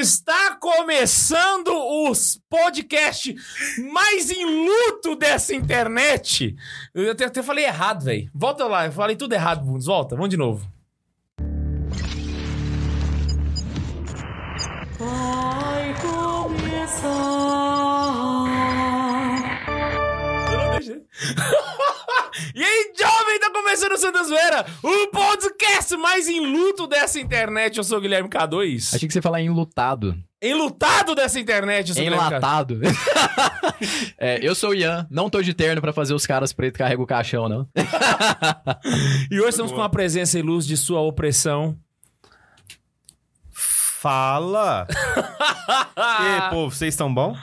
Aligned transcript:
Está 0.00 0.54
começando 0.54 1.68
os 2.08 2.40
podcasts 2.48 3.34
mais 3.92 4.30
em 4.30 4.44
luto 4.44 5.16
dessa 5.16 5.54
internet. 5.54 6.54
Eu 6.94 7.10
até, 7.10 7.24
até 7.24 7.42
falei 7.42 7.64
errado, 7.64 8.04
velho. 8.04 8.30
Volta 8.32 8.64
lá, 8.66 8.86
eu 8.86 8.92
falei 8.92 9.16
tudo 9.16 9.34
errado, 9.34 9.64
Bundes. 9.64 9.86
Volta, 9.86 10.14
vamos 10.14 10.30
de 10.30 10.36
novo. 10.36 10.77
Vai 14.98 15.94
começar. 16.00 17.08
Eu 20.50 20.58
não 20.58 20.70
deixei. 20.72 21.02
e 22.54 22.64
aí, 22.64 22.92
jovem, 22.98 23.38
tá 23.38 23.50
começando 23.52 23.92
o 23.92 23.98
Santa 23.98 24.24
Zoeira, 24.24 24.66
o 24.82 25.06
podcast 25.08 25.96
mais 25.96 26.26
em 26.26 26.40
luto 26.44 26.88
dessa 26.88 27.20
internet. 27.20 27.78
Eu 27.78 27.84
sou 27.84 27.98
o 27.98 28.00
Guilherme 28.00 28.28
K2. 28.28 28.94
Achei 28.94 29.06
que 29.06 29.12
você 29.12 29.18
ia 29.18 29.22
falar 29.22 29.40
enlutado. 29.40 30.16
Enlutado 30.42 31.14
dessa 31.14 31.38
internet, 31.38 31.90
eu 31.90 31.94
sou 31.94 32.02
o 32.02 32.06
Guilherme 32.06 32.26
K2. 32.26 32.28
Enlatado. 32.30 32.80
É, 34.20 34.40
eu 34.42 34.56
sou 34.56 34.70
o 34.70 34.74
Ian, 34.74 35.06
não 35.08 35.30
tô 35.30 35.40
de 35.40 35.54
terno 35.54 35.80
pra 35.80 35.92
fazer 35.92 36.12
os 36.12 36.26
caras 36.26 36.52
pretos 36.52 36.78
carregam 36.78 37.04
o 37.04 37.06
caixão, 37.06 37.48
não. 37.48 37.68
E 39.30 39.38
hoje 39.38 39.50
estamos 39.50 39.70
com 39.70 39.80
a 39.80 39.88
presença 39.88 40.36
e 40.36 40.42
luz 40.42 40.66
de 40.66 40.76
sua 40.76 41.00
opressão. 41.00 41.76
Fala! 44.00 44.86
e 45.98 46.00
aí, 46.00 46.50
povo, 46.50 46.72
vocês 46.72 46.94
estão 46.94 47.12
bom? 47.12 47.36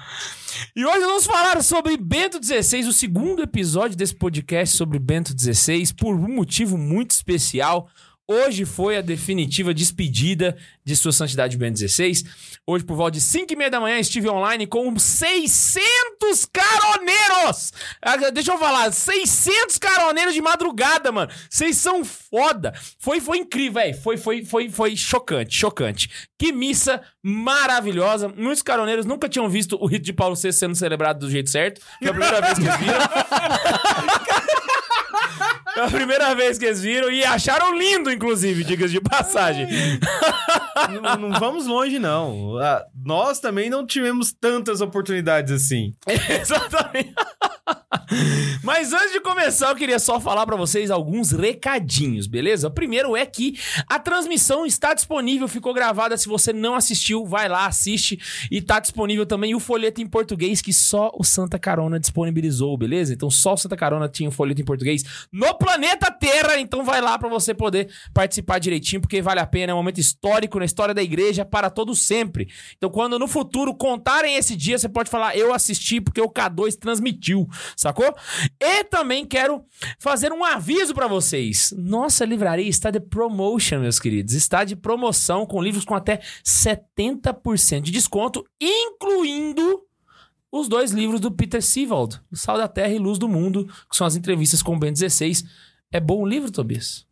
E 0.73 0.85
hoje 0.85 1.01
vamos 1.01 1.25
falar 1.25 1.61
sobre 1.61 1.97
Bento 1.97 2.41
XVI, 2.41 2.87
o 2.87 2.93
segundo 2.93 3.43
episódio 3.43 3.97
desse 3.97 4.15
podcast 4.15 4.77
sobre 4.77 4.97
Bento 4.97 5.35
XVI, 5.37 5.93
por 5.93 6.15
um 6.15 6.33
motivo 6.33 6.77
muito 6.77 7.11
especial. 7.11 7.89
Hoje 8.25 8.63
foi 8.63 8.95
a 8.95 9.01
definitiva 9.01 9.73
despedida 9.73 10.55
de 10.85 10.95
Sua 10.95 11.11
Santidade 11.11 11.57
Bento 11.57 11.79
XVI. 11.79 12.23
Hoje, 12.67 12.85
por 12.85 12.95
volta 12.95 13.13
de 13.13 13.21
5 13.21 13.51
e 13.51 13.55
meia 13.55 13.71
da 13.71 13.79
manhã, 13.79 13.97
estive 13.99 14.29
online 14.29 14.67
com 14.67 14.97
600 14.97 16.45
caroneiros! 16.53 17.73
Ah, 18.01 18.17
Deixa 18.31 18.53
eu 18.53 18.57
falar, 18.59 18.91
600 18.91 19.77
caroneiros 19.79 20.33
de 20.33 20.41
madrugada, 20.41 21.11
mano. 21.11 21.31
Vocês 21.49 21.77
são 21.77 22.05
foda. 22.05 22.73
Foi, 22.99 23.19
foi 23.19 23.39
incrível, 23.39 23.81
velho. 23.81 23.99
Foi, 24.01 24.15
foi, 24.17 24.45
foi, 24.45 24.69
foi 24.69 24.95
chocante, 24.95 25.57
chocante. 25.57 26.09
Que 26.37 26.51
missa 26.51 27.01
maravilhosa. 27.23 28.27
Muitos 28.29 28.61
caroneiros 28.61 29.05
nunca 29.05 29.27
tinham 29.27 29.49
visto 29.49 29.77
o 29.81 29.87
rito 29.87 30.05
de 30.05 30.13
Paulo 30.13 30.35
VI 30.35 30.53
sendo 30.53 30.75
celebrado 30.75 31.19
do 31.19 31.31
jeito 31.31 31.49
certo. 31.49 31.81
Foi 31.99 32.09
a 32.09 32.13
primeira 32.13 32.41
vez 32.41 32.53
que 32.53 32.63
viram. 32.77 32.99
Foi 35.73 35.83
a 35.83 35.87
primeira 35.87 36.33
vez 36.35 36.57
que 36.57 36.65
eles 36.65 36.79
viram 36.81 37.11
e 37.11 37.25
acharam 37.25 37.77
lindo, 37.77 38.09
inclusive, 38.09 38.63
dicas 38.63 38.91
de 38.91 39.01
passagem. 39.01 39.67
Não, 41.01 41.29
não 41.29 41.39
vamos 41.39 41.65
longe, 41.65 41.99
não. 41.99 42.57
Ah, 42.57 42.85
nós 43.03 43.39
também 43.39 43.69
não 43.69 43.85
tivemos 43.85 44.33
tantas 44.33 44.81
oportunidades 44.81 45.51
assim. 45.51 45.93
Exatamente. 46.07 47.13
Mas 48.63 48.93
antes 48.93 49.11
de 49.11 49.19
começar, 49.19 49.69
eu 49.69 49.75
queria 49.75 49.99
só 49.99 50.19
falar 50.19 50.45
pra 50.45 50.55
vocês 50.55 50.91
alguns 50.91 51.31
recadinhos, 51.31 52.27
beleza? 52.27 52.67
O 52.67 52.71
primeiro 52.71 53.15
é 53.15 53.25
que 53.25 53.59
a 53.87 53.99
transmissão 53.99 54.65
está 54.65 54.93
disponível, 54.93 55.47
ficou 55.47 55.73
gravada. 55.73 56.17
Se 56.17 56.27
você 56.27 56.53
não 56.53 56.75
assistiu, 56.75 57.25
vai 57.25 57.47
lá, 57.47 57.65
assiste. 57.65 58.19
E 58.49 58.61
tá 58.61 58.79
disponível 58.79 59.25
também 59.25 59.55
o 59.55 59.59
folheto 59.59 60.01
em 60.01 60.07
português 60.07 60.61
que 60.61 60.73
só 60.73 61.11
o 61.17 61.23
Santa 61.23 61.59
Carona 61.59 61.99
disponibilizou, 61.99 62.77
beleza? 62.77 63.13
Então 63.13 63.29
só 63.29 63.53
o 63.53 63.57
Santa 63.57 63.75
Carona 63.75 64.07
tinha 64.07 64.29
o 64.29 64.31
folheto 64.31 64.61
em 64.61 64.65
português 64.65 65.03
no 65.31 65.53
planeta 65.57 66.11
Terra. 66.11 66.59
Então 66.59 66.83
vai 66.83 67.01
lá 67.01 67.17
pra 67.17 67.29
você 67.29 67.53
poder 67.53 67.89
participar 68.13 68.59
direitinho, 68.59 69.01
porque 69.01 69.21
vale 69.21 69.39
a 69.39 69.45
pena. 69.45 69.71
É 69.71 69.73
um 69.73 69.77
momento 69.77 69.99
histórico 69.99 70.59
na 70.59 70.65
história 70.65 70.93
da 70.93 71.03
igreja 71.03 71.45
para 71.45 71.69
todo 71.69 71.95
sempre. 71.95 72.49
Então 72.77 72.89
quando 72.89 73.19
no 73.19 73.27
futuro 73.27 73.73
contarem 73.73 74.35
esse 74.35 74.55
dia, 74.55 74.77
você 74.77 74.89
pode 74.89 75.09
falar: 75.09 75.37
Eu 75.37 75.53
assisti 75.53 76.01
porque 76.01 76.21
o 76.21 76.29
K2 76.29 76.75
transmitiu, 76.75 77.47
sacou? 77.85 78.15
E 78.59 78.83
também 78.85 79.25
quero 79.25 79.63
fazer 79.99 80.31
um 80.31 80.43
aviso 80.43 80.93
pra 80.93 81.07
vocês. 81.07 81.73
Nossa 81.77 82.25
livraria 82.25 82.67
está 82.67 82.89
de 82.89 82.99
promotion, 82.99 83.79
meus 83.79 83.99
queridos. 83.99 84.33
Está 84.33 84.63
de 84.63 84.75
promoção 84.75 85.45
com 85.45 85.61
livros 85.61 85.85
com 85.85 85.93
até 85.93 86.19
70% 86.43 87.81
de 87.81 87.91
desconto, 87.91 88.43
incluindo 88.59 89.81
os 90.51 90.67
dois 90.67 90.91
livros 90.91 91.19
do 91.19 91.31
Peter 91.31 91.61
Sievald, 91.61 92.19
O 92.31 92.35
Sal 92.35 92.57
da 92.57 92.67
Terra 92.67 92.93
e 92.93 92.97
Luz 92.97 93.19
do 93.19 93.27
Mundo, 93.27 93.67
que 93.89 93.95
são 93.95 94.07
as 94.07 94.15
entrevistas 94.15 94.63
com 94.63 94.75
o 94.75 94.79
Ben 94.79 94.93
16. 94.93 95.43
É 95.91 95.99
bom 95.99 96.21
o 96.21 96.25
livro, 96.25 96.51
Tobias? 96.51 97.05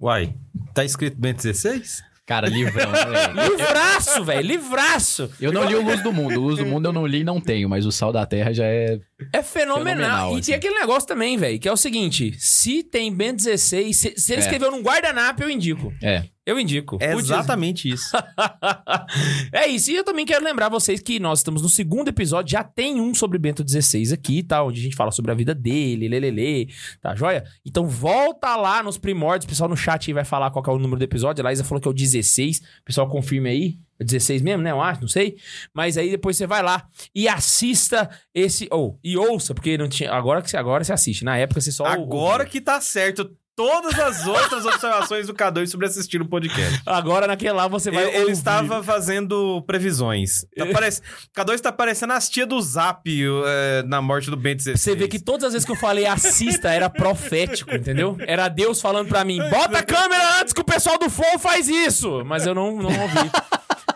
Uai, 0.00 0.34
tá 0.74 0.84
escrito 0.84 1.18
Bento 1.18 1.42
16? 1.42 2.02
Cara, 2.24 2.46
livrão, 2.46 2.90
né, 2.90 3.04
velho. 3.34 3.50
Livraço, 3.50 4.24
velho, 4.24 4.46
livraço. 4.46 5.30
Eu 5.40 5.50
não 5.50 5.64
li 5.64 5.74
o 5.74 5.82
Luz 5.82 6.02
do 6.02 6.12
Mundo. 6.12 6.38
O 6.38 6.42
Luz 6.44 6.58
do 6.58 6.66
Mundo 6.66 6.86
eu 6.86 6.92
não 6.92 7.06
li 7.06 7.20
e 7.20 7.24
não 7.24 7.40
tenho, 7.40 7.68
mas 7.68 7.86
o 7.86 7.90
Sal 7.90 8.12
da 8.12 8.26
Terra 8.26 8.52
já 8.52 8.64
é. 8.66 9.00
É 9.32 9.42
fenomenal. 9.42 9.84
Fenomenal, 9.84 10.30
e 10.30 10.34
assim. 10.34 10.46
tem 10.46 10.54
aquele 10.54 10.78
negócio 10.78 11.08
também, 11.08 11.36
velho, 11.36 11.58
que 11.58 11.68
é 11.68 11.72
o 11.72 11.76
seguinte: 11.76 12.36
se 12.38 12.84
tem 12.84 13.12
Ben 13.12 13.34
16, 13.34 13.96
se, 13.96 14.14
se 14.16 14.32
ele 14.32 14.40
É. 14.42 14.44
escreveu 14.44 14.70
num 14.70 14.80
guardanapo, 14.82 15.42
eu 15.42 15.50
indico. 15.50 15.92
É. 16.02 16.24
Eu 16.46 16.58
indico. 16.58 16.96
É 17.00 17.12
Putz, 17.12 17.24
exatamente 17.26 17.90
isso. 17.90 18.10
é 19.52 19.66
isso. 19.66 19.90
E 19.90 19.96
eu 19.96 20.04
também 20.04 20.24
quero 20.24 20.44
lembrar 20.44 20.68
vocês 20.68 21.00
que 21.00 21.18
nós 21.20 21.40
estamos 21.40 21.60
no 21.62 21.68
segundo 21.68 22.08
episódio, 22.08 22.52
já 22.52 22.64
tem 22.64 23.00
um 23.00 23.12
sobre 23.14 23.38
Bento 23.38 23.64
XVI 23.68 24.14
aqui, 24.14 24.42
tá? 24.42 24.62
Onde 24.64 24.80
a 24.80 24.82
gente 24.82 24.96
fala 24.96 25.10
sobre 25.10 25.30
a 25.30 25.34
vida 25.34 25.54
dele, 25.54 26.08
lelele, 26.08 26.72
tá 27.00 27.14
joia? 27.14 27.44
Então 27.66 27.86
volta 27.86 28.56
lá 28.56 28.82
nos 28.82 28.96
primórdios, 28.96 29.44
o 29.44 29.48
pessoal 29.48 29.68
no 29.68 29.76
chat 29.76 30.08
aí 30.08 30.14
vai 30.14 30.24
falar 30.24 30.50
qual 30.50 30.62
que 30.62 30.70
é 30.70 30.72
o 30.72 30.78
número 30.78 30.98
do 30.98 31.04
episódio. 31.04 31.42
A 31.42 31.44
Laísa 31.44 31.64
falou 31.64 31.80
que 31.82 31.88
é 31.88 31.90
o 31.90 31.94
16. 31.94 32.58
O 32.80 32.84
pessoal 32.84 33.08
confirme 33.10 33.50
aí. 33.50 33.78
É 34.00 34.04
16 34.04 34.42
mesmo, 34.42 34.62
né? 34.62 34.70
Eu 34.70 34.80
acho, 34.80 35.00
não 35.00 35.08
sei. 35.08 35.36
Mas 35.74 35.96
aí 35.96 36.10
depois 36.10 36.36
você 36.36 36.46
vai 36.46 36.62
lá 36.62 36.86
e 37.14 37.28
assista 37.28 38.08
esse. 38.34 38.68
Ou, 38.70 38.98
e 39.02 39.16
ouça, 39.16 39.54
porque 39.54 39.76
não 39.76 39.88
tinha. 39.88 40.12
Agora 40.12 40.40
que 40.40 40.50
você, 40.50 40.56
agora 40.56 40.84
você 40.84 40.92
assiste. 40.92 41.24
Na 41.24 41.36
época 41.36 41.60
você 41.60 41.72
só. 41.72 41.84
Agora 41.84 42.44
que 42.44 42.60
tá 42.60 42.80
certo 42.80 43.30
todas 43.58 43.98
as 43.98 44.24
outras 44.24 44.64
observações 44.66 45.26
do 45.26 45.34
K2 45.34 45.66
sobre 45.66 45.86
assistir 45.86 46.22
o 46.22 46.28
podcast. 46.28 46.80
Agora 46.86 47.26
naquele 47.26 47.50
lá 47.50 47.66
você 47.66 47.90
vai. 47.90 48.04
Ele, 48.04 48.16
ele 48.18 48.30
estava 48.30 48.84
fazendo 48.84 49.60
previsões. 49.62 50.46
Tá 50.56 50.66
parec... 50.72 51.00
K2 51.36 51.58
tá 51.58 51.72
parecendo 51.72 52.12
as 52.12 52.28
tia 52.28 52.46
do 52.46 52.62
Zap 52.62 53.02
eh, 53.10 53.82
na 53.84 54.00
morte 54.00 54.30
do 54.30 54.36
Bento 54.36 54.58
16. 54.58 54.80
Você 54.80 54.94
vê 54.94 55.08
que 55.08 55.18
todas 55.18 55.48
as 55.48 55.52
vezes 55.54 55.66
que 55.66 55.72
eu 55.72 55.76
falei 55.76 56.06
assista 56.06 56.70
era 56.70 56.88
profético, 56.88 57.74
entendeu? 57.74 58.16
Era 58.20 58.46
Deus 58.48 58.80
falando 58.80 59.08
pra 59.08 59.24
mim, 59.24 59.40
bota 59.50 59.78
a 59.78 59.82
câmera 59.82 60.40
antes 60.40 60.52
que 60.52 60.60
o 60.60 60.64
pessoal 60.64 60.96
do 60.96 61.10
Flow 61.10 61.36
faz 61.40 61.68
isso. 61.68 62.24
Mas 62.24 62.46
eu 62.46 62.54
não, 62.54 62.76
não 62.76 62.90
ouvi. 62.90 63.30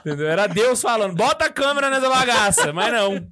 Entendeu? 0.04 0.28
Era 0.28 0.46
Deus 0.46 0.82
falando, 0.82 1.14
bota 1.14 1.44
a 1.46 1.48
câmera 1.52 1.88
nessa 1.88 2.08
bagaça. 2.08 2.72
Mas 2.72 2.92
não. 2.92 3.24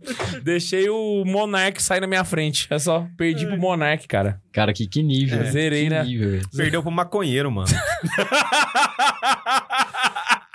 Deixei 0.42 0.88
o 0.88 1.24
Monark 1.26 1.82
sair 1.82 2.00
na 2.00 2.06
minha 2.06 2.24
frente. 2.24 2.66
É 2.70 2.78
só, 2.78 3.06
perdi 3.16 3.44
pro 3.46 3.58
Monark, 3.58 4.06
cara. 4.06 4.40
Cara, 4.52 4.72
que, 4.72 4.86
que 4.86 5.02
nível. 5.02 5.40
É, 5.40 5.50
zerei, 5.50 5.84
que 5.84 5.90
né? 5.90 6.04
nível. 6.04 6.40
Perdeu 6.56 6.82
pro 6.82 6.90
maconheiro, 6.90 7.50
mano. 7.50 7.68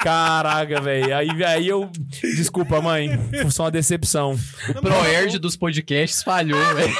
Caraca, 0.05 0.79
velho. 0.81 1.17
Aí, 1.17 1.43
aí 1.43 1.67
eu. 1.67 1.89
Desculpa, 2.35 2.79
mãe. 2.79 3.17
Foi 3.41 3.49
só 3.49 3.63
uma 3.63 3.71
decepção. 3.71 4.37
O 4.69 4.81
Proerd 4.81 5.39
dos 5.39 5.55
podcasts 5.57 6.21
falhou, 6.21 6.63
velho. 6.75 6.95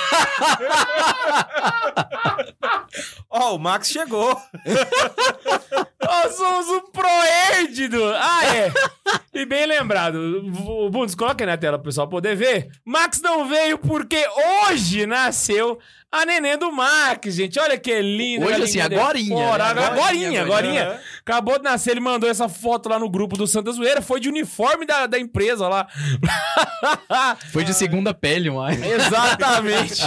Ó, 3.30 3.56
o 3.56 3.60
Max 3.60 3.90
chegou. 3.90 4.36
Nós 6.06 6.36
somos 6.36 6.68
o 6.70 6.82
Proérdido! 6.92 8.04
Ah, 8.16 8.46
é! 8.56 8.72
E 9.34 9.46
bem 9.46 9.66
lembrado, 9.66 10.16
o 10.68 10.90
Bundes, 10.90 11.16
coloca 11.16 11.44
aí 11.44 11.48
na 11.48 11.58
tela 11.58 11.78
pro 11.78 11.86
pessoal 11.86 12.08
poder 12.08 12.36
ver. 12.36 12.70
Max 12.86 13.22
não 13.22 13.48
veio 13.48 13.78
porque 13.78 14.24
hoje 14.70 15.06
nasceu 15.06 15.78
a 16.12 16.26
neném 16.26 16.58
do 16.58 16.72
Max, 16.72 17.34
gente. 17.36 17.60
Olha 17.60 17.78
que 17.78 18.02
lindo. 18.02 18.46
Hoje, 18.46 18.64
assim, 18.64 18.80
agorinha, 18.80 19.36
fora. 19.36 19.74
né? 19.74 19.86
Agorinha, 19.86 20.42
Agorinha, 20.42 20.42
agorinha. 20.44 21.02
Acabou 21.20 21.58
de 21.58 21.64
nascer, 21.66 21.92
ele 21.92 22.00
mandou 22.00 22.30
essa 22.30 22.48
foto 22.48 22.88
lá 22.88 22.98
no 22.98 23.10
grupo 23.10 23.36
do 23.36 23.46
Santa 23.46 23.72
Zoeira. 23.74 24.02
Foi 24.02 24.22
de 24.22 24.30
uniforme 24.30 24.86
da, 24.86 25.08
da 25.08 25.20
empresa 25.20 25.68
lá. 25.68 25.88
Foi 27.52 27.64
de 27.66 27.74
segunda 27.74 28.14
pele, 28.14 28.50
mas. 28.50 28.82
Exatamente. 28.82 30.02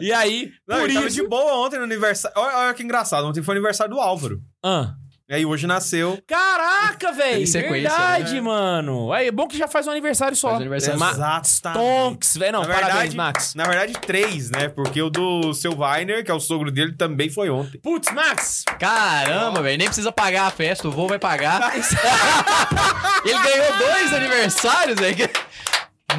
E 0.00 0.12
aí, 0.12 0.50
Não, 0.66 0.80
por 0.80 0.90
isso... 0.90 1.10
de 1.10 1.28
boa 1.28 1.64
ontem 1.64 1.78
no 1.78 1.84
aniversário. 1.84 2.36
Olha, 2.36 2.56
olha 2.58 2.74
que 2.74 2.82
engraçado. 2.82 3.26
Ontem 3.26 3.42
foi 3.42 3.54
aniversário 3.54 3.94
do 3.94 4.00
Álvaro. 4.00 4.40
Ah, 4.64 4.94
E 5.32 5.34
aí 5.36 5.46
hoje 5.46 5.66
nasceu. 5.66 6.22
Caraca, 6.28 7.10
velho! 7.10 7.46
Verdade, 7.50 8.34
né? 8.34 8.40
mano. 8.42 9.10
Aí, 9.14 9.28
é 9.28 9.32
bom 9.32 9.48
que 9.48 9.56
já 9.56 9.66
faz 9.66 9.86
um 9.86 9.90
aniversário 9.90 10.36
só. 10.36 10.48
Faz 10.50 10.60
aniversário. 10.60 11.00
Ma- 11.00 11.10
Exatamente. 11.10 11.80
Tonks, 11.82 12.36
velho. 12.36 12.52
Não, 12.52 12.60
Na 12.60 12.66
parabéns, 12.66 12.92
verdade- 12.94 13.16
Max. 13.16 13.54
Na 13.54 13.64
verdade, 13.64 13.94
três, 13.94 14.50
né? 14.50 14.68
Porque 14.68 15.00
o 15.00 15.08
do 15.08 15.54
seu 15.54 15.74
Weiner, 15.74 16.22
que 16.22 16.30
é 16.30 16.34
o 16.34 16.38
sogro 16.38 16.70
dele, 16.70 16.92
também 16.94 17.30
foi 17.30 17.48
ontem. 17.48 17.78
Putz, 17.78 18.12
Max! 18.12 18.62
Caramba, 18.78 19.62
velho. 19.62 19.78
Nem 19.78 19.86
precisa 19.86 20.12
pagar 20.12 20.48
a 20.48 20.50
festa, 20.50 20.86
o 20.86 20.90
vô 20.92 21.08
vai 21.08 21.18
pagar. 21.18 21.72
Ele 23.24 23.38
ganhou 23.42 23.78
dois 23.78 24.12
aniversários, 24.12 25.00
velho. 25.00 25.30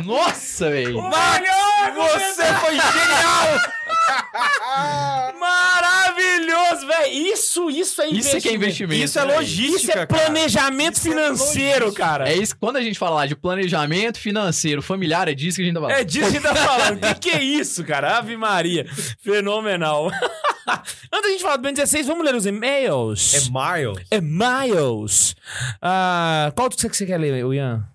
Nossa, 0.03 0.71
velho. 0.71 0.99
Você 1.03 2.45
foi 2.55 2.71
genial! 2.71 3.61
Maravilhoso, 5.39 6.87
velho. 6.87 7.13
Isso, 7.13 7.69
isso 7.69 8.01
é 8.01 8.09
investimento. 8.09 8.37
Isso 8.37 8.47
é 8.47 8.51
é 8.51 8.55
investimento. 8.55 9.03
Isso 9.03 9.19
é 9.19 9.23
logística, 9.23 9.77
Isso 9.77 9.91
é 9.91 10.05
cara. 10.05 10.07
planejamento 10.07 11.01
financeiro, 11.01 11.93
cara. 11.93 12.29
É 12.29 12.35
isso. 12.35 12.55
Quando 12.57 12.77
a 12.77 12.81
gente 12.81 12.97
fala 12.97 13.15
lá 13.17 13.25
de 13.25 13.35
planejamento 13.35 14.19
financeiro 14.19 14.81
familiar, 14.81 15.27
é 15.27 15.33
disso 15.33 15.57
que 15.57 15.63
a 15.63 15.65
gente 15.65 15.75
tá 15.75 15.81
falando. 15.81 15.97
É 15.97 16.03
disso 16.03 16.31
que 16.31 16.37
a 16.37 16.39
gente 16.39 16.43
tá 16.43 16.55
falando. 16.55 16.97
O 16.97 16.99
que, 16.99 17.15
que 17.15 17.29
é 17.29 17.43
isso, 17.43 17.83
cara? 17.83 18.17
Ave 18.17 18.37
Maria. 18.37 18.85
Fenomenal. 19.19 20.11
Antes 21.11 21.21
da 21.23 21.29
gente 21.29 21.41
falar 21.41 21.57
do 21.57 21.61
Ben 21.61 21.73
16, 21.73 22.07
vamos 22.07 22.25
ler 22.25 22.35
os 22.35 22.45
e-mails. 22.45 23.33
É 23.33 23.39
Miles. 23.41 24.07
E-mails. 24.11 25.35
Ah, 25.81 26.51
qual 26.55 26.69
que 26.69 26.81
você 26.81 27.05
quer 27.05 27.17
ler, 27.19 27.45
Ian? 27.45 27.85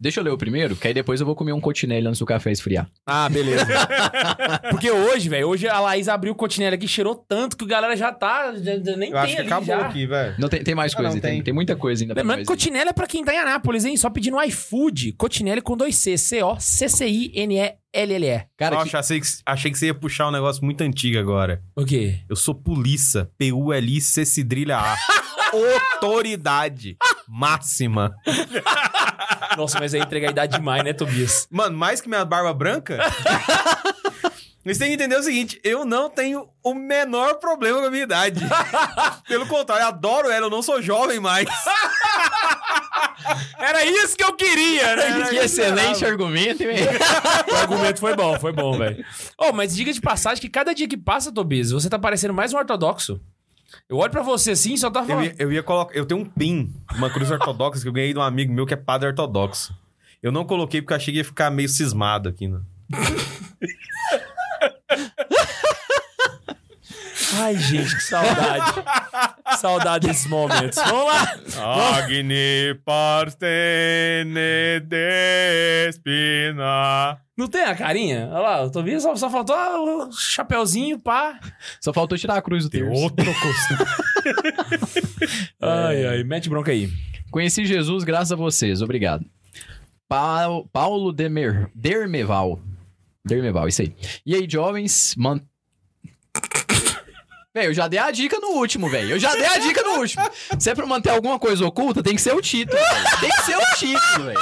Deixa 0.00 0.20
eu 0.20 0.24
ler 0.24 0.30
o 0.30 0.38
primeiro, 0.38 0.74
que 0.76 0.88
aí 0.88 0.94
depois 0.94 1.20
eu 1.20 1.26
vou 1.26 1.36
comer 1.36 1.52
um 1.52 1.60
cotinelli 1.60 2.06
antes 2.06 2.18
do 2.18 2.24
café 2.24 2.50
esfriar. 2.50 2.88
Ah, 3.06 3.28
beleza. 3.28 3.66
Porque 4.70 4.90
hoje, 4.90 5.28
velho, 5.28 5.46
hoje 5.46 5.68
a 5.68 5.78
Laís 5.78 6.08
abriu 6.08 6.32
o 6.32 6.34
cotinelli 6.34 6.74
aqui, 6.76 6.88
cheirou 6.88 7.14
tanto 7.14 7.54
que 7.56 7.64
o 7.64 7.66
galera 7.66 7.94
já 7.94 8.10
tá. 8.10 8.54
Já, 8.54 8.78
já 8.78 8.96
nem 8.96 9.10
Eu 9.10 9.14
tem 9.14 9.18
acho 9.18 9.36
que 9.36 9.42
acabou 9.42 9.66
já. 9.66 9.86
aqui, 9.86 10.06
velho. 10.06 10.34
Não, 10.38 10.48
tem, 10.48 10.64
tem 10.64 10.74
mais 10.74 10.94
Ah, 10.94 10.96
coisa, 10.96 11.12
não, 11.14 11.20
tem. 11.20 11.32
tem. 11.34 11.42
tem 11.42 11.54
muita 11.54 11.76
coisa 11.76 12.02
ainda 12.02 12.14
pra 12.14 12.22
Lembrando 12.22 12.40
que 12.40 12.46
cotinelli 12.46 12.88
é 12.88 12.92
pra 12.94 13.06
quem 13.06 13.22
tá 13.22 13.34
em 13.34 13.38
Anápolis, 13.38 13.84
hein? 13.84 13.94
Só 13.98 14.08
pedir 14.08 14.30
no 14.30 14.42
iFood. 14.42 15.12
Cotinelli 15.18 15.60
com 15.60 15.76
dois 15.76 15.94
C. 15.96 16.16
C-O-C-C-I-N-E-L-L-E. 16.16 18.44
Cara, 18.56 18.76
Nossa, 18.76 18.98
achei, 19.00 19.20
que, 19.20 19.26
achei 19.44 19.70
que 19.70 19.78
você 19.78 19.86
ia 19.86 19.94
puxar 19.94 20.28
um 20.28 20.32
negócio 20.32 20.64
muito 20.64 20.80
antigo 20.82 21.18
agora. 21.18 21.60
O 21.76 21.84
quê? 21.84 22.20
Eu 22.28 22.36
sou 22.36 22.54
polícia. 22.54 23.28
P-U-L-I-C 23.36 24.24
cedrilha 24.24 24.78
A. 24.78 24.96
Autoridade 25.52 26.96
máxima. 27.30 28.14
Nossa, 29.56 29.78
mas 29.78 29.94
aí 29.94 30.00
entregar 30.00 30.28
a 30.28 30.32
idade 30.32 30.56
demais, 30.58 30.82
né, 30.82 30.92
Tobias? 30.92 31.46
Mano, 31.50 31.78
mais 31.78 32.00
que 32.00 32.08
minha 32.08 32.24
barba 32.24 32.52
branca. 32.52 32.98
Vocês 34.62 34.76
têm 34.76 34.88
que 34.88 34.94
entender 34.94 35.16
o 35.16 35.22
seguinte: 35.22 35.60
eu 35.64 35.84
não 35.86 36.10
tenho 36.10 36.46
o 36.62 36.74
menor 36.74 37.34
problema 37.36 37.80
com 37.80 37.86
a 37.86 37.90
minha 37.90 38.02
idade. 38.02 38.40
Pelo 39.26 39.46
contrário, 39.46 39.84
eu 39.84 39.88
adoro 39.88 40.30
ela, 40.30 40.46
eu 40.46 40.50
não 40.50 40.62
sou 40.62 40.82
jovem 40.82 41.18
mais. 41.18 41.48
Era 43.58 43.84
isso 43.84 44.16
que 44.16 44.24
eu 44.24 44.34
queria, 44.34 44.96
né? 44.96 45.28
que 45.28 45.36
excelente 45.36 46.04
argumento, 46.04 46.62
hein? 46.62 46.78
O 47.50 47.54
argumento 47.54 48.00
foi 48.00 48.14
bom, 48.14 48.38
foi 48.38 48.52
bom, 48.52 48.76
velho. 48.76 49.04
Oh, 49.38 49.52
mas 49.52 49.74
diga 49.74 49.92
de 49.92 50.00
passagem 50.00 50.40
que 50.40 50.48
cada 50.48 50.74
dia 50.74 50.88
que 50.88 50.96
passa, 50.96 51.32
Tobias, 51.32 51.70
você 51.70 51.88
tá 51.88 51.98
parecendo 51.98 52.34
mais 52.34 52.52
um 52.52 52.58
ortodoxo. 52.58 53.20
Eu 53.88 53.96
olho 53.98 54.10
pra 54.10 54.22
você 54.22 54.52
assim, 54.52 54.76
só 54.76 54.90
tá 54.90 55.00
Eu 55.00 55.06
falando. 55.06 55.24
ia, 55.24 55.34
eu 55.38 55.52
ia 55.52 55.62
colocar. 55.62 55.94
Eu 55.96 56.06
tenho 56.06 56.20
um 56.20 56.24
pin, 56.24 56.74
uma 56.96 57.10
cruz 57.10 57.30
ortodoxa 57.30 57.80
que 57.82 57.88
eu 57.88 57.92
ganhei 57.92 58.12
de 58.12 58.18
um 58.18 58.22
amigo 58.22 58.52
meu 58.52 58.66
que 58.66 58.74
é 58.74 58.76
padre 58.76 59.08
ortodoxo. 59.08 59.74
Eu 60.22 60.30
não 60.32 60.44
coloquei 60.44 60.80
porque 60.82 60.92
eu 60.92 60.96
achei 60.96 61.12
que 61.14 61.18
ia 61.18 61.24
ficar 61.24 61.50
meio 61.50 61.68
cismado 61.68 62.28
aqui, 62.28 62.46
né? 62.48 62.60
Ai, 67.34 67.56
gente, 67.56 67.94
que 67.96 68.02
saudade. 68.02 68.74
saudade 69.58 70.06
desses 70.08 70.26
momentos. 70.26 70.78
Vamos 70.84 71.06
lá. 71.06 71.36
Agni 71.96 72.74
partene 72.84 74.80
despina. 75.86 77.18
Não 77.36 77.46
tem 77.46 77.62
a 77.62 77.74
carinha? 77.74 78.28
Olha 78.32 78.40
lá, 78.40 78.62
o 78.64 78.70
Tobias 78.70 79.02
só, 79.02 79.14
só 79.16 79.30
faltou 79.30 79.54
ah, 79.56 79.80
o 79.80 80.12
chapeuzinho, 80.12 80.98
pá. 80.98 81.38
Só 81.80 81.92
faltou 81.92 82.18
tirar 82.18 82.36
a 82.36 82.42
cruz 82.42 82.64
do 82.64 82.70
terço. 82.70 82.92
Outro 82.92 83.24
costume. 83.24 83.90
Ai, 85.60 86.06
ai, 86.06 86.24
mete 86.24 86.48
bronca 86.48 86.70
aí. 86.72 86.90
Conheci 87.30 87.64
Jesus 87.64 88.04
graças 88.04 88.32
a 88.32 88.36
vocês, 88.36 88.82
obrigado. 88.82 89.24
Pau- 90.08 90.68
Paulo 90.72 91.12
Demer, 91.12 91.70
Dermeval. 91.74 92.60
Dermeval, 93.24 93.68
isso 93.68 93.82
aí. 93.82 93.94
E 94.26 94.34
aí, 94.34 94.46
jovens, 94.48 95.14
man... 95.16 95.40
Velho, 97.52 97.70
eu 97.70 97.74
já 97.74 97.88
dei 97.88 97.98
a 97.98 98.12
dica 98.12 98.38
no 98.38 98.50
último, 98.50 98.88
velho. 98.88 99.10
Eu 99.10 99.18
já 99.18 99.34
dei 99.34 99.44
a 99.44 99.58
dica 99.58 99.82
no 99.82 99.98
último. 99.98 100.22
Se 100.58 100.70
é 100.70 100.74
pra 100.74 100.86
manter 100.86 101.10
alguma 101.10 101.36
coisa 101.38 101.66
oculta, 101.66 102.02
tem 102.02 102.14
que 102.14 102.22
ser 102.22 102.32
o 102.32 102.40
título, 102.40 102.78
velho. 102.80 103.04
Tem 103.20 103.28
que 103.30 103.42
ser 103.42 103.56
o 103.56 103.74
título, 103.76 104.26
velho. 104.26 104.38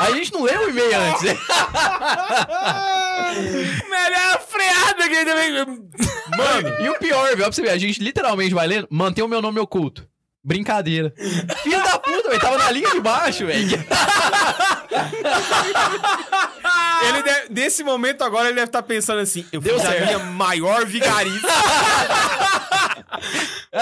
A 0.00 0.10
gente 0.10 0.32
não 0.32 0.42
leu 0.42 0.62
o 0.62 0.70
e-mail 0.70 0.90
antes. 0.96 1.22
Melhor 3.88 4.40
freada 4.48 5.08
que 5.08 5.24
também. 5.24 5.52
Mano, 6.36 6.84
e 6.84 6.88
o 6.88 6.98
pior, 6.98 7.24
velho, 7.26 7.36
pra 7.36 7.52
você 7.52 7.62
ver, 7.62 7.70
a 7.70 7.78
gente 7.78 8.02
literalmente 8.02 8.52
vai 8.54 8.66
lendo, 8.66 8.88
manter 8.90 9.22
o 9.22 9.28
meu 9.28 9.40
nome 9.40 9.60
oculto. 9.60 10.04
Brincadeira. 10.42 11.14
Filho 11.62 11.80
da 11.84 11.96
puta, 12.00 12.28
velho, 12.28 12.40
tava 12.40 12.58
na 12.58 12.72
linha 12.72 12.90
de 12.90 13.00
baixo, 13.00 13.46
velho. 13.46 13.68
Ele 17.08 17.22
deve- 17.22 17.48
nesse 17.52 17.82
momento 17.84 18.22
agora 18.22 18.46
ele 18.48 18.54
deve 18.56 18.66
estar 18.66 18.82
pensando 18.82 19.20
assim: 19.20 19.44
eu 19.52 19.60
Deu 19.60 19.74
fiz 19.78 19.84
a 19.86 19.90
certo. 19.90 20.04
minha 20.06 20.18
maior 20.18 20.84
vigarice. 20.86 21.40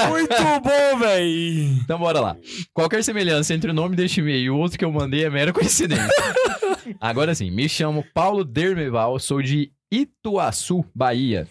Muito 0.09 0.35
bom, 0.63 0.99
véi. 0.99 1.65
Então 1.83 1.99
bora 1.99 2.21
lá. 2.21 2.37
Qualquer 2.73 3.03
semelhança 3.03 3.55
entre 3.55 3.71
o 3.71 3.75
nome 3.75 3.97
deste 3.97 4.21
e-mail 4.21 4.39
e 4.45 4.51
o 4.51 4.57
outro 4.57 4.79
que 4.79 4.85
eu 4.85 4.93
mandei 4.93 5.25
é 5.25 5.31
mera 5.31 5.53
coincidência. 5.53 6.09
Agora 7.01 7.35
sim, 7.35 7.51
me 7.51 7.69
chamo 7.69 8.05
Paulo 8.15 8.45
Dermeval, 8.45 9.19
sou 9.19 9.43
de 9.43 9.71
Ituaçu, 9.91 10.85
Bahia. 10.95 11.47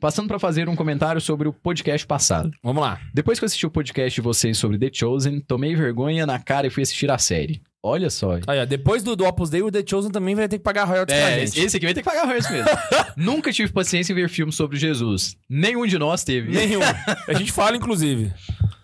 Passando 0.00 0.28
pra 0.28 0.38
fazer 0.38 0.68
um 0.68 0.76
comentário 0.76 1.20
sobre 1.20 1.48
o 1.48 1.52
podcast 1.52 2.06
passado. 2.06 2.50
Vamos 2.62 2.82
lá. 2.82 3.00
Depois 3.12 3.38
que 3.38 3.44
eu 3.44 3.46
assisti 3.46 3.66
o 3.66 3.70
podcast 3.70 4.14
de 4.14 4.20
vocês 4.20 4.56
sobre 4.56 4.78
The 4.78 4.90
Chosen, 4.92 5.40
tomei 5.40 5.74
vergonha 5.74 6.24
na 6.24 6.38
cara 6.38 6.66
e 6.68 6.70
fui 6.70 6.82
assistir 6.84 7.10
a 7.10 7.18
série. 7.18 7.60
Olha 7.82 8.10
só. 8.10 8.38
Aí, 8.46 8.60
ó, 8.60 8.64
depois 8.64 9.02
do, 9.02 9.14
do 9.14 9.24
Opus 9.24 9.50
Dei, 9.50 9.62
o 9.62 9.70
The 9.70 9.84
Chosen 9.88 10.10
também 10.10 10.34
vai 10.34 10.48
ter 10.48 10.58
que 10.58 10.64
pagar 10.64 10.84
royalties 10.84 11.16
pra 11.16 11.30
É, 11.30 11.46
gente. 11.46 11.60
esse 11.60 11.76
aqui 11.76 11.86
vai 11.86 11.94
ter 11.94 12.00
que 12.02 12.08
pagar 12.08 12.24
royalties 12.24 12.50
mesmo. 12.50 12.68
Nunca 13.16 13.52
tive 13.52 13.72
paciência 13.72 14.12
em 14.12 14.16
ver 14.16 14.28
filmes 14.28 14.56
sobre 14.56 14.76
Jesus. 14.76 15.36
Nenhum 15.48 15.86
de 15.86 15.96
nós 15.98 16.24
teve. 16.24 16.50
Nenhum. 16.50 16.80
A 17.28 17.32
gente 17.34 17.52
fala, 17.52 17.76
inclusive. 17.76 18.32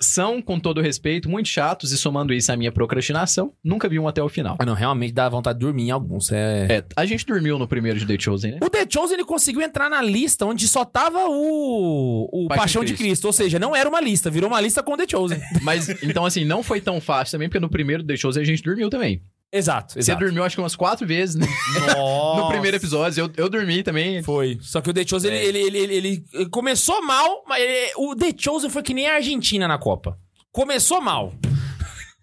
São, 0.00 0.40
com 0.42 0.60
todo 0.60 0.80
respeito, 0.82 1.30
muito 1.30 1.48
chatos 1.48 1.90
e 1.90 1.96
somando 1.96 2.32
isso 2.34 2.52
à 2.52 2.56
minha 2.56 2.70
procrastinação, 2.70 3.52
nunca 3.64 3.88
vi 3.88 3.98
um 3.98 4.06
até 4.06 4.22
o 4.22 4.28
final. 4.28 4.56
Ah, 4.58 4.66
não, 4.66 4.74
realmente 4.74 5.12
dá 5.14 5.28
vontade 5.28 5.58
de 5.58 5.64
dormir 5.64 5.84
em 5.84 5.90
alguns. 5.90 6.30
É... 6.30 6.66
É, 6.70 6.84
a 6.94 7.06
gente 7.06 7.24
dormiu 7.24 7.58
no 7.58 7.66
primeiro 7.66 7.98
de 7.98 8.06
The 8.06 8.16
Chosen, 8.18 8.52
né? 8.52 8.58
O 8.62 8.68
The 8.68 8.86
Chosen 8.88 9.14
ele 9.14 9.24
conseguiu 9.24 9.62
entrar 9.62 9.88
na 9.88 10.02
lista 10.02 10.44
onde 10.44 10.68
só 10.68 10.84
tava 10.84 11.24
o, 11.26 12.28
o 12.30 12.48
Paixão 12.48 12.62
Paixão 12.62 12.84
de 12.84 12.92
de 12.92 12.98
Cristo. 12.98 13.24
Ou 13.26 13.32
seja, 13.32 13.58
não 13.58 13.74
era 13.74 13.88
uma 13.88 14.00
lista, 14.00 14.30
virou 14.30 14.50
uma 14.50 14.60
lista 14.60 14.82
com 14.82 14.96
The 14.96 15.06
Chosen. 15.10 15.40
Mas, 15.62 15.88
então, 16.02 16.26
assim, 16.26 16.44
não 16.44 16.62
foi 16.62 16.80
tão 16.80 17.00
fácil 17.00 17.32
também, 17.32 17.48
porque 17.48 17.60
no 17.60 17.70
primeiro 17.70 18.04
The 18.04 18.16
Chosen 18.16 18.42
a 18.42 18.46
gente 18.46 18.62
dormiu 18.62 18.83
também. 18.90 19.22
exato, 19.52 19.92
Você 19.94 19.98
exato. 20.00 20.20
dormiu, 20.24 20.44
acho 20.44 20.56
que 20.56 20.62
umas 20.62 20.74
quatro 20.76 21.06
vezes 21.06 21.34
né? 21.36 21.46
no 22.36 22.48
primeiro 22.48 22.76
episódio. 22.76 23.24
Eu, 23.24 23.30
eu 23.44 23.48
dormi 23.48 23.82
também. 23.82 24.22
Foi. 24.22 24.58
Só 24.60 24.80
que 24.80 24.90
o 24.90 24.94
The 24.94 25.06
Chosen, 25.06 25.30
É. 25.32 25.44
ele, 25.44 25.58
ele, 25.58 25.78
ele, 25.78 25.94
ele- 25.96 26.24
ele 26.32 26.48
começou 26.50 27.02
mal, 27.04 27.44
mas 27.48 27.62
ele- 27.62 27.92
o 27.96 28.14
The 28.16 28.32
Chosen 28.36 28.70
foi 28.70 28.82
que 28.82 28.94
nem 28.94 29.06
a 29.08 29.14
Argentina 29.14 29.66
na 29.68 29.78
Copa. 29.78 30.18
Começou 30.52 31.00
mal. 31.00 31.32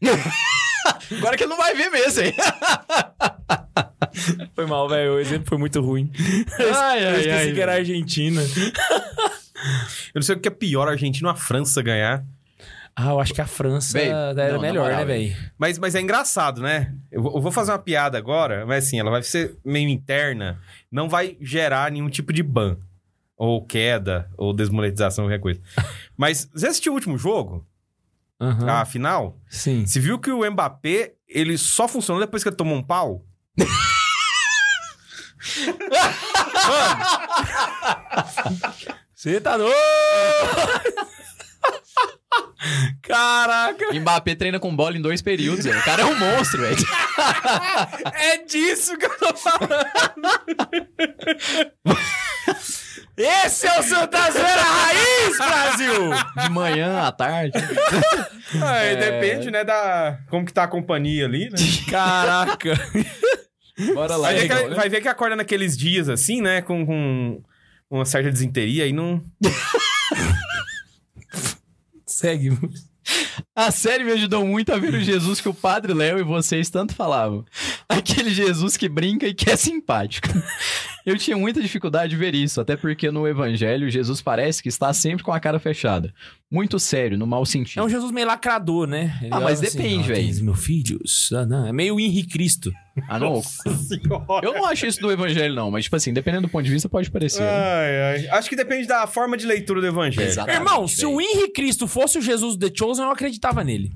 Agora 1.17 1.37
que 1.37 1.43
ele 1.43 1.49
não 1.51 1.57
vai 1.57 1.73
ver 1.75 1.89
mesmo, 1.89 2.21
hein? 2.23 2.33
Foi 4.55 4.65
mal, 4.65 4.87
velho. 4.89 5.13
O 5.15 5.19
exemplo 5.19 5.47
foi 5.47 5.57
muito 5.57 5.79
ruim. 5.81 6.11
Ai, 6.75 7.05
Eu 7.05 7.19
esqueci 7.19 7.53
que 7.53 7.61
era 7.61 7.73
a 7.73 7.75
Argentina. 7.75 8.41
Eu 8.41 10.15
não 10.15 10.21
sei 10.21 10.35
o 10.35 10.39
que 10.39 10.47
é 10.47 10.51
pior, 10.51 10.87
a 10.87 10.91
Argentina 10.91 11.29
ou 11.29 11.33
a 11.33 11.37
França 11.37 11.81
ganhar. 11.81 12.23
Ah, 12.95 13.09
eu 13.11 13.19
acho 13.19 13.33
que 13.33 13.41
a 13.41 13.47
França 13.47 13.93
Véi, 13.97 14.09
era 14.09 14.53
não, 14.53 14.61
melhor, 14.61 14.91
né, 14.91 15.05
velho? 15.05 15.35
Mas, 15.57 15.79
mas 15.79 15.95
é 15.95 16.01
engraçado, 16.01 16.61
né? 16.61 16.93
Eu, 17.11 17.23
vou- 17.23 17.35
eu 17.35 17.41
vou 17.41 17.51
fazer 17.51 17.71
uma 17.71 17.79
piada 17.79 18.17
agora, 18.17 18.65
mas 18.65 18.85
assim, 18.85 18.99
ela 18.99 19.09
vai 19.09 19.23
ser 19.23 19.57
meio 19.63 19.89
interna, 19.89 20.59
não 20.91 21.07
vai 21.09 21.37
gerar 21.41 21.91
nenhum 21.91 22.09
tipo 22.09 22.31
de 22.33 22.43
ban. 22.43 22.77
Ou 23.37 23.65
queda, 23.65 24.29
ou 24.37 24.53
desmonetização, 24.53 25.25
qualquer 25.25 25.39
coisa. 25.39 25.59
Mas 26.15 26.47
você 26.53 26.67
assistiu 26.67 26.91
o 26.91 26.95
último 26.95 27.17
jogo? 27.17 27.65
Aham. 28.39 28.69
A 28.69 28.85
final? 28.85 29.39
Sim. 29.49 29.83
Você 29.83 29.99
viu 29.99 30.19
que 30.19 30.29
o 30.31 30.47
Mbappé, 30.51 31.13
ele 31.27 31.57
só 31.57 31.87
funcionou 31.87 32.21
depois 32.21 32.43
que 32.43 32.49
ele 32.49 32.55
tomou 32.55 32.77
um 32.77 32.83
pau? 32.83 33.25
Você 39.15 39.41
tá 39.41 39.57
doido? 39.57 39.73
Caraca! 43.01 43.93
Mbappé 43.93 44.35
treina 44.35 44.59
com 44.59 44.75
bola 44.75 44.97
em 44.97 45.01
dois 45.01 45.21
períodos, 45.21 45.65
velho. 45.65 45.79
O 45.79 45.83
cara 45.83 46.03
é 46.03 46.05
um 46.05 46.17
monstro, 46.17 46.61
velho. 46.61 46.77
É 48.13 48.37
disso 48.45 48.97
que 48.97 49.05
eu 49.05 49.17
tô 49.17 49.35
falando. 49.35 49.71
Esse 53.17 53.67
é 53.67 53.79
o 53.79 53.83
Santa 53.83 54.31
Zoeira 54.31 54.61
Raiz, 54.61 55.37
Brasil! 55.37 56.09
De 56.43 56.49
manhã, 56.49 57.01
à 57.01 57.11
tarde. 57.11 57.57
É, 58.53 58.95
depende, 58.97 59.49
né, 59.49 59.63
da... 59.63 60.19
Como 60.29 60.45
que 60.45 60.51
tá 60.51 60.63
a 60.63 60.67
companhia 60.67 61.23
ali, 61.25 61.49
né? 61.49 61.57
Caraca. 61.89 62.73
Bora 63.93 64.17
lá. 64.17 64.27
Vai 64.27 64.35
ver, 64.35 64.47
que, 64.49 64.67
né? 64.67 64.75
vai 64.75 64.89
ver 64.89 65.01
que 65.01 65.07
acorda 65.07 65.37
naqueles 65.37 65.77
dias 65.77 66.09
assim, 66.09 66.41
né? 66.41 66.61
Com, 66.61 66.85
com 66.85 67.41
uma 67.89 68.03
certa 68.03 68.29
desinteria 68.29 68.85
e 68.85 68.91
não. 68.91 69.23
Segue. 72.21 72.55
A 73.55 73.71
série 73.71 74.03
me 74.03 74.11
ajudou 74.11 74.45
muito 74.45 74.71
a 74.71 74.77
ver 74.77 74.93
o 74.93 75.01
Jesus 75.01 75.41
que 75.41 75.49
o 75.49 75.53
Padre 75.55 75.91
Léo 75.91 76.19
e 76.19 76.23
vocês 76.23 76.69
tanto 76.69 76.93
falavam. 76.93 77.43
Aquele 77.89 78.29
Jesus 78.31 78.77
que 78.77 78.87
brinca 78.87 79.25
e 79.25 79.33
que 79.33 79.49
é 79.49 79.55
simpático. 79.55 80.27
Eu 81.05 81.17
tinha 81.17 81.35
muita 81.37 81.61
dificuldade 81.61 82.11
de 82.11 82.15
ver 82.15 82.35
isso, 82.35 82.61
até 82.61 82.75
porque 82.75 83.09
no 83.11 83.27
Evangelho 83.27 83.89
Jesus 83.89 84.21
parece 84.21 84.61
que 84.61 84.69
está 84.69 84.93
sempre 84.93 85.23
com 85.23 85.31
a 85.31 85.39
cara 85.39 85.59
fechada. 85.59 86.13
Muito 86.49 86.77
sério, 86.79 87.17
no 87.17 87.25
mau 87.25 87.43
É 87.43 87.45
sentido. 87.45 87.83
um 87.83 87.89
Jesus 87.89 88.11
meio 88.11 88.27
lacrador, 88.27 88.85
né? 88.85 89.17
Ele 89.21 89.29
Ah, 89.33 89.39
mas 89.39 89.61
assim, 89.63 89.77
depende, 89.77 90.11
"Ó, 90.11 90.15
velho." 90.15 90.43
Meus 90.43 90.63
filhos. 90.65 91.29
Ah, 91.33 91.45
não. 91.45 91.65
É 91.67 91.71
meio 91.73 91.99
Henri 91.99 92.23
Cristo. 92.27 92.71
Ah, 93.07 93.17
não. 93.17 93.41
Senhora. 93.41 94.41
Eu 94.45 94.53
não 94.53 94.65
acho 94.65 94.85
isso 94.85 94.99
do 94.99 95.11
Evangelho, 95.11 95.55
não, 95.55 95.71
mas, 95.71 95.85
tipo 95.85 95.95
assim, 95.95 96.11
dependendo 96.13 96.47
do 96.47 96.49
ponto 96.51 96.63
de 96.65 96.71
vista, 96.71 96.89
pode 96.89 97.09
parecer. 97.09 97.41
né? 97.41 97.47
Ai, 97.49 98.01
ai. 98.27 98.27
Acho 98.37 98.49
que 98.49 98.55
depende 98.55 98.85
da 98.87 99.07
forma 99.07 99.37
de 99.37 99.45
leitura 99.45 99.79
do 99.81 99.87
evangelho. 99.87 100.27
Exato. 100.27 100.49
Exatamente, 100.49 100.69
Irmão, 100.71 100.87
se 100.87 100.97
velho. 101.05 101.15
o 101.15 101.21
Henri 101.21 101.51
Cristo 101.53 101.87
fosse 101.87 102.17
o 102.17 102.21
Jesus 102.21 102.55
do 102.57 102.67
The 102.69 102.75
Chosen, 102.77 103.05
eu 103.05 103.11
acreditava 103.11 103.63
nele. 103.63 103.91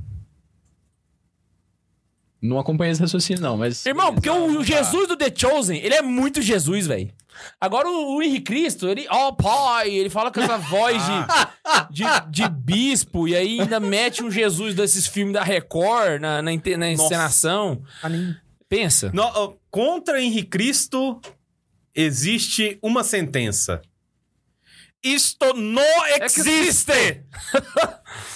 Não 2.45 2.59
acompanhei 2.59 2.91
esse 2.91 3.01
raciocínio, 3.01 3.41
não, 3.41 3.57
mas. 3.57 3.85
Irmão, 3.85 4.13
porque 4.13 4.29
o, 4.29 4.63
Jesus 4.63 5.07
do 5.07 5.17
The 5.17 5.31
Chosen, 5.35 5.77
ele 5.79 5.95
é 5.95 6.01
muito 6.01 6.41
Jesus, 6.41 6.87
velho. 6.87 7.11
Agora 7.59 7.87
o, 7.89 8.15
o 8.15 8.23
Henri 8.23 8.39
Cristo, 8.39 8.87
ele, 8.87 9.05
ó 9.09 9.31
pai, 9.31 9.89
ele 9.89 10.09
fala 10.09 10.31
com 10.31 10.39
essa 10.39 10.57
voz 10.57 11.01
de, 11.91 12.03
de, 12.03 12.03
de 12.29 12.49
bispo 12.49 13.27
e 13.27 13.35
aí 13.35 13.59
ainda 13.59 13.79
mete 13.79 14.23
um 14.23 14.31
Jesus 14.31 14.73
desses 14.73 15.05
filmes 15.07 15.33
da 15.33 15.43
Record 15.43 16.21
na, 16.21 16.41
na, 16.41 16.51
na 16.77 16.91
encenação. 16.91 17.83
Pensa. 18.69 19.11
No- 19.13 19.57
contra 19.69 20.21
Henrique 20.21 20.49
Cristo 20.49 21.19
existe 21.93 22.77
uma 22.81 23.03
sentença. 23.03 23.81
Isto 25.03 25.53
não 25.53 25.83
existe! 26.21 27.21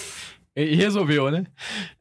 E 0.64 0.74
resolveu, 0.74 1.30
né? 1.30 1.44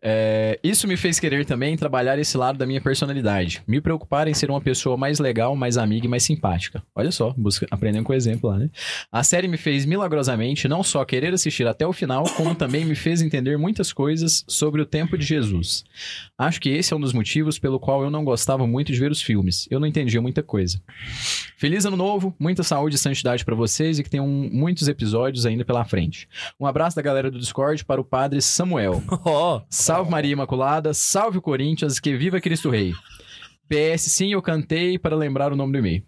É, 0.01 0.59
isso 0.63 0.87
me 0.87 0.97
fez 0.97 1.19
querer 1.19 1.45
também 1.45 1.77
trabalhar 1.77 2.19
esse 2.19 2.37
lado 2.37 2.57
da 2.57 2.65
minha 2.65 2.81
personalidade. 2.81 3.61
Me 3.67 3.79
preocupar 3.79 4.27
em 4.27 4.33
ser 4.33 4.49
uma 4.49 4.59
pessoa 4.59 4.97
mais 4.97 5.19
legal, 5.19 5.55
mais 5.55 5.77
amiga 5.77 6.05
e 6.05 6.09
mais 6.09 6.23
simpática. 6.23 6.83
Olha 6.95 7.11
só, 7.11 7.33
busca, 7.37 7.67
aprendendo 7.71 8.03
com 8.03 8.13
o 8.13 8.15
exemplo 8.15 8.49
lá, 8.49 8.57
né? 8.57 8.69
A 9.11 9.23
série 9.23 9.47
me 9.47 9.57
fez 9.57 9.85
milagrosamente 9.85 10.67
não 10.67 10.83
só 10.83 11.05
querer 11.05 11.33
assistir 11.33 11.67
até 11.67 11.85
o 11.85 11.93
final, 11.93 12.23
como 12.35 12.53
também 12.55 12.85
me 12.85 12.95
fez 12.95 13.21
entender 13.21 13.57
muitas 13.57 13.93
coisas 13.93 14.43
sobre 14.47 14.81
o 14.81 14.85
tempo 14.85 15.17
de 15.17 15.25
Jesus. 15.25 15.83
Acho 16.37 16.59
que 16.59 16.69
esse 16.69 16.93
é 16.93 16.97
um 16.97 16.99
dos 16.99 17.13
motivos 17.13 17.59
pelo 17.59 17.79
qual 17.79 18.03
eu 18.03 18.09
não 18.09 18.23
gostava 18.23 18.65
muito 18.65 18.91
de 18.91 18.99
ver 18.99 19.11
os 19.11 19.21
filmes. 19.21 19.67
Eu 19.69 19.79
não 19.79 19.87
entendia 19.87 20.21
muita 20.21 20.43
coisa. 20.43 20.81
Feliz 21.57 21.85
ano 21.85 21.97
novo, 21.97 22.35
muita 22.39 22.63
saúde 22.63 22.95
e 22.95 22.99
santidade 22.99 23.45
pra 23.45 23.55
vocês 23.55 23.99
e 23.99 24.03
que 24.03 24.09
tenham 24.09 24.27
muitos 24.27 24.87
episódios 24.87 25.45
ainda 25.45 25.63
pela 25.63 25.85
frente. 25.85 26.27
Um 26.59 26.65
abraço 26.65 26.95
da 26.95 27.01
galera 27.01 27.29
do 27.29 27.39
Discord 27.39 27.85
para 27.85 28.01
o 28.01 28.03
padre 28.03 28.41
Samuel. 28.49 29.01
Ó. 29.25 29.61
Salve 29.69 30.09
Maria 30.11 30.33
Imaculada, 30.33 30.93
salve 30.93 31.37
o 31.37 31.41
Corinthians, 31.41 31.99
que 31.99 32.15
viva 32.17 32.39
Cristo 32.41 32.69
Rei. 32.69 32.93
PS, 33.67 34.01
sim, 34.11 34.33
eu 34.33 34.41
cantei 34.41 34.97
para 34.97 35.15
lembrar 35.15 35.53
o 35.53 35.55
nome 35.55 35.71
do 35.73 35.77
e-mail. 35.77 36.03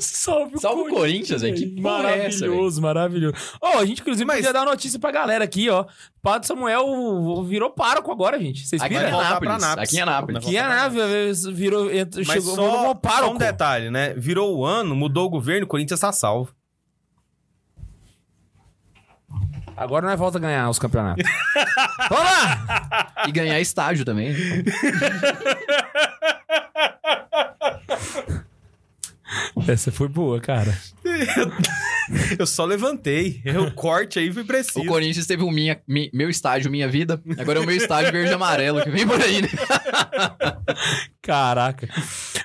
Salve 0.00 0.56
o 0.56 0.60
Salve 0.60 0.82
o 0.82 0.88
Corinthians, 0.94 1.42
velho. 1.42 1.54
Que 1.54 1.62
é 1.64 1.68
essa, 1.68 1.80
Maravilhoso, 1.80 2.82
maravilhoso. 2.82 3.34
Ó, 3.62 3.78
a 3.78 3.86
gente 3.86 4.00
inclusive 4.02 4.24
Mas- 4.24 4.38
podia 4.38 4.52
dar 4.52 4.64
notícia 4.64 4.98
pra 4.98 5.12
galera 5.12 5.44
aqui, 5.44 5.70
ó. 5.70 5.84
Padre 6.20 6.48
Samuel 6.48 7.44
virou 7.44 7.70
pároco 7.70 8.10
agora, 8.10 8.36
gente. 8.40 8.66
Vocês 8.66 8.82
Aqui 8.82 8.94
em 8.94 8.98
viram? 8.98 9.20
Anápolis. 9.20 9.38
pra 9.38 9.54
Anápolis. 9.54 9.88
Aqui 9.88 9.96
em 9.96 10.00
Anápolis. 10.00 10.44
Que 10.44 10.58
a 10.58 10.68
nave 10.68 10.98
virou, 11.52 11.92
entrou, 11.94 12.24
Mas 12.26 12.34
chegou, 12.34 12.54
só, 12.56 12.62
virou 12.68 12.82
só 12.86 12.94
pároco. 12.94 13.34
um 13.34 13.38
detalhe, 13.38 13.90
né? 13.90 14.12
Virou 14.14 14.56
o 14.58 14.64
ano, 14.64 14.96
mudou 14.96 15.26
o 15.26 15.30
governo, 15.30 15.66
o 15.66 15.68
Corinthians 15.68 16.00
tá 16.00 16.12
salvo. 16.12 16.52
Agora 19.76 20.06
nós 20.06 20.18
volta 20.18 20.38
a 20.38 20.40
ganhar 20.40 20.68
os 20.70 20.78
campeonatos. 20.78 21.24
Vamos 22.08 22.24
lá! 22.24 23.12
E 23.26 23.32
ganhar 23.32 23.60
estágio 23.60 24.04
também. 24.04 24.34
Essa 29.66 29.90
foi 29.90 30.08
boa, 30.08 30.40
cara. 30.40 30.76
Eu 32.38 32.46
só 32.46 32.64
levantei. 32.66 33.42
O 33.66 33.70
corte 33.72 34.18
aí 34.18 34.30
foi 34.30 34.44
preciso. 34.44 34.80
O 34.80 34.86
Corinthians 34.86 35.26
teve 35.26 35.42
o 35.42 35.50
minha, 35.50 35.80
mi- 35.88 36.10
meu 36.12 36.28
estágio, 36.28 36.70
minha 36.70 36.86
vida. 36.86 37.20
Agora 37.38 37.58
é 37.58 37.62
o 37.62 37.66
meu 37.66 37.74
estágio 37.74 38.12
verde 38.12 38.30
e 38.30 38.34
amarelo, 38.34 38.82
que 38.82 38.90
vem 38.90 39.06
por 39.06 39.20
aí, 39.20 39.40
né? 39.40 39.48
Caraca. 41.22 41.88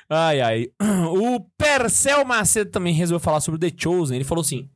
Ai, 0.08 0.40
ai. 0.40 0.66
O 1.12 1.40
Percel 1.58 2.24
Macedo 2.24 2.70
também 2.70 2.94
resolveu 2.94 3.20
falar 3.22 3.40
sobre 3.40 3.56
o 3.56 3.70
The 3.70 3.76
Chosen. 3.76 4.16
Ele 4.16 4.24
falou 4.24 4.40
assim... 4.42 4.68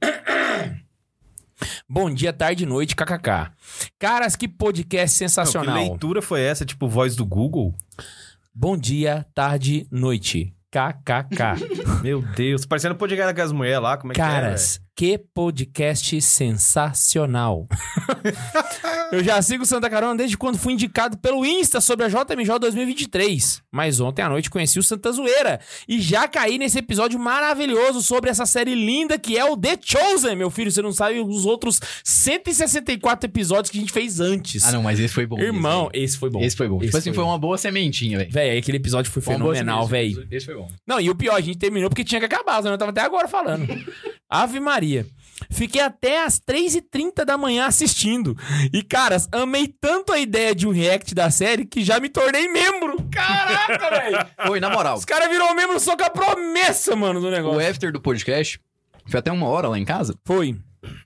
Bom 1.89 2.11
dia, 2.13 2.33
tarde 2.33 2.65
e 2.65 2.67
noite, 2.67 2.95
kkk. 2.95 3.51
Caras, 3.99 4.37
que 4.37 4.49
podcast 4.49 5.23
Não, 5.23 5.29
sensacional. 5.29 5.75
que 5.77 5.89
leitura 5.89 6.23
foi 6.23 6.41
essa? 6.43 6.65
Tipo, 6.65 6.89
voz 6.89 7.17
do 7.17 7.25
Google? 7.25 7.75
Bom 8.55 8.77
dia, 8.77 9.27
tarde, 9.35 9.87
noite. 9.91 10.55
KKK. 10.71 12.03
Meu 12.03 12.21
Deus. 12.21 12.67
Parecendo 12.67 12.97
podcast 12.97 13.33
das 13.33 13.53
mulheres 13.53 13.81
lá. 13.81 13.97
Como 13.97 14.13
é 14.13 14.17
Caras, 14.17 14.81
que 14.94 14.94
podcast 15.35 16.21
sensacional. 16.21 17.67
Eu 19.11 19.25
já 19.25 19.43
sigo 19.43 19.67
Santa 19.67 19.91
Carona 19.91 20.17
desde 20.17 20.37
quando 20.37 20.57
fui 20.57 20.73
indicado 20.73 21.19
pelo 21.19 21.45
Insta 21.45 21.81
sobre 21.81 22.07
a 22.07 22.09
JMJ 22.09 22.59
2023. 22.61 23.63
Mas 23.73 23.99
ontem 24.01 24.23
à 24.23 24.29
noite 24.29 24.49
conheci 24.49 24.79
o 24.79 24.83
Santa 24.83 25.11
Zoeira 25.11 25.61
e 25.89 26.01
já 26.01 26.29
caí 26.29 26.59
nesse 26.59 26.79
episódio 26.79 27.19
maravilhoso 27.19 28.03
sobre 28.03 28.31
essa 28.31 28.47
série 28.47 28.75
linda 28.75 29.19
que 29.19 29.37
é 29.37 29.45
o 29.45 29.57
The 29.57 29.79
Chosen, 29.81 30.37
meu 30.37 30.51
filho. 30.51 30.71
Você 30.71 30.81
não 30.81 30.93
sabe 30.93 31.19
os 31.19 31.45
outros 31.45 31.81
164 32.05 33.29
episódios 33.29 33.71
que 33.71 33.79
a 33.79 33.81
gente 33.81 33.93
fez 33.93 34.21
antes. 34.21 34.65
Ah, 34.65 34.73
não, 34.73 34.83
mas 34.83 35.01
esse 35.01 35.13
foi 35.13 35.27
bom. 35.27 35.39
Irmão, 35.41 35.91
Esse, 35.93 36.05
esse 36.05 36.19
foi 36.19 36.31
bom. 36.31 36.41
esse 36.41 36.57
foi 36.57 36.69
bom. 36.69 36.77
Esse 36.77 36.87
tipo 36.87 36.97
assim, 36.99 37.13
foi 37.13 37.25
uma 37.25 37.39
boa 37.39 37.59
sementinha, 37.59 38.19
velho. 38.19 38.31
Véi, 38.31 38.59
aquele 38.59 38.77
episódio 38.77 39.11
foi 39.11 39.21
Foi 39.23 39.35
fenomenal, 39.35 39.87
velho. 39.87 40.27
Esse 40.31 40.47
foi 40.47 40.55
bom. 40.55 40.69
Não, 40.87 41.01
e 41.01 41.11
o 41.11 41.15
pior, 41.15 41.35
a 41.35 41.41
gente 41.41 41.59
terminou 41.59 41.91
porque 41.91 42.05
tinha 42.05 42.21
que 42.21 42.27
acabar, 42.27 42.59
senão 42.59 42.73
eu 42.73 42.79
tava 42.79 42.91
até 42.91 43.01
agora 43.01 43.27
falando. 43.27 43.67
Ave 44.43 44.61
Maria. 44.61 45.07
Fiquei 45.51 45.81
até 45.81 46.25
às 46.25 46.41
3h30 46.41 47.25
da 47.25 47.37
manhã 47.37 47.67
assistindo. 47.67 48.37
E, 48.73 48.83
caras, 48.83 49.29
amei 49.33 49.69
tanto 49.69 50.13
a 50.13 50.19
ideia 50.19 50.55
de 50.55 50.67
um 50.67 50.73
react 50.73 51.15
da 51.15 51.31
série 51.31 51.65
que 51.65 51.85
já 51.85 52.01
me 52.01 52.09
tornei 52.09 52.49
membro. 52.49 52.97
Caraca, 53.11 53.91
velho. 53.91 54.27
Oi, 54.51 54.61
na 54.61 54.71
moral, 54.71 54.97
Os 54.97 55.05
caras 55.05 55.29
virou 55.29 55.55
membro 55.55 55.79
só 55.81 55.97
com 55.97 56.05
a 56.05 56.11
promessa, 56.11 56.97
mano, 56.97 57.21
do 57.21 57.29
o 57.29 57.31
negócio. 57.31 57.61
after 57.69 57.93
do 57.93 58.01
podcast 58.01 58.61
foi 59.07 59.19
até 59.21 59.31
uma 59.31 59.47
hora 59.47 59.69
lá 59.69 59.79
em 59.79 59.85
casa. 59.85 60.15
Foi. 60.25 60.57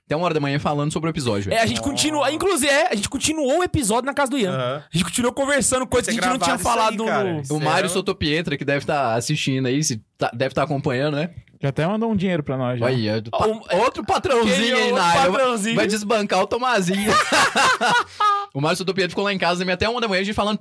Até 0.05 0.15
uma 0.15 0.25
hora 0.25 0.33
da 0.33 0.39
manhã 0.39 0.59
falando 0.59 0.91
sobre 0.91 1.09
o 1.09 1.11
episódio. 1.11 1.49
É, 1.49 1.55
velho. 1.55 1.63
a 1.63 1.65
gente 1.65 1.81
continua. 1.81 2.31
Inclusive, 2.31 2.71
é, 2.71 2.91
a 2.91 2.95
gente 2.95 3.09
continuou 3.09 3.59
o 3.59 3.63
episódio 3.63 4.05
na 4.05 4.13
casa 4.13 4.31
do 4.31 4.37
Ian. 4.37 4.51
Aham. 4.51 4.83
A 4.93 4.97
gente 4.97 5.05
continuou 5.05 5.33
conversando 5.33 5.87
coisas 5.87 6.13
que 6.13 6.19
a 6.19 6.23
gente 6.23 6.31
não 6.31 6.39
tinha 6.39 6.57
falado 6.57 7.03
aí, 7.03 7.41
no. 7.47 7.55
O 7.55 7.61
é 7.61 7.63
Mário 7.63 7.89
Sotopietra, 7.89 8.57
que 8.57 8.65
deve 8.65 8.79
estar 8.79 9.15
assistindo 9.15 9.67
aí, 9.67 9.81
se 9.83 10.01
tá- 10.17 10.31
deve 10.33 10.51
estar 10.51 10.63
acompanhando, 10.63 11.15
né? 11.15 11.29
Já 11.61 11.69
até 11.69 11.85
mandou 11.85 12.09
um 12.11 12.15
dinheiro 12.15 12.41
pra 12.41 12.55
nós. 12.57 12.79
Já. 12.79 12.85
Olha 12.85 12.95
aí, 12.95 13.07
é 13.07 13.19
do 13.21 13.31
pa- 13.31 13.45
Um- 13.47 13.61
outro 13.81 14.03
patrãozinho 14.05 14.77
é 14.77 14.83
aí 14.83 14.91
na 14.93 15.03
área. 15.03 15.31
patrãozinho? 15.31 15.75
Vai 15.75 15.87
desbancar 15.87 16.41
o 16.41 16.47
Tomazinho. 16.47 17.11
o 18.53 18.61
Mário 18.61 18.77
Sotopietra 18.77 19.09
ficou 19.09 19.23
lá 19.25 19.33
em 19.33 19.37
casa 19.37 19.59
também 19.59 19.73
até 19.73 19.87
uma 19.89 19.99
da 19.99 20.07
manhã, 20.07 20.21
a 20.21 20.23
gente 20.23 20.35
falando 20.35 20.59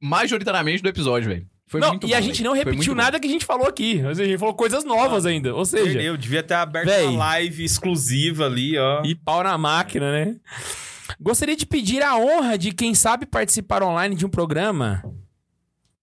majoritariamente 0.00 0.82
do 0.82 0.88
episódio, 0.88 1.28
velho. 1.30 1.46
Foi 1.68 1.80
não, 1.80 1.88
muito 1.90 2.06
e 2.06 2.10
bom, 2.10 2.16
a 2.16 2.20
gente 2.20 2.42
não 2.44 2.52
repetiu 2.52 2.76
muito 2.76 2.90
bom. 2.90 2.94
nada 2.94 3.18
que 3.18 3.26
a 3.26 3.30
gente 3.30 3.44
falou 3.44 3.66
aqui. 3.66 4.00
A 4.06 4.14
gente 4.14 4.38
falou 4.38 4.54
coisas 4.54 4.84
novas 4.84 5.26
ainda. 5.26 5.52
Ou 5.54 5.64
seja, 5.64 5.84
Perdeu. 5.84 6.16
Devia 6.16 6.42
ter 6.42 6.54
aberto 6.54 6.86
Véi. 6.86 7.06
uma 7.06 7.18
live 7.18 7.64
exclusiva 7.64 8.46
ali, 8.46 8.78
ó. 8.78 9.02
E 9.04 9.16
pau 9.16 9.42
na 9.42 9.58
máquina, 9.58 10.12
né? 10.12 10.36
Gostaria 11.20 11.56
de 11.56 11.66
pedir 11.66 12.02
a 12.04 12.16
honra 12.16 12.56
de 12.56 12.70
quem 12.72 12.94
sabe 12.94 13.26
participar 13.26 13.82
online 13.82 14.14
de 14.14 14.24
um 14.24 14.28
programa. 14.28 15.02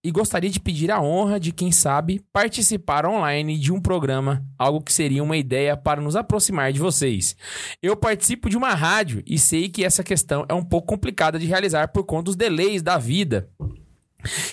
E 0.04 0.10
gostaria 0.10 0.50
de 0.50 0.60
pedir 0.60 0.90
a 0.90 1.00
honra 1.00 1.40
de 1.40 1.50
quem 1.50 1.72
sabe 1.72 2.22
participar 2.30 3.06
online 3.06 3.56
de 3.56 3.72
um 3.72 3.80
programa, 3.80 4.44
algo 4.58 4.82
que 4.82 4.92
seria 4.92 5.22
uma 5.22 5.34
ideia 5.34 5.78
para 5.78 5.98
nos 5.98 6.14
aproximar 6.14 6.74
de 6.74 6.78
vocês. 6.78 7.34
Eu 7.82 7.96
participo 7.96 8.50
de 8.50 8.56
uma 8.56 8.74
rádio 8.74 9.22
e 9.26 9.38
sei 9.38 9.70
que 9.70 9.82
essa 9.82 10.04
questão 10.04 10.44
é 10.46 10.52
um 10.52 10.62
pouco 10.62 10.88
complicada 10.88 11.38
de 11.38 11.46
realizar 11.46 11.88
por 11.88 12.04
conta 12.04 12.24
dos 12.24 12.36
delays 12.36 12.82
da 12.82 12.98
vida 12.98 13.48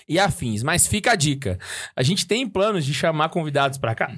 e 0.07 0.17
afins, 0.17 0.63
mas 0.63 0.87
fica 0.87 1.11
a 1.11 1.15
dica. 1.17 1.59
A 1.93 2.01
gente 2.01 2.25
tem 2.25 2.47
planos 2.47 2.85
de 2.85 2.93
chamar 2.93 3.27
convidados 3.27 3.77
para 3.77 3.93
cá. 3.93 4.15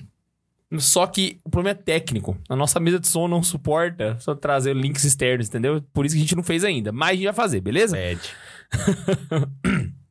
Só 0.77 1.07
que 1.07 1.39
o 1.43 1.49
problema 1.49 1.79
é 1.79 1.81
técnico. 1.81 2.37
A 2.47 2.55
nossa 2.55 2.79
mesa 2.79 2.99
de 2.99 3.07
som 3.07 3.27
não 3.27 3.41
suporta 3.41 4.19
só 4.19 4.35
trazer 4.35 4.75
links 4.75 5.03
externos, 5.03 5.47
entendeu? 5.47 5.83
Por 5.93 6.05
isso 6.05 6.13
que 6.13 6.19
a 6.19 6.23
gente 6.23 6.35
não 6.35 6.43
fez 6.43 6.63
ainda. 6.63 6.91
Mas 6.91 7.09
a 7.09 7.13
gente 7.13 7.25
vai 7.25 7.33
fazer, 7.33 7.59
beleza? 7.59 7.97
Pede. 7.97 8.29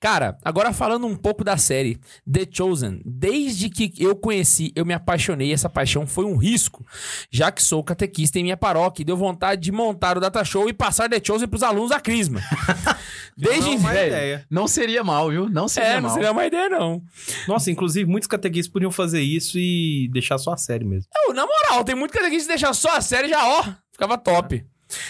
Cara, 0.00 0.36
agora 0.44 0.72
falando 0.72 1.06
um 1.06 1.16
pouco 1.16 1.42
da 1.42 1.56
série 1.56 1.98
The 2.30 2.46
Chosen, 2.50 3.00
desde 3.04 3.68
que 3.70 3.92
eu 3.98 4.14
conheci, 4.14 4.72
eu 4.76 4.84
me 4.84 4.92
apaixonei. 4.94 5.52
Essa 5.52 5.68
paixão 5.70 6.06
foi 6.06 6.24
um 6.24 6.36
risco, 6.36 6.84
já 7.30 7.50
que 7.50 7.62
sou 7.62 7.82
catequista 7.82 8.38
em 8.38 8.42
minha 8.42 8.56
paróquia 8.56 9.02
e 9.02 9.04
deu 9.04 9.16
vontade 9.16 9.60
de 9.62 9.72
montar 9.72 10.16
o 10.16 10.20
data 10.20 10.44
show 10.44 10.68
e 10.68 10.72
passar 10.72 11.08
The 11.08 11.20
Chosen 11.24 11.48
pros 11.48 11.62
alunos 11.62 11.90
da 11.90 12.00
Crisma. 12.00 12.40
desde 13.36 13.70
Não, 13.70 13.78
Velho, 13.78 14.06
ideia. 14.08 14.46
Não 14.50 14.68
seria 14.68 15.02
mal, 15.04 15.30
viu? 15.30 15.48
Não 15.48 15.68
seria 15.68 15.88
É, 15.90 15.94
não 15.96 16.02
mal. 16.08 16.14
seria 16.14 16.32
uma 16.32 16.46
ideia, 16.46 16.68
não. 16.68 17.02
Nossa, 17.48 17.70
inclusive, 17.70 18.08
muitos 18.08 18.26
catequistas 18.28 18.72
podiam 18.72 18.90
fazer 18.90 19.20
isso 19.22 19.58
e 19.58 20.08
deixar 20.12 20.38
só 20.38 20.52
a 20.52 20.56
série 20.56 20.84
mesmo. 20.84 21.08
Não, 21.14 21.34
na 21.34 21.46
moral, 21.46 21.84
tem 21.84 21.94
muito 21.94 22.12
catequista 22.12 22.44
que 22.52 22.58
deixar 22.58 22.74
só 22.74 22.96
a 22.96 23.00
série 23.00 23.28
já, 23.28 23.44
ó, 23.46 23.64
ficava 23.92 24.16
top. 24.18 24.64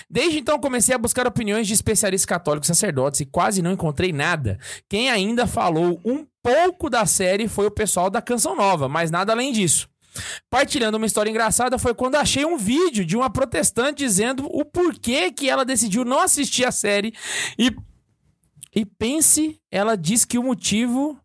Desde 0.08 0.38
então 0.38 0.58
comecei 0.58 0.94
a 0.94 0.98
buscar 0.98 1.26
opiniões 1.26 1.66
de 1.66 1.74
especialistas 1.74 2.26
católicos 2.26 2.66
sacerdotes 2.66 3.20
e 3.20 3.26
quase 3.26 3.62
não 3.62 3.72
encontrei 3.72 4.12
nada. 4.12 4.58
Quem 4.88 5.10
ainda 5.10 5.46
falou 5.46 6.00
um 6.04 6.26
pouco 6.42 6.90
da 6.90 7.06
série 7.06 7.48
foi 7.48 7.66
o 7.66 7.70
pessoal 7.70 8.10
da 8.10 8.22
Canção 8.22 8.54
Nova, 8.54 8.88
mas 8.88 9.10
nada 9.10 9.32
além 9.32 9.52
disso. 9.52 9.88
Partilhando 10.48 10.96
uma 10.96 11.06
história 11.06 11.30
engraçada 11.30 11.78
foi 11.78 11.94
quando 11.94 12.14
achei 12.14 12.44
um 12.44 12.56
vídeo 12.56 13.04
de 13.04 13.16
uma 13.16 13.30
protestante 13.30 14.04
dizendo 14.04 14.46
o 14.50 14.64
porquê 14.64 15.32
que 15.32 15.48
ela 15.48 15.64
decidiu 15.64 16.04
não 16.04 16.20
assistir 16.20 16.64
a 16.64 16.72
série 16.72 17.12
e 17.58 17.74
e 18.76 18.84
pense, 18.84 19.60
ela 19.70 19.96
diz 19.96 20.24
que 20.24 20.36
o 20.36 20.42
motivo 20.42 21.16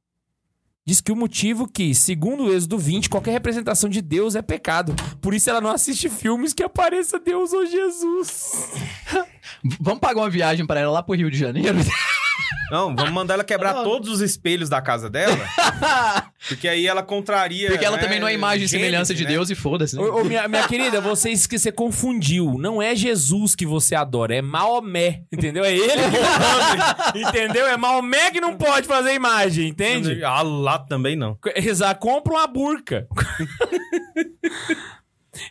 diz 0.89 1.01
que 1.01 1.11
o 1.11 1.15
motivo 1.15 1.67
que, 1.67 1.93
segundo 1.93 2.45
o 2.45 2.51
Êxodo 2.51 2.75
20, 2.75 3.09
qualquer 3.09 3.31
representação 3.31 3.87
de 3.87 4.01
Deus 4.01 4.35
é 4.35 4.41
pecado. 4.41 4.95
Por 5.21 5.35
isso 5.35 5.47
ela 5.47 5.61
não 5.61 5.69
assiste 5.69 6.09
filmes 6.09 6.51
que 6.51 6.63
apareça 6.63 7.19
Deus 7.19 7.53
ou 7.53 7.63
Jesus. 7.67 8.67
Vamos 9.79 9.99
pagar 9.99 10.21
uma 10.21 10.29
viagem 10.31 10.65
pra 10.65 10.79
ela 10.79 10.93
lá 10.93 11.03
pro 11.03 11.15
Rio 11.15 11.29
de 11.29 11.37
Janeiro? 11.37 11.77
Não, 12.71 12.95
vamos 12.95 13.11
mandar 13.11 13.35
ela 13.35 13.43
quebrar 13.43 13.73
Não. 13.73 13.83
todos 13.83 14.09
os 14.09 14.21
espelhos 14.21 14.69
da 14.69 14.81
casa 14.81 15.09
dela. 15.09 15.37
porque 16.47 16.67
aí 16.67 16.85
ela 16.85 17.01
contraria. 17.03 17.69
Porque 17.69 17.85
ela 17.85 17.97
né, 17.97 18.03
também 18.03 18.19
não 18.19 18.27
é 18.27 18.33
imagem 18.33 18.65
e 18.65 18.69
semelhança 18.69 19.13
de 19.13 19.23
né? 19.23 19.29
Deus 19.29 19.49
e 19.49 19.55
foda-se. 19.55 19.95
né? 19.95 20.01
Ô, 20.01 20.21
ô, 20.21 20.23
minha, 20.23 20.47
minha 20.47 20.67
querida, 20.67 21.01
você, 21.01 21.35
você 21.35 21.71
confundiu. 21.71 22.57
Não 22.59 22.81
é 22.81 22.95
Jesus 22.95 23.55
que 23.55 23.65
você 23.65 23.95
adora, 23.95 24.35
é 24.35 24.41
Maomé. 24.41 25.23
Entendeu? 25.31 25.63
É 25.63 25.75
ele 25.75 25.91
que. 27.13 27.19
Entendeu? 27.19 27.67
É 27.67 27.77
Maomé 27.77 28.31
que 28.31 28.41
não 28.41 28.55
pode 28.55 28.87
fazer 28.87 29.13
imagem, 29.13 29.67
entende? 29.67 30.23
Ah, 30.23 30.41
lá 30.41 30.79
também 30.79 31.15
não. 31.15 31.37
Exato, 31.55 31.99
compra 31.99 32.33
uma 32.33 32.47
burca. 32.47 33.07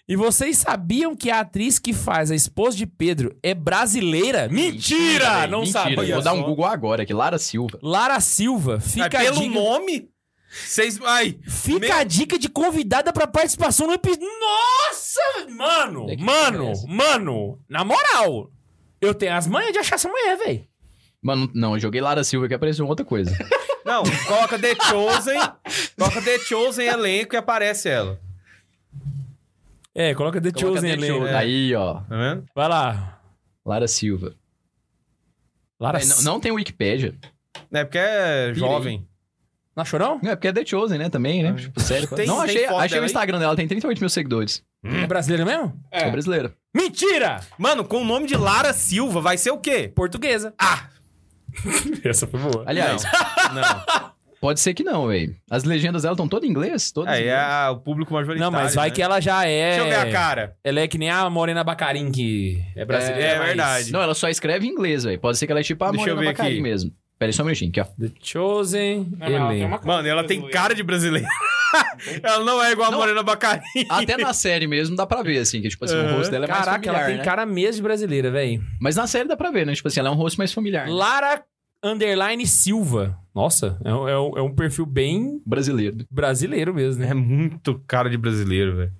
E 0.08 0.16
vocês 0.16 0.58
sabiam 0.58 1.14
que 1.16 1.30
a 1.30 1.40
atriz 1.40 1.78
que 1.78 1.92
faz 1.92 2.30
a 2.30 2.34
esposa 2.34 2.76
de 2.76 2.86
Pedro 2.86 3.36
é 3.42 3.54
brasileira? 3.54 4.48
Mentira! 4.48 5.40
velho, 5.40 5.50
não 5.52 5.60
mentira. 5.60 5.80
sabia. 5.82 6.14
Vou 6.14 6.22
dar 6.24 6.32
um. 6.32 6.42
Google 6.42 6.64
agora 6.66 7.02
aqui. 7.02 7.12
Lara 7.14 7.38
Silva. 7.38 7.78
Lara 7.82 8.18
Silva, 8.20 8.80
fica 8.80 9.06
a 9.06 9.22
pelo 9.22 9.40
dica. 9.40 9.54
nome, 9.54 10.08
vocês. 10.50 10.98
Ai, 11.04 11.38
Fica 11.46 11.78
Meu- 11.88 11.96
a 11.96 12.04
dica 12.04 12.38
de 12.38 12.48
convidada 12.48 13.12
pra 13.12 13.26
participação 13.26 13.86
no 13.86 13.92
episódio. 13.92 14.26
Nossa, 14.40 15.48
mano! 15.50 16.06
É 16.10 16.16
Mano, 16.16 16.64
parece. 16.64 16.86
mano, 16.88 17.58
na 17.68 17.84
moral, 17.84 18.50
eu 19.00 19.14
tenho 19.14 19.34
as 19.34 19.46
manhas 19.46 19.72
de 19.72 19.78
achar 19.78 19.94
essa 19.96 20.08
mulher, 20.08 20.36
velho. 20.36 20.64
Mano, 21.22 21.50
não, 21.54 21.74
eu 21.74 21.80
joguei 21.80 22.00
Lara 22.00 22.22
Silva 22.24 22.46
que 22.48 22.54
apareceu 22.54 22.86
outra 22.86 23.04
coisa. 23.04 23.30
Não, 23.84 24.02
coloca 24.26 24.58
The 24.58 24.74
Chosen, 24.74 25.40
coloca 25.98 26.20
The 26.20 26.38
Chosen 26.40 26.86
elenco 26.86 27.34
e 27.34 27.38
aparece 27.38 27.88
ela. 27.88 28.20
É, 30.00 30.14
coloca 30.14 30.40
The 30.40 30.52
Coloca 30.52 30.76
Chosen 30.76 30.90
The 30.90 30.96
ali. 30.96 31.06
Chosen. 31.08 31.34
Aí, 31.34 31.74
ó. 31.74 31.94
Tá 31.94 32.16
vendo? 32.16 32.44
Vai 32.54 32.68
lá. 32.68 33.20
Lara 33.66 33.88
Silva. 33.88 34.34
Lara 35.80 36.00
É, 36.00 36.04
não, 36.04 36.22
não 36.22 36.40
tem 36.40 36.52
Wikipédia. 36.52 37.14
É 37.72 37.84
porque 37.84 37.98
é 37.98 38.52
jovem. 38.54 39.06
Na 39.74 39.84
chorão? 39.84 40.20
Não, 40.22 40.30
é 40.32 40.36
porque 40.36 40.48
é 40.48 40.52
The 40.52 40.64
Chosen, 40.64 40.98
né? 40.98 41.08
Também, 41.08 41.42
né? 41.42 41.52
Tipo, 41.54 41.80
sério. 41.80 42.08
Tem- 42.08 42.26
não, 42.26 42.40
achei, 42.40 42.64
achei 42.66 42.98
o 42.98 43.02
aí? 43.02 43.06
Instagram 43.06 43.38
dela, 43.38 43.54
tem 43.56 43.66
38 43.66 43.98
mil 44.00 44.08
seguidores. 44.08 44.62
É 44.84 45.06
brasileira 45.06 45.44
mesmo? 45.44 45.72
É, 45.90 46.08
brasileira. 46.10 46.52
Mentira! 46.74 47.40
Mano, 47.58 47.84
com 47.84 48.02
o 48.02 48.04
nome 48.04 48.26
de 48.26 48.36
Lara 48.36 48.72
Silva, 48.72 49.20
vai 49.20 49.36
ser 49.36 49.50
o 49.50 49.58
quê? 49.58 49.90
Portuguesa. 49.94 50.54
Ah! 50.58 50.88
Essa 52.04 52.26
foi 52.26 52.38
boa. 52.40 52.64
Aliás, 52.66 53.02
Não. 53.52 54.12
Pode 54.40 54.60
ser 54.60 54.74
que 54.74 54.82
não, 54.84 55.08
velho. 55.08 55.34
As 55.50 55.64
legendas 55.64 56.02
dela 56.02 56.14
estão 56.14 56.28
todas 56.28 56.48
em 56.48 56.50
inglês? 56.52 56.90
Todas 56.92 57.12
em 57.12 57.16
Aí 57.16 57.22
é 57.24 57.26
inglês. 57.32 57.42
a- 57.42 57.70
o 57.72 57.76
público 57.80 58.12
majoritário. 58.14 58.52
Não, 58.52 58.60
mas 58.60 58.74
vai 58.74 58.88
né? 58.88 58.94
que 58.94 59.02
ela 59.02 59.20
já 59.20 59.44
é. 59.46 59.76
Deixa 59.76 59.84
eu 59.84 59.88
ver 59.88 60.08
a 60.08 60.12
cara. 60.12 60.56
Ela 60.64 60.80
é 60.80 60.88
que 60.88 60.98
nem 60.98 61.10
a 61.10 61.28
Morena 61.30 61.62
Bacarin, 61.64 62.10
que 62.10 62.62
é 62.76 62.84
brasileira. 62.84 63.22
É, 63.22 63.32
é 63.34 63.38
mas- 63.38 63.46
verdade. 63.48 63.92
Não, 63.92 64.02
ela 64.02 64.14
só 64.14 64.28
escreve 64.28 64.66
em 64.66 64.70
inglês, 64.70 65.04
velho. 65.04 65.18
Pode 65.18 65.38
ser 65.38 65.46
que 65.46 65.52
ela 65.52 65.60
é 65.60 65.64
tipo 65.64 65.82
a 65.84 65.90
Deixa 65.90 66.00
Morena 66.06 66.20
ver 66.20 66.26
Bacari 66.26 66.52
aqui. 66.54 66.60
mesmo. 66.62 66.90
Pera 67.18 67.30
aí 67.30 67.32
só 67.32 67.42
um 67.42 67.46
minutinho, 67.46 67.70
aqui, 67.70 67.80
ó. 67.80 67.84
The 67.84 68.12
Chosen. 68.22 69.08
Não, 69.18 69.26
ela 69.50 69.80
Mano, 69.84 70.06
ela 70.06 70.22
tem 70.24 70.40
cara 70.50 70.72
de 70.72 70.84
brasileira. 70.84 71.26
ela 72.22 72.44
não 72.44 72.62
é 72.62 72.70
igual 72.72 72.88
a 72.88 72.90
Não. 72.92 72.98
Morena 72.98 73.22
Bacari. 73.24 73.60
Até 73.90 74.16
na 74.16 74.32
série 74.32 74.68
mesmo 74.68 74.94
dá 74.94 75.04
pra 75.04 75.20
ver, 75.22 75.38
assim, 75.38 75.60
que 75.60 75.68
tipo 75.68 75.84
assim, 75.84 75.96
o 75.96 76.16
rosto 76.16 76.30
dela 76.30 76.44
é 76.44 76.48
mais 76.48 76.60
Caraca, 76.64 76.76
familiar, 76.84 76.96
ela 77.00 77.06
tem 77.08 77.16
né? 77.18 77.24
cara 77.24 77.44
mesmo 77.44 77.74
de 77.74 77.82
brasileira, 77.82 78.30
velho. 78.30 78.62
Mas 78.80 78.94
na 78.94 79.06
série 79.08 79.26
dá 79.28 79.36
pra 79.36 79.50
ver, 79.50 79.66
né? 79.66 79.74
Tipo 79.74 79.88
assim, 79.88 79.98
ela 79.98 80.08
é 80.10 80.12
um 80.12 80.14
rosto 80.14 80.38
mais 80.38 80.52
familiar. 80.52 80.86
né? 80.86 80.92
Lara 80.92 81.42
Underline 81.82 82.46
Silva. 82.46 83.18
Nossa, 83.34 83.78
é, 83.84 83.92
um- 83.94 84.08
é 84.08 84.18
um- 84.20 84.38
é 84.38 84.42
um 84.42 84.54
perfil 84.54 84.84
bem 84.84 85.40
Brasileiro. 85.46 85.98
brasileiro 86.10 86.74
mesmo, 86.74 87.02
né? 87.02 87.10
É 87.10 87.14
muito 87.14 87.78
cara 87.86 88.10
de 88.10 88.16
brasileiro, 88.16 88.76
velho. 88.76 88.92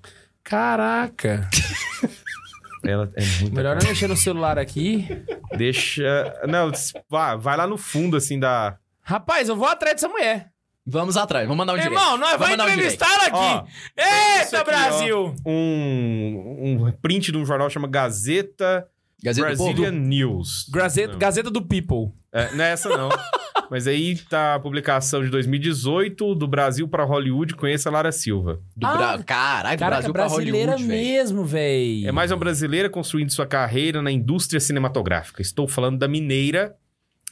Caraca. 0.43 1.49
Ela 2.83 3.11
é 3.15 3.25
muito. 3.41 3.55
Melhor 3.55 3.75
não 3.75 3.87
mexer 3.87 4.07
no 4.07 4.15
celular 4.15 4.57
aqui. 4.57 5.05
Deixa. 5.57 6.33
Não, 6.47 6.71
vai, 7.09 7.37
vai 7.37 7.57
lá 7.57 7.67
no 7.67 7.77
fundo, 7.77 8.15
assim, 8.15 8.39
da. 8.39 8.77
Rapaz, 9.01 9.49
eu 9.49 9.55
vou 9.55 9.67
atrás 9.67 9.95
dessa 9.95 10.07
mulher. 10.07 10.49
Vamos 10.87 11.17
atrás, 11.17 11.45
vamos 11.45 11.57
mandar 11.57 11.73
um 11.73 11.75
direct. 11.75 11.93
Irmão, 11.93 12.17
nós 12.17 12.39
vamos 12.39 12.57
um 12.57 12.67
entrevistar 12.69 13.11
ela 13.13 13.23
aqui. 13.25 13.35
Ó, 13.35 13.65
Eita, 14.01 14.57
aqui, 14.61 14.65
Brasil! 14.71 15.35
Um, 15.45 16.77
um 16.79 16.91
print 16.93 17.31
de 17.31 17.37
um 17.37 17.45
jornal 17.45 17.69
chama 17.69 17.87
Gazeta 17.87 18.87
Gazeta 19.23 19.47
do 19.49 19.55
Brazilian 19.57 19.91
Povo. 19.93 20.05
News. 20.07 20.69
Gazeta, 20.71 21.11
Não. 21.13 21.19
Gazeta 21.19 21.51
do 21.51 21.61
People. 21.61 22.13
É, 22.31 22.53
não 22.55 22.63
é 22.63 22.71
essa, 22.71 22.89
não. 22.89 23.09
Mas 23.69 23.85
aí 23.85 24.15
tá 24.29 24.55
a 24.55 24.59
publicação 24.59 25.21
de 25.23 25.29
2018 25.29 26.33
do 26.33 26.47
Brasil 26.47 26.87
pra 26.87 27.03
Hollywood. 27.03 27.53
Conheça 27.55 27.89
a 27.89 27.91
Lara 27.91 28.11
Silva. 28.11 28.59
Do 28.75 28.87
Ah, 28.87 28.95
Bra... 28.97 29.23
Caralho, 29.23 29.77
do 29.77 29.79
Caraca, 29.79 29.85
Brasil 29.97 30.13
pra 30.13 30.25
brasileira 30.27 30.71
Hollywood, 30.71 30.87
velho. 30.95 31.03
mesmo, 31.13 31.45
véi. 31.45 32.05
É 32.07 32.11
mais 32.11 32.31
uma 32.31 32.37
brasileira 32.37 32.89
construindo 32.89 33.29
sua 33.31 33.45
carreira 33.45 34.01
na 34.01 34.11
indústria 34.11 34.59
cinematográfica. 34.59 35.41
Estou 35.41 35.67
falando 35.67 35.99
da 35.99 36.07
mineira 36.07 36.75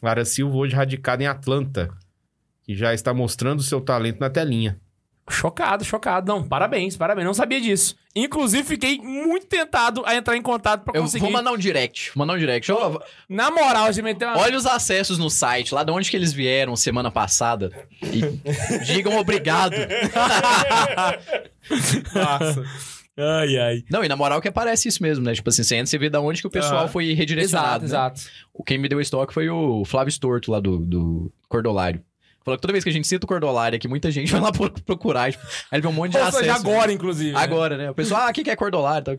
Lara 0.04 0.23
Silva, 0.26 0.56
hoje 0.58 0.76
radicada 0.76 1.23
em 1.23 1.28
Atlanta, 1.28 1.89
que 2.63 2.76
já 2.76 2.93
está 2.93 3.13
mostrando 3.15 3.63
seu 3.63 3.82
talento 3.82 4.19
na 4.19 4.30
telinha. 4.30 4.80
Chocado, 5.29 5.83
chocado. 5.83 6.31
Não, 6.31 6.41
parabéns, 6.47 6.95
parabéns. 6.95 7.25
Não 7.25 7.33
sabia 7.33 7.59
disso. 7.59 7.95
Inclusive, 8.15 8.63
fiquei 8.63 8.97
muito 8.97 9.45
tentado 9.45 10.01
a 10.05 10.15
entrar 10.15 10.37
em 10.37 10.41
contato 10.41 10.83
pra 10.85 10.93
Eu 10.97 11.01
conseguir. 11.03 11.21
vou 11.23 11.31
mandar 11.31 11.51
um 11.51 11.57
direct. 11.57 12.11
Vou 12.15 12.25
mandar 12.25 12.33
um 12.35 12.39
direct. 12.39 12.71
Ó, 12.71 12.99
Na 13.27 13.51
moral, 13.51 13.91
você 13.93 14.01
meteu 14.01 14.27
uma... 14.29 14.37
olha 14.39 14.57
os 14.57 14.65
acessos 14.65 15.17
no 15.19 15.29
site, 15.29 15.73
lá 15.75 15.83
de 15.83 15.91
onde 15.91 16.09
que 16.09 16.15
eles 16.15 16.31
vieram 16.31 16.75
semana 16.77 17.11
passada. 17.11 17.71
E 18.01 18.21
digam 18.85 19.17
obrigado. 19.17 19.75
Nossa. 22.13 22.63
Ai, 23.19 23.57
ai. 23.57 23.83
Não, 23.89 24.03
e 24.03 24.07
na 24.07 24.15
moral 24.15 24.39
que 24.41 24.47
aparece 24.47 24.87
isso 24.87 25.01
mesmo, 25.01 25.25
né? 25.25 25.33
Tipo 25.33 25.49
assim, 25.49 25.63
você 25.63 25.75
entra, 25.75 25.87
você 25.87 25.97
vê 25.97 26.09
da 26.09 26.21
onde 26.21 26.39
que 26.41 26.47
o 26.47 26.51
pessoal 26.51 26.81
Aham. 26.81 26.87
foi 26.87 27.13
redirecionado. 27.13 27.83
Exato, 27.85 28.11
né? 28.11 28.21
exato. 28.21 28.21
O 28.53 28.63
Quem 28.63 28.77
me 28.77 28.87
deu 28.87 29.01
estoque 29.01 29.33
foi 29.33 29.49
o 29.49 29.83
Flávio 29.85 30.11
Storto 30.11 30.51
lá 30.51 30.59
do, 30.59 30.77
do 30.79 31.31
Cordolário. 31.49 32.01
Falou 32.47 32.57
que 32.57 32.62
toda 32.62 32.71
vez 32.71 32.81
que 32.81 32.89
a 32.89 32.93
gente 32.93 33.05
cita 33.05 33.25
o 33.25 33.27
Cordolário 33.27 33.75
aqui, 33.75 33.89
muita 33.89 34.10
gente 34.10 34.31
vai 34.31 34.39
lá 34.39 34.53
pro- 34.53 34.71
procurar. 34.83 35.29
Tipo, 35.33 35.43
aí 35.45 35.51
ele 35.73 35.81
vê 35.81 35.88
um 35.89 35.91
monte 35.91 36.13
de 36.13 36.17
Ou 36.23 36.31
seja, 36.31 36.53
agora, 36.55 36.93
inclusive. 36.93 37.33
né? 37.33 37.39
Agora, 37.41 37.75
né? 37.77 37.91
O 37.91 37.93
pessoal, 37.93 38.21
ah, 38.21 38.29
o 38.29 38.33
que 38.33 38.41
que 38.41 38.49
é 38.49 38.55
Cordolário? 38.55 39.03
Tá? 39.03 39.12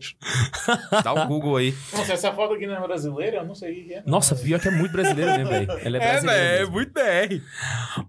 Dá 1.03 1.13
o 1.13 1.27
Google 1.27 1.57
aí. 1.57 1.75
Nossa, 1.93 2.13
essa 2.13 2.31
foto 2.33 2.55
aqui 2.55 2.65
não 2.65 2.75
é 2.75 2.81
brasileira? 2.81 3.37
Eu 3.37 3.45
não 3.45 3.53
sei 3.53 3.71
o 3.71 3.85
que 3.85 3.93
é. 3.93 4.03
Nossa, 4.03 4.33
pior 4.35 4.59
que 4.59 4.67
é 4.67 4.71
muito 4.71 4.91
brasileiro, 4.91 5.31
né, 5.31 5.43
velho? 5.43 5.71
Ela 5.83 5.97
é 5.97 6.01
É, 6.01 6.11
brasileira. 6.11 6.23
velho, 6.41 6.55
é 6.55 6.59
mesmo. 6.61 6.73
muito 6.73 6.91
BR. 6.91 7.41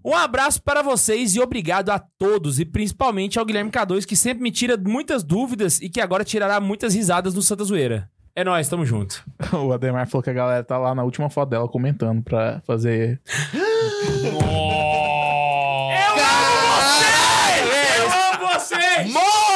Um 0.03 0.15
abraço 0.15 0.59
para 0.63 0.81
vocês 0.81 1.35
e 1.35 1.39
obrigado 1.39 1.91
a 1.91 1.99
todos, 1.99 2.59
e 2.59 2.65
principalmente 2.65 3.37
ao 3.37 3.45
Guilherme 3.45 3.69
K2, 3.69 4.05
que 4.05 4.15
sempre 4.15 4.41
me 4.41 4.49
tira 4.51 4.75
muitas 4.75 5.23
dúvidas 5.23 5.79
e 5.81 5.87
que 5.87 6.01
agora 6.01 6.23
tirará 6.23 6.59
muitas 6.59 6.95
risadas 6.95 7.35
no 7.35 7.43
Santa 7.43 7.63
Zoeira. 7.63 8.09
É 8.33 8.43
nóis, 8.45 8.67
tamo 8.69 8.85
junto. 8.85 9.23
O 9.53 9.71
Ademar 9.73 10.07
falou 10.07 10.23
que 10.23 10.29
a 10.29 10.33
galera 10.33 10.63
tá 10.63 10.77
lá 10.77 10.95
na 10.95 11.03
última 11.03 11.29
foto 11.29 11.49
dela 11.49 11.67
comentando 11.67 12.23
pra 12.23 12.61
fazer. 12.65 13.21
Eu 13.53 14.31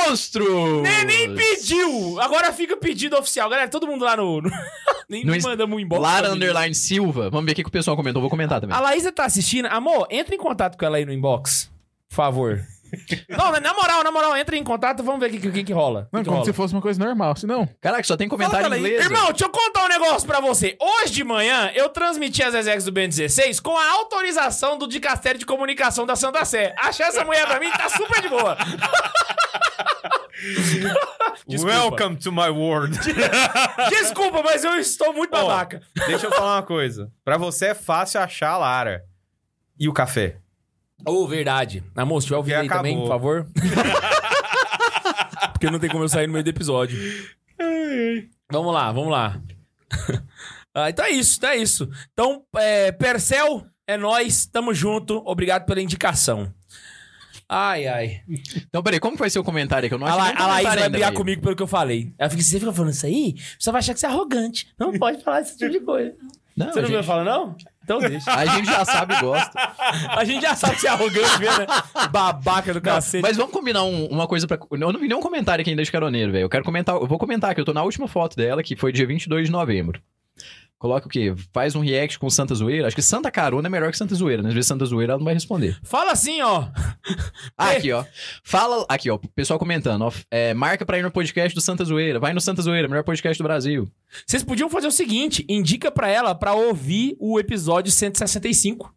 Monstro! 0.10 0.82
Nem, 0.82 1.06
nem 1.06 1.36
pediu! 1.36 2.20
Agora 2.20 2.52
fica 2.54 2.78
pedido 2.78 3.18
oficial. 3.18 3.50
Galera, 3.50 3.70
todo 3.70 3.88
mundo 3.88 4.04
lá 4.06 4.16
no... 4.16 4.42
no- 4.42 4.52
nem 5.10 5.24
No 5.24 5.36
mandamos 5.42 5.76
um 5.76 5.80
inbox. 5.80 6.02
Lara. 6.02 6.32
Underline 6.32 6.74
Silva. 6.76 7.30
Vamos 7.30 7.46
ver 7.46 7.52
o 7.52 7.56
que 7.56 7.64
que 7.64 7.70
o 7.70 7.72
pessoal 7.72 7.96
comentou. 7.96 8.22
Vou 8.22 8.30
comentar 8.30 8.60
também. 8.62 8.76
A 8.76 8.80
Laísa 8.80 9.12
tá 9.12 9.26
assistindo. 9.26 9.66
Amor, 9.68 10.08
entra 10.10 10.34
em 10.36 10.38
contato 10.38 10.78
com 10.78 10.86
ela 10.86 10.98
aí 10.98 11.06
no 11.06 11.14
inbox. 11.14 11.70
Por 12.10 12.16
favor. 12.16 12.62
Não, 13.28 13.52
na 13.60 13.74
moral, 13.74 14.04
na 14.04 14.12
moral, 14.12 14.38
entra 14.38 14.56
em 14.56 14.64
contato, 14.64 15.04
vamos 15.04 15.20
ver 15.20 15.28
o 15.28 15.32
que, 15.32 15.52
que, 15.52 15.64
que 15.66 15.74
rola. 15.74 16.08
Não, 16.14 16.20
que 16.22 16.24
que 16.24 16.30
como 16.30 16.38
rola. 16.38 16.46
se 16.46 16.54
fosse 16.54 16.74
uma 16.74 16.82
coisa 16.82 17.04
normal. 17.04 17.36
Se 17.36 17.46
não, 17.46 17.68
Caraca, 17.82 18.04
só 18.04 18.16
tem 18.16 18.30
comentário 18.30 18.64
Fala, 18.64 18.78
em 18.78 18.80
inglês. 18.80 19.04
Irmão, 19.04 19.26
deixa 19.30 19.46
eu 19.46 19.50
contar 19.50 19.86
um 19.86 19.88
negócio 19.90 20.26
pra 20.26 20.40
você. 20.40 20.78
Hoje 20.80 21.12
de 21.12 21.24
manhã, 21.24 21.72
eu 21.76 21.90
transmiti 21.90 22.42
as 22.44 22.54
execs 22.54 22.86
do 22.86 22.92
Ben 22.92 23.10
16 23.10 23.60
com 23.60 23.76
a 23.76 23.92
autorização 23.94 24.78
do 24.78 24.88
Dicastério 24.88 25.40
de 25.40 25.46
Comunicação 25.46 26.06
da 26.06 26.16
Santa 26.16 26.46
Sé. 26.46 26.74
Achar 26.78 27.08
essa 27.08 27.26
mulher 27.26 27.46
pra 27.48 27.60
mim 27.60 27.70
tá 27.72 27.90
super 27.90 28.22
de 28.22 28.30
boa. 28.30 28.56
Welcome 31.48 32.18
to 32.18 32.32
my 32.32 32.50
world. 32.50 32.98
Desculpa, 33.90 34.42
mas 34.44 34.64
eu 34.64 34.76
estou 34.76 35.14
muito 35.14 35.36
Ó, 35.36 35.48
babaca. 35.48 35.82
Deixa 36.08 36.28
eu 36.28 36.32
falar 36.32 36.58
uma 36.58 36.64
coisa. 36.64 37.12
Pra 37.24 37.38
você 37.38 37.68
é 37.68 37.74
fácil 37.74 38.20
achar 38.20 38.52
a 38.52 38.58
Lara. 38.58 39.06
E 39.80 39.88
o 39.88 39.94
café? 39.94 40.38
Ô, 41.06 41.28
verdade. 41.28 41.84
Amor, 41.96 42.22
se 42.22 42.28
tiver 42.28 42.38
ouvindo 42.38 42.56
aí 42.56 42.66
acabou. 42.66 42.78
também, 42.78 43.00
por 43.00 43.08
favor. 43.08 43.48
Porque 45.54 45.70
não 45.70 45.80
tem 45.80 45.90
como 45.90 46.04
eu 46.04 46.10
sair 46.10 46.28
no 46.28 46.34
meio 46.34 46.44
do 46.44 46.50
episódio. 46.50 46.98
Vamos 48.52 48.74
lá, 48.74 48.92
vamos 48.92 49.12
lá. 49.12 49.40
Ah, 50.74 50.90
então 50.90 51.06
é 51.06 51.12
isso, 51.12 51.38
então 51.38 51.50
é 51.50 51.58
isso. 51.58 51.90
Então, 52.12 52.44
é, 52.58 52.92
Percel, 52.92 53.66
é 53.88 53.98
nóis, 53.98 54.46
tamo 54.46 54.74
junto. 54.74 55.22
Obrigado 55.26 55.66
pela 55.66 55.82
indicação. 55.82 56.54
Ai, 57.48 57.88
ai. 57.88 58.22
Então, 58.58 58.82
peraí, 58.82 59.00
como 59.00 59.14
que 59.14 59.20
vai 59.20 59.30
ser 59.30 59.38
o 59.40 59.44
comentário 59.44 59.86
aqui? 59.86 59.94
Eu 59.94 60.00
não 60.00 60.08
A, 60.08 60.12
achei 60.16 60.34
La 60.36 60.44
a 60.44 60.48
Laís 60.48 60.68
vai 60.76 60.90
brigar 60.90 61.12
comigo 61.14 61.42
pelo 61.42 61.56
que 61.56 61.62
eu 61.64 61.68
falei. 61.68 62.12
Ela 62.18 62.30
fica, 62.30 62.42
você 62.42 62.60
fica 62.60 62.74
falando 62.74 62.92
isso 62.92 63.06
aí, 63.06 63.36
você 63.60 63.72
vai 63.72 63.80
achar 63.80 63.94
que 63.94 64.00
você 64.00 64.06
é 64.08 64.10
arrogante. 64.10 64.68
Não 64.80 64.92
pode 64.98 65.24
falar 65.24 65.42
esse 65.42 65.58
tipo 65.58 65.72
de 65.72 65.80
coisa. 65.80 66.14
Não, 66.58 66.72
Você 66.72 66.82
não 66.82 66.88
gente, 66.88 67.04
falando, 67.06 67.26
não? 67.28 67.56
Então 67.84 68.00
deixa. 68.00 68.32
a 68.34 68.46
gente 68.46 68.66
já 68.66 68.86
sabe 68.86 69.14
e 69.14 69.20
gosta. 69.20 69.52
A 70.18 70.24
gente 70.24 70.42
já 70.42 70.56
sabe 70.56 70.76
que 70.76 70.82
você 70.82 70.88
é 70.88 70.92
arrogante 70.92 71.38
mesmo, 71.38 71.60
né? 71.60 71.66
Babaca 72.10 72.74
do 72.74 72.80
cacete. 72.82 73.22
Mas 73.22 73.36
vamos 73.36 73.52
combinar 73.52 73.84
um- 73.84 74.06
uma 74.08 74.26
coisa 74.26 74.48
pra... 74.48 74.58
Eu 74.72 74.78
não 74.94 75.00
vi 75.00 75.08
nenhum 75.10 75.20
comentário 75.20 75.62
aqui 75.62 75.70
ainda 75.72 75.84
de 75.84 75.92
caroneiro, 75.92 76.32
velho. 76.32 76.44
Eu 76.46 76.50
quero 76.50 76.64
comentar... 76.64 76.96
Eu 76.96 77.06
vou 77.06 77.20
comentar 77.20 77.54
que 77.54 77.60
eu 77.60 77.66
tô 77.66 77.74
na 77.74 77.84
última 77.84 78.08
foto 78.08 78.38
dela, 78.38 78.64
que 78.64 78.74
foi 78.78 78.94
dia 78.94 79.06
22 79.06 79.48
de 79.48 79.52
novembro. 79.52 80.02
Coloca 80.86 81.08
o 81.08 81.10
quê? 81.10 81.34
Faz 81.52 81.76
um 81.76 81.80
react 81.80 82.20
com 82.20 82.30
Santa 82.30 82.54
Zoeira. 82.54 82.86
Acho 82.86 82.96
que 82.96 83.02
Santa 83.02 83.32
Carona 83.32 83.68
é 83.68 83.72
melhor 83.72 83.90
que 83.90 83.98
Santa 83.98 84.14
Zoeira, 84.14 84.44
né? 84.44 84.50
Às 84.50 84.54
vezes 84.54 84.68
Santa 84.68 84.86
Zoeira 84.86 85.14
ela 85.14 85.18
não 85.18 85.26
vai 85.26 85.34
responder. 85.34 85.80
Fala 85.82 86.12
assim, 86.12 86.44
ó. 86.44 86.68
Ah, 87.58 87.72
aqui, 87.72 87.92
ó. 87.92 88.06
Fala... 88.44 88.86
Aqui, 88.88 89.10
ó. 89.10 89.18
Pessoal 89.34 89.58
comentando, 89.58 90.04
ó. 90.04 90.12
É, 90.30 90.54
marca 90.54 90.86
pra 90.86 91.00
ir 91.00 91.02
no 91.02 91.10
podcast 91.10 91.56
do 91.56 91.62
Santa 91.62 91.84
Zoeira. 91.84 92.20
Vai 92.20 92.34
no 92.34 92.42
Santa 92.42 92.62
Zoeira, 92.62 92.88
melhor 92.88 93.04
podcast 93.04 93.42
do 93.42 93.44
Brasil. 93.44 93.90
Vocês 94.28 94.44
podiam 94.44 94.70
fazer 94.70 94.86
o 94.86 94.92
seguinte: 94.92 95.44
indica 95.50 95.90
pra 95.90 96.08
ela 96.08 96.36
pra 96.36 96.54
ouvir 96.54 97.18
o 97.20 97.40
episódio 97.40 97.92
165. 97.92 98.94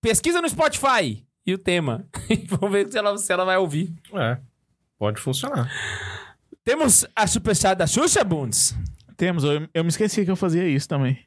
Pesquisa 0.00 0.40
no 0.40 0.48
Spotify 0.48 1.24
e 1.44 1.54
o 1.54 1.58
tema. 1.58 2.06
Vamos 2.46 2.70
ver 2.70 2.88
se 2.88 2.96
ela, 2.96 3.18
se 3.18 3.32
ela 3.32 3.44
vai 3.44 3.56
ouvir. 3.56 3.92
É. 4.14 4.38
Pode 4.96 5.20
funcionar. 5.20 5.68
Temos 6.62 7.04
a 7.16 7.26
superchat 7.26 7.76
da 7.76 7.88
Xuxa 7.88 8.22
Bundes. 8.22 8.76
Temos. 9.16 9.44
Eu, 9.44 9.68
eu 9.72 9.84
me 9.84 9.88
esqueci 9.88 10.24
que 10.24 10.30
eu 10.30 10.36
fazia 10.36 10.68
isso 10.68 10.88
também. 10.88 11.18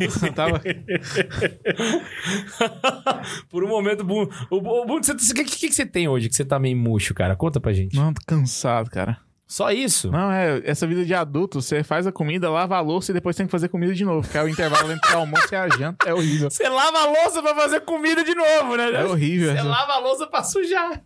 Eu 0.00 0.32
tava... 0.32 0.60
Por 3.50 3.64
um 3.64 3.68
momento, 3.68 4.04
o 4.04 4.28
o 4.50 4.86
Bundes, 4.86 5.08
o 5.08 5.34
que, 5.34 5.44
que, 5.44 5.68
que 5.68 5.74
você 5.74 5.84
tem 5.84 6.06
hoje 6.08 6.28
que 6.28 6.36
você 6.36 6.44
tá 6.44 6.58
meio 6.58 6.76
murcho, 6.76 7.12
cara? 7.12 7.34
Conta 7.34 7.60
pra 7.60 7.72
gente. 7.72 7.96
Não, 7.96 8.12
tô 8.12 8.20
cansado, 8.26 8.88
cara. 8.90 9.18
Só 9.52 9.70
isso? 9.70 10.10
Não, 10.10 10.32
é, 10.32 10.62
essa 10.64 10.86
vida 10.86 11.04
de 11.04 11.12
adulto, 11.12 11.60
você 11.60 11.84
faz 11.84 12.06
a 12.06 12.10
comida, 12.10 12.48
lava 12.48 12.74
a 12.74 12.80
louça 12.80 13.10
e 13.10 13.14
depois 13.14 13.36
tem 13.36 13.44
que 13.44 13.52
fazer 13.52 13.68
comida 13.68 13.92
de 13.92 14.02
novo. 14.02 14.26
Que 14.26 14.38
é 14.38 14.42
o 14.42 14.48
intervalo 14.48 14.90
entre 14.90 15.12
o 15.14 15.18
almoço 15.18 15.46
e 15.52 15.54
a 15.54 15.68
janta. 15.68 16.08
É 16.08 16.14
horrível. 16.14 16.50
Você 16.50 16.66
lava 16.66 16.96
a 17.00 17.04
louça 17.04 17.42
pra 17.42 17.54
fazer 17.54 17.80
comida 17.82 18.24
de 18.24 18.34
novo, 18.34 18.76
né? 18.78 18.90
É 18.94 19.04
horrível. 19.04 19.52
Você 19.52 19.58
essa- 19.58 19.68
lava 19.68 19.92
a 19.92 19.98
louça 19.98 20.26
pra 20.26 20.42
sujar. 20.42 21.02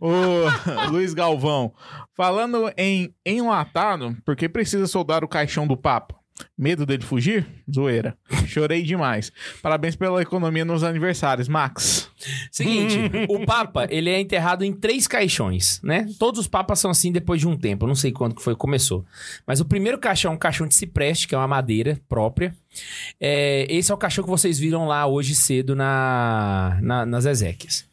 Ô, 0.00 0.88
Luiz 0.90 1.12
Galvão, 1.12 1.74
falando 2.16 2.72
em 2.78 3.14
enlatado, 3.26 4.16
por 4.24 4.36
que 4.36 4.48
precisa 4.48 4.86
soldar 4.86 5.22
o 5.22 5.28
caixão 5.28 5.66
do 5.66 5.76
Papa? 5.76 6.14
Medo 6.56 6.84
dele 6.86 7.02
fugir? 7.02 7.46
Zoeira. 7.72 8.16
Chorei 8.46 8.82
demais. 8.82 9.32
Parabéns 9.62 9.96
pela 9.96 10.20
economia 10.22 10.64
nos 10.64 10.82
aniversários, 10.84 11.48
Max. 11.48 12.08
Seguinte, 12.50 12.96
o 13.28 13.44
Papa, 13.44 13.86
ele 13.90 14.08
é 14.10 14.20
enterrado 14.20 14.64
em 14.64 14.72
três 14.72 15.06
caixões, 15.08 15.80
né? 15.82 16.06
Todos 16.18 16.40
os 16.40 16.46
papas 16.46 16.78
são 16.78 16.90
assim 16.90 17.10
depois 17.10 17.40
de 17.40 17.48
um 17.48 17.56
tempo. 17.56 17.86
Não 17.86 17.94
sei 17.94 18.12
quando 18.12 18.34
que 18.34 18.42
foi 18.42 18.54
começou. 18.54 19.04
Mas 19.46 19.60
o 19.60 19.64
primeiro 19.64 19.98
caixão 19.98 20.32
é 20.32 20.34
um 20.34 20.38
caixão 20.38 20.66
de 20.66 20.74
cipreste, 20.74 21.26
que 21.26 21.34
é 21.34 21.38
uma 21.38 21.48
madeira 21.48 22.00
própria. 22.08 22.54
É, 23.20 23.66
esse 23.68 23.90
é 23.90 23.94
o 23.94 23.98
caixão 23.98 24.22
que 24.24 24.30
vocês 24.30 24.58
viram 24.58 24.86
lá 24.86 25.06
hoje 25.06 25.34
cedo 25.34 25.74
na, 25.74 26.78
na- 26.80 27.06
nas 27.06 27.24
Ezequias. 27.24 27.84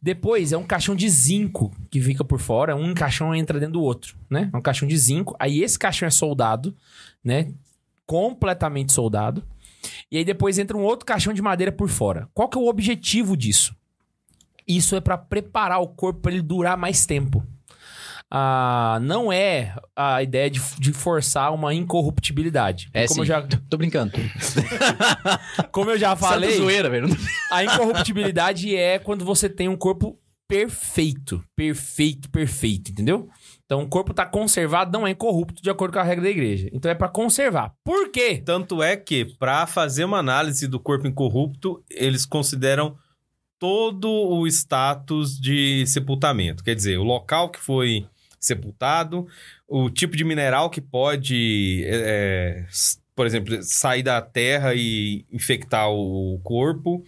Depois 0.00 0.52
é 0.52 0.56
um 0.56 0.62
caixão 0.64 0.94
de 0.94 1.08
zinco 1.08 1.74
que 1.90 2.00
fica 2.00 2.24
por 2.24 2.38
fora. 2.40 2.76
Um 2.76 2.94
caixão 2.94 3.34
entra 3.34 3.58
dentro 3.58 3.74
do 3.74 3.82
outro, 3.82 4.16
né? 4.30 4.48
É 4.52 4.56
um 4.56 4.60
caixão 4.62 4.86
de 4.86 4.96
zinco. 4.96 5.34
Aí 5.38 5.62
esse 5.62 5.78
caixão 5.78 6.06
é 6.06 6.10
soldado, 6.10 6.74
né? 7.22 7.48
Completamente 8.06 8.92
soldado. 8.92 9.42
E 10.10 10.18
aí 10.18 10.24
depois 10.24 10.58
entra 10.58 10.76
um 10.76 10.82
outro 10.82 11.06
caixão 11.06 11.32
de 11.32 11.42
madeira 11.42 11.72
por 11.72 11.88
fora. 11.88 12.28
Qual 12.32 12.48
que 12.48 12.56
é 12.56 12.60
o 12.60 12.68
objetivo 12.68 13.36
disso? 13.36 13.74
Isso 14.66 14.96
é 14.96 15.00
pra 15.00 15.16
preparar 15.16 15.80
o 15.80 15.88
corpo 15.88 16.20
para 16.20 16.32
ele 16.32 16.42
durar 16.42 16.76
mais 16.76 17.06
tempo. 17.06 17.46
Ah, 18.28 18.98
não 19.02 19.32
é 19.32 19.76
a 19.94 20.20
ideia 20.20 20.50
de, 20.50 20.60
de 20.78 20.92
forçar 20.92 21.54
uma 21.54 21.72
incorruptibilidade. 21.72 22.88
É 22.92 23.06
como, 23.06 23.14
sim. 23.14 23.20
eu 23.20 23.26
já, 23.26 23.42
Tô 23.70 23.76
brincando. 23.76 24.12
como 25.70 25.90
eu 25.90 25.98
já 25.98 26.16
falei, 26.16 26.50
Santa 26.50 26.62
Zoeira, 26.62 26.90
velho. 26.90 27.08
a 27.52 27.62
incorruptibilidade 27.64 28.74
é 28.74 28.98
quando 28.98 29.24
você 29.24 29.48
tem 29.48 29.68
um 29.68 29.76
corpo 29.76 30.18
perfeito. 30.48 31.42
Perfeito, 31.54 32.28
perfeito, 32.28 32.90
entendeu? 32.90 33.28
Então 33.66 33.82
o 33.82 33.88
corpo 33.88 34.14
tá 34.14 34.24
conservado, 34.24 34.96
não 34.96 35.06
é 35.06 35.10
incorrupto 35.10 35.60
de 35.60 35.68
acordo 35.68 35.92
com 35.92 35.98
a 35.98 36.04
regra 36.04 36.24
da 36.24 36.30
igreja. 36.30 36.70
Então 36.72 36.90
é 36.90 36.94
pra 36.94 37.08
conservar. 37.08 37.74
Por 37.84 38.10
quê? 38.10 38.40
Tanto 38.44 38.80
é 38.80 38.96
que, 38.96 39.24
pra 39.24 39.66
fazer 39.66 40.04
uma 40.04 40.18
análise 40.18 40.68
do 40.68 40.78
corpo 40.78 41.06
incorrupto, 41.06 41.82
eles 41.90 42.24
consideram 42.24 42.96
todo 43.58 44.08
o 44.08 44.46
status 44.46 45.38
de 45.38 45.84
sepultamento. 45.86 46.62
Quer 46.62 46.76
dizer, 46.76 46.98
o 46.98 47.02
local 47.02 47.50
que 47.50 47.58
foi 47.58 48.06
sepultado, 48.38 49.26
o 49.66 49.90
tipo 49.90 50.16
de 50.16 50.22
mineral 50.22 50.70
que 50.70 50.80
pode, 50.80 51.82
é, 51.86 52.66
por 53.16 53.26
exemplo, 53.26 53.60
sair 53.62 54.04
da 54.04 54.22
terra 54.22 54.74
e 54.74 55.24
infectar 55.32 55.90
o 55.90 56.38
corpo, 56.44 57.02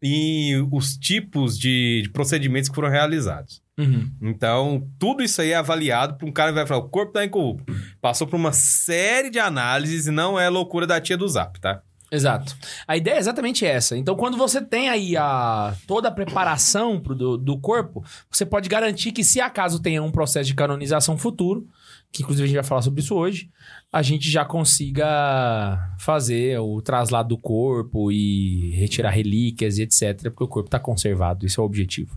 e 0.00 0.54
os 0.70 0.96
tipos 0.96 1.58
de, 1.58 2.02
de 2.02 2.10
procedimentos 2.10 2.68
que 2.68 2.74
foram 2.74 2.90
realizados. 2.90 3.65
Uhum. 3.78 4.10
Então, 4.22 4.88
tudo 4.98 5.22
isso 5.22 5.40
aí 5.42 5.52
é 5.52 5.56
avaliado 5.56 6.16
por 6.16 6.26
um 6.26 6.32
cara 6.32 6.50
que 6.50 6.56
vai 6.56 6.66
falar: 6.66 6.80
o 6.80 6.88
corpo 6.88 7.12
tá 7.12 7.24
incorrupto. 7.24 7.72
Passou 8.00 8.26
por 8.26 8.36
uma 8.36 8.52
série 8.52 9.30
de 9.30 9.38
análises 9.38 10.06
e 10.06 10.10
não 10.10 10.38
é 10.38 10.48
loucura 10.48 10.86
da 10.86 11.00
tia 11.00 11.16
do 11.16 11.28
Zap, 11.28 11.60
tá? 11.60 11.82
Exato. 12.10 12.56
A 12.86 12.96
ideia 12.96 13.16
é 13.16 13.18
exatamente 13.18 13.66
essa. 13.66 13.96
Então, 13.96 14.14
quando 14.14 14.36
você 14.36 14.62
tem 14.62 14.88
aí 14.88 15.16
a, 15.16 15.74
toda 15.86 16.08
a 16.08 16.12
preparação 16.12 17.00
pro, 17.00 17.14
do, 17.14 17.36
do 17.36 17.58
corpo, 17.58 18.04
você 18.30 18.46
pode 18.46 18.68
garantir 18.68 19.10
que, 19.10 19.24
se 19.24 19.40
acaso 19.40 19.82
tenha 19.82 20.02
um 20.02 20.12
processo 20.12 20.46
de 20.46 20.54
canonização 20.54 21.18
futuro, 21.18 21.66
que 22.12 22.22
inclusive 22.22 22.44
a 22.44 22.46
gente 22.46 22.56
vai 22.56 22.64
falar 22.64 22.82
sobre 22.82 23.00
isso 23.00 23.14
hoje, 23.14 23.50
a 23.92 24.02
gente 24.02 24.30
já 24.30 24.44
consiga 24.44 25.96
fazer 25.98 26.58
o 26.60 26.80
traslado 26.80 27.30
do 27.30 27.38
corpo 27.38 28.12
e 28.12 28.70
retirar 28.76 29.10
relíquias 29.10 29.76
e 29.76 29.82
etc., 29.82 30.30
porque 30.30 30.44
o 30.44 30.48
corpo 30.48 30.68
está 30.68 30.78
conservado. 30.78 31.44
Isso 31.44 31.60
é 31.60 31.62
o 31.62 31.66
objetivo. 31.66 32.16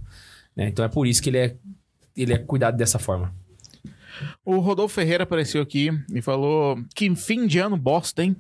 Né? 0.60 0.68
Então, 0.68 0.84
é 0.84 0.90
por 0.90 1.08
isso 1.08 1.22
que 1.24 1.30
ele 1.30 1.38
é, 1.38 1.56
ele 2.16 2.34
é 2.34 2.38
cuidado 2.38 2.76
dessa 2.78 3.00
forma. 3.00 3.34
O 4.44 4.58
Rodolfo 4.60 4.96
Ferreira 4.96 5.24
apareceu 5.24 5.62
aqui 5.62 5.90
e 6.14 6.22
falou 6.22 6.78
que 6.94 7.14
fim 7.16 7.48
de 7.48 7.60
ano 7.60 7.78
bosta, 7.78 8.24
hein? 8.24 8.36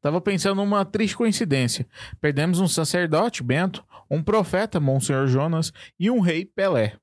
Tava 0.00 0.20
pensando 0.20 0.54
numa 0.56 0.84
triste 0.84 1.16
coincidência. 1.16 1.86
Perdemos 2.20 2.60
um 2.60 2.68
sacerdote, 2.68 3.42
Bento, 3.42 3.84
um 4.08 4.22
profeta, 4.22 4.78
Monsenhor 4.78 5.26
Jonas, 5.26 5.72
e 5.98 6.08
um 6.10 6.20
rei, 6.20 6.44
Pelé. 6.44 6.94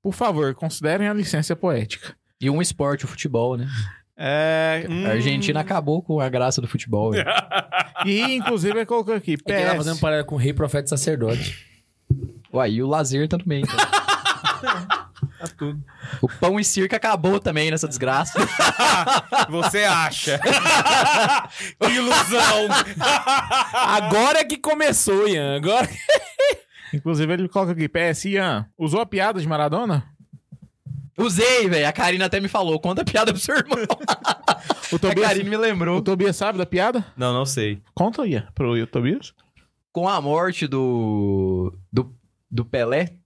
Por 0.00 0.14
favor, 0.14 0.54
considerem 0.54 1.08
a 1.08 1.12
licença 1.12 1.56
poética. 1.56 2.14
E 2.40 2.48
um 2.48 2.62
esporte, 2.62 3.04
o 3.04 3.08
futebol, 3.08 3.56
né? 3.56 3.66
É, 4.16 4.86
A 5.06 5.10
Argentina 5.10 5.60
acabou 5.60 6.00
com 6.02 6.20
a 6.20 6.28
graça 6.28 6.60
do 6.60 6.68
futebol. 6.68 7.12
e 8.06 8.20
inclusive 8.36 8.78
ele 8.78 8.86
colocou 8.86 9.14
aqui, 9.14 9.34
É 9.34 9.36
que 9.36 9.52
ele 9.52 9.62
tá 9.64 9.70
PS. 9.70 9.76
fazendo 9.76 9.96
um 9.96 10.00
paralelo 10.00 10.26
com 10.26 10.36
o 10.36 10.38
rei, 10.38 10.52
profeta 10.52 10.86
e 10.86 10.90
sacerdote. 10.90 11.58
Uai, 12.52 12.72
e 12.72 12.82
o 12.82 12.86
lazer 12.86 13.28
também. 13.28 13.62
Então. 13.62 14.98
Tá 15.38 15.46
tudo. 15.56 15.80
O 16.20 16.28
pão 16.28 16.58
e 16.58 16.64
circo 16.64 16.94
acabou 16.94 17.38
também 17.38 17.70
nessa 17.70 17.86
desgraça. 17.86 18.38
Você 19.48 19.84
acha? 19.84 20.38
que 21.80 21.90
ilusão! 21.92 22.68
Agora 23.72 24.44
que 24.44 24.56
começou, 24.56 25.28
Ian. 25.28 25.56
Agora... 25.56 25.88
Inclusive 26.92 27.32
ele 27.32 27.48
coloca 27.48 27.72
aqui, 27.72 27.88
PS, 27.88 28.24
Ian, 28.24 28.66
usou 28.76 29.00
a 29.00 29.06
piada 29.06 29.40
de 29.40 29.46
Maradona? 29.46 30.04
Usei, 31.16 31.68
velho. 31.68 31.86
A 31.86 31.92
Karina 31.92 32.26
até 32.26 32.40
me 32.40 32.48
falou. 32.48 32.78
Conta 32.80 33.02
a 33.02 33.04
piada 33.04 33.32
pro 33.32 33.40
seu 33.40 33.56
irmão. 33.56 33.78
O 34.92 34.96
A 34.96 34.98
Tobias, 34.98 35.26
Karina 35.26 35.50
me 35.50 35.56
o 35.56 35.60
lembrou. 35.60 36.02
Tobias 36.02 36.36
sabe 36.36 36.58
da 36.58 36.66
piada? 36.66 37.04
Não, 37.16 37.32
não 37.32 37.44
sei. 37.44 37.80
Conta, 37.94 38.26
Ian, 38.26 38.48
pro 38.54 38.86
Tobias. 38.86 39.34
Com 39.92 40.08
a 40.08 40.20
morte 40.20 40.66
do, 40.66 41.76
do, 41.92 42.14
do 42.50 42.64
Pelé, 42.64 43.18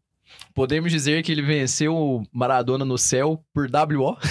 Podemos 0.55 0.93
dizer 0.93 1.23
que 1.23 1.33
ele 1.33 1.43
venceu 1.43 1.97
o 1.97 2.23
Maradona 2.33 2.85
no 2.85 2.99
céu 2.99 3.43
por 3.55 3.69
WO? 3.71 4.19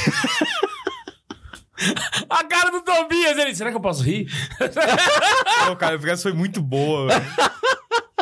A 2.30 2.44
cara 2.44 2.70
do 2.70 2.82
Tobias, 2.82 3.36
ele. 3.38 3.56
Será 3.56 3.72
que 3.72 3.76
eu 3.76 3.82
posso 3.82 4.04
rir? 4.04 4.30
Pô, 5.66 5.76
cara, 5.76 6.00
essa 6.12 6.22
foi 6.24 6.34
muito 6.34 6.62
boa, 6.62 7.08
velho. 7.08 7.26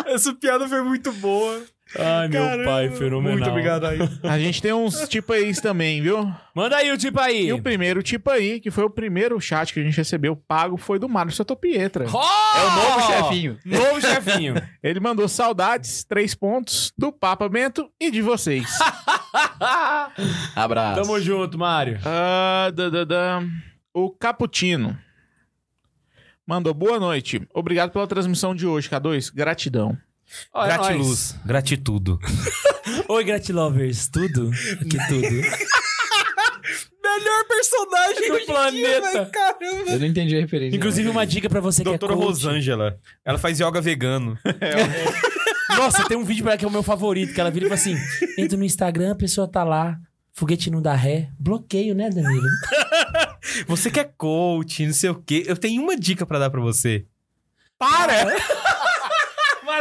Essa 0.05 0.33
piada 0.33 0.67
foi 0.67 0.81
muito 0.81 1.11
boa. 1.11 1.61
Ai, 1.97 2.27
meu 2.27 2.43
Caramba, 2.43 2.63
pai, 2.65 2.89
fenomenal. 2.91 3.37
Muito 3.37 3.49
obrigado 3.49 3.85
aí. 3.85 3.99
A 4.23 4.37
gente 4.37 4.61
tem 4.61 4.71
uns 4.71 5.07
tipo 5.07 5.33
aí 5.33 5.53
também, 5.59 6.01
viu? 6.01 6.31
Manda 6.53 6.75
aí 6.77 6.91
o 6.91 6.97
tipo 6.97 7.19
aí. 7.19 7.47
E 7.47 7.53
o 7.53 7.61
primeiro 7.61 8.03
tipo 8.03 8.29
aí, 8.29 8.59
que 8.59 8.69
foi 8.69 8.83
o 8.83 8.89
primeiro 8.89 9.39
chat 9.41 9.73
que 9.73 9.79
a 9.79 9.83
gente 9.83 9.97
recebeu 9.97 10.35
pago, 10.35 10.77
foi 10.77 10.99
do 10.99 11.09
Mário 11.09 11.31
Sotopietra. 11.31 12.05
Oh! 12.07 12.57
É 12.57 12.65
o 12.65 12.71
novo 12.71 13.01
chefinho. 13.07 13.57
Novo 13.65 14.01
chefinho. 14.01 14.55
Ele 14.83 14.99
mandou 14.99 15.27
saudades, 15.27 16.03
três 16.03 16.35
pontos, 16.35 16.93
do 16.95 17.11
Papa 17.11 17.49
Bento 17.49 17.89
e 17.99 18.11
de 18.11 18.21
vocês. 18.21 18.67
Abraço. 20.55 21.01
Tamo 21.01 21.19
junto, 21.19 21.57
Mário. 21.57 21.99
Ah, 22.05 22.71
da, 22.73 22.89
da, 22.89 23.03
da. 23.03 23.43
O 23.93 24.11
Caputino 24.11 24.95
mandou 26.45 26.73
boa 26.73 26.99
noite. 26.99 27.41
Obrigado 27.53 27.91
pela 27.91 28.07
transmissão 28.07 28.53
de 28.53 28.67
hoje, 28.67 28.89
K2. 28.89 29.31
Gratidão. 29.33 29.97
É 30.55 30.65
Gratiluz. 30.67 31.35
Gratitudo. 31.45 32.19
nóis. 32.21 33.03
Oi, 33.09 33.23
Gratilovers. 33.23 34.07
Tudo? 34.07 34.51
Aqui 34.81 34.97
tudo. 35.07 35.29
Melhor 37.01 37.43
personagem 37.47 38.31
do 38.31 38.45
planeta. 38.45 39.25
Caramba. 39.25 39.91
Eu 39.91 39.99
não 39.99 40.05
entendi 40.05 40.37
a 40.37 40.39
referência. 40.41 40.77
Inclusive, 40.77 41.09
uma 41.09 41.25
dica 41.25 41.49
pra 41.49 41.59
você 41.59 41.81
que 41.83 41.89
Doutora 41.89 42.13
é 42.13 42.15
coach. 42.15 42.25
Rosângela. 42.27 42.99
Ela 43.25 43.37
faz 43.39 43.59
yoga 43.59 43.81
vegano. 43.81 44.37
Nossa, 45.75 46.07
tem 46.07 46.17
um 46.17 46.23
vídeo 46.23 46.43
pra 46.43 46.51
ela 46.53 46.57
que 46.59 46.65
é 46.65 46.67
o 46.67 46.71
meu 46.71 46.83
favorito, 46.83 47.33
que 47.33 47.39
ela 47.41 47.49
vira 47.51 47.65
e 47.65 47.69
fala 47.69 47.79
assim, 47.79 47.95
entra 48.37 48.57
no 48.57 48.65
Instagram, 48.65 49.11
a 49.11 49.15
pessoa 49.15 49.47
tá 49.47 49.63
lá, 49.63 49.97
foguete 50.33 50.69
não 50.69 50.81
dá 50.81 50.93
ré. 50.93 51.29
Bloqueio, 51.39 51.95
né, 51.95 52.09
Danilo? 52.09 52.47
Você 53.67 53.89
que 53.89 53.99
é 53.99 54.03
coach, 54.03 54.85
não 54.85 54.93
sei 54.93 55.09
o 55.09 55.15
quê. 55.15 55.43
Eu 55.47 55.55
tenho 55.57 55.81
uma 55.81 55.95
dica 55.95 56.25
pra 56.25 56.39
dar 56.39 56.49
pra 56.49 56.61
você. 56.61 57.05
Para! 57.77 58.35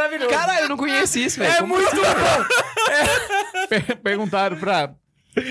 Maravilhoso. 0.09 0.35
Caralho, 0.35 0.61
eu 0.65 0.69
não 0.69 0.77
conheço 0.77 1.19
isso, 1.19 1.39
velho. 1.39 1.53
é 1.53 1.59
Como- 1.59 1.75
muito 1.75 1.95
bom. 1.95 2.03
Per- 3.69 3.97
Perguntaram 3.99 4.57
pra, 4.57 4.91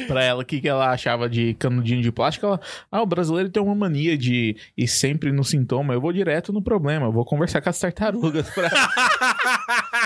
pra 0.07 0.23
ela 0.23 0.41
o 0.41 0.45
que, 0.45 0.59
que 0.59 0.67
ela 0.67 0.89
achava 0.91 1.29
de 1.29 1.53
canudinho 1.55 2.01
de 2.01 2.11
plástico. 2.11 2.45
Ela, 2.47 2.59
ah, 2.91 3.01
o 3.01 3.05
brasileiro 3.05 3.49
tem 3.49 3.61
uma 3.61 3.75
mania 3.75 4.17
de 4.17 4.55
ir 4.75 4.87
sempre 4.87 5.31
no 5.31 5.43
sintoma. 5.43 5.93
Eu 5.93 6.01
vou 6.01 6.11
direto 6.11 6.51
no 6.51 6.61
problema. 6.61 7.05
Eu 7.05 7.11
vou 7.11 7.23
conversar 7.25 7.61
com 7.61 7.69
as 7.69 7.79
tartarugas. 7.79 8.49
Pra... 8.49 8.69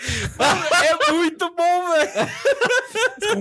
é 0.82 1.12
muito 1.12 1.54
bom, 1.54 1.90
velho. 1.90 2.10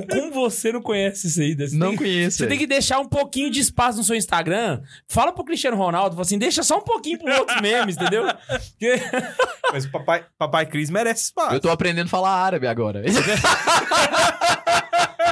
Como- 0.10 0.30
você 0.32 0.72
não 0.72 0.82
conhece 0.82 1.28
isso 1.28 1.42
aí? 1.42 1.56
Você 1.56 1.76
Não 1.76 1.96
conheço. 1.96 2.38
Você 2.38 2.48
tem 2.48 2.58
que 2.58 2.68
deixar 2.68 3.00
um 3.00 3.08
pouquinho 3.08 3.50
de 3.50 3.60
espaço 3.60 3.98
no 3.98 4.04
seu 4.04 4.16
Instagram. 4.16 4.82
Fala 5.08 5.32
pro 5.32 5.44
Cristiano 5.44 5.78
Ronaldo, 5.78 6.16
fala 6.16 6.22
assim, 6.26 6.38
deixa 6.38 6.64
só 6.64 6.78
um 6.78 6.84
pouquinho 6.84 7.20
pros 7.20 7.38
outros 7.38 7.62
memes, 7.62 7.96
entendeu? 7.96 8.24
Mas 9.72 9.86
o 9.86 9.92
papai, 9.92 10.26
papai 10.38 10.66
Cris 10.66 10.90
merece 10.90 11.26
espaço. 11.26 11.54
Eu 11.56 11.60
tô 11.60 11.70
aprendendo 11.70 12.08
a 12.08 12.10
falar 12.10 12.32
árabe 12.32 12.68
agora. 12.68 13.02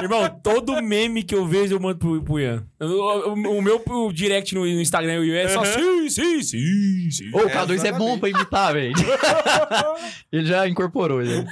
Irmão, 0.02 0.28
todo 0.42 0.80
meme 0.82 1.22
que 1.22 1.34
eu 1.34 1.46
vejo 1.46 1.74
eu 1.74 1.80
mando 1.80 1.98
pro, 1.98 2.22
pro 2.22 2.38
Ian. 2.40 2.66
O, 2.80 2.84
o- 2.84 3.58
o 3.58 3.62
meu 3.62 3.82
o 3.86 4.12
direct 4.12 4.54
no, 4.54 4.60
no 4.62 4.80
Instagram 4.80 5.14
e 5.14 5.18
o 5.18 5.24
Ian 5.24 5.40
é 5.40 5.48
só 5.48 5.64
sim, 5.64 6.08
sim, 6.08 6.42
sim, 6.42 7.10
sim. 7.10 7.30
Ô, 7.32 7.38
o 7.38 7.50
K2 7.50 7.84
é 7.84 7.92
bom 7.92 8.18
pra 8.18 8.28
imitar, 8.28 8.72
velho. 8.74 8.94
Ele 10.32 10.44
já 10.46 10.68
incorporou, 10.68 11.22
né? 11.22 11.46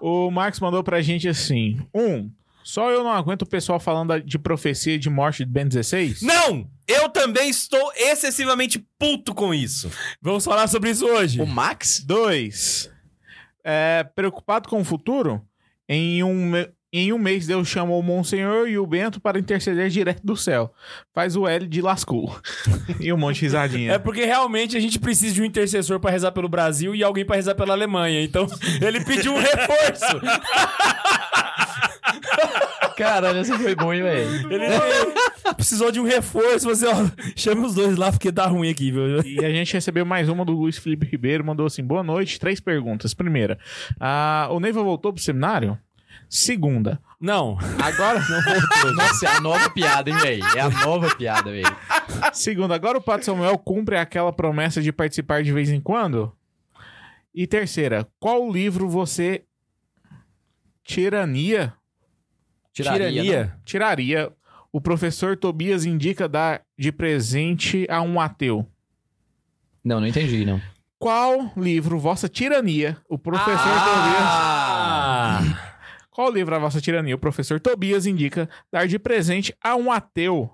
o 0.00 0.30
Marcos 0.30 0.60
mandou 0.60 0.82
pra 0.82 1.00
gente 1.02 1.28
assim: 1.28 1.78
um, 1.94 2.30
só 2.62 2.90
eu 2.90 3.02
não 3.04 3.10
aguento 3.12 3.42
o 3.42 3.46
pessoal 3.48 3.78
falando 3.80 4.20
de 4.20 4.38
profecia 4.38 4.98
de 4.98 5.08
morte 5.10 5.44
de 5.44 5.50
Ben 5.50 5.66
16. 5.66 6.22
Não! 6.22 6.68
Eu 6.86 7.08
também 7.08 7.48
estou 7.48 7.92
excessivamente 7.96 8.84
puto 8.98 9.32
com 9.34 9.54
isso. 9.54 9.90
Vamos 10.20 10.44
falar 10.44 10.66
sobre 10.66 10.90
isso 10.90 11.06
hoje. 11.06 11.40
O 11.40 11.46
Max? 11.46 12.02
Dois, 12.04 12.90
é, 13.62 14.04
preocupado 14.14 14.68
com 14.68 14.80
o 14.80 14.84
futuro? 14.84 15.40
Em 15.88 16.22
um, 16.24 16.52
em 16.92 17.12
um 17.12 17.18
mês 17.18 17.46
Deus 17.46 17.68
chamou 17.68 18.00
o 18.00 18.02
Monsenhor 18.02 18.68
e 18.68 18.76
o 18.76 18.86
Bento 18.86 19.20
para 19.20 19.38
interceder 19.38 19.88
direto 19.88 20.20
do 20.24 20.36
céu. 20.36 20.72
Faz 21.14 21.36
o 21.36 21.46
L 21.46 21.66
de 21.66 21.80
lascou. 21.80 22.36
e 22.98 23.12
um 23.12 23.16
monte 23.16 23.36
de 23.36 23.42
risadinha. 23.42 23.92
É 23.92 23.98
porque 23.98 24.24
realmente 24.24 24.76
a 24.76 24.80
gente 24.80 24.98
precisa 24.98 25.34
de 25.34 25.42
um 25.42 25.44
intercessor 25.44 26.00
pra 26.00 26.10
rezar 26.10 26.32
pelo 26.32 26.48
Brasil 26.48 26.94
e 26.94 27.04
alguém 27.04 27.24
pra 27.24 27.36
rezar 27.36 27.54
pela 27.54 27.74
Alemanha. 27.74 28.22
Então, 28.22 28.46
ele 28.82 29.04
pediu 29.04 29.32
um 29.32 29.38
reforço. 29.38 30.20
Caralho, 32.96 33.38
essa 33.38 33.58
foi 33.58 33.74
bom, 33.74 33.94
hein, 33.94 34.02
velho? 34.02 34.52
Ele 34.52 34.64
precisou 35.54 35.90
de 35.90 35.98
um 35.98 36.04
reforço. 36.04 36.68
Você, 36.68 36.86
ó, 36.86 36.94
chama 37.34 37.66
os 37.66 37.74
dois 37.74 37.96
lá 37.96 38.10
porque 38.10 38.30
tá 38.30 38.46
ruim 38.46 38.68
aqui, 38.68 38.90
viu? 38.90 39.24
E 39.24 39.42
a 39.42 39.50
gente 39.50 39.72
recebeu 39.72 40.04
mais 40.04 40.28
uma 40.28 40.44
do 40.44 40.52
Luiz 40.52 40.76
Felipe 40.76 41.06
Ribeiro, 41.06 41.44
mandou 41.44 41.64
assim: 41.64 41.82
boa 41.82 42.02
noite, 42.02 42.38
três 42.38 42.60
perguntas. 42.60 43.14
Primeira, 43.14 43.58
ah, 43.98 44.48
o 44.50 44.60
Neiva 44.60 44.82
voltou 44.82 45.14
pro 45.14 45.22
seminário? 45.22 45.78
Segunda, 46.32 47.00
Não. 47.20 47.58
agora 47.82 48.20
não 48.20 48.40
voltou. 48.40 48.94
Nossa, 48.94 49.26
é 49.26 49.28
a 49.30 49.40
nova 49.40 49.68
piada, 49.68 50.08
hein, 50.08 50.16
velho? 50.16 50.44
É 50.56 50.60
a 50.60 50.70
nova 50.70 51.12
piada, 51.16 51.50
velho. 51.50 51.76
Segunda, 52.32 52.72
agora 52.72 52.98
o 52.98 53.02
Pato 53.02 53.24
Samuel 53.24 53.58
cumpre 53.58 53.96
aquela 53.96 54.32
promessa 54.32 54.80
de 54.80 54.92
participar 54.92 55.42
de 55.42 55.52
vez 55.52 55.70
em 55.70 55.80
quando? 55.80 56.32
E 57.34 57.48
terceira, 57.48 58.06
qual 58.20 58.48
livro 58.48 58.88
você 58.88 59.42
tirania, 60.84 61.74
Tiraria. 62.72 63.56
tiraria 63.64 64.32
o 64.72 64.80
professor 64.80 65.36
Tobias 65.36 65.84
indica 65.84 66.28
dar 66.28 66.62
de 66.78 66.92
presente 66.92 67.86
a 67.90 68.00
um 68.02 68.20
ateu? 68.20 68.64
Não, 69.84 69.96
não, 69.96 70.02
não 70.02 70.06
entendi, 70.06 70.44
não. 70.44 70.60
Qual 70.96 71.50
livro 71.56 71.98
vossa 71.98 72.28
tirania 72.28 72.96
o 73.08 73.18
professor 73.18 73.56
Tobias... 73.56 74.69
Qual 76.10 76.30
livro 76.30 76.54
a 76.54 76.58
vossa 76.58 76.80
tirania 76.80 77.14
o 77.14 77.18
professor 77.18 77.60
Tobias 77.60 78.04
indica 78.06 78.48
dar 78.72 78.86
de 78.86 78.98
presente 78.98 79.54
a 79.62 79.76
um 79.76 79.90
ateu? 79.92 80.50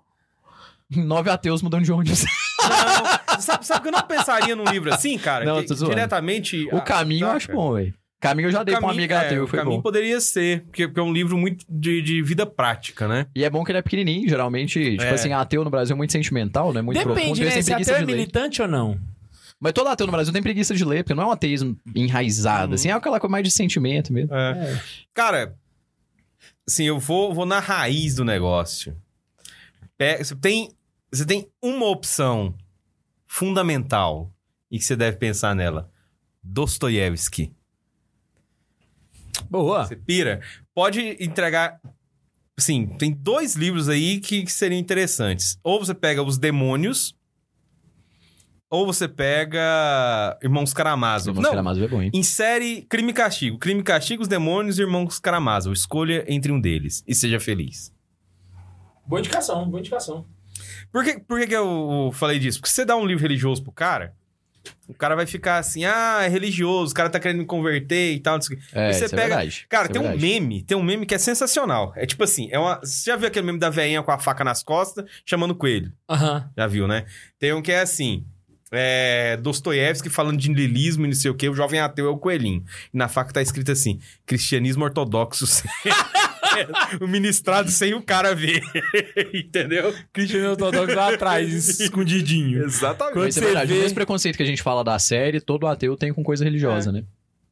Nove 0.95 1.31
ateus 1.31 1.63
mudando 1.63 1.85
de 1.85 1.93
ônibus. 1.93 2.25
Não, 3.37 3.41
sabe, 3.41 3.67
sabe 3.67 3.83
que 3.83 3.89
eu 3.89 3.93
não 3.93 4.03
pensaria 4.03 4.57
num 4.57 4.65
livro 4.65 4.93
assim, 4.93 5.19
cara? 5.19 5.45
Não, 5.45 5.63
que, 5.63 5.75
diretamente. 5.75 6.67
O 6.73 6.79
ah, 6.79 6.81
caminho 6.81 7.25
eu 7.25 7.27
saca? 7.27 7.37
acho 7.37 7.53
bom, 7.53 7.75
velho. 7.75 7.95
Caminho 8.19 8.47
eu 8.49 8.53
já 8.53 8.63
O 8.63 8.65
dei 8.65 8.75
pra 8.75 8.79
um 8.87 8.89
caminho, 8.89 9.01
amigo 9.05 9.13
é, 9.13 9.27
ateu, 9.27 9.45
o 9.45 9.47
foi 9.47 9.59
caminho 9.59 9.77
bom. 9.77 9.83
poderia 9.83 10.21
ser, 10.21 10.63
porque, 10.65 10.89
porque 10.89 10.99
é 10.99 11.03
um 11.03 11.13
livro 11.13 11.37
muito 11.37 11.65
de, 11.69 12.01
de 12.01 12.23
vida 12.23 12.47
prática, 12.47 13.07
né? 13.07 13.27
E 13.35 13.45
é 13.45 13.51
bom 13.51 13.63
que 13.63 13.71
ele 13.71 13.79
é 13.79 13.83
pequenininho, 13.83 14.27
geralmente. 14.29 14.81
Tipo 14.93 15.03
É. 15.03 15.11
assim, 15.11 15.33
ateu 15.33 15.63
no 15.63 15.71
Brasil 15.71 15.95
é 15.95 15.97
muito 15.97 16.13
sentimental, 16.13 16.73
né? 16.73 16.81
Muito 16.81 16.97
profundo. 17.01 17.19
Depende, 17.21 17.41
e 17.43 17.45
eles 17.45 17.55
né? 17.57 17.63
Se 17.63 17.91
ateu 17.91 18.03
é 18.03 18.07
militante 18.07 18.63
ou 18.63 18.69
não? 18.69 18.99
Mas 19.59 19.73
todo 19.73 19.89
ateu 19.89 20.07
no 20.07 20.13
Brasil 20.13 20.33
tem 20.33 20.43
preguiça 20.43 20.75
de 20.75 20.85
ler, 20.85 21.03
porque 21.03 21.15
não 21.15 21.23
é 21.23 21.27
um 21.27 21.31
ateísmo 21.31 21.79
enraizado, 21.95 22.75
assim. 22.75 22.89
É 22.89 22.93
aquela 22.93 23.19
coisa 23.19 23.31
mais 23.33 23.45
de 23.45 23.51
sentimento 23.51 24.13
mesmo. 24.13 24.35
É. 24.35 24.83
Cara, 25.15 25.57
assim, 26.69 26.85
eu 26.85 26.99
vou, 26.99 27.33
vou 27.35 27.47
na 27.47 27.59
raiz 27.59 28.15
do 28.17 28.25
negócio. 28.25 28.97
Pe- 29.97 30.19
Você 30.23 30.37
tem, 30.37 30.71
você 31.11 31.25
tem 31.25 31.49
uma 31.63 31.87
opção 31.87 32.55
fundamental 33.27 34.31
e 34.71 34.79
que 34.79 34.85
você 34.85 34.95
deve 34.95 35.17
pensar 35.17 35.55
nela. 35.55 35.91
Dostoiévski. 36.43 37.53
Boa. 39.51 39.87
Você 39.87 39.97
pira? 39.97 40.41
Pode 40.75 41.17
entregar. 41.21 41.81
Sim, 42.59 42.87
tem 42.99 43.13
dois 43.13 43.55
livros 43.55 43.89
aí 43.89 44.19
que, 44.21 44.43
que 44.45 44.53
seriam 44.53 44.79
interessantes. 44.79 45.59
Ou 45.63 45.79
você 45.79 45.95
pega 45.95 46.23
Os 46.23 46.39
Demônios, 46.39 47.15
ou 48.71 48.85
você 48.87 49.07
pega 49.09 50.39
Irmãos 50.43 50.73
Karamazov. 50.73 51.31
Irmãos 51.31 51.43
Não, 51.43 51.51
Karamazov 51.51 51.85
é 51.85 51.89
bom, 51.89 52.03
hein? 52.03 52.11
Insere 52.15 52.83
Crime 52.89 53.11
e 53.11 53.15
Castigo. 53.15 53.59
Crime 53.59 53.81
e 53.81 53.85
Castigo, 53.85 54.23
Os 54.23 54.29
Demônios 54.29 54.79
e 54.79 54.83
Irmãos 54.83 55.19
Karamazov. 55.19 55.73
Escolha 55.75 56.25
entre 56.29 56.51
um 56.53 56.61
deles 56.61 57.03
e 57.07 57.15
seja 57.15 57.39
feliz. 57.41 57.93
Boa 59.07 59.21
indicação, 59.21 59.69
boa 59.69 59.81
indicação. 59.81 60.27
Por 60.91 61.05
que, 61.05 61.19
por 61.21 61.39
que, 61.39 61.47
que 61.47 61.55
eu 61.57 62.11
falei 62.15 62.39
disso? 62.39 62.59
Porque 62.61 62.71
você 62.73 62.85
dá 62.85 62.97
um 62.97 63.05
livro 63.07 63.23
religioso 63.23 63.63
pro 63.63 63.71
cara, 63.73 64.15
o 64.89 64.95
cara 64.95 65.15
vai 65.15 65.27
ficar 65.27 65.59
assim, 65.59 65.85
ah, 65.85 66.21
é 66.23 66.29
religioso, 66.29 66.93
o 66.93 66.95
cara 66.95 67.09
tá 67.11 67.21
querendo 67.21 67.39
me 67.39 67.45
converter 67.45 68.15
e 68.15 68.21
tal. 68.21 68.37
É, 68.73 68.91
E 68.91 68.95
você 68.95 69.05
isso 69.05 69.15
é 69.15 69.17
pega- 69.19 69.29
verdade. 69.37 69.67
Cara, 69.69 69.85
Isso 69.91 69.99
é 69.99 70.01
tem 70.03 70.11
um 70.13 70.19
meme, 70.21 70.63
tem 70.65 70.77
um 70.77 70.83
meme 70.83 71.07
que 71.07 71.15
é 71.15 71.19
sensacional. 71.19 71.93
É 71.95 72.05
tipo 72.07 72.25
assim, 72.25 72.49
é 72.51 72.59
uma... 72.59 72.81
você 72.81 73.11
já 73.11 73.17
viu 73.17 73.29
aquele 73.29 73.47
meme 73.47 73.59
da 73.61 73.71
veinha 73.71 74.03
com 74.03 74.11
a 74.11 74.19
faca 74.19 74.43
nas 74.43 74.63
costas, 74.63 75.05
chamando 75.25 75.55
coelho? 75.55 75.93
Aham. 76.11 76.51
Já 76.57 76.67
viu, 76.67 76.89
né? 76.89 77.05
Tem 77.39 77.53
um 77.53 77.63
que 77.63 77.71
é 77.71 77.81
assim, 77.81 78.25
é... 78.73 79.37
Dostoiévski 79.39 80.09
falando 80.11 80.39
de 80.39 80.51
niilismo 80.51 81.05
e 81.05 81.09
não 81.09 81.15
sei 81.15 81.31
o 81.31 81.35
quê, 81.35 81.49
o 81.49 81.55
jovem 81.55 81.81
ateu 81.81 82.07
é 82.07 82.11
o 82.11 82.17
coelhinho. 82.19 82.65
E 82.93 82.97
na 82.97 83.09
faca 83.09 83.33
tá 83.33 83.43
escrito 83.43 83.71
assim, 83.73 83.99
cristianismo 84.25 84.85
ortodoxo 84.85 85.47
o 87.01 87.07
ministrado 87.07 87.71
sem 87.71 87.95
o 87.95 88.03
cara 88.03 88.35
ver, 88.35 88.63
entendeu? 89.35 89.95
Cristiano 90.13 90.51
Ortodoxo 90.51 90.95
lá 90.95 91.13
atrás, 91.13 91.79
escondidinho. 91.81 92.65
Exatamente. 92.65 93.15
Quando 93.15 93.29
Isso 93.29 93.39
é 93.39 93.43
você 93.43 93.47
verdade. 93.47 93.73
vê- 93.73 93.79
O 93.79 93.83
mesmo 93.83 93.95
preconceito 93.95 94.37
que 94.37 94.43
a 94.43 94.47
gente 94.47 94.63
fala 94.63 94.83
da 94.83 94.99
série, 94.99 95.41
todo 95.41 95.67
ateu 95.67 95.97
tem 95.97 96.13
com 96.13 96.23
coisa 96.23 96.45
religiosa, 96.45 96.91
né? 96.91 97.05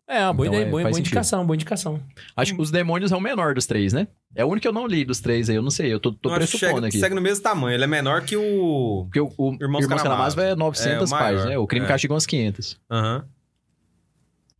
É, 0.07 0.23
uma 0.25 0.35
boa 0.35 0.47
Então, 0.47 0.55
ideia, 0.59 0.69
é, 0.69 0.71
boa, 0.71 0.83
boa 0.91 1.01
indicação, 1.01 1.47
boa 1.47 1.55
indicação. 1.55 1.99
Acho 2.37 2.55
que 2.55 2.61
os 2.61 2.71
demônios 2.71 3.11
é 3.11 3.17
o 3.17 3.21
menor 3.21 3.55
dos 3.55 3.65
três, 3.65 3.93
né? 3.95 4.07
É 4.35 4.45
o 4.45 4.49
único 4.49 4.61
que 4.63 4.69
eu 4.69 4.73
não 4.73 4.87
li 4.87 5.03
dos 5.05 5.19
três 5.19 5.49
aí, 5.49 5.57
eu 5.57 5.63
não 5.63 5.71
sei, 5.71 5.91
eu 5.93 5.99
tô, 5.99 6.13
tô 6.13 6.29
Não, 6.29 6.37
pressupondo 6.37 6.75
chega- 6.75 6.87
aqui. 6.89 6.99
segue 7.01 7.15
no 7.15 7.23
mesmo 7.23 7.43
tamanho. 7.43 7.75
Ele 7.75 7.85
é 7.85 7.87
menor 7.87 8.23
que 8.23 8.37
o. 8.37 9.05
Porque 9.07 9.21
o, 9.21 9.33
o 9.39 9.55
Irmãos 9.55 9.83
Irmãos, 9.85 10.03
Karamazov. 10.03 10.43
É 10.43 10.55
900 10.55 11.11
É, 11.11 11.19
páginas, 11.19 11.45
né? 11.47 11.59
O 11.59 11.67
Crime 11.67 11.87
É. 11.87 11.89
Castigo 11.89 12.13
umas 12.13 12.27
500. 12.27 12.79
Aham. 12.91 13.25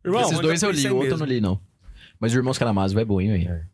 Irmão, 0.03 0.21
Esses 0.21 0.39
dois 0.39 0.63
é 0.63 0.65
eu 0.65 0.71
li, 0.71 0.85
aí 0.87 0.91
o 0.91 0.95
outro 0.97 1.13
eu 1.13 1.17
não 1.17 1.25
li, 1.25 1.39
não. 1.41 1.59
Mas 2.19 2.33
o 2.33 2.37
Irmãos 2.37 2.57
Karamazov 2.57 2.99
é 2.99 3.05
bom, 3.05 3.21
hein, 3.21 3.29
velho? 3.31 3.65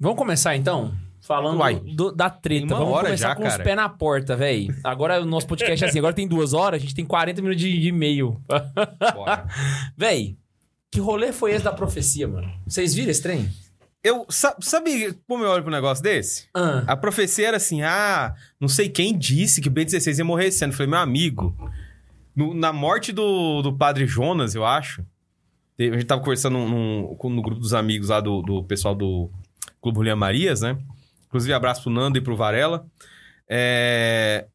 Vamos 0.00 0.18
começar 0.18 0.56
então? 0.56 0.92
Falando 1.26 1.58
do- 1.94 2.12
da 2.12 2.30
treta. 2.30 2.66
Vamos 2.68 2.92
hora 2.94 3.06
começar 3.06 3.28
já, 3.30 3.34
com 3.34 3.42
os 3.42 3.48
cara. 3.48 3.64
pés 3.64 3.76
na 3.76 3.88
porta, 3.88 4.36
velho. 4.36 4.74
Agora 4.84 5.20
o 5.20 5.24
nosso 5.24 5.46
podcast 5.46 5.84
é 5.84 5.88
assim, 5.88 5.98
agora 5.98 6.14
tem 6.14 6.28
duas 6.28 6.52
horas, 6.52 6.78
a 6.78 6.82
gente 6.82 6.94
tem 6.94 7.04
40 7.04 7.42
minutos 7.42 7.60
de, 7.62 7.88
e-mail. 7.88 8.40
Véi, 9.96 10.36
que 10.90 11.00
rolê 11.00 11.32
foi 11.32 11.52
esse 11.52 11.64
da 11.64 11.72
profecia, 11.72 12.26
mano? 12.28 12.50
Vocês 12.66 12.94
viram 12.94 13.10
esse 13.10 13.22
trem? 13.22 13.48
Eu, 14.02 14.24
sa- 14.28 14.56
sabe 14.60 15.14
como 15.26 15.42
eu 15.44 15.50
olho 15.50 15.62
pro 15.62 15.72
negócio 15.72 16.02
desse? 16.02 16.46
Ah, 16.54 16.84
A 16.86 16.96
profecia 16.96 17.48
era 17.48 17.56
assim: 17.56 17.82
ah, 17.82 18.34
não 18.60 18.68
sei 18.68 18.88
quem 18.88 19.16
disse 19.16 19.60
que 19.60 19.68
o 19.68 19.72
B16 19.72 20.18
ia 20.18 20.24
morrer 20.24 20.46
esse 20.46 20.62
ano. 20.62 20.72
Eu 20.72 20.76
falei, 20.76 20.90
meu 20.90 21.00
amigo, 21.00 21.54
no- 22.34 22.54
na 22.54 22.72
morte 22.72 23.10
do, 23.12 23.62
do 23.62 23.72
padre 23.72 24.06
Jonas, 24.06 24.54
eu 24.54 24.64
acho. 24.64 25.04
A 25.78 25.82
gente 25.82 26.04
tava 26.04 26.20
conversando 26.20 26.56
num- 26.58 27.16
num- 27.20 27.30
no 27.30 27.42
grupo 27.42 27.60
dos 27.60 27.74
amigos 27.74 28.08
lá 28.08 28.20
do, 28.20 28.40
do 28.42 28.62
pessoal 28.62 28.94
do 28.94 29.28
Clube 29.82 29.96
Julian 29.98 30.16
Marias, 30.16 30.60
né? 30.60 30.78
Inclusive, 31.36 31.52
abraço 31.52 31.82
pro 31.82 31.92
Nando 31.92 32.16
e 32.16 32.20
pro 32.22 32.34
Varela. 32.36 32.86
É, 33.46 34.46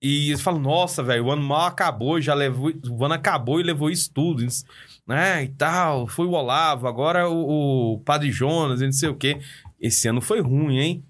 E 0.00 0.30
eles 0.30 0.40
falam, 0.40 0.58
nossa, 0.58 1.02
velho, 1.02 1.26
o 1.26 1.30
ano 1.30 1.42
mal 1.42 1.66
acabou, 1.66 2.18
já 2.18 2.32
levou. 2.32 2.72
O 2.88 3.04
ano 3.04 3.12
acabou 3.14 3.60
e 3.60 3.62
levou 3.62 3.90
isso 3.90 4.10
tudo. 4.12 4.46
Né? 5.06 5.44
E 5.44 5.48
tal. 5.48 6.06
Foi 6.06 6.26
o 6.26 6.30
Olavo, 6.30 6.88
agora 6.88 7.28
o, 7.28 7.94
o 7.94 8.00
Padre 8.00 8.32
Jonas, 8.32 8.80
e 8.80 8.86
não 8.86 8.92
sei 8.92 9.10
o 9.10 9.14
quê. 9.14 9.38
Esse 9.78 10.08
ano 10.08 10.22
foi 10.22 10.40
ruim, 10.40 10.78
hein? 10.78 11.04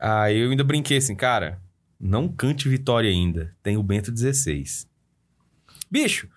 Aí 0.00 0.38
eu 0.38 0.50
ainda 0.50 0.64
brinquei 0.64 0.96
assim, 0.96 1.14
cara, 1.14 1.60
não 1.98 2.28
cante 2.28 2.68
vitória 2.68 3.08
ainda. 3.10 3.54
Tem 3.62 3.76
o 3.76 3.82
Bento 3.82 4.10
16. 4.10 4.88
Bicho, 5.88 6.28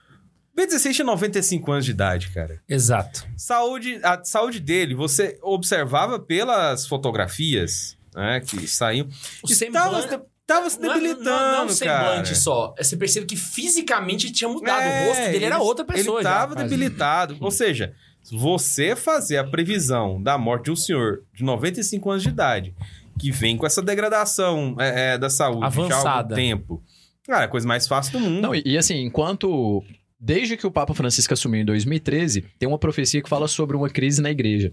o 0.54 0.56
Bento 0.56 0.70
16 0.70 0.96
tinha 0.96 1.06
95 1.06 1.72
anos 1.72 1.86
de 1.86 1.92
idade, 1.92 2.30
cara. 2.30 2.62
exato. 2.68 3.26
Saúde, 3.38 4.00
a 4.04 4.24
saúde 4.24 4.60
dele, 4.60 4.94
você 4.96 5.38
observava 5.42 6.20
pelas 6.20 6.86
fotografias, 6.88 7.98
né, 8.16 8.42
que 8.42 8.68
saíam. 8.68 9.08
O 9.44 9.50
Estava, 9.52 10.02
semblante- 10.02 10.26
tava 10.46 10.70
se 10.70 10.80
Não 10.82 10.92
é- 10.92 10.94
debilitando, 10.96 11.24
não, 11.26 11.40
não 11.40 11.56
é 11.56 11.62
um 11.62 11.68
cara. 11.68 11.74
semblante 11.76 12.36
só. 12.36 12.74
Você 12.78 12.98
percebe 12.98 13.26
que 13.26 13.36
fisicamente 13.38 14.32
tinha 14.32 14.50
mudado. 14.50 14.82
É, 14.82 15.04
o 15.04 15.08
rosto 15.08 15.22
dele 15.32 15.46
era 15.46 15.56
ele- 15.56 15.64
outra 15.64 15.86
pessoa. 15.86 16.20
Ele 16.20 16.24
tava 16.24 16.56
debilitado. 16.56 17.38
Ou 17.40 17.52
seja, 17.52 17.94
você 18.32 18.96
fazer 18.96 19.38
a 19.38 19.44
previsão 19.44 20.22
da 20.22 20.38
morte 20.38 20.66
de 20.66 20.72
um 20.72 20.76
senhor 20.76 21.24
de 21.34 21.44
95 21.44 22.12
anos 22.12 22.24
de 22.24 22.30
idade, 22.30 22.76
que 23.18 23.32
vem 23.32 23.56
com 23.58 23.66
essa 23.66 23.82
degradação 23.82 24.76
é, 24.80 25.14
é, 25.14 25.18
da 25.18 25.30
saúde 25.30 25.62
já 25.62 25.66
há 25.66 25.70
algum 25.70 25.84
Avançada. 25.86 26.36
tempo. 26.36 26.84
Cara, 27.26 27.44
é 27.44 27.46
a 27.46 27.50
coisa 27.50 27.68
mais 27.68 27.88
fácil 27.88 28.14
do 28.14 28.20
mundo. 28.20 28.42
Não, 28.42 28.56
e, 28.56 28.62
e 28.66 28.78
assim, 28.78 28.96
enquanto. 29.06 29.84
Desde 30.24 30.56
que 30.56 30.68
o 30.68 30.72
Papa 30.72 30.94
Francisco 30.94 31.34
assumiu 31.34 31.62
em 31.62 31.66
2013, 31.66 32.44
tem 32.60 32.70
uma 32.70 32.78
profecia 32.78 33.24
que 33.24 33.28
fala 33.28 33.48
sobre 33.48 33.76
uma 33.76 33.90
crise 33.90 34.22
na 34.22 34.30
igreja. 34.30 34.72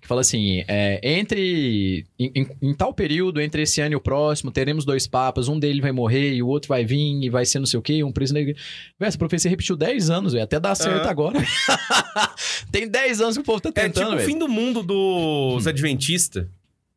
Que 0.00 0.08
fala 0.08 0.22
assim: 0.22 0.64
é, 0.66 0.98
entre. 1.02 2.06
Em, 2.18 2.32
em- 2.34 2.48
em 2.62 2.74
tal 2.74 2.94
período, 2.94 3.38
entre 3.38 3.60
esse 3.60 3.78
ano 3.82 3.92
e 3.92 3.96
o 3.96 4.00
próximo, 4.00 4.50
teremos 4.50 4.86
dois 4.86 5.06
papas, 5.06 5.48
um 5.48 5.58
deles 5.58 5.82
vai 5.82 5.92
morrer 5.92 6.32
e 6.32 6.42
o 6.42 6.46
outro 6.48 6.68
vai 6.70 6.82
vir 6.82 7.22
e 7.22 7.28
vai 7.28 7.44
ser 7.44 7.58
não 7.58 7.66
sei 7.66 7.78
o 7.78 7.82
quê, 7.82 8.02
um 8.02 8.10
preso 8.10 8.32
na 8.32 8.40
igreja. 8.40 8.58
Essa 8.98 9.18
profecia 9.18 9.50
repetiu 9.50 9.76
10 9.76 10.08
anos, 10.08 10.32
velho. 10.32 10.44
Até 10.44 10.58
dar 10.58 10.74
certo 10.74 11.06
agora. 11.06 11.38
tem 12.72 12.88
10 12.88 13.20
anos 13.20 13.36
que 13.36 13.42
o 13.42 13.44
povo 13.44 13.60
tá 13.60 13.68
é 13.68 13.72
tentando, 13.72 13.92
tipo 14.04 14.14
o 14.14 14.16
velho. 14.16 14.26
fim 14.30 14.38
do 14.38 14.48
mundo 14.48 14.82
dos 14.82 15.66
adventistas. 15.66 16.46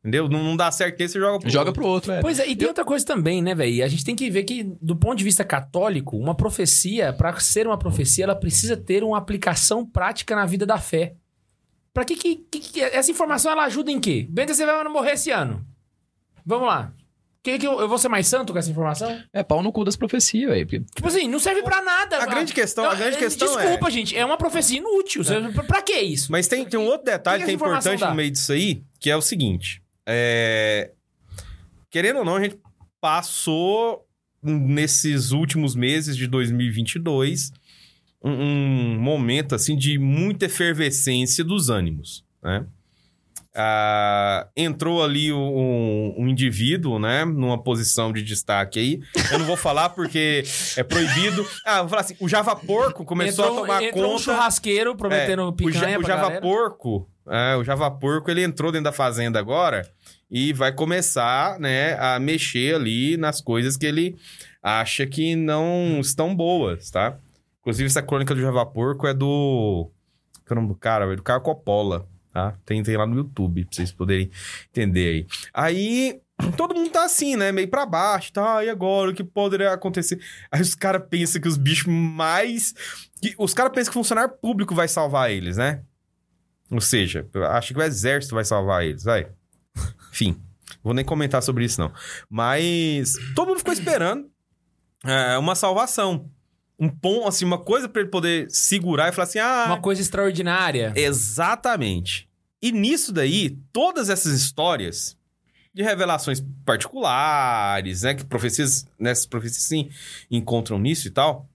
Entendeu? 0.00 0.28
Não, 0.30 0.42
não 0.42 0.56
dá 0.56 0.70
certo 0.70 0.98
nesse, 0.98 1.12
você 1.12 1.20
joga 1.20 1.38
pro 1.38 1.50
Joga 1.50 1.68
outro. 1.70 1.82
pro 1.82 1.90
outro, 1.90 2.10
velho. 2.12 2.22
Pois 2.22 2.38
é, 2.38 2.48
e 2.48 2.56
tem 2.56 2.66
outra 2.66 2.84
coisa 2.86 3.04
também, 3.04 3.42
né, 3.42 3.54
velho? 3.54 3.84
A 3.84 3.88
gente 3.88 4.02
tem 4.04 4.16
que 4.16 4.30
ver 4.30 4.44
que, 4.44 4.64
do 4.80 4.96
ponto 4.96 5.16
de 5.18 5.24
vista 5.24 5.44
católico, 5.44 6.16
uma 6.16 6.34
profecia, 6.34 7.12
pra 7.12 7.38
ser 7.38 7.66
uma 7.66 7.76
profecia, 7.78 8.24
ela 8.24 8.34
precisa 8.34 8.76
ter 8.78 9.04
uma 9.04 9.18
aplicação 9.18 9.84
prática 9.84 10.34
na 10.34 10.46
vida 10.46 10.64
da 10.64 10.78
fé. 10.78 11.14
Pra 11.92 12.04
que 12.04 12.16
que, 12.16 12.36
que- 12.36 12.60
que- 12.60 12.80
essa 12.80 13.10
informação 13.10 13.52
ela 13.52 13.64
ajuda 13.64 13.90
em 13.90 14.00
quê? 14.00 14.26
Bem, 14.30 14.46
você 14.46 14.64
vai 14.64 14.82
morrer 14.88 15.12
esse 15.12 15.30
ano. 15.30 15.66
Vamos 16.46 16.68
lá. 16.68 16.92
Que, 17.42 17.58
que 17.58 17.66
eu, 17.66 17.80
eu 17.80 17.88
vou 17.88 17.96
ser 17.98 18.08
mais 18.08 18.26
santo 18.26 18.52
com 18.52 18.58
essa 18.58 18.70
informação? 18.70 19.18
É 19.32 19.42
pau 19.42 19.62
no 19.62 19.72
cu 19.72 19.82
das 19.84 19.96
profecias, 19.96 20.50
velho. 20.50 20.66
porque- 20.66 20.84
Tipo 20.94 21.08
assim, 21.08 21.26
não 21.28 21.38
serve 21.38 21.62
pra 21.62 21.82
nada. 21.82 22.22
A 22.22 22.26
grande 22.26 22.52
questão- 22.54 22.84
a 22.88 22.94
grande 22.94 23.16
é- 23.16 23.18
questão 23.18 23.48
Desculpa, 23.54 23.90
gente, 23.90 24.16
é 24.16 24.24
uma 24.24 24.36
profecia 24.38 24.78
inútil. 24.78 25.24
Você- 25.24 25.40
Pra, 25.52 25.62
pra 25.64 25.82
que 25.82 25.98
isso? 26.00 26.30
Mas 26.32 26.46
tem, 26.48 26.64
tem 26.64 26.78
um 26.78 26.84
outro 26.86 27.04
detalhe 27.04 27.40
que 27.40 27.46
que 27.46 27.50
é 27.50 27.54
importante 27.54 28.00
dá? 28.00 28.08
no 28.10 28.14
meio 28.14 28.30
disso 28.30 28.52
aí, 28.52 28.82
que 28.98 29.10
é 29.10 29.16
o 29.16 29.22
seguinte. 29.22 29.82
É, 30.06 30.92
Querendo 31.90 32.18
ou 32.20 32.24
não, 32.24 32.36
a 32.36 32.42
gente 32.42 32.56
passou 33.00 34.06
nesses 34.42 35.32
últimos 35.32 35.74
meses 35.74 36.16
de 36.16 36.26
2022 36.26 37.52
um, 38.22 38.30
um 38.30 38.98
momento 39.00 39.54
assim 39.54 39.76
de 39.76 39.98
muita 39.98 40.46
efervescência 40.46 41.42
dos 41.42 41.68
ânimos, 41.68 42.24
né? 42.42 42.64
Ah, 43.52 44.46
entrou 44.56 45.02
ali 45.02 45.32
um, 45.32 46.14
um 46.16 46.28
indivíduo, 46.28 47.00
né, 47.00 47.24
numa 47.24 47.60
posição 47.60 48.12
de 48.12 48.22
destaque 48.22 48.78
aí. 48.78 49.00
Eu 49.32 49.40
não 49.40 49.46
vou 49.46 49.56
falar 49.56 49.88
porque 49.90 50.44
é 50.76 50.84
proibido. 50.84 51.44
Ah, 51.66 51.80
vou 51.80 51.88
falar 51.88 52.02
assim, 52.02 52.14
o 52.20 52.28
Java 52.28 52.54
Porco 52.54 53.04
começou 53.04 53.44
entrou, 53.46 53.58
a 53.58 53.66
tomar 53.66 53.82
entrou 53.82 54.04
um 54.04 54.10
conta. 54.12 54.22
churrasqueiro 54.22 54.94
prometendo 54.94 55.42
É, 55.42 55.44
o, 55.46 55.52
picanha 55.52 55.90
Ja- 55.94 55.98
o 55.98 56.02
Java 56.04 56.22
galera. 56.22 56.40
Porco, 56.40 57.09
é, 57.28 57.56
o 57.56 57.64
Java 57.64 57.90
Porco, 57.90 58.30
ele 58.30 58.42
entrou 58.42 58.70
dentro 58.72 58.84
da 58.84 58.92
fazenda 58.92 59.38
agora 59.38 59.88
e 60.30 60.52
vai 60.52 60.72
começar, 60.72 61.58
né, 61.58 61.94
a 61.98 62.18
mexer 62.18 62.74
ali 62.76 63.16
nas 63.16 63.40
coisas 63.40 63.76
que 63.76 63.86
ele 63.86 64.16
acha 64.62 65.06
que 65.06 65.34
não 65.34 65.98
estão 66.00 66.34
boas, 66.34 66.90
tá? 66.90 67.18
Inclusive, 67.60 67.86
essa 67.86 68.02
crônica 68.02 68.34
do 68.34 68.40
Java 68.40 68.64
Porco 68.64 69.06
é 69.06 69.12
do... 69.14 69.90
é 70.48 70.52
o 70.52 70.56
nome 70.56 70.68
do 70.68 70.74
cara, 70.74 71.04
velho? 71.04 71.16
Do 71.18 71.22
Caio 71.22 71.40
Coppola, 71.40 72.06
tá? 72.32 72.54
Tem, 72.64 72.82
tem 72.82 72.96
lá 72.96 73.06
no 73.06 73.16
YouTube, 73.16 73.64
pra 73.64 73.74
vocês 73.74 73.92
poderem 73.92 74.30
entender 74.70 75.08
aí. 75.08 75.26
Aí, 75.52 76.20
todo 76.56 76.74
mundo 76.74 76.90
tá 76.90 77.04
assim, 77.04 77.36
né? 77.36 77.52
Meio 77.52 77.68
pra 77.68 77.84
baixo, 77.84 78.32
tá? 78.32 78.64
E 78.64 78.70
agora, 78.70 79.10
o 79.10 79.14
que 79.14 79.22
poderia 79.24 79.72
acontecer? 79.72 80.18
Aí 80.50 80.60
os 80.60 80.74
caras 80.74 81.02
pensam 81.10 81.40
que 81.40 81.48
os 81.48 81.58
bichos 81.58 81.86
mais... 81.92 82.74
que- 83.20 83.34
os 83.38 83.52
caras 83.52 83.72
pensam 83.72 83.92
que 83.92 83.98
o 83.98 84.00
funcionário 84.00 84.32
público 84.40 84.74
vai 84.74 84.88
salvar 84.88 85.30
eles, 85.30 85.56
né? 85.58 85.82
Ou 86.70 86.80
seja, 86.80 87.26
acho 87.50 87.74
que 87.74 87.80
o 87.80 87.82
exército 87.82 88.34
vai 88.34 88.44
salvar 88.44 88.84
eles, 88.84 89.02
vai. 89.02 89.28
Enfim, 90.12 90.40
vou 90.82 90.94
nem 90.94 91.04
comentar 91.04 91.42
sobre 91.42 91.64
isso, 91.64 91.80
não. 91.80 91.92
Mas 92.28 93.14
todo 93.34 93.48
mundo 93.48 93.58
ficou 93.58 93.72
esperando 93.72 94.30
é, 95.04 95.36
uma 95.38 95.54
salvação. 95.54 96.30
Um 96.78 96.88
ponto, 96.88 97.28
assim, 97.28 97.44
uma 97.44 97.58
coisa 97.58 97.88
pra 97.88 98.00
ele 98.00 98.10
poder 98.10 98.50
segurar 98.50 99.08
e 99.08 99.12
falar 99.12 99.24
assim, 99.24 99.38
ah... 99.38 99.64
Uma 99.66 99.80
coisa 99.80 100.00
extraordinária. 100.00 100.92
Exatamente. 100.96 102.28
E 102.62 102.72
nisso 102.72 103.12
daí, 103.12 103.58
todas 103.72 104.08
essas 104.08 104.32
histórias 104.32 105.18
de 105.74 105.82
revelações 105.82 106.42
particulares, 106.64 108.02
né? 108.02 108.14
Que 108.14 108.24
profecias, 108.24 108.86
nessas 108.98 109.26
profecias 109.26 109.62
sim 109.62 109.90
encontram 110.30 110.78
nisso 110.78 111.06
e 111.06 111.10
tal, 111.10 111.48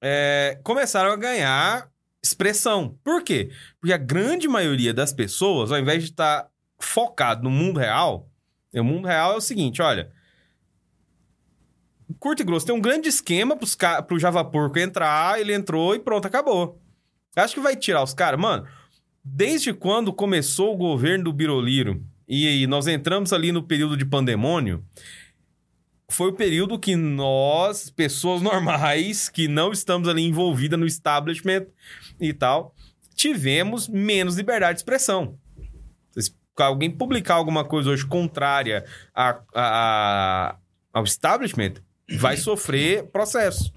é, 0.00 0.58
começaram 0.62 1.12
a 1.12 1.16
ganhar 1.16 1.89
expressão. 2.22 2.98
Por 3.02 3.22
quê? 3.22 3.50
Porque 3.80 3.92
a 3.92 3.98
grande 3.98 4.46
maioria 4.46 4.92
das 4.92 5.12
pessoas, 5.12 5.72
ao 5.72 5.78
invés 5.78 6.02
de 6.04 6.10
estar 6.10 6.48
focado 6.78 7.42
no 7.42 7.50
mundo 7.50 7.78
real, 7.78 8.28
o 8.74 8.84
mundo 8.84 9.06
real 9.08 9.32
é 9.32 9.36
o 9.36 9.40
seguinte, 9.40 9.82
olha. 9.82 10.12
Curto 12.18 12.42
e 12.42 12.44
grosso, 12.44 12.66
tem 12.66 12.74
um 12.74 12.80
grande 12.80 13.08
esquema 13.08 13.56
pros 13.56 13.74
ca... 13.74 14.02
pro 14.02 14.18
Java 14.18 14.44
Porco 14.44 14.78
entrar, 14.78 15.40
ele 15.40 15.54
entrou 15.54 15.94
e 15.94 16.00
pronto, 16.00 16.26
acabou. 16.26 16.80
Acho 17.36 17.54
que 17.54 17.60
vai 17.60 17.76
tirar 17.76 18.02
os 18.02 18.12
caras. 18.12 18.38
Mano, 18.38 18.66
desde 19.24 19.72
quando 19.72 20.12
começou 20.12 20.74
o 20.74 20.76
governo 20.76 21.24
do 21.24 21.32
Biroliro 21.32 22.04
e 22.28 22.66
nós 22.66 22.86
entramos 22.86 23.32
ali 23.32 23.52
no 23.52 23.62
período 23.62 23.96
de 23.96 24.04
pandemônio, 24.04 24.84
foi 26.10 26.30
o 26.30 26.34
período 26.34 26.78
que 26.78 26.96
nós, 26.96 27.88
pessoas 27.90 28.42
normais, 28.42 29.28
que 29.28 29.46
não 29.46 29.72
estamos 29.72 30.08
ali 30.08 30.22
envolvidas 30.22 30.78
no 30.78 30.86
establishment 30.86 31.66
e 32.20 32.32
tal, 32.32 32.74
tivemos 33.14 33.88
menos 33.88 34.36
liberdade 34.36 34.74
de 34.74 34.80
expressão. 34.80 35.38
Se 36.12 36.32
alguém 36.56 36.90
publicar 36.90 37.34
alguma 37.34 37.64
coisa 37.64 37.90
hoje 37.90 38.06
contrária 38.06 38.84
a, 39.14 39.30
a- 39.30 39.42
a- 39.54 40.56
ao 40.92 41.04
establishment, 41.04 41.74
vai 42.18 42.36
sofrer 42.36 43.04
processo. 43.06 43.72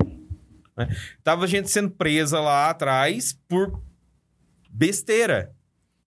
né? 0.76 0.88
Tava 1.24 1.48
gente 1.48 1.70
sendo 1.70 1.92
presa 1.92 2.40
lá 2.40 2.70
atrás 2.70 3.38
por 3.48 3.82
besteira. 4.70 5.54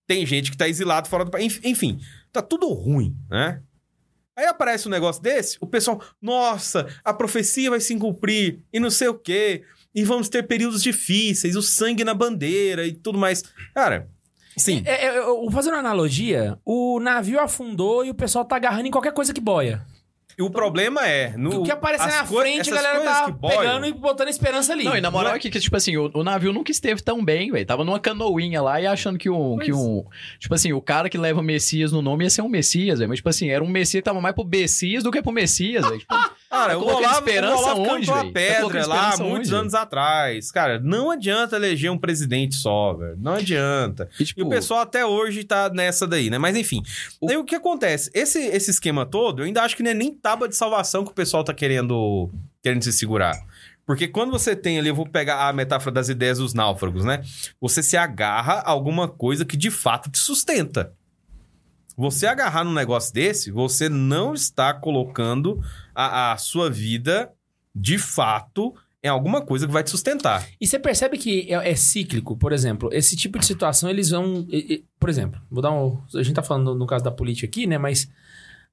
Tem 0.07 0.25
gente 0.27 0.51
que 0.51 0.57
tá 0.57 0.68
exilado 0.68 1.09
fora 1.09 1.25
do 1.25 1.31
país. 1.31 1.61
Enfim, 1.64 2.01
tá 2.33 2.42
tudo 2.42 2.68
ruim, 2.72 3.16
né? 3.31 3.62
Aí 4.37 4.45
aparece 4.45 4.87
um 4.87 4.91
negócio 4.91 5.22
desse, 5.22 5.57
o 5.62 5.66
pessoal, 5.66 6.03
nossa, 6.20 6.87
a 7.03 7.14
profecia 7.14 7.70
vai 7.70 7.80
se 7.80 7.97
cumprir 7.99 8.61
e 8.70 8.78
não 8.78 8.91
sei 8.91 9.09
o 9.09 9.18
quê. 9.18 9.64
E 9.97 10.05
vamos 10.05 10.28
ter 10.28 10.42
períodos 10.42 10.82
difíceis, 10.82 11.57
o 11.57 11.62
sangue 11.62 12.05
na 12.05 12.12
bandeira 12.12 12.86
e 12.86 12.92
tudo 12.92 13.18
mais. 13.18 13.42
Cara, 13.74 14.07
sim. 14.57 14.82
É, 14.84 15.07
é, 15.07 15.18
eu- 15.18 15.51
fazendo 15.51 15.72
uma 15.72 15.80
analogia, 15.80 16.59
o 16.66 17.01
navio 17.01 17.40
afundou 17.40 18.05
e 18.05 18.11
o 18.11 18.14
pessoal 18.14 18.44
tá 18.44 18.57
agarrando 18.57 18.86
em 18.86 18.90
qualquer 18.90 19.12
coisa 19.14 19.32
que 19.32 19.40
boia. 19.40 19.82
E 20.39 20.43
o 20.43 20.51
problema 20.51 21.07
é. 21.09 21.34
No, 21.37 21.61
o 21.61 21.62
que 21.64 21.70
aparecer 21.70 22.09
as 22.09 22.14
na 22.16 22.26
frente, 22.26 22.70
a 22.70 22.74
essas 22.74 22.74
galera 22.74 22.99
coisas 22.99 23.16
tá 23.18 23.32
pegando 23.49 23.87
e 23.87 23.93
botando 23.93 24.28
esperança 24.28 24.72
ali. 24.74 24.84
Não, 24.84 24.95
e 24.97 25.01
na 25.01 25.11
moral 25.11 25.34
é 25.34 25.39
que, 25.39 25.49
que, 25.49 25.59
tipo 25.59 25.74
assim, 25.76 25.97
o, 25.97 26.11
o 26.12 26.22
navio 26.22 26.53
nunca 26.53 26.70
esteve 26.70 27.03
tão 27.03 27.24
bem, 27.24 27.51
velho. 27.51 27.64
Tava 27.64 27.84
numa 27.84 27.99
canoinha 27.99 28.61
lá 28.61 28.78
e 28.80 28.87
achando 28.87 29.18
que 29.18 29.30
um, 29.30 29.57
que 29.57 29.72
um... 29.72 30.05
Tipo 30.39 30.55
assim, 30.55 30.74
o 30.74 30.80
cara 30.82 31.09
que 31.09 31.16
leva 31.16 31.43
Messias 31.43 31.91
no 31.91 32.03
nome 32.03 32.24
ia 32.24 32.30
ser 32.30 32.43
um 32.43 32.49
Messias, 32.51 32.99
velho. 32.99 33.09
Mas, 33.09 33.18
tipo 33.20 33.28
assim, 33.30 33.49
era 33.49 33.64
um 33.64 33.68
Messias 33.68 34.01
que 34.03 34.05
tava 34.05 34.20
mais 34.20 34.34
pro 34.34 34.45
Messias 34.45 35.03
do 35.03 35.11
que 35.11 35.22
pro 35.22 35.32
Messias, 35.32 35.84
velho. 35.87 35.99
Tipo, 35.99 36.14
Cara, 36.49 36.72
Tá 36.72 36.78
o 36.78 36.87
Olavo, 36.87 37.18
esperança 37.18 37.55
o 37.55 37.59
Olavo 37.59 37.80
onde, 37.82 38.07
cantou 38.07 38.14
a 38.14 38.18
velho? 38.22 38.32
Tá 38.32 38.41
pedra 38.41 38.87
lá 38.87 38.97
esperança 39.11 39.24
muitos 39.24 39.49
onde? 39.51 39.61
anos 39.61 39.74
atrás. 39.74 40.53
Cara, 40.53 40.78
não 40.78 41.11
adianta 41.11 41.57
eleger 41.57 41.91
um 41.91 41.99
presidente 41.99 42.55
só, 42.55 42.95
velho. 42.95 43.16
Não 43.18 43.34
adianta. 43.34 44.09
e, 44.18 44.22
E 44.22 44.26
tipo, 44.26 44.45
o 44.45 44.49
pessoal 44.49 44.80
até 44.80 45.05
hoje 45.05 45.45
tá 45.45 45.68
nessa 45.70 46.07
daí, 46.07 46.30
né? 46.30 46.39
Mas 46.39 46.57
enfim. 46.57 46.82
O- 47.20 47.28
Aí 47.30 47.37
o 47.37 47.45
que 47.45 47.55
acontece? 47.55 48.11
Esse, 48.14 48.39
esse 48.39 48.70
esquema 48.70 49.05
todo, 49.05 49.41
eu 49.43 49.47
ainda 49.47 49.62
acho 49.62 49.76
que 49.76 49.82
não 49.82 49.91
é 49.91 49.95
nem 49.95 50.12
tábua 50.27 50.49
de 50.49 50.57
salvação 50.57 51.05
que 51.05 51.12
o 51.12 51.14
pessoal 51.14 51.45
tá 51.45 51.55
querendo, 51.55 52.29
querendo 52.61 52.83
se 52.83 52.93
segurar. 52.93 53.41
Porque 53.87 54.09
quando 54.09 54.33
você 54.33 54.57
tem 54.57 54.77
ali, 54.77 54.89
eu 54.89 54.95
vou 54.95 55.09
pegar 55.09 55.49
a 55.49 55.53
metáfora 55.53 55.95
das 55.95 56.09
ideias 56.09 56.39
dos 56.39 56.53
náufragos, 56.53 57.05
né? 57.05 57.22
Você 57.61 57.81
se 57.81 57.97
agarra 57.97 58.55
a 58.55 58.70
alguma 58.72 59.07
coisa 59.07 59.45
que 59.45 59.57
de 59.57 59.70
fato 59.70 60.11
te 60.11 60.18
sustenta. 60.18 60.93
Você 61.97 62.27
agarrar 62.27 62.64
num 62.64 62.74
negócio 62.74 63.14
desse, 63.14 63.53
você 63.53 63.89
não 63.89 64.35
está 64.35 64.74
colocando 64.74 65.62
a, 65.95 66.33
a 66.33 66.37
sua 66.39 66.68
vida 66.68 67.31
de 67.72 67.97
fato 67.97 68.74
em 69.05 69.09
alguma 69.09 69.41
coisa 69.41 69.64
que 69.64 69.72
vai 69.72 69.85
te 69.85 69.91
sustentar. 69.91 70.45
E 70.61 70.66
você 70.66 70.81
percebe 70.81 71.18
que 71.18 71.55
é, 71.55 71.70
é 71.70 71.77
cíclico, 71.77 72.37
por 72.37 72.53
exemplo, 72.53 72.91
esse 72.93 73.14
tipo 73.14 73.39
de 73.39 73.47
situação 73.47 73.89
eles 73.89 74.11
vão. 74.11 74.45
por 74.99 75.09
exemplo, 75.09 75.41
vou 75.49 75.62
dar 75.62 75.70
um. 75.70 76.03
A 76.16 76.22
gente 76.24 76.35
tá 76.35 76.43
falando 76.43 76.74
no 76.74 76.85
caso 76.85 77.05
da 77.05 77.12
política 77.12 77.47
aqui, 77.47 77.64
né? 77.64 77.79
Mas. 77.79 78.11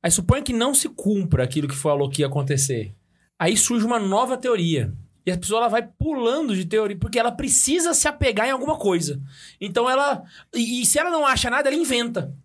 Aí 0.03 0.11
suponha 0.11 0.43
que 0.43 0.51
não 0.51 0.75
se 0.75 0.89
cumpra 0.89 1.45
aquilo 1.45 1.67
que 1.67 1.75
falou 1.75 2.09
que 2.09 2.21
ia 2.21 2.27
acontecer. 2.27 2.93
Aí 3.39 3.55
surge 3.55 3.85
uma 3.85 3.97
nova 3.97 4.35
teoria. 4.37 4.93
E 5.25 5.31
a 5.31 5.37
pessoa 5.37 5.61
ela 5.61 5.69
vai 5.69 5.81
pulando 5.81 6.53
de 6.53 6.65
teoria, 6.65 6.97
porque 6.97 7.17
ela 7.17 7.31
precisa 7.31 7.93
se 7.93 8.07
apegar 8.09 8.45
em 8.45 8.51
alguma 8.51 8.77
coisa. 8.77 9.21
Então 9.61 9.89
ela. 9.89 10.21
E, 10.53 10.81
e 10.81 10.85
se 10.85 10.99
ela 10.99 11.09
não 11.09 11.25
acha 11.25 11.49
nada, 11.49 11.69
ela 11.69 11.77
inventa. 11.77 12.35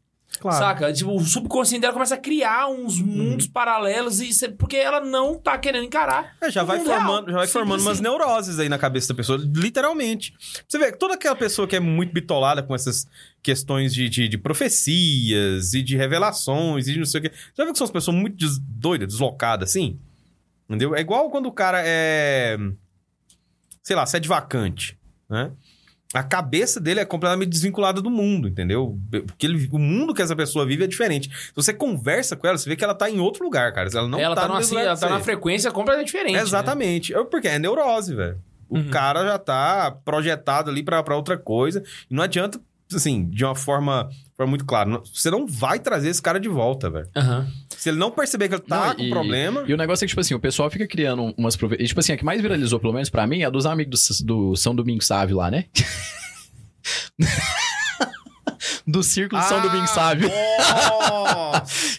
Saca? 0.52 0.92
Tipo, 0.92 1.16
o 1.16 1.20
subconsciente 1.20 1.80
dela 1.80 1.92
começa 1.92 2.14
a 2.14 2.18
criar 2.18 2.68
uns 2.68 3.00
mundos 3.00 3.46
paralelos, 3.48 4.20
e 4.20 4.30
é 4.44 4.48
porque 4.48 4.76
ela 4.76 5.00
não 5.00 5.36
tá 5.36 5.58
querendo 5.58 5.84
encarar. 5.84 6.36
É, 6.40 6.48
já 6.50 6.62
vai 6.62 6.78
real. 6.78 6.98
formando, 7.00 7.26
já 7.26 7.36
vai 7.38 7.46
Simples 7.46 7.52
formando 7.52 7.80
umas 7.80 7.94
assim. 7.94 8.02
neuroses 8.02 8.58
aí 8.60 8.68
na 8.68 8.78
cabeça 8.78 9.08
da 9.08 9.14
pessoa, 9.16 9.38
literalmente. 9.42 10.32
Você 10.68 10.78
vê, 10.78 10.92
toda 10.92 11.14
aquela 11.14 11.34
pessoa 11.34 11.66
que 11.66 11.74
é 11.74 11.80
muito 11.80 12.12
bitolada 12.12 12.62
com 12.62 12.72
essas 12.74 13.08
questões 13.42 13.92
de, 13.92 14.08
de, 14.08 14.28
de 14.28 14.38
profecias 14.38 15.74
e 15.74 15.82
de 15.82 15.96
revelações 15.96 16.86
e 16.86 16.92
de 16.92 16.98
não 16.98 17.06
sei 17.06 17.20
o 17.20 17.22
quê. 17.24 17.32
Já 17.56 17.64
viu 17.64 17.72
que 17.72 17.78
são 17.78 17.84
as 17.86 17.90
pessoas 17.90 18.16
muito 18.16 18.36
des- 18.36 18.58
doidas, 18.58 19.08
deslocadas, 19.08 19.70
assim? 19.70 19.98
Entendeu? 20.68 20.94
É 20.94 21.00
igual 21.00 21.30
quando 21.30 21.46
o 21.46 21.52
cara 21.52 21.82
é. 21.84 22.56
Sei 23.82 23.96
lá, 23.96 24.04
sede 24.06 24.28
vacante, 24.28 24.96
né? 25.28 25.50
A 26.14 26.22
cabeça 26.22 26.80
dele 26.80 27.00
é 27.00 27.04
completamente 27.04 27.50
desvinculada 27.50 28.00
do 28.00 28.08
mundo, 28.10 28.48
entendeu? 28.48 28.98
Porque 29.26 29.46
ele- 29.46 29.68
o 29.70 29.78
mundo 29.78 30.14
que 30.14 30.22
essa 30.22 30.34
pessoa 30.34 30.64
vive 30.64 30.84
é 30.84 30.86
diferente. 30.86 31.28
Se 31.28 31.52
você 31.54 31.72
conversa 31.74 32.34
com 32.34 32.46
ela, 32.46 32.56
você 32.56 32.68
vê 32.68 32.76
que 32.76 32.82
ela 32.82 32.94
tá 32.94 33.10
em 33.10 33.20
outro 33.20 33.44
lugar, 33.44 33.72
cara. 33.74 33.90
Ela 33.92 34.08
não 34.08 34.18
ela 34.18 34.34
tá, 34.34 34.42
tá, 34.42 34.48
no 34.48 34.54
lugar 34.58 34.84
ela 34.84 34.96
tá 34.96 35.08
numa 35.10 35.20
frequência 35.20 35.70
completamente 35.70 36.06
diferente. 36.06 36.32
né? 36.34 36.40
Exatamente. 36.40 37.14
É 37.14 37.22
Porque 37.24 37.48
é 37.48 37.58
neurose, 37.58 38.14
velho. 38.14 38.40
O 38.70 38.78
Uhum. 38.78 38.88
cara 38.90 39.22
já 39.24 39.38
tá 39.38 39.90
projetado 40.04 40.70
ali 40.70 40.82
pra 40.82 41.02
outra 41.14 41.36
coisa. 41.36 41.82
E 42.10 42.14
não 42.14 42.22
adianta, 42.22 42.58
assim, 42.94 43.28
de 43.28 43.44
uma 43.44 43.54
forma, 43.54 44.08
forma 44.38 44.50
muito 44.50 44.64
clara. 44.64 44.88
não- 44.88 45.02
Você 45.04 45.30
não 45.30 45.46
vai 45.46 45.78
trazer 45.80 46.08
esse 46.10 46.22
cara 46.22 46.38
de 46.38 46.48
volta, 46.48 46.88
velho. 46.88 47.08
Aham. 47.16 47.46
Se 47.76 47.88
ele 47.90 47.98
não 47.98 48.10
perceber 48.10 48.48
que 48.48 48.54
ele 48.54 48.62
tá 48.62 48.86
Não, 48.88 48.94
com 48.94 49.02
e- 49.02 49.10
problema. 49.10 49.64
E 49.66 49.74
o 49.74 49.76
negócio 49.76 50.04
é 50.04 50.06
que, 50.06 50.10
tipo 50.10 50.20
assim, 50.20 50.34
o 50.34 50.40
pessoal 50.40 50.70
fica 50.70 50.86
criando 50.86 51.34
umas... 51.36 51.56
Prove... 51.56 51.76
e, 51.78 51.84
Tipo 51.86 52.00
assim, 52.00 52.12
a 52.12 52.16
que 52.16 52.24
mais 52.24 52.40
viralizou, 52.40 52.78
pelo 52.80 52.92
menos 52.92 53.10
pra 53.10 53.26
mim, 53.26 53.40
é 53.42 53.44
a 53.46 53.50
dos 53.50 53.66
amigos 53.66 54.08
do, 54.20 54.50
do 54.50 54.56
São 54.56 54.74
Domingos 54.74 55.06
Sávio 55.06 55.36
lá, 55.36 55.50
né? 55.50 55.64
do 58.86 59.02
Círculo 59.02 59.42
São 59.42 59.60
Domingos 59.60 59.90
Sávio. 59.90 60.30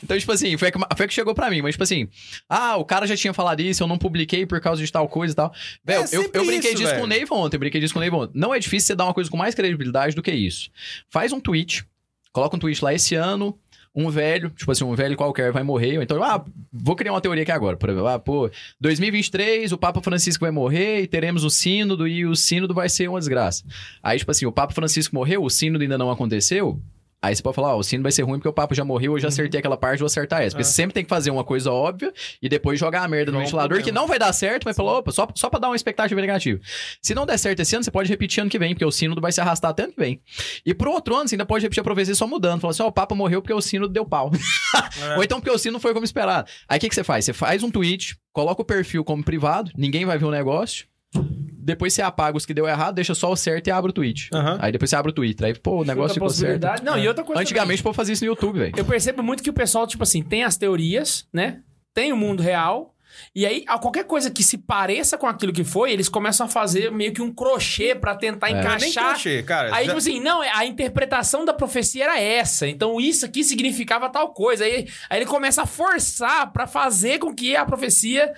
Então, 0.02 0.18
tipo 0.18 0.32
assim, 0.32 0.58
foi 0.58 0.70
a, 0.70 0.72
que, 0.72 0.80
foi 0.98 1.08
que 1.08 1.14
chegou 1.14 1.36
pra 1.36 1.50
mim. 1.50 1.62
Mas, 1.62 1.74
tipo 1.74 1.84
assim, 1.84 2.08
ah, 2.48 2.78
o 2.78 2.86
cara 2.86 3.06
já 3.06 3.16
tinha 3.16 3.34
falado 3.34 3.60
isso, 3.60 3.84
eu 3.84 3.88
não 3.88 3.98
publiquei 3.98 4.46
por 4.46 4.60
causa 4.62 4.84
de 4.84 4.92
tal 4.92 5.08
coisa 5.08 5.34
e 5.34 5.36
tal. 5.36 5.54
Velho, 5.84 6.02
eu, 6.02 6.08
sempre 6.08 6.40
eu 6.40 6.46
brinquei 6.46 6.72
isso, 6.74 6.82
disso 6.82 6.96
com 6.96 7.02
o. 7.04 7.08
Neiva 7.08 7.36
ontem, 7.36 7.58
eu 7.58 7.60
brinquei 7.60 7.80
disso 7.82 7.94
com 7.94 8.00
o 8.00 8.02
Neiva 8.02 8.16
ontem. 8.18 8.40
Não 8.40 8.54
é 8.54 8.60
difícil 8.60 8.88
você 8.88 8.96
dar 8.96 9.04
uma 9.06 9.14
coisa 9.14 9.30
com 9.30 9.38
mais 9.38 9.54
credibilidade 9.54 10.16
do 10.16 10.22
que 10.24 10.32
isso. 10.32 10.70
Faz 11.12 11.32
um 11.32 11.40
tweet, 11.40 11.86
coloca 12.40 12.56
um 12.56 12.60
tweet 12.60 12.84
lá 12.84 12.94
esse 12.94 13.16
ano, 13.16 13.58
um 13.94 14.10
velho, 14.10 14.50
tipo 14.52 14.72
assim, 14.72 14.84
um 14.86 14.96
velho 14.96 15.18
qualquer 15.18 15.52
vai 15.52 15.62
morrer. 15.62 16.02
Então, 16.02 16.24
ah, 16.24 16.44
vou 16.72 16.96
criar 16.96 17.12
uma 17.12 17.22
teoria 17.22 17.44
aqui 17.44 17.52
agora. 17.52 17.76
Por 17.76 17.90
exemplo, 17.90 18.08
ah, 18.08 18.18
pô, 18.18 18.50
2023, 18.80 19.72
o 19.74 19.78
Papa 19.78 20.02
Francisco 20.02 20.42
vai 20.46 20.52
morrer 20.52 21.02
e 21.02 21.08
teremos 21.08 21.44
o 21.44 21.50
sínodo 21.50 22.08
e 22.08 22.26
o 22.26 22.36
sínodo 22.36 22.74
vai 22.74 22.88
ser 22.88 23.10
uma 23.10 23.20
desgraça. 23.20 23.64
Aí, 24.02 24.18
tipo 24.18 24.32
assim, 24.32 24.46
o 24.46 24.52
Papa 24.52 24.74
Francisco 24.74 25.14
morreu, 25.14 25.44
o 25.44 25.50
sínodo 25.50 25.84
ainda 25.84 25.98
não 25.98 26.10
aconteceu. 26.10 26.80
Aí 27.22 27.36
você 27.36 27.44
pode 27.44 27.54
falar, 27.56 27.76
ó, 27.76 27.78
o 27.80 27.84
sino 27.84 28.02
vai 28.02 28.14
ser 28.14 28.22
ruim 28.24 28.38
porque 28.38 28.48
o 28.48 28.54
Papa 28.54 28.74
já 28.74 28.86
morreu, 28.86 29.14
eu 29.14 29.20
já 29.20 29.28
acertei 29.28 29.60
aquela 29.60 29.76
parte, 29.76 30.00
vou 30.00 30.06
acertar 30.06 30.42
essa. 30.42 30.52
Porque 30.56 30.62
É. 30.62 30.64
você 30.64 30.72
sempre 30.74 30.94
tem 30.94 31.04
que 31.04 31.10
fazer 31.10 31.32
uma 31.32 31.44
coisa 31.44 31.70
óbvia 31.72 32.14
e 32.42 32.48
depois 32.48 32.80
jogar 32.80 33.04
a 33.04 33.08
merda 33.10 33.32
no 33.32 33.40
Joga 33.40 33.42
um 33.42 33.46
ventilador, 33.46 33.78
que 33.78 33.84
problema. 33.84 34.00
não 34.02 34.08
vai 34.08 34.18
dar 34.18 34.32
certo, 34.32 34.64
mas 34.64 34.76
falou, 34.78 35.00
opa, 35.00 35.12
só, 35.12 35.28
só 35.36 35.50
pra 35.50 35.60
dar 35.60 35.68
uma 35.68 35.76
expectativa 35.76 36.20
negativa. 36.22 36.62
Se 37.02 37.14
não 37.14 37.26
der 37.26 37.38
certo 37.38 37.60
esse 37.60 37.76
ano, 37.76 37.84
você 37.84 37.92
pode 37.92 38.08
repetir 38.10 38.42
ano 38.42 38.50
que 38.50 38.58
vem, 38.58 38.74
porque 38.74 38.86
o 38.86 38.92
sino 38.92 39.20
vai 39.20 39.32
se 39.34 39.42
arrastar 39.42 39.72
até 39.72 39.84
ano 39.84 39.92
que 39.94 40.00
vem. 40.00 40.22
E 40.66 40.74
pro 40.74 40.92
outro 40.92 41.14
ano, 41.16 41.28
você 41.28 41.36
ainda 41.36 41.46
pode 41.46 41.64
repetir 41.64 41.82
a 41.82 41.84
profecia 41.84 42.16
só 42.16 42.26
mudando. 42.26 42.62
Falar 42.62 42.72
assim, 42.72 42.84
ó, 42.84 42.88
o 42.88 42.92
Papa 42.92 43.14
morreu 43.14 43.42
porque 43.42 43.54
o 43.54 43.62
sino 43.62 43.88
deu 43.88 44.06
pau. 44.06 44.32
É. 45.02 45.18
Ou 45.18 45.24
então 45.24 45.40
porque 45.42 45.54
o 45.54 45.58
sino 45.58 45.74
não 45.74 45.80
foi 45.80 45.94
como 45.94 46.06
esperado. 46.06 46.48
Aí 46.68 46.78
o 46.78 46.82
que, 46.82 46.88
que 46.90 46.96
você 46.96 47.04
faz? 47.04 47.26
Você 47.26 47.34
faz 47.34 47.64
um 47.64 47.72
tweet, 47.72 48.16
coloca 48.32 48.62
o 48.62 48.66
perfil 48.66 49.04
como 49.04 49.24
privado, 49.24 49.72
ninguém 49.76 50.06
vai 50.06 50.18
ver 50.18 50.26
o 50.26 50.32
negócio. 50.32 50.86
Depois 51.62 51.94
você 51.94 52.02
apaga 52.02 52.38
os 52.38 52.46
que 52.46 52.54
deu 52.54 52.68
errado, 52.68 52.96
deixa 52.96 53.14
só 53.14 53.32
o 53.32 53.36
certo 53.36 53.68
e 53.68 53.72
abre 53.72 53.90
o 53.92 53.94
tweet. 53.94 54.30
Aham. 54.34 54.58
Aí 54.62 54.72
depois 54.72 54.90
você 54.90 54.96
abre 54.96 55.12
o 55.12 55.14
Twitter. 55.14 55.48
Aí, 55.48 55.54
pô, 55.54 55.82
o 55.82 55.84
negócio 55.86 56.14
ficou 56.14 56.30
certo. 56.30 56.66
Não, 56.84 56.98
e 56.98 57.08
outra 57.08 57.24
coisa. 57.24 57.42
Antigamente, 57.42 57.84
pô, 57.84 57.94
fazia 57.94 58.14
isso 58.14 58.24
no 58.24 58.32
YouTube, 58.32 58.60
velho. 58.60 58.72
também. 58.72 58.86
Eu 58.86 58.90
percebo 58.90 59.22
muito 59.22 59.44
que 59.44 59.50
o 59.50 59.54
pessoal, 59.54 59.86
tipo 59.86 60.04
assim, 60.04 60.24
tem 60.24 60.44
as 60.44 60.56
teorias, 60.58 61.28
né? 61.34 61.62
Tem 61.94 62.14
o 62.14 62.18
mundo 62.18 62.42
real. 62.42 62.96
E 63.36 63.46
aí, 63.46 63.64
a 63.68 63.78
qualquer 63.78 64.04
coisa 64.06 64.30
que 64.30 64.44
se 64.44 64.58
pareça 64.58 65.18
com 65.18 65.28
aquilo 65.28 65.52
que 65.54 65.64
foi, 65.64 65.92
eles 65.92 66.10
começam 66.10 66.46
a 66.46 66.50
fazer 66.50 66.92
meio 66.92 67.14
que 67.14 67.22
um 67.22 67.34
crochê 67.34 67.94
pra 67.96 68.16
tentar 68.16 68.50
É. 68.50 68.54
Nem 68.54 68.62
encaixar. 68.62 69.10
crochê, 69.10 69.44
cara. 69.44 69.70
Aí, 69.76 69.86
Já- 69.86 69.94
tipo 69.94 69.98
assim, 69.98 70.20
não, 70.20 70.42
a 70.42 70.66
interpretação 70.66 71.46
da 71.46 71.54
profecia 71.54 72.04
era 72.06 72.20
essa. 72.20 72.68
Então, 72.68 73.00
isso 73.00 73.26
aqui 73.26 73.44
significava 73.44 74.10
tal 74.10 74.34
coisa. 74.34 74.64
Aí, 74.66 74.88
aí 75.10 75.20
ele 75.20 75.26
começa 75.26 75.64
a 75.64 75.66
forçar 75.66 76.52
pra 76.52 76.66
fazer 76.68 77.20
com 77.20 77.34
que 77.34 77.56
a 77.56 77.66
profecia. 77.66 78.34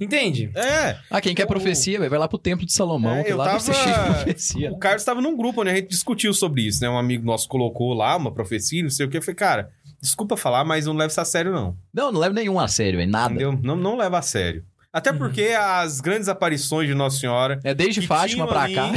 Entende? 0.00 0.50
É. 0.54 0.96
Ah, 1.10 1.20
quem 1.20 1.34
quer 1.34 1.44
O- 1.44 1.48
profecia, 1.48 1.98
velho, 1.98 2.10
vai 2.10 2.18
lá 2.18 2.28
pro 2.28 2.38
Templo 2.38 2.66
de 2.66 2.72
Salomão, 2.72 3.16
É, 3.16 3.24
que 3.24 3.32
eu 3.32 3.36
lá 3.36 3.44
tava- 3.46 3.60
cheio 3.72 3.76
de 3.96 4.10
profecia. 4.24 4.72
O 4.72 4.78
Carlos 4.78 5.02
estava 5.02 5.20
num 5.20 5.36
grupo 5.36 5.60
onde 5.60 5.70
a 5.70 5.74
gente 5.74 5.88
discutiu 5.88 6.32
sobre 6.34 6.62
isso, 6.62 6.80
né? 6.82 6.88
Um 6.88 6.98
amigo 6.98 7.24
nosso 7.24 7.48
colocou 7.48 7.92
lá 7.94 8.16
uma 8.16 8.32
profecia, 8.32 8.82
não 8.82 8.90
sei 8.90 9.06
o 9.06 9.08
que. 9.08 9.16
Eu 9.18 9.22
falei, 9.22 9.34
cara, 9.36 9.70
desculpa 10.04 10.36
falar, 10.36 10.64
mas 10.64 10.86
não 10.86 10.92
leva 10.94 11.10
isso 11.10 11.20
a 11.20 11.24
sério, 11.24 11.52
não. 11.52 11.76
Não, 11.92 12.12
não 12.12 12.20
leva 12.20 12.34
nenhum 12.34 12.60
a 12.60 12.68
sério, 12.68 12.98
velho, 12.98 13.10
nada. 13.10 13.32
Entendeu? 13.34 13.58
Não, 13.62 13.74
não 13.74 13.96
leva 13.96 14.18
a 14.18 14.22
sério. 14.22 14.64
Até 14.92 15.12
porque 15.12 15.48
as 15.58 16.00
grandes 16.00 16.28
aparições 16.28 16.86
de 16.86 16.94
Nossa 16.94 17.18
Senhora. 17.18 17.58
É 17.64 17.74
desde 17.74 18.06
Fátima 18.06 18.46
pra 18.46 18.62
ali- 18.62 18.74
cá. 18.74 18.92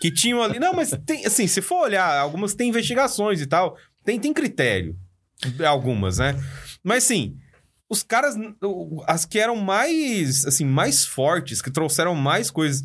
Que 0.00 0.10
tinham 0.10 0.42
ali. 0.42 0.58
Não, 0.58 0.72
mas 0.72 0.90
tem, 1.04 1.26
assim, 1.26 1.46
se 1.46 1.60
for 1.60 1.82
olhar, 1.84 2.18
algumas 2.18 2.54
têm 2.54 2.68
investigações 2.68 3.40
e 3.40 3.46
tal. 3.46 3.76
Tem, 4.04 4.18
tem 4.20 4.32
critério. 4.32 4.96
Algumas, 5.66 6.18
né? 6.18 6.36
Mas 6.84 7.04
assim. 7.04 7.36
Os 7.88 8.04
caras, 8.04 8.36
as 9.08 9.24
que 9.26 9.36
eram 9.36 9.56
mais, 9.56 10.46
assim, 10.46 10.64
mais 10.64 11.04
fortes, 11.04 11.60
que 11.60 11.72
trouxeram 11.72 12.14
mais 12.14 12.48
coisas, 12.48 12.84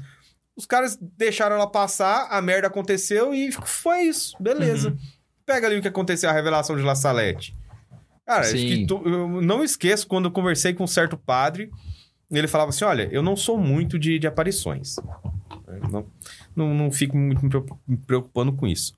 os 0.57 0.65
caras 0.65 0.97
deixaram 0.99 1.57
ela 1.57 1.69
passar, 1.69 2.27
a 2.31 2.41
merda 2.41 2.65
aconteceu 2.67 3.31
e 3.31 3.51
foi 3.51 4.01
isso, 4.05 4.35
beleza. 4.39 4.89
Uhum. 4.89 4.97
Pega 5.45 5.67
ali 5.67 5.77
o 5.77 5.81
que 5.81 5.87
aconteceu, 5.87 6.29
a 6.29 6.33
revelação 6.33 6.75
de 6.75 6.81
La 6.81 6.95
Salete. 6.95 7.55
Cara, 8.25 8.43
tu- 8.87 9.01
eu 9.07 9.41
não 9.41 9.63
esqueço 9.63 10.07
quando 10.07 10.25
eu 10.25 10.31
conversei 10.31 10.73
com 10.73 10.83
um 10.83 10.87
certo 10.87 11.15
padre, 11.15 11.69
ele 12.31 12.47
falava 12.47 12.69
assim, 12.69 12.83
olha, 12.83 13.07
eu 13.11 13.21
não 13.21 13.35
sou 13.35 13.57
muito 13.57 13.99
de, 13.99 14.17
de 14.17 14.25
aparições. 14.25 14.95
Eu 15.67 15.89
Não, 15.89 16.11
não, 16.55 16.73
não 16.73 16.91
fico 16.91 17.15
muito 17.15 17.43
me 17.43 17.49
preocup- 17.49 17.79
me 17.87 17.97
preocupando 17.97 18.53
com 18.53 18.65
isso. 18.65 18.97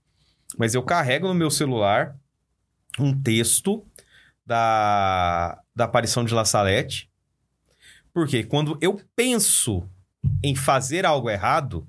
Mas 0.58 0.74
eu 0.74 0.82
carrego 0.82 1.28
no 1.28 1.34
meu 1.34 1.52
celular 1.52 2.16
um 2.98 3.14
texto 3.22 3.86
da, 4.46 5.60
da 5.76 5.84
aparição 5.86 6.24
de 6.24 6.34
La 6.34 6.46
Salete. 6.46 7.10
Porque 8.14 8.44
quando 8.44 8.78
eu 8.82 9.00
penso 9.16 9.84
em 10.42 10.56
fazer 10.56 11.06
algo 11.06 11.30
errado, 11.30 11.86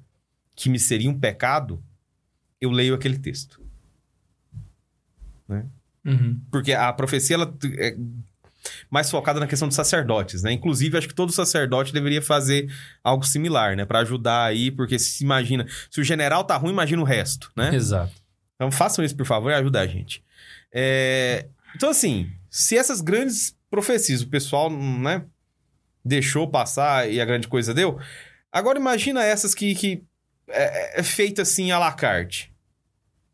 que 0.57 0.69
me 0.69 0.79
seria 0.79 1.09
um 1.09 1.19
pecado, 1.19 1.83
eu 2.61 2.71
leio 2.71 2.95
aquele 2.95 3.17
texto. 3.19 3.63
Uhum. 6.05 6.41
Porque 6.51 6.73
a 6.73 6.93
profecia, 6.93 7.35
ela, 7.35 7.55
é, 7.79 7.97
mais 8.91 9.11
focada 9.11 9.41
na 9.41 9.47
questão 9.47 9.69
dos 9.69 9.75
sacerdotes, 9.75 10.43
né? 10.43 10.53
Inclusive, 10.53 10.97
acho 10.97 11.09
que 11.09 11.15
todo 11.15 11.33
sacerdote 11.33 11.93
deveria 11.93 12.23
fazer 12.23 12.71
algo 13.03 13.25
similar, 13.25 13.77
né? 13.77 13.85
Pra 13.85 14.01
ajudar 14.01 14.45
aí, 14.45 14.71
porque 14.71 14.99
se 14.99 15.23
imagina, 15.23 15.67
se 15.91 16.01
o 16.01 16.05
general 16.05 16.45
tá 16.45 16.57
ruim, 16.57 16.73
imagina 16.73 17.03
o 17.03 17.05
resto, 17.05 17.51
né? 17.57 17.75
Exato. 17.75 18.13
Então 18.55 18.71
façam 18.71 19.05
isso, 19.05 19.17
por 19.17 19.27
favor, 19.27 19.51
e 19.51 19.55
ajudem 19.55 19.81
a 19.81 19.87
gente. 19.87 20.23
É, 20.73 21.47
Então, 21.75 21.91
assim, 21.91 22.31
se 22.51 22.77
essas 22.77 23.01
grandes 23.01 23.57
profecias 23.71 24.23
o 24.23 24.29
pessoal, 24.29 24.71
né, 24.71 25.25
deixou 26.05 26.49
passar 26.49 27.11
e 27.11 27.21
a 27.21 27.25
grande 27.25 27.47
coisa 27.47 27.75
deu, 27.75 27.99
agora 28.51 28.79
imagina 28.79 29.23
essas 29.23 29.55
que, 29.55 29.75
que 29.75 30.03
é, 30.49 31.01
é 31.01 31.03
feita 31.03 31.43
assim 31.43 31.71
à 31.71 31.79
la 31.79 31.93
carte. 31.93 32.53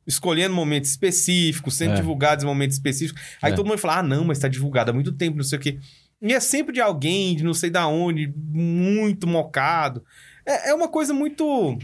Escolhendo 0.07 0.55
momentos 0.55 0.91
específicos, 0.91 1.75
sendo 1.75 1.93
É. 1.93 1.97
divulgados 1.97 2.45
em 2.45 2.47
momentos 2.47 2.77
específicos. 2.77 3.23
Aí 3.41 3.53
É. 3.53 3.57
todo 3.57 3.67
mundo 3.67 3.79
fala, 3.79 3.99
ah, 3.99 4.03
não, 4.03 4.25
mas 4.25 4.39
tá 4.39 4.49
divulgado 4.49 4.91
há 4.91 4.95
muito 4.95 5.13
tempo, 5.13 5.37
não 5.37 5.45
sei 5.45 5.59
o 5.59 5.63
quê. 5.63 5.79
E 6.21 6.33
é 6.33 6.41
sempre 6.41 6.73
de 6.75 6.81
alguém, 6.81 7.35
de 7.37 7.43
não 7.45 7.55
sei 7.55 7.71
da 7.71 7.87
onde, 7.87 8.33
muito 8.37 9.27
mocado. 9.27 10.05
É, 10.47 10.71
é 10.71 10.75
uma 10.75 10.89
coisa 10.89 11.13
muito... 11.15 11.79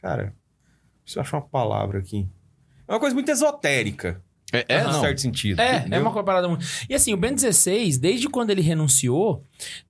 Cara, 0.00 0.34
deixa 1.04 1.18
eu 1.18 1.22
achar 1.22 1.36
uma 1.38 1.46
palavra 1.46 1.98
aqui. 1.98 2.28
É 2.88 2.92
uma 2.92 3.00
coisa 3.00 3.14
muito 3.14 3.30
esotérica, 3.30 4.20
É, 4.52 4.64
é, 4.68 4.84
não. 4.84 5.00
certo 5.00 5.20
sentido. 5.20 5.60
É, 5.60 5.86
é 5.90 5.98
uma 6.00 6.22
parada 6.24 6.48
muito. 6.48 6.64
E 6.88 6.94
assim, 6.94 7.14
o 7.14 7.16
Ben 7.16 7.32
16, 7.34 7.96
desde 7.98 8.28
quando 8.28 8.50
ele 8.50 8.60
renunciou, 8.60 9.44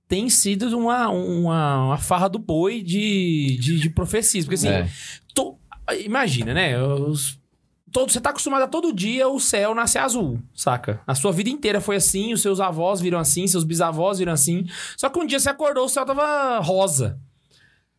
tem 0.07 0.29
sido 0.29 0.77
uma, 0.77 1.09
uma, 1.09 1.85
uma 1.87 1.97
farra 1.97 2.29
do 2.29 2.39
boi 2.39 2.81
de, 2.81 3.57
de, 3.59 3.79
de 3.79 3.89
profecias. 3.89 4.45
Porque 4.45 4.55
assim, 4.55 4.69
É. 4.69 4.87
to- 5.33 5.57
imagina, 6.05 6.53
né? 6.53 6.81
Os- 6.81 7.39
todo, 7.91 8.11
você 8.11 8.19
tá 8.19 8.31
acostumado 8.31 8.63
a 8.63 8.67
todo 8.67 8.91
dia 8.93 9.27
o 9.27 9.39
céu 9.39 9.75
nascer 9.75 9.99
azul, 9.99 10.39
saca? 10.55 11.01
A 11.05 11.13
sua 11.15 11.31
vida 11.31 11.49
inteira 11.49 11.79
foi 11.79 11.95
assim, 11.97 12.33
os 12.33 12.41
seus 12.41 12.59
avós 12.59 12.99
viram 12.99 13.19
assim, 13.19 13.45
seus 13.47 13.63
bisavós 13.63 14.19
viram 14.19 14.33
assim. 14.33 14.65
Só 14.97 15.09
que 15.09 15.19
um 15.19 15.25
dia 15.25 15.39
você 15.39 15.49
acordou, 15.49 15.85
o 15.85 15.89
céu 15.89 16.05
tava 16.05 16.59
rosa. 16.59 17.19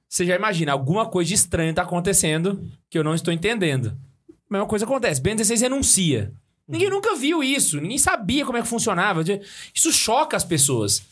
Você 0.09 0.25
já 0.27 0.35
imagina, 0.37 0.73
alguma 0.73 1.07
coisa 1.07 1.29
de 1.29 1.35
estranho 1.35 1.75
tá 1.75 1.83
acontecendo 1.83 2.65
que 2.89 2.99
eu 2.99 3.05
não 3.05 3.15
estou 3.15 3.33
entendendo. 3.33 3.97
A 4.29 4.53
mesma 4.55 4.67
coisa 4.67 4.85
acontece. 4.85 5.21
Ben 5.21 5.35
16 5.35 5.61
renuncia. 5.63 6.33
Ninguém 6.69 6.89
nunca 6.89 7.15
viu 7.15 7.43
isso, 7.43 7.81
ninguém 7.81 7.99
sabia 7.99 8.45
como 8.47 8.57
é 8.57 8.63
que 8.63 8.69
funcionava. 8.69 9.23
Isso 9.75 9.93
choca 9.93 10.37
as 10.37 10.45
pessoas. 10.45 11.03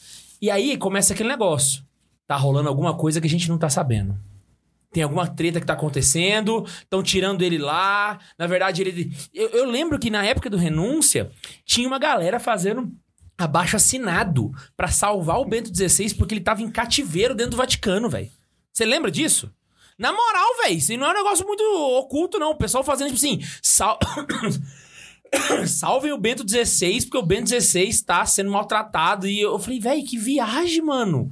E 0.40 0.50
aí 0.50 0.76
começa 0.76 1.12
aquele 1.12 1.28
negócio. 1.28 1.82
Tá 2.26 2.36
rolando 2.36 2.68
alguma 2.68 2.94
coisa 2.94 3.20
que 3.20 3.26
a 3.26 3.30
gente 3.30 3.48
não 3.48 3.58
tá 3.58 3.68
sabendo. 3.68 4.16
Tem 4.92 5.02
alguma 5.02 5.26
treta 5.26 5.58
que 5.58 5.66
tá 5.66 5.72
acontecendo, 5.72 6.64
estão 6.66 7.02
tirando 7.02 7.42
ele 7.42 7.56
lá. 7.56 8.18
Na 8.38 8.46
verdade, 8.46 8.82
ele. 8.82 9.10
Eu, 9.32 9.48
eu 9.48 9.64
lembro 9.64 9.98
que 9.98 10.10
na 10.10 10.24
época 10.24 10.50
do 10.50 10.56
renúncia, 10.58 11.30
tinha 11.64 11.88
uma 11.88 11.98
galera 11.98 12.38
fazendo 12.38 12.92
abaixo 13.38 13.76
assinado 13.76 14.52
pra 14.76 14.88
salvar 14.88 15.40
o 15.40 15.46
Bento 15.46 15.74
XVI 15.74 16.14
porque 16.14 16.34
ele 16.34 16.42
tava 16.42 16.62
em 16.62 16.70
cativeiro 16.70 17.34
dentro 17.34 17.52
do 17.52 17.56
Vaticano, 17.56 18.08
velho. 18.08 18.30
Você 18.70 18.84
lembra 18.84 19.10
disso? 19.10 19.50
Na 19.98 20.12
moral, 20.12 20.56
velho, 20.62 20.76
isso 20.76 20.96
não 20.96 21.06
é 21.06 21.10
um 21.10 21.24
negócio 21.24 21.46
muito 21.46 21.62
oculto, 21.98 22.38
não. 22.38 22.50
O 22.50 22.56
pessoal 22.56 22.84
fazendo, 22.84 23.08
tipo 23.08 23.18
assim, 23.18 23.40
sal... 23.62 23.98
salvem 25.66 26.12
o 26.12 26.18
Bento 26.18 26.44
XVI, 26.48 27.02
porque 27.02 27.18
o 27.18 27.22
Bento 27.22 27.48
XVI 27.48 28.02
tá 28.04 28.24
sendo 28.26 28.50
maltratado. 28.50 29.26
E 29.26 29.40
eu 29.40 29.58
falei, 29.58 29.80
velho, 29.80 30.04
que 30.04 30.18
viagem, 30.18 30.82
mano. 30.82 31.30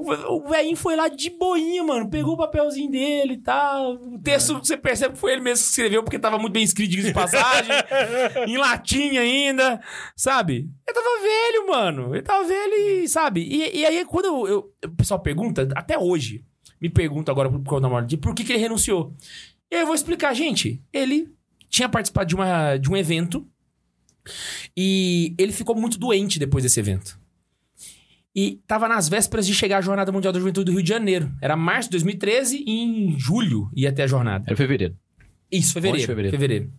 O 0.00 0.04
ve- 0.16 0.24
O 0.26 0.48
velhinho 0.48 0.76
foi 0.76 0.96
lá 0.96 1.08
de 1.08 1.30
boinha, 1.30 1.82
mano. 1.84 2.08
Pegou 2.08 2.34
o 2.34 2.36
papelzinho 2.36 2.90
dele 2.90 3.34
e 3.34 3.38
tal. 3.38 3.94
O 3.94 4.18
texto, 4.18 4.54
você 4.58 4.76
percebe 4.76 5.14
que 5.14 5.20
foi 5.20 5.32
ele 5.32 5.42
mesmo 5.42 5.64
que 5.64 5.70
escreveu, 5.70 6.02
porque 6.02 6.18
tava 6.18 6.38
muito 6.38 6.52
bem 6.54 6.62
escrito, 6.62 6.90
diga 6.90 7.02
de 7.02 7.12
passagem. 7.12 7.72
em 8.48 8.56
latim 8.56 9.16
ainda, 9.18 9.80
sabe? 10.16 10.68
Ele 10.88 10.94
tava 10.94 11.22
velho, 11.22 11.66
mano. 11.68 12.14
Ele 12.14 12.22
tava 12.22 12.44
velho 12.44 12.74
e, 12.74 13.08
sabe? 13.08 13.42
E, 13.42 13.78
e 13.80 13.84
aí, 13.86 14.04
quando 14.04 14.24
eu, 14.26 14.48
eu- 14.48 14.72
o 14.86 14.96
pessoal 14.96 15.20
pergunta, 15.20 15.68
até 15.76 15.98
hoje, 15.98 16.44
me 16.80 16.88
pergunta 16.88 17.30
agora 17.30 17.50
por 17.50 17.62
causa 17.62 17.82
da 17.82 17.88
morte, 17.90 18.16
por 18.16 18.34
que, 18.34 18.42
que 18.44 18.52
ele 18.52 18.58
renunciou? 18.62 19.14
E 19.70 19.74
aí 19.76 19.82
eu 19.82 19.86
vou 19.86 19.94
explicar, 19.94 20.32
gente. 20.34 20.82
Ele 20.92 21.28
tinha 21.68 21.88
participado 21.88 22.26
de, 22.26 22.34
uma, 22.34 22.76
de 22.78 22.90
um 22.90 22.96
evento 22.96 23.46
e 24.76 25.34
ele 25.38 25.52
ficou 25.52 25.74
muito 25.76 25.98
doente 25.98 26.38
depois 26.38 26.64
desse 26.64 26.80
evento. 26.80 27.19
E 28.34 28.60
tava 28.66 28.88
nas 28.88 29.08
vésperas 29.08 29.46
de 29.46 29.54
chegar 29.54 29.78
a 29.78 29.80
Jornada 29.80 30.12
Mundial 30.12 30.32
da 30.32 30.38
Juventude 30.38 30.66
do 30.66 30.72
Rio 30.72 30.82
de 30.82 30.88
Janeiro. 30.88 31.32
Era 31.42 31.56
março 31.56 31.88
de 31.88 31.92
2013 31.92 32.64
e 32.64 32.80
em 32.80 33.18
julho 33.18 33.68
ia 33.74 33.92
ter 33.92 34.02
a 34.02 34.06
jornada. 34.06 34.44
Era 34.46 34.56
fevereiro. 34.56 34.96
Isso, 35.50 35.72
fevereiro, 35.72 36.06
fevereiro? 36.06 36.36
fevereiro. 36.36 36.72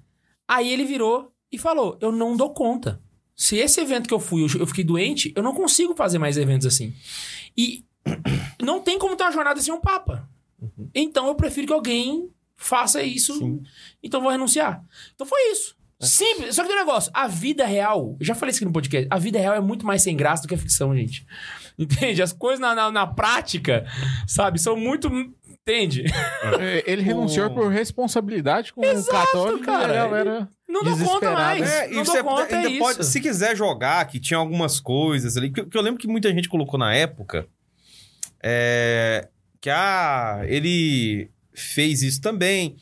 Aí 0.48 0.72
ele 0.72 0.86
virou 0.86 1.34
e 1.52 1.58
falou: 1.58 1.98
Eu 2.02 2.12
não 2.12 2.38
dou 2.38 2.54
conta. 2.54 3.02
Se 3.36 3.58
esse 3.58 3.82
evento 3.82 4.08
que 4.08 4.14
eu 4.14 4.20
fui, 4.20 4.44
eu, 4.44 4.68
fiquei 4.68 4.84
doente, 4.84 5.34
eu 5.36 5.42
não 5.44 5.54
consigo 5.54 5.96
fazer 5.96 6.20
mais 6.20 6.38
eventos 6.38 6.68
assim. 6.68 6.94
E 7.58 7.84
não 8.62 8.82
tem 8.82 8.98
como 9.00 9.16
ter 9.16 9.24
uma 9.24 9.32
jornada 9.32 9.60
sem 9.60 9.74
um 9.74 9.82
Papa. 9.82 10.30
Então 10.94 11.28
eu 11.28 11.36
prefiro 11.36 11.68
que 11.68 11.74
alguém 11.74 12.30
faça 12.56 13.02
isso. 13.04 13.38
Sim. 13.40 13.64
Então 14.02 14.20
eu 14.20 14.24
vou 14.24 14.32
renunciar. 14.32 14.86
Então 15.16 15.26
foi 15.26 15.52
isso. 15.52 15.76
Simples. 16.02 16.56
Só 16.56 16.64
que 16.64 16.68
tem 16.70 16.78
um 16.78 16.80
negócio. 16.80 17.12
A 17.14 17.28
vida 17.28 17.66
real, 17.66 18.16
eu 18.20 18.26
já 18.26 18.36
falei 18.36 18.52
isso 18.52 18.60
aqui 18.60 18.66
no 18.66 18.74
podcast, 18.74 19.08
a 19.10 19.18
vida 19.18 19.40
real 19.40 19.56
é 19.56 19.60
muito 19.60 19.86
mais 19.86 20.02
sem 20.02 20.16
graça 20.16 20.44
do 20.44 20.48
que 20.48 20.56
a 20.56 20.58
ficção, 20.58 20.96
gente. 20.96 21.26
Entende? 21.78 22.22
As 22.22 22.34
coisas 22.34 22.60
na, 22.60 22.76
na, 22.76 22.92
na 22.92 23.08
prática, 23.08 23.86
sabe, 24.28 24.60
são 24.60 24.76
muito. 24.76 25.10
Entende? 25.48 26.06
É, 26.60 26.84
Ele 26.92 27.04
renunciou 27.04 27.50
por 27.52 27.72
responsabilidade 27.72 28.74
com 28.74 28.84
Exato, 28.84 29.10
o 29.10 29.26
católico 29.26 29.66
cara. 29.66 29.94
e 29.94 29.98
a 29.98 30.08
galera 30.08 30.50
Não 30.68 30.84
dou 30.84 30.98
conta 30.98 31.32
mais. 31.32 31.70
É, 31.70 31.88
não 31.90 32.04
dou 32.04 32.24
conta, 32.24 32.56
ainda 32.58 32.72
é 32.72 32.80
pode, 32.80 33.02
isso. 33.02 33.12
se 33.12 33.22
quiser 33.22 33.56
jogar, 33.56 34.06
que 34.06 34.20
tinha 34.20 34.40
algumas 34.40 34.80
coisas 34.80 35.38
ali, 35.38 35.52
que, 35.52 35.64
que 35.64 35.78
eu 35.78 35.82
lembro 35.82 36.00
que 36.00 36.08
muita 36.08 36.30
gente 36.30 36.50
colocou 36.50 36.80
na 36.80 36.94
época, 36.96 37.48
é, 38.42 39.30
que 39.62 39.70
ah, 39.70 40.42
ele 40.46 41.30
fez 41.54 42.02
isso 42.02 42.20
também, 42.20 42.76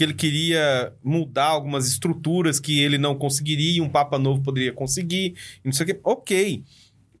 porque 0.00 0.04
ele 0.04 0.14
queria 0.14 0.94
mudar 1.04 1.44
algumas 1.48 1.86
estruturas 1.86 2.58
que 2.58 2.80
ele 2.80 2.96
não 2.96 3.14
conseguiria, 3.14 3.76
e 3.76 3.80
um 3.82 3.88
Papa 3.90 4.18
Novo 4.18 4.42
poderia 4.42 4.72
conseguir, 4.72 5.34
e 5.62 5.66
não 5.66 5.72
sei 5.72 5.84
o 5.84 5.86
que. 5.88 6.00
Ok, 6.02 6.64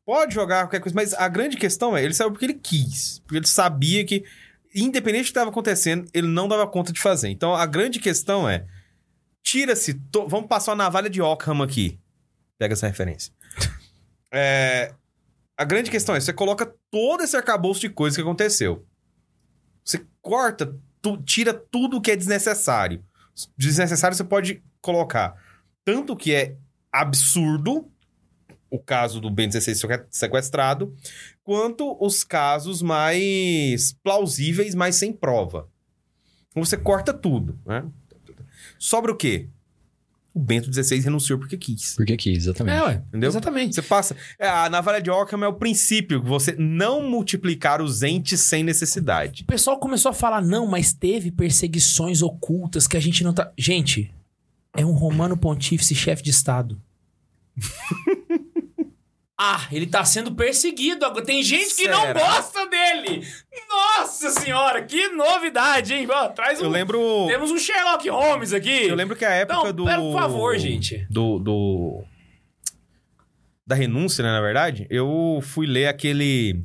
pode 0.06 0.32
jogar 0.32 0.62
qualquer 0.64 0.80
coisa, 0.80 0.94
mas 0.94 1.12
a 1.12 1.28
grande 1.28 1.58
questão 1.58 1.94
é, 1.94 2.02
ele 2.02 2.14
saiu 2.14 2.30
porque 2.30 2.46
ele 2.46 2.54
quis, 2.54 3.18
porque 3.26 3.36
ele 3.36 3.46
sabia 3.46 4.02
que, 4.02 4.24
independente 4.74 5.24
do 5.24 5.26
que 5.26 5.30
estava 5.30 5.50
acontecendo, 5.50 6.08
ele 6.14 6.26
não 6.26 6.48
dava 6.48 6.66
conta 6.66 6.90
de 6.90 6.98
fazer. 6.98 7.28
Então, 7.28 7.54
a 7.54 7.66
grande 7.66 7.98
questão 7.98 8.48
é, 8.48 8.64
tira-se. 9.42 9.92
to- 10.10 10.26
Vamos 10.26 10.48
passar 10.48 10.70
uma 10.70 10.76
navalha 10.84 11.10
de 11.10 11.20
Ockham 11.20 11.62
aqui. 11.62 11.98
Pega 12.58 12.72
essa 12.72 12.86
referência. 12.86 13.30
É, 14.32 14.94
a 15.58 15.64
grande 15.64 15.90
questão 15.90 16.14
é: 16.14 16.20
você 16.20 16.32
coloca 16.32 16.72
todo 16.88 17.20
esse 17.24 17.36
arcabouço 17.36 17.80
de 17.80 17.88
coisas 17.90 18.14
que 18.16 18.22
aconteceu. 18.22 18.86
Você 19.84 20.06
corta, 20.22 20.72
tu- 21.02 21.16
tira 21.22 21.52
tudo 21.54 22.00
que 22.00 22.10
é 22.10 22.16
desnecessário. 22.16 23.04
Desnecessário 23.56 24.16
você 24.16 24.24
pode 24.24 24.62
colocar 24.80 25.34
tanto 25.84 26.14
que 26.16 26.34
é 26.34 26.56
absurdo, 26.92 27.90
o 28.70 28.78
caso 28.78 29.20
do 29.20 29.30
Ben 29.30 29.48
16 29.48 29.78
seque- 29.80 30.06
sequestrado, 30.10 30.94
quanto 31.42 31.96
os 32.04 32.22
casos 32.22 32.82
mais 32.82 33.92
plausíveis, 34.02 34.74
mas 34.74 34.96
sem 34.96 35.12
prova. 35.12 35.68
Você 36.54 36.76
corta 36.76 37.12
tudo, 37.12 37.58
né? 37.64 37.84
Sobra 38.78 39.10
o 39.12 39.16
quê? 39.16 39.48
O 40.32 40.38
Bento 40.38 40.72
XVI 40.72 41.00
renunciou 41.00 41.38
porque 41.38 41.56
quis. 41.56 41.96
Porque 41.96 42.12
aqui, 42.12 42.32
exatamente. 42.32 42.76
É, 42.76 42.82
ué. 42.82 43.02
Entendeu? 43.08 43.28
Exatamente. 43.28 43.74
Você 43.74 43.82
passa. 43.82 44.16
É, 44.38 44.48
a 44.48 44.70
navalha 44.70 45.02
de 45.02 45.10
Ockham 45.10 45.44
é 45.44 45.48
o 45.48 45.54
princípio, 45.54 46.22
você 46.22 46.54
não 46.56 47.08
multiplicar 47.08 47.82
os 47.82 48.02
entes 48.02 48.40
sem 48.40 48.62
necessidade. 48.62 49.42
O 49.42 49.46
pessoal 49.46 49.78
começou 49.78 50.10
a 50.10 50.14
falar, 50.14 50.40
não, 50.40 50.66
mas 50.66 50.92
teve 50.92 51.32
perseguições 51.32 52.22
ocultas 52.22 52.86
que 52.86 52.96
a 52.96 53.00
gente 53.00 53.24
não 53.24 53.32
tá. 53.32 53.52
Gente, 53.58 54.14
é 54.76 54.86
um 54.86 54.92
romano 54.92 55.36
pontífice 55.36 55.94
chefe 55.94 56.22
de 56.22 56.30
Estado. 56.30 56.80
ah, 59.42 59.66
ele 59.72 59.86
tá 59.86 60.04
sendo 60.04 60.34
perseguido 60.34 61.06
agora. 61.06 61.24
Tem 61.24 61.42
gente 61.42 61.74
que 61.74 61.88
não 61.88 62.12
gosta 62.12 62.66
dele. 62.66 63.26
Nossa 63.70 64.30
senhora, 64.32 64.82
que 64.82 65.08
novidade, 65.08 65.94
hein? 65.94 66.06
Ó, 66.10 66.28
traz 66.28 66.60
um. 66.60 66.64
Eu 66.64 66.70
lembro. 66.70 66.98
Temos 67.26 67.50
um 67.50 67.56
Sherlock 67.56 68.06
Holmes 68.10 68.52
aqui. 68.52 68.86
Eu 68.86 68.94
lembro 68.94 69.16
que 69.16 69.24
a 69.24 69.30
época 69.30 69.64
Não, 69.64 69.72
do. 69.72 69.84
pera, 69.86 69.98
por 69.98 70.12
favor, 70.12 70.58
gente. 70.58 71.06
Do. 71.08 71.38
do... 71.38 72.04
Da 73.66 73.74
renúncia, 73.74 74.22
né, 74.22 74.30
na 74.30 74.40
verdade, 74.42 74.86
eu 74.90 75.40
fui 75.42 75.66
ler 75.66 75.86
aquele. 75.86 76.62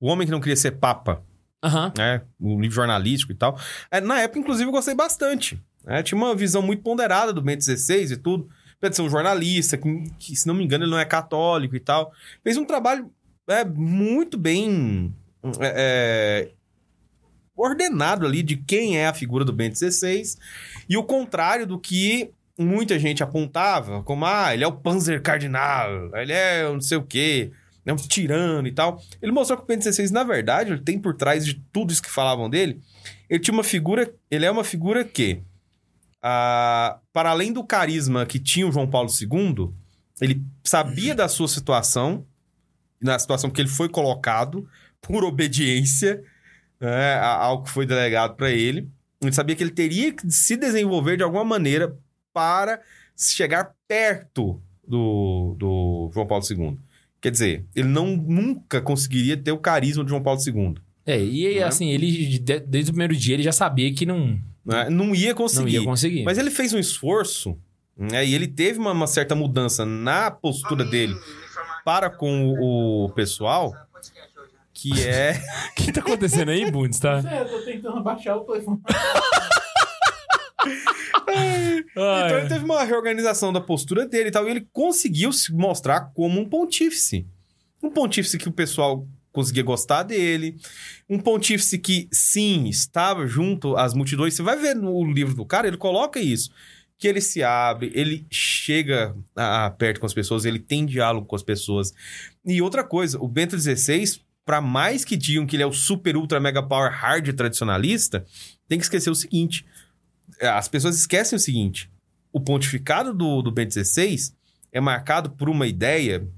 O 0.00 0.06
Homem 0.08 0.26
que 0.26 0.30
Não 0.30 0.40
Queria 0.40 0.56
Ser 0.56 0.70
Papa, 0.72 1.22
Aham. 1.62 1.92
né? 1.98 2.22
O 2.40 2.58
livro 2.60 2.76
jornalístico 2.76 3.32
e 3.32 3.34
tal. 3.34 3.58
É, 3.90 4.00
na 4.00 4.20
época, 4.20 4.38
inclusive, 4.38 4.68
eu 4.68 4.72
gostei 4.72 4.94
bastante. 4.94 5.60
né? 5.84 6.02
Tinha 6.02 6.16
uma 6.16 6.34
visão 6.34 6.62
muito 6.62 6.82
ponderada 6.82 7.30
do 7.32 7.42
Bento 7.42 7.62
XVI 7.64 8.12
e 8.12 8.16
tudo. 8.16 8.48
Apesar 8.78 8.90
de 8.90 8.96
ser 8.96 9.02
um 9.02 9.10
jornalista, 9.10 9.76
que, 9.76 10.04
que, 10.18 10.36
se 10.36 10.46
não 10.46 10.54
me 10.54 10.64
engano, 10.64 10.84
ele 10.84 10.90
não 10.90 10.98
é 10.98 11.04
católico 11.04 11.76
e 11.76 11.80
tal. 11.80 12.12
Fez 12.42 12.56
um 12.56 12.64
trabalho 12.64 13.10
é, 13.48 13.64
muito 13.64 14.38
bem 14.38 15.14
é, 15.60 16.48
é, 16.50 16.50
ordenado 17.56 18.24
ali 18.24 18.42
de 18.42 18.56
quem 18.56 18.98
é 18.98 19.06
a 19.06 19.14
figura 19.14 19.44
do 19.44 19.52
Bento 19.52 19.78
XVI. 19.78 20.22
E 20.88 20.96
o 20.96 21.02
contrário 21.02 21.66
do 21.66 21.78
que 21.78 22.30
muita 22.58 22.98
gente 22.98 23.22
apontava 23.22 24.02
como, 24.02 24.26
ah, 24.26 24.52
ele 24.52 24.64
é 24.64 24.66
o 24.66 24.72
Panzer 24.72 25.22
Cardinal, 25.22 26.10
ele 26.14 26.32
é 26.32 26.64
não 26.64 26.80
sei 26.80 26.98
o 26.98 27.02
quê, 27.02 27.52
é 27.86 27.92
um 27.92 27.96
tirano 27.96 28.66
e 28.66 28.72
tal. 28.72 29.02
Ele 29.22 29.32
mostrou 29.32 29.58
que 29.58 29.64
o 29.64 29.66
Bento 29.66 29.82
XVI, 29.82 30.10
na 30.12 30.24
verdade, 30.24 30.72
ele 30.72 30.82
tem 30.82 30.98
por 30.98 31.14
trás 31.14 31.44
de 31.44 31.54
tudo 31.72 31.92
isso 31.92 32.02
que 32.02 32.10
falavam 32.10 32.50
dele, 32.50 32.80
ele 33.30 33.40
tinha 33.40 33.54
uma 33.54 33.64
figura, 33.64 34.12
ele 34.30 34.44
é 34.44 34.50
uma 34.50 34.64
figura 34.64 35.04
que, 35.04 35.40
ah, 36.22 36.98
para 37.12 37.30
além 37.30 37.52
do 37.52 37.64
carisma 37.64 38.26
que 38.26 38.38
tinha 38.38 38.66
o 38.66 38.72
João 38.72 38.88
Paulo 38.88 39.08
II, 39.10 39.70
ele 40.20 40.42
sabia 40.64 41.14
da 41.14 41.28
sua 41.28 41.48
situação, 41.48 42.26
na 43.00 43.18
situação 43.18 43.50
que 43.50 43.60
ele 43.60 43.68
foi 43.68 43.88
colocado, 43.88 44.68
por 45.00 45.22
obediência 45.24 46.22
né, 46.80 47.18
ao 47.20 47.62
que 47.62 47.70
foi 47.70 47.86
delegado 47.86 48.34
para 48.36 48.50
ele. 48.50 48.88
Ele 49.20 49.32
sabia 49.32 49.54
que 49.56 49.62
ele 49.62 49.70
teria 49.70 50.12
que 50.12 50.30
se 50.30 50.56
desenvolver 50.56 51.16
de 51.16 51.22
alguma 51.22 51.44
maneira 51.44 51.96
para 52.32 52.80
chegar 53.16 53.74
perto 53.86 54.60
do, 54.86 55.54
do 55.58 56.10
João 56.14 56.26
Paulo 56.26 56.44
II. 56.48 56.78
Quer 57.20 57.30
dizer, 57.32 57.64
ele 57.74 57.88
não 57.88 58.16
nunca 58.16 58.80
conseguiria 58.80 59.36
ter 59.36 59.50
o 59.52 59.58
carisma 59.58 60.04
de 60.04 60.10
João 60.10 60.22
Paulo 60.22 60.40
II. 60.44 60.74
É, 61.04 61.20
e 61.20 61.56
Né? 61.56 61.62
assim, 61.64 61.90
ele, 61.90 62.38
de- 62.38 62.60
desde 62.60 62.90
o 62.90 62.94
primeiro 62.94 63.16
dia, 63.16 63.34
ele 63.34 63.42
já 63.42 63.50
sabia 63.52 63.92
que 63.92 64.06
não, 64.06 64.38
né? 64.64 64.88
Não 64.90 65.14
ia 65.14 65.30
não 65.30 65.36
conseguir. 65.36 65.72
ia 65.72 65.84
conseguir. 65.84 66.24
Mas 66.24 66.38
ele 66.38 66.50
fez 66.50 66.72
um 66.72 66.78
esforço, 66.78 67.58
né? 67.96 68.24
E 68.24 68.34
ele 68.34 68.46
teve 68.46 68.78
uma, 68.78 68.92
uma 68.92 69.06
certa 69.06 69.34
mudança 69.34 69.84
na 69.84 70.30
postura 70.30 70.84
dele 70.84 71.14
para 71.84 72.10
com 72.10 72.48
o, 72.48 73.06
o 73.06 73.08
pessoal, 73.10 73.74
que 74.72 75.02
é... 75.02 75.40
O 75.70 75.74
que 75.82 75.92
tá 75.92 76.00
acontecendo 76.00 76.50
aí, 76.50 76.70
Bundes, 76.70 77.00
tá? 77.00 77.22
É, 77.26 77.40
eu 77.42 77.48
tô 77.48 77.60
tentando 77.64 78.02
baixar 78.02 78.36
o 78.36 78.40
telefone. 78.40 78.80
Então 81.90 82.38
ele 82.38 82.48
teve 82.48 82.64
uma 82.64 82.84
reorganização 82.84 83.52
da 83.52 83.60
postura 83.60 84.06
dele 84.06 84.28
e 84.28 84.32
tal, 84.32 84.46
e 84.46 84.50
ele 84.50 84.68
conseguiu 84.72 85.32
se 85.32 85.52
mostrar 85.52 86.12
como 86.14 86.40
um 86.40 86.48
pontífice. 86.48 87.26
Um 87.82 87.90
pontífice 87.90 88.38
que 88.38 88.48
o 88.48 88.52
pessoal 88.52 89.06
conseguia 89.38 89.62
gostar 89.62 90.02
dele. 90.02 90.56
Um 91.08 91.18
pontífice 91.18 91.78
que, 91.78 92.08
sim, 92.10 92.68
estava 92.68 93.24
junto 93.24 93.76
às 93.76 93.94
multidões. 93.94 94.34
Você 94.34 94.42
vai 94.42 94.56
ver 94.56 94.74
no 94.74 95.04
livro 95.04 95.34
do 95.34 95.44
cara, 95.44 95.68
ele 95.68 95.76
coloca 95.76 96.18
isso. 96.18 96.50
Que 96.98 97.06
ele 97.06 97.20
se 97.20 97.40
abre, 97.44 97.92
ele 97.94 98.26
chega 98.28 99.14
a, 99.36 99.70
perto 99.70 100.00
com 100.00 100.06
as 100.06 100.12
pessoas, 100.12 100.44
ele 100.44 100.58
tem 100.58 100.84
diálogo 100.84 101.24
com 101.24 101.36
as 101.36 101.44
pessoas. 101.44 101.94
E 102.44 102.60
outra 102.60 102.82
coisa, 102.82 103.16
o 103.20 103.28
Bento 103.28 103.56
XVI, 103.56 104.20
para 104.44 104.60
mais 104.60 105.04
que 105.04 105.16
digam 105.16 105.46
que 105.46 105.54
ele 105.54 105.62
é 105.62 105.66
o 105.66 105.72
super, 105.72 106.16
ultra, 106.16 106.40
mega 106.40 106.60
power 106.60 106.90
hard 106.90 107.32
tradicionalista, 107.34 108.26
tem 108.66 108.78
que 108.78 108.84
esquecer 108.84 109.10
o 109.10 109.14
seguinte. 109.14 109.64
As 110.40 110.66
pessoas 110.66 110.96
esquecem 110.96 111.36
o 111.36 111.40
seguinte. 111.40 111.88
O 112.32 112.40
pontificado 112.40 113.14
do, 113.14 113.40
do 113.40 113.52
Bento 113.52 113.72
XVI 113.72 114.32
é 114.72 114.80
marcado 114.80 115.30
por 115.30 115.48
uma 115.48 115.68
ideia 115.68 116.28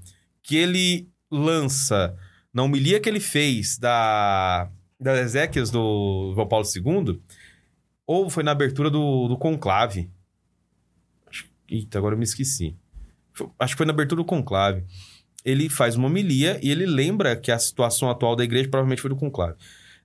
que 0.43 0.55
ele 0.55 1.09
lança 1.31 2.15
na 2.53 2.63
homilia 2.63 2.99
que 2.99 3.07
ele 3.07 3.19
fez 3.19 3.77
da, 3.77 4.69
das 4.99 5.19
Ezequias 5.19 5.69
do 5.69 6.31
João 6.35 6.47
Paulo 6.47 6.65
II, 6.65 7.21
ou 8.05 8.29
foi 8.29 8.43
na 8.43 8.51
abertura 8.51 8.89
do, 8.89 9.27
do 9.27 9.37
conclave. 9.37 10.09
Eita, 11.67 11.97
agora 11.97 12.15
eu 12.15 12.19
me 12.19 12.25
esqueci. 12.25 12.75
Acho 13.57 13.73
que 13.73 13.77
foi 13.77 13.85
na 13.85 13.93
abertura 13.93 14.21
do 14.21 14.25
conclave. 14.25 14.83
Ele 15.43 15.69
faz 15.69 15.95
uma 15.95 16.07
homilia 16.07 16.59
e 16.61 16.69
ele 16.69 16.85
lembra 16.85 17.35
que 17.35 17.51
a 17.51 17.57
situação 17.57 18.09
atual 18.09 18.35
da 18.35 18.43
igreja 18.43 18.69
provavelmente 18.69 19.01
foi 19.01 19.09
do 19.09 19.15
conclave. 19.15 19.55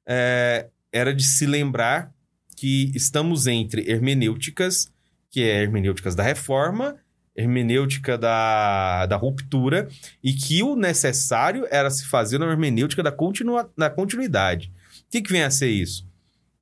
É, 0.06 0.68
era 0.92 1.12
de 1.12 1.24
se 1.24 1.46
lembrar 1.46 2.14
que 2.56 2.90
estamos 2.94 3.46
entre 3.46 3.90
hermenêuticas, 3.90 4.90
que 5.30 5.42
é 5.42 5.62
hermenêuticas 5.62 6.14
da 6.14 6.22
reforma, 6.22 6.96
hermenêutica 7.36 8.16
da, 8.16 9.06
da 9.06 9.16
ruptura, 9.16 9.88
e 10.22 10.32
que 10.32 10.62
o 10.62 10.74
necessário 10.74 11.66
era 11.70 11.90
se 11.90 12.06
fazer 12.06 12.38
na 12.38 12.46
hermenêutica 12.46 13.02
da, 13.02 13.12
continua, 13.12 13.70
da 13.76 13.90
continuidade. 13.90 14.72
O 15.06 15.10
que, 15.10 15.20
que 15.20 15.32
vem 15.32 15.42
a 15.42 15.50
ser 15.50 15.68
isso? 15.68 16.06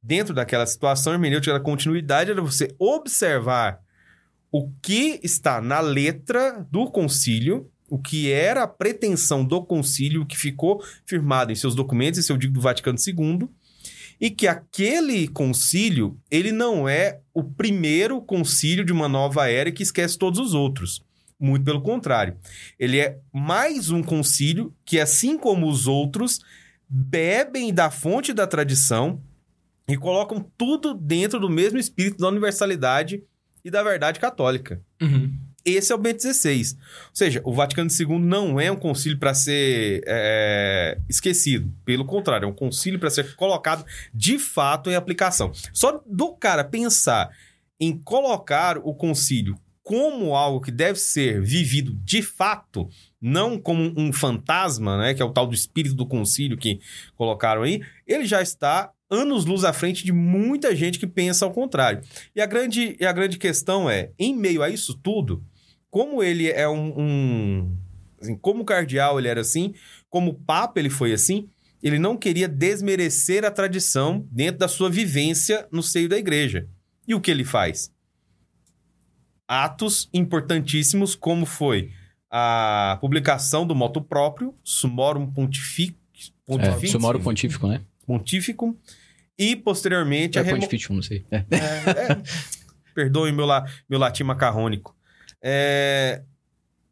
Dentro 0.02 0.34
daquela 0.34 0.66
situação, 0.66 1.12
a 1.12 1.16
hermenêutica 1.16 1.52
da 1.52 1.60
continuidade 1.60 2.30
era 2.30 2.42
você 2.42 2.74
observar 2.78 3.80
o 4.50 4.70
que 4.82 5.18
está 5.22 5.60
na 5.60 5.80
letra 5.80 6.66
do 6.70 6.90
concílio, 6.90 7.70
o 7.88 7.98
que 7.98 8.30
era 8.30 8.62
a 8.62 8.68
pretensão 8.68 9.44
do 9.44 9.62
concílio, 9.64 10.26
que 10.26 10.36
ficou 10.36 10.82
firmado 11.06 11.52
em 11.52 11.56
seus 11.56 11.74
documentos, 11.74 12.18
esse 12.18 12.30
eu 12.30 12.36
digo 12.36 12.52
do 12.52 12.60
Vaticano 12.60 12.98
II, 12.98 13.48
e 14.20 14.30
que 14.30 14.46
aquele 14.46 15.28
concílio, 15.28 16.18
ele 16.30 16.52
não 16.52 16.88
é 16.88 17.20
o 17.32 17.42
primeiro 17.42 18.20
concílio 18.20 18.84
de 18.84 18.92
uma 18.92 19.08
nova 19.08 19.48
era 19.50 19.72
que 19.72 19.82
esquece 19.82 20.18
todos 20.18 20.38
os 20.38 20.54
outros. 20.54 21.02
Muito 21.38 21.64
pelo 21.64 21.82
contrário. 21.82 22.36
Ele 22.78 22.98
é 23.00 23.18
mais 23.32 23.90
um 23.90 24.02
concílio 24.02 24.72
que, 24.84 25.00
assim 25.00 25.36
como 25.36 25.68
os 25.68 25.86
outros, 25.86 26.40
bebem 26.88 27.74
da 27.74 27.90
fonte 27.90 28.32
da 28.32 28.46
tradição 28.46 29.20
e 29.88 29.96
colocam 29.96 30.48
tudo 30.56 30.94
dentro 30.94 31.38
do 31.38 31.50
mesmo 31.50 31.78
espírito 31.78 32.18
da 32.18 32.28
universalidade 32.28 33.22
e 33.64 33.70
da 33.70 33.82
verdade 33.82 34.20
católica. 34.20 34.80
Uhum. 35.00 35.36
Esse 35.64 35.92
é 35.92 35.94
o 35.94 35.98
Bento 35.98 36.22
XVI. 36.22 36.76
Ou 36.76 37.10
seja, 37.14 37.40
o 37.44 37.54
Vaticano 37.54 37.90
II 37.90 38.18
não 38.18 38.60
é 38.60 38.70
um 38.70 38.76
concílio 38.76 39.18
para 39.18 39.32
ser 39.32 40.02
é, 40.06 40.98
esquecido. 41.08 41.72
Pelo 41.84 42.04
contrário, 42.04 42.44
é 42.44 42.48
um 42.48 42.54
concílio 42.54 42.98
para 42.98 43.08
ser 43.08 43.34
colocado 43.34 43.84
de 44.12 44.38
fato 44.38 44.90
em 44.90 44.94
aplicação. 44.94 45.52
Só 45.72 46.02
do 46.06 46.34
cara 46.34 46.64
pensar 46.64 47.30
em 47.80 47.96
colocar 47.96 48.78
o 48.78 48.94
concílio 48.94 49.58
como 49.82 50.34
algo 50.34 50.62
que 50.62 50.70
deve 50.70 50.98
ser 50.98 51.42
vivido 51.42 51.92
de 52.02 52.22
fato, 52.22 52.88
não 53.20 53.58
como 53.58 53.92
um 53.96 54.12
fantasma, 54.12 54.96
né, 54.96 55.12
que 55.12 55.20
é 55.20 55.24
o 55.24 55.32
tal 55.32 55.46
do 55.46 55.54
espírito 55.54 55.94
do 55.94 56.06
concílio 56.06 56.56
que 56.56 56.80
colocaram 57.14 57.62
aí, 57.62 57.82
ele 58.06 58.24
já 58.24 58.40
está 58.40 58.90
anos 59.10 59.44
luz 59.44 59.62
à 59.62 59.74
frente 59.74 60.02
de 60.02 60.10
muita 60.10 60.74
gente 60.74 60.98
que 60.98 61.06
pensa 61.06 61.44
ao 61.44 61.52
contrário. 61.52 62.00
E 62.34 62.40
a 62.40 62.46
grande, 62.46 62.96
e 62.98 63.04
a 63.04 63.12
grande 63.12 63.36
questão 63.36 63.88
é, 63.88 64.10
em 64.18 64.34
meio 64.34 64.62
a 64.62 64.70
isso 64.70 64.94
tudo, 64.94 65.44
como 65.94 66.24
ele 66.24 66.50
é 66.50 66.68
um. 66.68 66.92
um 67.00 67.78
assim, 68.20 68.36
como 68.36 68.64
cardeal 68.64 69.16
ele 69.16 69.28
era 69.28 69.40
assim, 69.42 69.72
como 70.10 70.34
papa 70.34 70.80
ele 70.80 70.90
foi 70.90 71.12
assim, 71.12 71.48
ele 71.80 72.00
não 72.00 72.16
queria 72.16 72.48
desmerecer 72.48 73.44
a 73.44 73.50
tradição 73.50 74.26
dentro 74.32 74.58
da 74.58 74.66
sua 74.66 74.90
vivência 74.90 75.68
no 75.70 75.84
seio 75.84 76.08
da 76.08 76.18
igreja. 76.18 76.66
E 77.06 77.14
o 77.14 77.20
que 77.20 77.30
ele 77.30 77.44
faz? 77.44 77.92
Atos 79.46 80.08
importantíssimos, 80.12 81.14
como 81.14 81.46
foi 81.46 81.92
a 82.28 82.98
publicação 83.00 83.64
do 83.64 83.72
moto 83.72 84.00
próprio, 84.02 84.52
Sumorum 84.64 85.30
Pontific, 85.30 85.94
É, 86.18 86.32
Pontific, 86.44 86.88
Sumoro 86.88 87.20
pontífico, 87.20 87.68
né? 87.68 87.82
Pontificum, 88.04 88.76
e 89.38 89.54
posteriormente 89.54 90.38
É 90.38 90.40
a 90.40 90.44
remo- 90.44 90.58
pontificio, 90.58 90.92
não 90.92 91.02
sei. 91.02 91.24
É. 91.30 91.36
é, 91.36 91.44
perdoe 92.96 93.30
meu, 93.30 93.46
la, 93.46 93.64
meu 93.88 94.00
latim 94.00 94.24
macarrônico. 94.24 94.92
É, 95.46 96.22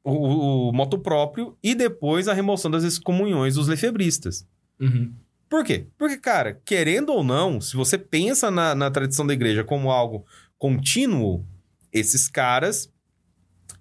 o, 0.05 0.69
o, 0.69 0.73
moto 0.73 0.99
próprio 0.99 1.57
e 1.63 1.75
depois 1.75 2.29
a 2.29 2.35
remoção 2.35 2.71
das 2.71 2.85
excomunhões 2.85 3.55
dos 3.55 3.67
lefebristas. 3.67 4.47
Uhum. 4.79 5.15
Por 5.49 5.65
quê? 5.65 5.87
Porque, 5.97 6.19
cara, 6.19 6.61
querendo 6.65 7.13
ou 7.13 7.25
não, 7.25 7.61
se 7.61 7.77
você 7.77 7.97
pensa 7.97 8.51
na, 8.51 8.75
na 8.75 8.91
tradição 8.91 9.27
da 9.27 9.33
igreja 9.33 9.65
como 9.65 9.91
algo 9.91 10.27
contínuo, 10.59 11.47
esses 11.93 12.29
caras, 12.29 12.91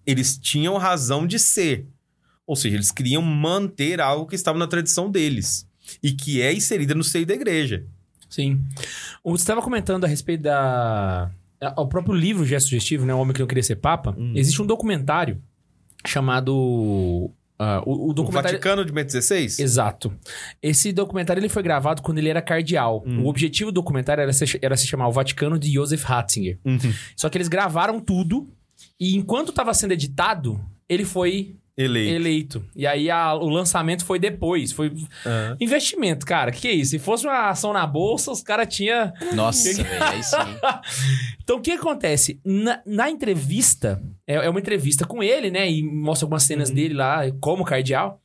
eles 0.06 0.38
tinham 0.38 0.78
razão 0.78 1.28
de 1.28 1.40
ser. 1.40 1.88
Ou 2.46 2.56
seja, 2.56 2.76
eles 2.76 2.92
queriam 2.92 3.22
manter 3.22 4.02
algo 4.02 4.28
que 4.28 4.36
estava 4.36 4.58
na 4.58 4.68
tradição 4.68 5.10
deles 5.10 5.68
e 6.02 6.12
que 6.12 6.42
é 6.42 6.54
inserida 6.54 6.94
no 6.94 7.04
seio 7.04 7.26
da 7.26 7.34
igreja. 7.34 7.86
Sim. 8.30 8.64
Você 9.24 9.44
estava 9.44 9.62
comentando 9.62 10.06
a 10.06 10.08
respeito 10.08 10.44
da. 10.44 11.32
A- 11.62 11.82
O 11.82 11.88
próprio 11.88 12.16
livro 12.16 12.46
Gesto 12.46 12.70
Sugestivo, 12.70 13.06
né? 13.06 13.14
O 13.14 13.20
Homem 13.20 13.34
que 13.34 13.40
Não 13.40 13.48
Queria 13.48 13.64
Ser 13.64 13.76
Papa. 13.78 14.16
Hum. 14.18 14.34
Existe 14.36 14.62
um 14.62 14.66
documentário 14.66 15.42
chamado. 16.06 17.32
ah, 17.60 17.82
o, 17.86 17.92
o 18.08 18.10
O 18.10 18.14
documentário. 18.14 18.52
Vaticano 18.58 18.86
de 18.86 18.92
Bento 18.92 19.12
XVI? 19.12 19.62
Exato. 19.62 20.14
Esse 20.62 20.92
documentário 20.92 21.40
ele 21.40 21.50
foi 21.50 21.62
gravado 21.64 22.02
quando 22.02 22.18
ele 22.18 22.30
era 22.30 22.42
cardeal. 22.42 23.04
Hum. 23.06 23.24
O 23.24 23.28
objetivo 23.28 23.72
do 23.72 23.76
documentário 23.76 24.22
era 24.22 24.34
se, 24.34 24.60
era 24.62 24.76
se 24.76 24.88
chamar 24.88 25.08
O 25.08 25.12
Vaticano 25.12 25.58
de 25.60 25.72
Joseph 25.72 26.04
Ratzinger. 26.04 26.60
Uhum. 26.66 26.80
Só 27.16 27.30
que 27.30 27.38
eles 27.38 27.48
gravaram 27.48 28.00
tudo 28.00 28.50
e 29.00 29.16
enquanto 29.16 29.50
estava 29.50 29.74
sendo 29.74 29.92
editado, 29.94 30.60
ele 30.90 31.06
foi 31.06 31.56
Eleito. 31.86 32.16
eleito. 32.16 32.66
E 32.76 32.86
aí 32.88 33.10
a- 33.10 33.34
o 33.36 33.50
lançamento 33.50 34.06
foi 34.06 34.20
depois. 34.20 34.72
Foi 34.72 34.92
Aham. 35.26 35.58
investimento, 35.60 36.26
cara. 36.26 36.52
Que 36.52 36.62
que 36.62 36.68
é 36.68 36.72
isso? 36.74 36.92
Se 36.92 37.00
fosse 37.00 37.26
uma 37.26 37.50
ação 37.50 37.74
na 37.74 37.86
bolsa, 37.88 38.32
os 38.32 38.42
caras 38.42 38.74
tinham 38.74 39.12
Nossa, 39.36 39.74
velho, 39.74 40.04
aí 40.04 40.24
sim. 40.24 40.36
Então, 41.44 41.58
o 41.58 41.62
que 41.62 41.72
acontece? 41.72 42.40
Na, 42.46 42.82
na 42.86 43.10
entrevista, 43.10 44.02
é, 44.28 44.36
é 44.36 44.50
uma 44.50 44.60
entrevista 44.60 45.06
com 45.06 45.22
ele, 45.24 45.50
né? 45.52 45.70
E 45.70 45.84
mostra 45.84 46.26
algumas 46.26 46.44
cenas 46.44 46.70
dele 46.70 46.94
lá, 46.94 47.24
como 47.40 47.66
cardeal. 47.66 48.22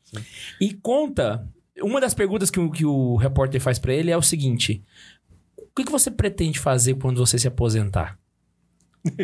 E 0.60 0.72
conta. 0.74 1.46
Uma 1.82 2.00
das 2.00 2.14
perguntas 2.14 2.50
que, 2.50 2.58
o- 2.60 2.70
que 2.70 2.84
o 2.86 3.16
repórter 3.16 3.60
faz 3.60 3.78
pra 3.78 3.92
ele 3.92 4.10
é 4.10 4.16
o 4.16 4.22
seguinte: 4.22 4.82
O 5.58 5.74
que, 5.76 5.84
que 5.84 5.92
você 5.92 6.10
pretende 6.10 6.58
fazer 6.58 6.94
quando 6.94 7.18
você 7.18 7.38
se 7.38 7.46
aposentar? 7.48 8.18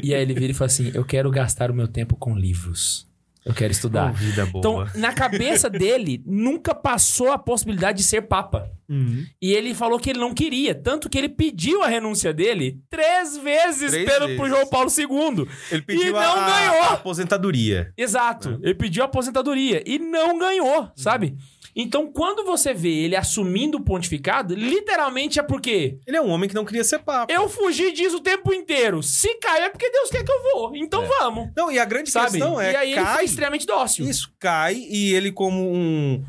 E 0.03 0.14
aí 0.14 0.20
ele 0.22 0.35
vira 0.35 0.51
e 0.53 0.55
fala 0.55 0.66
assim: 0.66 0.91
Eu 0.95 1.05
quero 1.05 1.30
gastar 1.30 1.70
o 1.70 1.74
meu 1.74 1.89
tempo 1.89 2.14
com 2.16 2.37
livros. 2.37 3.07
Eu 3.45 3.53
quero 3.53 3.72
estudar. 3.72 4.12
vida 4.12 4.47
boa. 4.47 4.61
Então, 4.86 5.01
na 5.01 5.12
cabeça 5.12 5.68
dele, 5.68 6.22
nunca 6.24 6.74
passou 6.74 7.32
a 7.32 7.38
possibilidade 7.38 7.99
de 7.99 8.05
ser 8.05 8.22
papa. 8.22 8.70
Uhum. 8.88 9.24
E 9.40 9.53
ele 9.53 9.74
falou 9.74 9.99
que 9.99 10.11
ele 10.11 10.18
não 10.20 10.32
queria. 10.32 10.74
Tanto 10.74 11.09
que 11.11 11.18
ele 11.18 11.28
pediu 11.28 11.82
a 11.82 11.88
renúncia 11.88 12.32
dele 12.32 12.78
três 12.88 13.36
vezes 13.38 13.90
Três 13.90 14.09
pelo, 14.09 14.26
vezes. 14.26 14.40
pro 14.40 14.49
João 14.49 14.66
Paulo 14.68 14.90
II. 14.97 15.49
Ele 15.72 15.82
pediu 15.82 16.09
E 16.09 16.12
não 16.12 16.20
a, 16.20 16.47
ganhou. 16.51 16.82
a 16.84 16.93
aposentadoria. 16.93 17.93
Exato. 17.97 18.61
Ele 18.62 18.74
pediu 18.74 19.03
a 19.03 19.07
aposentadoria 19.07 19.82
e 19.84 19.99
não 19.99 20.38
ganhou, 20.38 20.90
sabe? 20.95 21.34
Então, 21.74 22.12
quando 22.12 22.44
você 22.44 22.74
vê 22.74 22.90
ele 23.04 23.16
assumindo 23.16 23.78
o 23.78 23.82
pontificado, 23.82 24.54
literalmente 24.54 25.40
é 25.40 25.42
porque 25.42 25.98
Ele 26.06 26.16
é 26.18 26.20
um 26.22 26.28
homem 26.28 26.48
que 26.48 26.54
não 26.54 26.64
queria 26.66 26.84
ser 26.84 26.98
papa. 26.98 27.32
eu 27.32 27.48
fugi 27.48 27.92
disso 27.92 28.16
o 28.18 28.20
tempo 28.20 28.52
inteiro. 28.52 29.02
Se 29.02 29.34
cai 29.36 29.62
é 29.62 29.70
porque 29.70 29.90
Deus 29.90 30.10
quer 30.10 30.22
que 30.24 30.30
eu 30.30 30.42
vou. 30.52 30.76
Então 30.76 31.06
vamos. 31.06 31.50
Não, 31.56 31.70
e 31.72 31.78
a 31.78 31.84
grande 31.86 32.10
Sabe? 32.10 32.32
questão 32.32 32.60
é 32.60 32.72
e 32.72 32.76
aí 32.76 32.92
ele 32.92 33.00
foi 33.04 33.14
cai, 33.14 33.24
extremamente 33.24 33.66
dócil. 33.66 34.06
isso 34.08 34.30
cai 34.38 34.74
e 34.74 35.14
ele 35.14 35.32
como 35.32 35.72
um, 35.72 36.22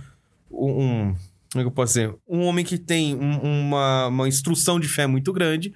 um 0.50 1.16
como 1.52 1.62
é 1.62 1.64
que 1.64 1.68
eu 1.68 1.72
posso 1.72 1.94
dizer? 1.94 2.16
Um 2.28 2.46
homem 2.46 2.66
que 2.66 2.78
tem 2.80 3.14
um- 3.14 3.40
uma, 3.68 4.08
uma 4.08 4.28
instrução 4.28 4.80
de 4.80 4.88
fé 4.88 5.06
muito 5.06 5.32
grande, 5.32 5.72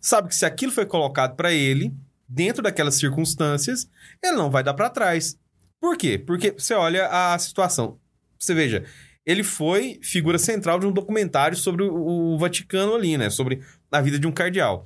sabe 0.00 0.28
que 0.28 0.34
se 0.34 0.44
aquilo 0.44 0.70
foi 0.72 0.84
colocado 0.84 1.36
pra 1.36 1.52
ele, 1.52 1.90
dentro 2.28 2.62
daquelas 2.62 2.96
circunstâncias, 2.96 3.88
ele 4.22 4.36
não 4.36 4.50
vai 4.50 4.62
dar 4.62 4.74
pra 4.74 4.90
trás. 4.90 5.38
Por 5.80 5.96
quê? 5.96 6.18
Porque 6.18 6.50
você 6.58 6.74
olha 6.74 7.06
a 7.08 7.38
situação. 7.38 7.98
Você 8.38 8.52
veja, 8.54 8.84
ele 9.24 9.42
foi 9.42 9.98
figura 10.02 10.38
central 10.38 10.80
de 10.80 10.86
um 10.86 10.92
documentário 10.92 11.56
sobre 11.56 11.84
o, 11.84 12.36
Vaticano 12.38 12.94
ali, 12.94 13.16
né? 13.16 13.30
Sobre 13.30 13.60
a 13.90 14.00
vida 14.00 14.18
de 14.18 14.26
um 14.26 14.32
cardeal. 14.32 14.84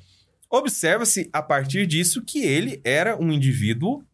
Observa-se 0.50 1.28
a 1.32 1.42
partir 1.42 1.86
disso 1.86 2.22
que 2.22 2.40
ele 2.40 2.80
era 2.84 3.20
um 3.20 3.32
indivíduo 3.32 4.04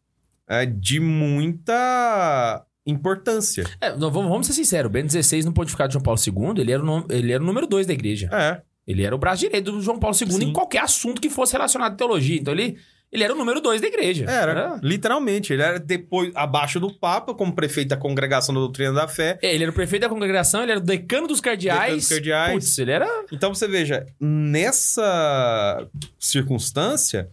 é, 0.48 0.64
de 0.64 1.00
muita 1.00 2.64
importância. 2.86 3.64
É, 3.80 3.90
vamos, 3.90 4.28
vamos 4.28 4.46
ser 4.46 4.52
sinceros. 4.54 4.88
O 4.88 4.92
Bento 4.92 5.12
XVI, 5.12 5.44
no 5.44 5.52
pontificado 5.52 5.88
de 5.88 5.94
João 5.94 6.02
Paulo 6.02 6.20
II, 6.24 6.60
ele 6.60 6.72
era, 6.72 6.84
o, 6.84 7.06
ele 7.10 7.32
era 7.32 7.42
o 7.42 7.46
número 7.46 7.66
dois 7.66 7.86
da 7.86 7.92
igreja. 7.92 8.28
É. 8.32 8.62
Ele 8.86 9.04
era 9.04 9.14
o 9.14 9.18
braço 9.18 9.40
direito 9.40 9.70
do 9.70 9.80
João 9.80 9.98
Paulo 9.98 10.16
II 10.20 10.30
Sim. 10.30 10.44
em 10.44 10.52
qualquer 10.52 10.82
assunto 10.82 11.20
que 11.20 11.30
fosse 11.30 11.52
relacionado 11.52 11.92
à 11.92 11.96
teologia. 11.96 12.38
Então 12.38 12.52
ele, 12.52 12.78
ele 13.12 13.22
era 13.24 13.34
o 13.34 13.36
número 13.36 13.60
dois 13.60 13.78
da 13.78 13.86
igreja. 13.86 14.24
Era, 14.24 14.80
literalmente. 14.82 15.52
Ele 15.52 15.60
era 15.60 15.78
depois, 15.78 16.32
abaixo 16.34 16.80
do 16.80 16.90
Papa, 16.90 17.34
como 17.34 17.54
prefeito 17.54 17.88
da 17.88 17.96
Congregação 17.96 18.54
da 18.54 18.60
Doutrina 18.60 18.92
da 18.92 19.06
Fé. 19.06 19.38
É, 19.42 19.54
Ele 19.54 19.64
era 19.64 19.70
o 19.70 19.74
prefeito 19.74 20.02
da 20.02 20.08
congregação, 20.08 20.62
ele 20.62 20.72
era 20.72 20.80
o 20.80 20.82
decano 20.82 21.28
dos 21.28 21.40
cardeais. 21.40 21.80
Decano 21.80 21.96
dos 21.98 22.08
cardeais. 22.08 22.52
Putz, 22.54 22.78
ele 22.78 22.90
era. 22.90 23.24
Então 23.30 23.54
você 23.54 23.68
veja, 23.68 24.06
nessa 24.18 25.86
circunstância, 26.18 27.28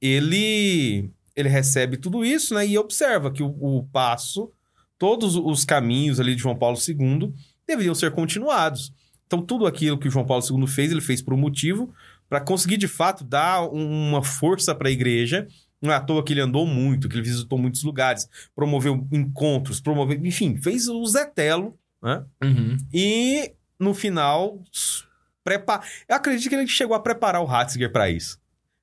ele 0.00 1.10
ele 1.34 1.48
recebe 1.48 1.96
tudo 1.96 2.24
isso, 2.24 2.54
né? 2.54 2.66
E 2.66 2.78
observa 2.78 3.30
que 3.30 3.42
o, 3.42 3.48
o 3.60 3.82
passo, 3.92 4.52
todos 4.98 5.36
os 5.36 5.64
caminhos 5.64 6.20
ali 6.20 6.34
de 6.36 6.42
João 6.42 6.54
Paulo 6.54 6.78
II 6.78 7.32
deveriam 7.66 7.94
ser 7.94 8.12
continuados. 8.12 8.92
Então 9.26 9.40
tudo 9.40 9.66
aquilo 9.66 9.98
que 9.98 10.06
o 10.06 10.10
João 10.10 10.26
Paulo 10.26 10.44
II 10.48 10.66
fez, 10.66 10.92
ele 10.92 11.00
fez 11.00 11.22
por 11.22 11.34
um 11.34 11.38
motivo, 11.38 11.92
para 12.34 12.40
conseguir 12.40 12.76
de 12.78 12.88
fato 12.88 13.22
dar 13.22 13.62
um- 13.72 14.08
uma 14.08 14.20
força 14.20 14.74
para 14.74 14.88
a 14.88 14.90
igreja. 14.90 15.46
Não 15.80 15.92
é 15.92 15.94
à 15.94 16.00
toa 16.00 16.24
que 16.24 16.32
ele 16.32 16.40
andou 16.40 16.66
muito, 16.66 17.08
que 17.08 17.14
ele 17.14 17.22
visitou 17.22 17.56
muitos 17.56 17.84
lugares, 17.84 18.28
promoveu 18.56 19.06
encontros, 19.12 19.80
promoveu, 19.80 20.18
enfim, 20.26 20.56
fez 20.56 20.88
o 20.88 21.06
Zetelo, 21.06 21.78
né? 22.02 22.24
Uhum. 22.42 22.76
E 22.92 23.52
no 23.78 23.94
final, 23.94 24.60
s- 24.74 25.04
prepa... 25.44 25.80
eu 26.08 26.16
acredito 26.16 26.48
que 26.48 26.56
ele 26.56 26.66
chegou 26.66 26.96
a 26.96 27.00
preparar 27.00 27.40
o 27.40 27.44
Ratzinger 27.44 27.92
para 27.92 28.10
isso. 28.10 28.36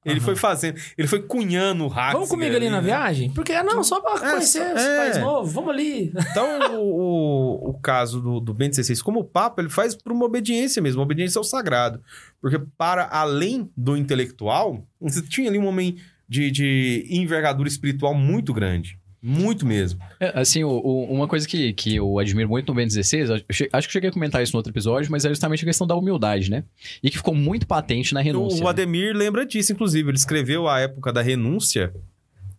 Ele 0.03 0.15
Aham. 0.15 0.25
foi 0.25 0.35
fazendo, 0.35 0.79
ele 0.97 1.07
foi 1.07 1.21
cunhando 1.21 1.83
o 1.83 1.87
Ratzinger. 1.87 2.13
Vamos 2.13 2.29
comigo 2.29 2.55
ali 2.55 2.69
na 2.71 2.77
né? 2.81 2.87
viagem? 2.87 3.29
Porque, 3.31 3.53
ah, 3.53 3.63
não, 3.63 3.83
só 3.83 3.99
pra 4.01 4.13
É, 4.27 4.31
conhecer 4.33 4.59
só- 4.59 4.75
esse 4.75 4.87
é. 4.87 4.97
país 4.97 5.17
novo, 5.19 5.47
vamos 5.51 5.69
ali. 5.69 6.11
Então, 6.31 6.75
o, 6.81 7.59
o, 7.65 7.69
o 7.69 7.73
caso 7.79 8.19
do, 8.19 8.39
do 8.39 8.51
Bento 8.53 8.75
XVI, 8.83 8.99
como 9.03 9.23
Papa, 9.23 9.61
ele 9.61 9.69
faz 9.69 9.93
por 9.93 10.11
uma 10.11 10.25
obediência 10.25 10.81
mesmo, 10.81 10.99
uma 11.01 11.05
obediência 11.05 11.37
ao 11.37 11.43
sagrado. 11.43 12.01
Porque, 12.41 12.57
para 12.77 13.07
além 13.11 13.69
do 13.77 13.95
intelectual, 13.95 14.83
você 14.99 15.21
tinha 15.21 15.47
ali 15.49 15.59
um 15.59 15.67
homem 15.67 15.97
de, 16.27 16.49
de 16.49 17.05
envergadura 17.09 17.69
espiritual 17.69 18.13
muito 18.15 18.53
grande. 18.53 18.97
Muito 19.23 19.65
mesmo. 19.67 19.99
É, 20.19 20.39
assim, 20.39 20.63
o- 20.63 20.69
o- 20.69 21.03
uma 21.13 21.27
coisa 21.27 21.47
que, 21.47 21.73
que 21.73 21.95
eu 21.95 22.17
admiro 22.17 22.49
muito 22.49 22.67
no 22.69 22.73
Ben 22.73 22.87
16, 22.87 23.29
eu 23.29 23.37
che- 23.51 23.69
acho 23.71 23.87
que 23.87 23.91
eu 23.91 23.93
cheguei 23.93 24.09
a 24.09 24.13
comentar 24.13 24.41
isso 24.41 24.53
no 24.53 24.57
outro 24.57 24.71
episódio, 24.71 25.11
mas 25.11 25.23
é 25.25 25.29
justamente 25.29 25.63
a 25.63 25.67
questão 25.67 25.85
da 25.85 25.95
humildade, 25.95 26.49
né? 26.49 26.63
E 27.03 27.09
que 27.11 27.17
ficou 27.17 27.35
muito 27.35 27.67
patente 27.67 28.13
na 28.15 28.21
renúncia. 28.21 28.59
O 28.59 28.63
né? 28.63 28.69
Ademir 28.71 29.15
lembra 29.15 29.45
disso, 29.45 29.71
inclusive. 29.73 30.09
Ele 30.09 30.17
escreveu, 30.17 30.67
à 30.67 30.79
época 30.79 31.13
da 31.13 31.21
renúncia, 31.21 31.93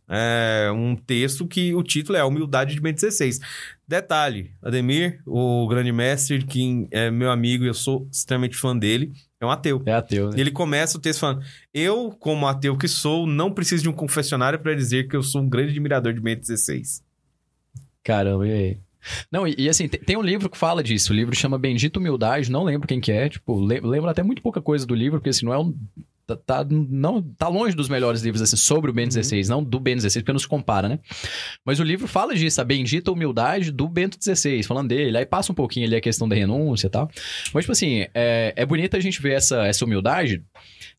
é, 0.08 0.70
um 0.72 0.94
texto 0.94 1.46
que 1.48 1.74
o 1.74 1.82
título 1.82 2.16
é 2.16 2.20
A 2.20 2.26
Humildade 2.26 2.74
de 2.74 2.80
Bento 2.80 3.00
XVI. 3.00 3.38
Detalhe, 3.88 4.50
Ademir, 4.62 5.20
o 5.26 5.66
grande 5.68 5.90
mestre, 5.90 6.44
que 6.44 6.86
é 6.92 7.10
meu 7.10 7.30
amigo 7.30 7.64
e 7.64 7.68
eu 7.68 7.74
sou 7.74 8.06
extremamente 8.12 8.56
fã 8.56 8.76
dele, 8.76 9.12
é 9.42 9.46
um 9.46 9.50
ateu. 9.50 9.82
É 9.84 9.92
ateu, 9.92 10.30
né? 10.30 10.36
Ele 10.38 10.50
começa 10.50 10.96
o 10.96 11.00
texto 11.00 11.20
falando: 11.20 11.42
Eu, 11.74 12.10
como 12.18 12.46
ateu 12.46 12.76
que 12.76 12.88
sou, 12.88 13.26
não 13.26 13.52
preciso 13.52 13.82
de 13.82 13.88
um 13.88 13.92
confessionário 13.92 14.58
para 14.58 14.74
dizer 14.74 15.08
que 15.08 15.16
eu 15.16 15.22
sou 15.22 15.42
um 15.42 15.48
grande 15.48 15.70
admirador 15.72 16.12
de 16.12 16.20
Bento 16.20 16.46
XVI. 16.46 16.82
Caramba, 18.02 18.46
e 18.46 18.52
aí? 18.52 18.78
Não, 19.30 19.46
e, 19.48 19.54
e 19.58 19.68
assim, 19.68 19.88
tem, 19.88 20.00
tem 20.00 20.16
um 20.16 20.22
livro 20.22 20.48
que 20.48 20.56
fala 20.56 20.82
disso. 20.82 21.12
O 21.12 21.16
livro 21.16 21.34
chama 21.34 21.58
Bendita 21.58 21.98
Humildade, 21.98 22.50
não 22.50 22.64
lembro 22.64 22.86
quem 22.86 23.00
que 23.00 23.10
é. 23.10 23.28
Tipo, 23.28 23.60
le- 23.60 23.80
lembro 23.80 24.08
até 24.08 24.22
muito 24.22 24.42
pouca 24.42 24.60
coisa 24.62 24.86
do 24.86 24.94
livro, 24.94 25.18
porque 25.18 25.30
assim, 25.30 25.44
não 25.46 25.52
é 25.52 25.58
um. 25.58 25.74
Tá, 26.26 26.36
tá- 26.36 26.66
não, 26.70 27.20
tá 27.20 27.48
longe 27.48 27.74
dos 27.74 27.88
melhores 27.88 28.22
livros 28.22 28.40
assim, 28.40 28.56
sobre 28.56 28.90
o 28.90 28.94
Ben 28.94 29.08
16, 29.08 29.48
não 29.48 29.62
do 29.62 29.80
Ben 29.80 29.96
16, 29.96 30.22
porque 30.22 30.32
não 30.32 30.38
se 30.38 30.46
compara, 30.46 30.88
né? 30.88 31.00
Mas 31.64 31.80
o 31.80 31.82
livro 31.84 32.06
fala 32.06 32.34
disso, 32.34 32.60
a 32.60 32.64
bendita 32.64 33.10
humildade 33.10 33.70
do 33.72 33.88
Bento 33.88 34.18
16, 34.18 34.66
falando 34.66 34.88
dele. 34.88 35.16
Aí 35.18 35.26
passa 35.26 35.50
um 35.50 35.54
pouquinho 35.54 35.86
ali 35.86 35.96
a 35.96 36.00
questão 36.00 36.28
da 36.28 36.36
renúncia 36.36 36.86
e 36.86 36.90
tal. 36.90 37.10
Mas, 37.52 37.64
tipo 37.64 37.72
assim, 37.72 38.06
é, 38.14 38.52
é 38.56 38.64
bonito 38.64 38.96
a 38.96 39.00
gente 39.00 39.20
ver 39.20 39.32
essa, 39.32 39.66
essa 39.66 39.84
humildade 39.84 40.42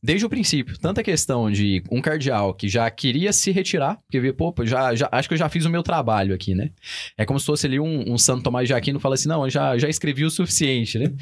desde 0.04 0.26
o 0.26 0.30
princípio. 0.30 0.78
Tanta 0.78 1.02
questão 1.02 1.50
de 1.50 1.82
um 1.90 2.02
cardeal 2.02 2.54
que 2.54 2.68
já 2.68 2.90
queria 2.92 3.32
se 3.32 3.52
retirar, 3.52 3.98
porque 4.06 4.20
vê, 4.20 4.34
pô, 4.34 4.54
já, 4.64 4.94
já, 4.94 5.08
acho 5.10 5.30
que 5.30 5.34
eu 5.34 5.38
já 5.38 5.48
fiz 5.48 5.64
o 5.64 5.70
meu 5.70 5.82
trabalho 5.82 6.36
aqui, 6.36 6.54
né? 6.54 6.72
É 7.18 7.26
como 7.26 7.40
se 7.40 7.46
fosse 7.46 7.66
ali 7.66 7.80
um, 7.80 8.12
um 8.12 8.18
Santo 8.18 8.44
Tomás 8.44 8.68
de 8.68 8.74
Aquino 8.74 9.00
fala 9.00 9.16
assim: 9.16 9.30
não, 9.30 9.46
eu 9.46 9.50
já, 9.50 9.78
já 9.78 9.88
escrevi 9.88 10.26
o 10.26 10.30
suficiente, 10.30 11.00
né? 11.00 11.14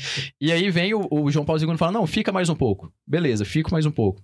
e 0.42 0.52
aí 0.52 0.72
vem 0.72 0.96
o, 0.96 1.08
o 1.12 1.30
João 1.30 1.46
Paulo 1.46 1.62
II 1.62 1.72
e 1.72 1.78
fala: 1.78 1.92
não, 1.92 2.08
fica 2.08 2.32
mais 2.32 2.50
um 2.50 2.56
pouco. 2.56 2.92
Beleza, 3.06 3.46
fico 3.46 3.72
mais 3.72 3.86
um 3.86 3.92
pouco. 3.92 4.24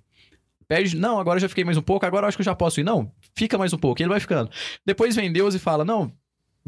Pede, 0.68 0.98
não, 0.98 1.20
agora 1.20 1.40
já 1.40 1.48
fiquei 1.48 1.64
mais 1.64 1.78
um 1.78 1.82
pouco, 1.82 2.06
agora 2.06 2.28
acho 2.28 2.36
que 2.36 2.42
eu 2.42 2.46
já 2.46 2.56
posso 2.56 2.80
ir. 2.80 2.84
Não, 2.84 3.12
fica 3.36 3.58
mais 3.58 3.72
um 3.72 3.78
pouco. 3.78 4.02
E 4.02 4.04
ele 4.04 4.10
vai 4.10 4.20
ficando. 4.20 4.50
Depois 4.86 5.16
vem 5.16 5.32
Deus 5.32 5.54
e 5.54 5.60
fala: 5.60 5.86
não, 5.86 6.12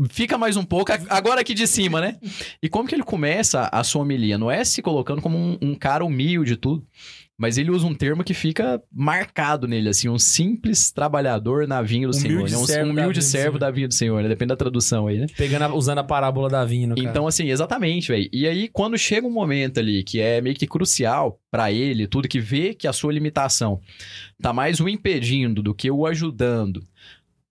fica 0.10 0.38
mais 0.38 0.56
um 0.56 0.64
pouco, 0.64 0.92
agora 1.10 1.42
aqui 1.42 1.56
de 1.56 1.66
cima, 1.66 2.00
né? 2.00 2.18
E 2.62 2.70
como 2.70 2.88
que 2.88 2.94
ele 2.94 3.04
começa 3.04 3.68
a 3.72 3.84
sua 3.84 4.04
homilia? 4.04 4.38
Não 4.38 4.52
é 4.52 4.64
se 4.64 4.82
colocando 4.82 5.22
como 5.22 5.38
um, 5.38 5.58
um 5.60 5.76
cara 5.76 6.06
humilde 6.06 6.54
e 6.54 6.58
tudo. 6.58 6.86
Mas 7.40 7.58
ele 7.58 7.72
usa 7.72 7.88
um 7.88 7.96
termo 7.96 8.22
que 8.22 8.34
fica 8.34 8.84
marcado 8.92 9.66
nele, 9.66 9.88
assim, 9.88 10.10
um 10.10 10.20
simples 10.20 10.92
trabalhador 10.92 11.66
na 11.66 11.82
vinha 11.82 12.06
do 12.06 12.14
Senhor. 12.14 12.34
Humilde 12.42 12.52
Né? 12.52 12.58
Um 12.58 12.66
da 12.68 12.84
humilde 12.84 13.20
vinha 13.22 13.32
servo 13.32 13.46
Senhor. 13.54 13.60
da 13.60 13.72
vinha 13.72 13.88
do 13.88 13.94
Senhor, 13.94 14.22
né? 14.22 14.28
Depende 14.28 14.50
da 14.50 14.58
tradução 14.58 15.08
aí, 15.08 15.20
né? 15.20 15.26
Pegando 15.38 15.62
a- 15.64 15.74
usando 15.74 16.00
a 16.00 16.04
parábola 16.04 16.50
da 16.50 16.66
vinho, 16.66 16.90
no. 16.90 17.00
Então, 17.00 17.26
assim, 17.26 17.50
exatamente, 17.50 18.10
velho. 18.10 18.30
E 18.34 18.46
aí, 18.46 18.68
quando 18.68 18.98
chega 18.98 19.26
um 19.26 19.32
momento 19.32 19.80
ali 19.80 20.04
que 20.04 20.20
é 20.20 20.42
meio 20.42 20.54
que 20.56 20.68
crucial 20.68 21.40
pra 21.50 21.72
ele, 21.72 22.08
tudo 22.08 22.28
que 22.28 22.42
vê 22.42 22.74
que 22.74 22.88
a 22.88 22.92
sua 22.94 23.14
limitação 23.14 23.80
tá 24.42 24.52
mais 24.52 24.82
o 24.82 24.90
impedindo 24.90 25.64
do 25.64 25.74
que 25.74 25.90
o 25.90 26.06
ajudando 26.06 26.84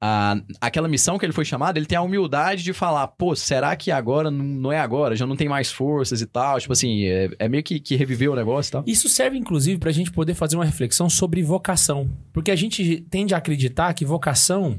a, 0.00 0.36
aquela 0.60 0.86
missão 0.88 1.18
que 1.18 1.26
ele 1.26 1.32
foi 1.32 1.44
chamado, 1.44 1.76
ele 1.76 1.86
tem 1.86 1.98
a 1.98 2.02
humildade 2.02 2.62
de 2.62 2.72
falar, 2.72 3.08
pô, 3.08 3.34
será 3.34 3.74
que 3.74 3.90
agora 3.90 4.30
não, 4.30 4.44
não 4.44 4.72
é 4.72 4.78
agora? 4.78 5.16
Já 5.16 5.26
não 5.26 5.34
tem 5.36 5.48
mais 5.48 5.72
forças 5.72 6.20
e 6.20 6.26
tal? 6.26 6.60
Tipo 6.60 6.72
assim, 6.72 7.04
é, 7.04 7.30
é 7.38 7.48
meio 7.48 7.62
que, 7.64 7.80
que 7.80 7.96
reviveu 7.96 8.32
o 8.32 8.36
negócio 8.36 8.70
e 8.70 8.72
tal. 8.72 8.84
Isso 8.86 9.08
serve, 9.08 9.36
inclusive, 9.36 9.78
pra 9.78 9.90
gente 9.90 10.10
poder 10.12 10.34
fazer 10.34 10.56
uma 10.56 10.64
reflexão 10.64 11.10
sobre 11.10 11.42
vocação. 11.42 12.08
Porque 12.32 12.50
a 12.50 12.56
gente 12.56 13.04
tende 13.10 13.34
a 13.34 13.38
acreditar 13.38 13.92
que 13.94 14.04
vocação, 14.04 14.78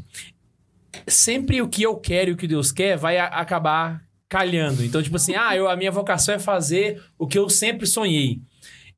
sempre 1.07 1.61
o 1.61 1.67
que 1.67 1.83
eu 1.83 1.95
quero 1.97 2.31
e 2.31 2.33
o 2.33 2.37
que 2.37 2.47
Deus 2.47 2.71
quer, 2.71 2.97
vai 2.97 3.17
a- 3.17 3.27
acabar 3.27 4.01
calhando. 4.27 4.83
Então, 4.83 5.01
tipo 5.01 5.15
assim, 5.15 5.35
ah, 5.35 5.55
eu, 5.55 5.67
a 5.69 5.75
minha 5.75 5.91
vocação 5.91 6.33
é 6.35 6.39
fazer 6.39 7.01
o 7.17 7.27
que 7.27 7.37
eu 7.37 7.49
sempre 7.49 7.85
sonhei. 7.87 8.39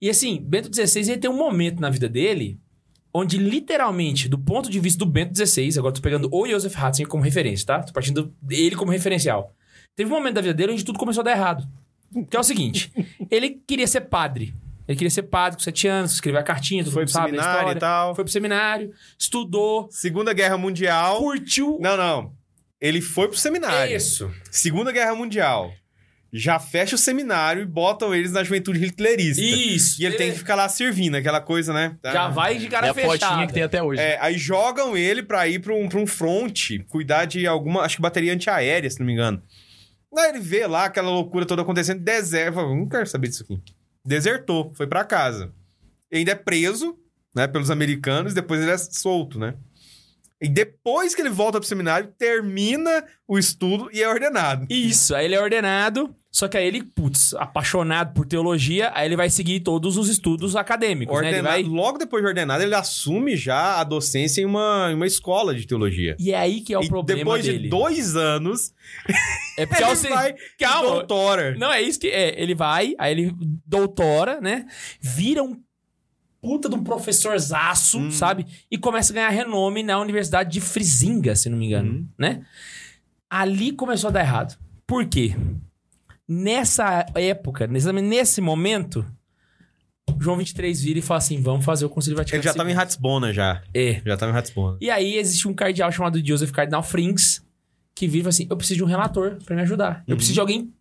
E 0.01 0.09
assim, 0.09 0.39
Bento 0.43 0.69
XVI 0.73 1.11
ele 1.11 1.17
tem 1.17 1.29
um 1.29 1.37
momento 1.37 1.79
na 1.79 1.89
vida 1.89 2.09
dele 2.09 2.59
onde, 3.13 3.37
literalmente, 3.37 4.27
do 4.29 4.37
ponto 4.37 4.69
de 4.69 4.79
vista 4.79 4.99
do 4.99 5.05
Bento 5.05 5.35
XVI, 5.37 5.77
agora 5.79 5.93
tô 5.93 6.01
pegando 6.01 6.29
o 6.31 6.47
Joseph 6.47 6.73
Ratzinger 6.73 7.07
como 7.09 7.23
referência, 7.23 7.65
tá? 7.67 7.79
Tô 7.83 7.91
partindo 7.93 8.33
dele 8.41 8.75
como 8.75 8.91
referencial. 8.91 9.53
Teve 9.95 10.09
um 10.11 10.15
momento 10.15 10.35
da 10.35 10.41
vida 10.41 10.53
dele 10.53 10.71
onde 10.73 10.85
tudo 10.85 10.97
começou 10.99 11.21
a 11.21 11.25
dar 11.25 11.31
errado. 11.31 11.67
Que 12.29 12.35
é 12.35 12.39
o 12.39 12.43
seguinte, 12.43 12.91
ele 13.29 13.61
queria 13.67 13.87
ser 13.87 14.01
padre. 14.01 14.53
Ele 14.87 14.97
queria 14.97 15.11
ser 15.11 15.23
padre 15.23 15.57
com 15.57 15.63
sete 15.63 15.87
anos, 15.87 16.11
escreveu 16.13 16.41
a 16.41 16.43
cartinha, 16.43 16.83
Foi 16.83 17.03
pro 17.03 17.11
sabe 17.11 17.27
seminário 17.27 17.57
história. 17.59 17.77
e 17.77 17.79
tal. 17.79 18.15
Foi 18.15 18.23
pro 18.25 18.33
seminário, 18.33 18.93
estudou, 19.17 19.87
Segunda 19.91 20.33
Guerra 20.33 20.57
Mundial. 20.57 21.19
curtiu. 21.19 21.77
Não, 21.79 21.95
não. 21.95 22.33
Ele 22.79 22.99
foi 22.99 23.27
pro 23.27 23.37
seminário. 23.37 23.95
Isso. 23.95 24.29
Segunda 24.49 24.91
Guerra 24.91 25.13
Mundial. 25.15 25.71
Já 26.33 26.59
fecha 26.59 26.95
o 26.95 26.97
seminário 26.97 27.61
e 27.61 27.65
botam 27.65 28.15
eles 28.15 28.31
na 28.31 28.43
juventude 28.43 28.79
hitlerista. 28.85 29.41
Isso. 29.41 30.01
E 30.01 30.05
ele 30.05 30.15
tem 30.15 30.31
que 30.31 30.37
ficar 30.37 30.55
lá 30.55 30.69
servindo, 30.69 31.15
aquela 31.15 31.41
coisa, 31.41 31.73
né? 31.73 31.97
Já 32.03 32.25
Ah. 32.25 32.29
vai 32.29 32.57
de 32.57 32.67
cara 32.69 32.87
É 32.87 32.89
a 32.91 32.93
fotinha 32.93 33.11
fechada. 33.11 33.47
que 33.47 33.53
tem 33.53 33.63
até 33.63 33.83
hoje. 33.83 34.01
É, 34.01 34.17
aí 34.21 34.37
jogam 34.37 34.95
ele 34.95 35.23
pra 35.23 35.47
ir 35.47 35.59
pra 35.59 35.73
um, 35.75 35.89
pra 35.89 35.99
um 35.99 36.07
front, 36.07 36.69
cuidar 36.87 37.25
de 37.25 37.45
alguma, 37.45 37.81
acho 37.81 37.97
que 37.97 38.01
bateria 38.01 38.33
antiaérea, 38.33 38.89
se 38.89 38.99
não 38.99 39.05
me 39.05 39.13
engano. 39.13 39.41
Aí 40.17 40.29
ele 40.29 40.39
vê 40.39 40.65
lá 40.67 40.85
aquela 40.85 41.09
loucura 41.09 41.45
toda 41.45 41.61
acontecendo, 41.61 42.01
deserta, 42.01 42.53
fala, 42.53 42.75
não 42.75 42.87
quero 42.87 43.07
saber 43.07 43.27
disso 43.27 43.43
aqui. 43.43 43.59
Desertou, 44.05 44.71
foi 44.75 44.87
pra 44.87 45.03
casa. 45.03 45.51
E 46.11 46.17
ainda 46.17 46.31
é 46.31 46.35
preso, 46.35 46.97
né, 47.35 47.47
pelos 47.47 47.69
americanos, 47.71 48.33
depois 48.33 48.61
ele 48.61 48.71
é 48.71 48.77
solto, 48.77 49.39
né? 49.39 49.53
E 50.41 50.49
depois 50.49 51.13
que 51.13 51.21
ele 51.21 51.29
volta 51.29 51.59
pro 51.59 51.67
seminário, 51.67 52.11
termina 52.17 53.03
o 53.27 53.37
estudo 53.37 53.89
e 53.93 54.01
é 54.01 54.09
ordenado. 54.09 54.65
Isso, 54.69 55.13
aí 55.15 55.25
ele 55.25 55.35
é 55.35 55.41
ordenado, 55.41 56.13
só 56.33 56.47
que 56.47 56.55
aí 56.57 56.65
ele, 56.65 56.81
putz, 56.81 57.33
apaixonado 57.33 58.13
por 58.13 58.25
teologia, 58.25 58.89
aí 58.95 59.05
ele 59.05 59.17
vai 59.17 59.29
seguir 59.29 59.59
todos 59.59 59.97
os 59.97 60.07
estudos 60.07 60.55
acadêmicos, 60.55 61.13
né? 61.21 61.27
Ele 61.27 61.37
Ordenado, 61.39 61.53
vai... 61.53 61.63
Logo 61.63 61.97
depois 61.97 62.23
de 62.23 62.27
ordenado, 62.29 62.63
ele 62.63 62.73
assume 62.73 63.35
já 63.35 63.79
a 63.79 63.83
docência 63.83 64.41
em 64.41 64.45
uma, 64.45 64.87
em 64.91 64.95
uma 64.95 65.05
escola 65.05 65.53
de 65.53 65.67
teologia. 65.67 66.15
E 66.17 66.31
é 66.31 66.37
aí 66.37 66.61
que 66.61 66.73
é 66.73 66.79
o 66.79 66.83
e 66.83 66.87
problema 66.87 67.19
depois 67.19 67.43
dele. 67.45 67.59
de 67.63 67.69
dois 67.69 68.15
anos, 68.15 68.73
É 69.59 69.65
porque 69.65 69.83
ele 69.83 69.89
é 69.89 69.93
o 69.93 69.95
se- 69.97 70.07
vai 70.09 70.33
Calma. 70.57 70.89
doutora. 70.91 71.55
Não, 71.57 71.71
é 71.71 71.81
isso 71.81 71.99
que 71.99 72.07
é. 72.07 72.41
Ele 72.41 72.55
vai, 72.55 72.95
aí 72.97 73.11
ele 73.11 73.35
doutora, 73.65 74.39
né? 74.39 74.65
Vira 75.01 75.43
um 75.43 75.59
puta 76.41 76.69
de 76.69 76.75
um 76.75 76.83
professorzaço, 76.83 77.99
Hum. 77.99 78.09
sabe? 78.09 78.47
E 78.71 78.77
começa 78.77 79.11
a 79.11 79.15
ganhar 79.15 79.29
renome 79.29 79.83
na 79.83 79.99
Universidade 79.99 80.49
de 80.49 80.61
Frisinga, 80.61 81.35
se 81.35 81.49
não 81.49 81.57
me 81.57 81.65
engano, 81.67 81.91
Hum. 81.91 82.07
né? 82.17 82.41
Ali 83.29 83.73
começou 83.73 84.07
a 84.07 84.11
dar 84.11 84.21
errado. 84.21 84.57
Por 84.87 85.05
quê? 85.05 85.35
Nessa 86.33 87.05
época, 87.13 87.67
nesse, 87.67 87.91
nesse 87.91 88.39
momento, 88.39 89.05
João 90.17 90.37
23 90.37 90.81
vira 90.81 90.99
e 90.99 91.01
fala 91.01 91.17
assim: 91.17 91.41
vamos 91.41 91.65
fazer 91.65 91.83
o 91.85 91.89
Conselho 91.89 92.15
Vaticano 92.15 92.41
Ele 92.41 92.47
já 92.47 92.53
tava 92.53 92.71
em. 92.71 92.73
Ratisbona 92.73 93.33
já. 93.33 93.61
É. 93.73 94.01
Já 94.05 94.15
tava 94.15 94.31
em 94.31 94.35
Ratisbona. 94.35 94.77
E 94.79 94.89
aí 94.89 95.17
existe 95.17 95.45
um 95.45 95.53
cardeal 95.53 95.91
chamado 95.91 96.25
Joseph 96.25 96.51
Cardinal 96.51 96.83
Frings 96.83 97.45
que 97.93 98.07
vira 98.07 98.19
e 98.19 98.23
fala 98.23 98.29
assim: 98.29 98.47
eu 98.49 98.55
preciso 98.55 98.77
de 98.77 98.83
um 98.85 98.87
relator 98.87 99.39
pra 99.43 99.57
me 99.57 99.61
ajudar. 99.63 100.05
Eu 100.07 100.15
preciso 100.15 100.35
de 100.35 100.39
alguém 100.39 100.73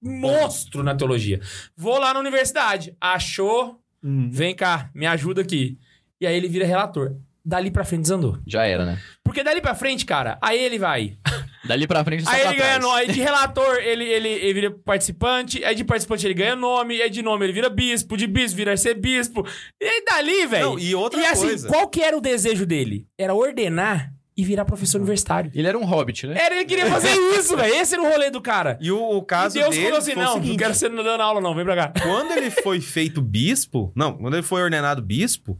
monstro 0.00 0.84
na 0.84 0.94
teologia. 0.94 1.40
Vou 1.76 1.98
lá 1.98 2.14
na 2.14 2.20
universidade. 2.20 2.96
Achou? 3.00 3.82
Vem 4.00 4.54
cá, 4.54 4.88
me 4.94 5.06
ajuda 5.06 5.42
aqui. 5.42 5.78
E 6.20 6.28
aí 6.28 6.36
ele 6.36 6.46
vira 6.46 6.64
relator. 6.64 7.16
Dali 7.44 7.72
pra 7.72 7.84
frente 7.84 8.02
desandou. 8.02 8.38
Já 8.46 8.64
era, 8.66 8.86
né? 8.86 9.00
Porque 9.24 9.42
dali 9.42 9.60
pra 9.60 9.74
frente, 9.74 10.06
cara, 10.06 10.38
aí 10.40 10.62
ele 10.62 10.78
vai. 10.78 11.18
Dali 11.64 11.86
pra 11.86 12.04
frente, 12.04 12.24
só 12.24 12.30
Aí 12.30 12.40
pra 12.40 12.50
ele 12.50 12.58
ganha 12.58 12.70
trás. 12.78 12.82
nome. 12.82 13.00
Aí 13.00 13.12
de 13.12 13.20
relator, 13.20 13.76
ele, 13.76 14.04
ele, 14.04 14.28
ele 14.28 14.54
vira 14.54 14.70
participante. 14.70 15.64
Aí 15.64 15.74
de 15.74 15.84
participante 15.84 16.26
ele 16.26 16.34
ganha 16.34 16.56
nome. 16.56 17.00
Aí 17.00 17.08
de 17.10 17.22
nome 17.22 17.46
ele 17.46 17.52
vira 17.52 17.68
bispo. 17.70 18.16
De 18.16 18.26
bispo 18.26 18.56
vira 18.56 18.72
arcebispo. 18.72 19.46
E 19.80 19.84
aí 19.84 20.04
dali, 20.04 20.46
velho. 20.46 20.70
Não, 20.70 20.78
e 20.78 20.94
outra 20.94 21.20
E 21.20 21.26
assim, 21.26 21.46
coisa. 21.46 21.68
qual 21.68 21.88
que 21.88 22.02
era 22.02 22.16
o 22.16 22.20
desejo 22.20 22.66
dele? 22.66 23.06
Era 23.18 23.34
ordenar 23.34 24.12
e 24.36 24.44
virar 24.44 24.64
professor 24.64 24.96
universitário. 24.98 25.50
Ele 25.54 25.68
era 25.68 25.78
um 25.78 25.84
hobbit, 25.84 26.26
né? 26.26 26.34
Era, 26.40 26.56
ele 26.56 26.64
queria 26.64 26.86
fazer 26.86 27.10
isso, 27.38 27.56
velho. 27.56 27.74
Esse 27.74 27.94
era 27.94 28.02
o 28.02 28.10
rolê 28.10 28.30
do 28.30 28.40
cara. 28.40 28.78
E 28.80 28.90
o, 28.90 28.98
o 29.18 29.22
caso 29.22 29.56
e 29.56 29.60
Deus 29.60 29.70
dele 29.74 29.84
falou 29.86 29.98
assim: 29.98 30.14
não, 30.14 30.32
seguinte, 30.34 30.48
não 30.50 30.56
quero 30.56 30.74
ser 30.74 30.88
dando 30.90 31.22
aula, 31.22 31.40
não. 31.40 31.54
Vem 31.54 31.64
pra 31.64 31.76
cá. 31.76 31.92
Quando 32.02 32.32
ele 32.32 32.50
foi 32.50 32.80
feito 32.80 33.20
bispo... 33.20 33.92
Não, 33.94 34.14
quando 34.16 34.34
ele 34.34 34.42
foi 34.42 34.62
ordenado 34.62 35.02
bispo, 35.02 35.58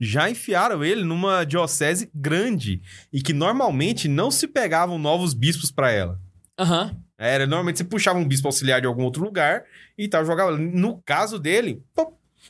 já 0.00 0.28
enfiaram 0.28 0.84
ele 0.84 1.02
numa 1.04 1.44
diocese 1.44 2.10
grande 2.14 2.82
e 3.12 3.20
que 3.22 3.32
normalmente 3.32 4.08
não 4.08 4.30
se 4.30 4.46
pegavam 4.46 4.98
novos 4.98 5.32
bispos 5.34 5.70
pra 5.70 5.90
ela. 5.90 6.20
Aham. 6.58 6.96
Era, 7.18 7.46
normalmente 7.46 7.78
você 7.78 7.84
puxava 7.84 8.18
um 8.18 8.28
bispo 8.28 8.46
auxiliar 8.48 8.80
de 8.80 8.86
algum 8.86 9.02
outro 9.02 9.24
lugar 9.24 9.64
e 9.96 10.06
tal, 10.06 10.24
jogava. 10.24 10.56
No 10.56 10.98
caso 11.04 11.38
dele, 11.38 11.82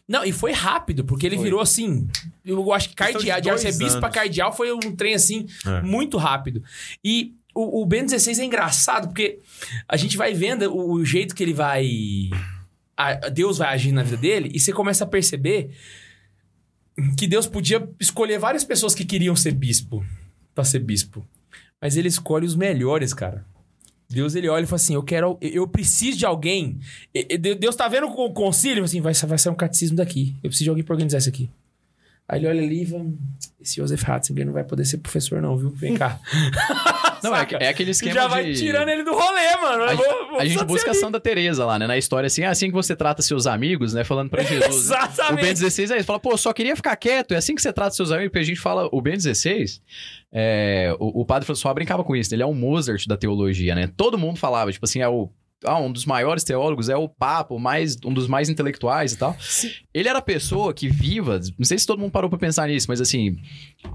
Não, 0.08 0.24
e 0.24 0.32
foi 0.32 0.50
rápido, 0.52 1.04
porque 1.04 1.24
ele 1.24 1.36
Foi. 1.36 1.44
virou 1.44 1.60
assim. 1.60 2.08
Eu 2.44 2.72
acho 2.72 2.88
que 2.88 2.94
cardeal, 2.96 3.40
de, 3.40 3.48
arcebispo 3.50 4.00
pra 4.00 4.08
cardeal 4.10 4.52
foi 4.52 4.72
um 4.72 4.78
trem 4.96 5.14
assim, 5.14 5.46
É. 5.64 5.82
muito 5.82 6.16
rápido. 6.18 6.62
E 7.04 7.32
o, 7.54 7.82
o 7.82 7.86
Ben 7.86 8.02
16 8.04 8.40
é 8.40 8.44
engraçado, 8.44 9.06
porque 9.08 9.38
a 9.88 9.96
gente 9.96 10.16
vai 10.16 10.34
vendo 10.34 10.62
o, 10.72 10.94
o 10.94 11.04
jeito 11.04 11.34
que 11.34 11.42
ele 11.44 11.54
vai. 11.54 11.88
a- 12.96 13.14
Deus 13.30 13.58
vai 13.58 13.68
agir 13.72 13.92
na 13.92 14.02
vida 14.02 14.16
dele, 14.16 14.50
e 14.52 14.58
você 14.60 14.72
começa 14.72 15.04
a 15.04 15.06
perceber 15.06 15.70
que 17.16 17.26
Deus 17.26 17.46
podia 17.46 17.88
escolher 18.00 18.38
várias 18.38 18.64
pessoas 18.64 18.94
que 18.94 19.04
queriam 19.04 19.36
ser 19.36 19.52
bispo, 19.52 20.04
pra 20.54 20.64
ser 20.64 20.80
bispo. 20.80 21.26
Mas 21.80 21.96
ele 21.96 22.08
escolhe 22.08 22.46
os 22.46 22.56
melhores, 22.56 23.12
cara. 23.12 23.44
Deus 24.08 24.34
ele 24.34 24.48
olha 24.48 24.64
e 24.64 24.66
fala 24.66 24.76
assim: 24.76 24.94
Eu 24.94 25.02
quero, 25.02 25.36
eu 25.40 25.66
preciso 25.66 26.18
de 26.18 26.24
alguém. 26.24 26.78
Deus 27.58 27.74
tá 27.76 27.88
vendo 27.88 28.06
o 28.06 28.32
concílio, 28.32 28.84
assim, 28.84 29.00
vai, 29.00 29.12
vai 29.12 29.38
sair 29.38 29.52
um 29.52 29.56
catecismo 29.56 29.96
daqui. 29.96 30.34
Eu 30.42 30.48
preciso 30.48 30.64
de 30.64 30.70
alguém 30.70 30.84
pra 30.84 30.94
organizar 30.94 31.18
isso 31.18 31.28
aqui. 31.28 31.50
Aí 32.28 32.40
ele 32.40 32.48
olha 32.48 32.62
ali 32.62 32.82
e 32.82 32.86
fala: 32.86 33.06
Esse 33.60 33.76
Joseph 33.76 34.02
Ratzinger 34.02 34.44
não 34.46 34.52
vai 34.52 34.64
poder 34.64 34.84
ser 34.84 34.98
professor, 34.98 35.40
não, 35.40 35.56
viu? 35.56 35.70
Vem 35.70 35.94
cá. 35.94 36.18
Não, 37.22 37.34
é, 37.34 37.46
é 37.60 37.68
aquele 37.68 37.90
esquema 37.92 38.14
já 38.14 38.28
vai 38.28 38.44
de... 38.44 38.58
tirando 38.58 38.88
ele 38.90 39.02
do 39.02 39.12
rolê, 39.12 39.56
mano. 39.56 39.84
A, 39.84 39.94
vou- 39.94 40.38
a 40.38 40.44
gente 40.44 40.62
busca 40.64 40.90
a 40.90 40.94
Santa 40.94 41.18
Teresa 41.18 41.64
lá, 41.64 41.78
né? 41.78 41.86
Na 41.86 41.96
história, 41.96 42.26
assim, 42.26 42.42
é 42.42 42.46
assim 42.46 42.66
que 42.66 42.74
você 42.74 42.94
trata 42.94 43.22
seus 43.22 43.46
amigos, 43.46 43.94
né? 43.94 44.04
Falando 44.04 44.28
pra 44.28 44.42
Jesus. 44.44 44.90
né? 44.90 44.96
Exatamente. 44.98 45.32
O 45.32 45.44
Ben 45.44 45.54
16 45.54 45.90
é 45.92 45.96
isso. 45.96 46.04
Fala, 46.04 46.20
pô, 46.20 46.36
só 46.36 46.52
queria 46.52 46.76
ficar 46.76 46.94
quieto. 46.96 47.32
É 47.32 47.38
assim 47.38 47.54
que 47.54 47.62
você 47.62 47.72
trata 47.72 47.96
seus 47.96 48.12
amigos. 48.12 48.28
Porque 48.28 48.40
a 48.40 48.44
gente 48.44 48.60
fala, 48.60 48.86
o 48.92 49.00
Ben 49.00 49.14
16, 49.16 49.80
é, 50.30 50.94
o, 51.00 51.22
o 51.22 51.24
padre 51.24 51.46
François 51.46 51.74
brincava 51.74 52.04
com 52.04 52.14
isso. 52.14 52.32
Ele 52.34 52.42
é 52.42 52.46
um 52.46 52.54
Mozart 52.54 53.06
da 53.06 53.16
teologia, 53.16 53.74
né? 53.74 53.90
Todo 53.96 54.18
mundo 54.18 54.38
falava, 54.38 54.70
tipo 54.70 54.84
assim, 54.84 55.00
é 55.00 55.08
o. 55.08 55.30
Ah, 55.64 55.78
um 55.80 55.90
dos 55.90 56.04
maiores 56.04 56.44
teólogos, 56.44 56.88
é 56.88 56.96
o 56.96 57.08
Papa, 57.08 57.58
mais, 57.58 57.96
um 58.04 58.12
dos 58.12 58.28
mais 58.28 58.48
intelectuais 58.48 59.12
e 59.14 59.16
tal. 59.16 59.36
Ele 59.94 60.08
era 60.08 60.18
a 60.18 60.22
pessoa 60.22 60.72
que 60.74 60.88
viva, 60.88 61.40
não 61.58 61.64
sei 61.64 61.78
se 61.78 61.86
todo 61.86 61.98
mundo 61.98 62.10
parou 62.10 62.28
pra 62.28 62.38
pensar 62.38 62.68
nisso, 62.68 62.86
mas 62.88 63.00
assim, 63.00 63.36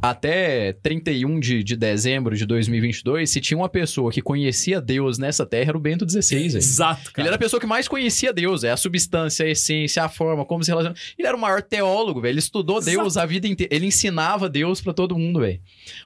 até 0.01 0.73
31 0.81 1.39
de, 1.39 1.63
de 1.63 1.75
dezembro 1.75 2.35
de 2.35 2.45
2022, 2.45 3.29
se 3.29 3.39
tinha 3.39 3.57
uma 3.57 3.69
pessoa 3.69 4.11
que 4.11 4.21
conhecia 4.21 4.81
Deus 4.81 5.17
nessa 5.17 5.45
terra, 5.45 5.69
era 5.69 5.77
o 5.77 5.81
Bento 5.81 6.09
XVI. 6.09 6.57
Exato, 6.57 7.01
Ele 7.01 7.11
cara. 7.13 7.27
era 7.29 7.35
a 7.35 7.39
pessoa 7.39 7.59
que 7.59 7.67
mais 7.67 7.87
conhecia 7.87 8.33
Deus, 8.33 8.63
é 8.63 8.71
a 8.71 8.77
substância, 8.77 9.45
a 9.45 9.49
essência, 9.49 10.03
a 10.03 10.09
forma, 10.09 10.43
como 10.45 10.63
se 10.63 10.71
relaciona. 10.71 10.95
Ele 11.17 11.27
era 11.27 11.37
o 11.37 11.39
maior 11.39 11.61
teólogo, 11.61 12.21
velho. 12.21 12.31
Ele 12.33 12.39
estudou 12.39 12.81
Deus 12.81 13.17
a 13.17 13.25
vida 13.25 13.47
inteira. 13.47 13.73
Ele 13.73 13.85
ensinava 13.85 14.49
Deus 14.49 14.81
pra 14.81 14.93
todo 14.93 15.17
mundo, 15.17 15.39
velho. 15.41 15.59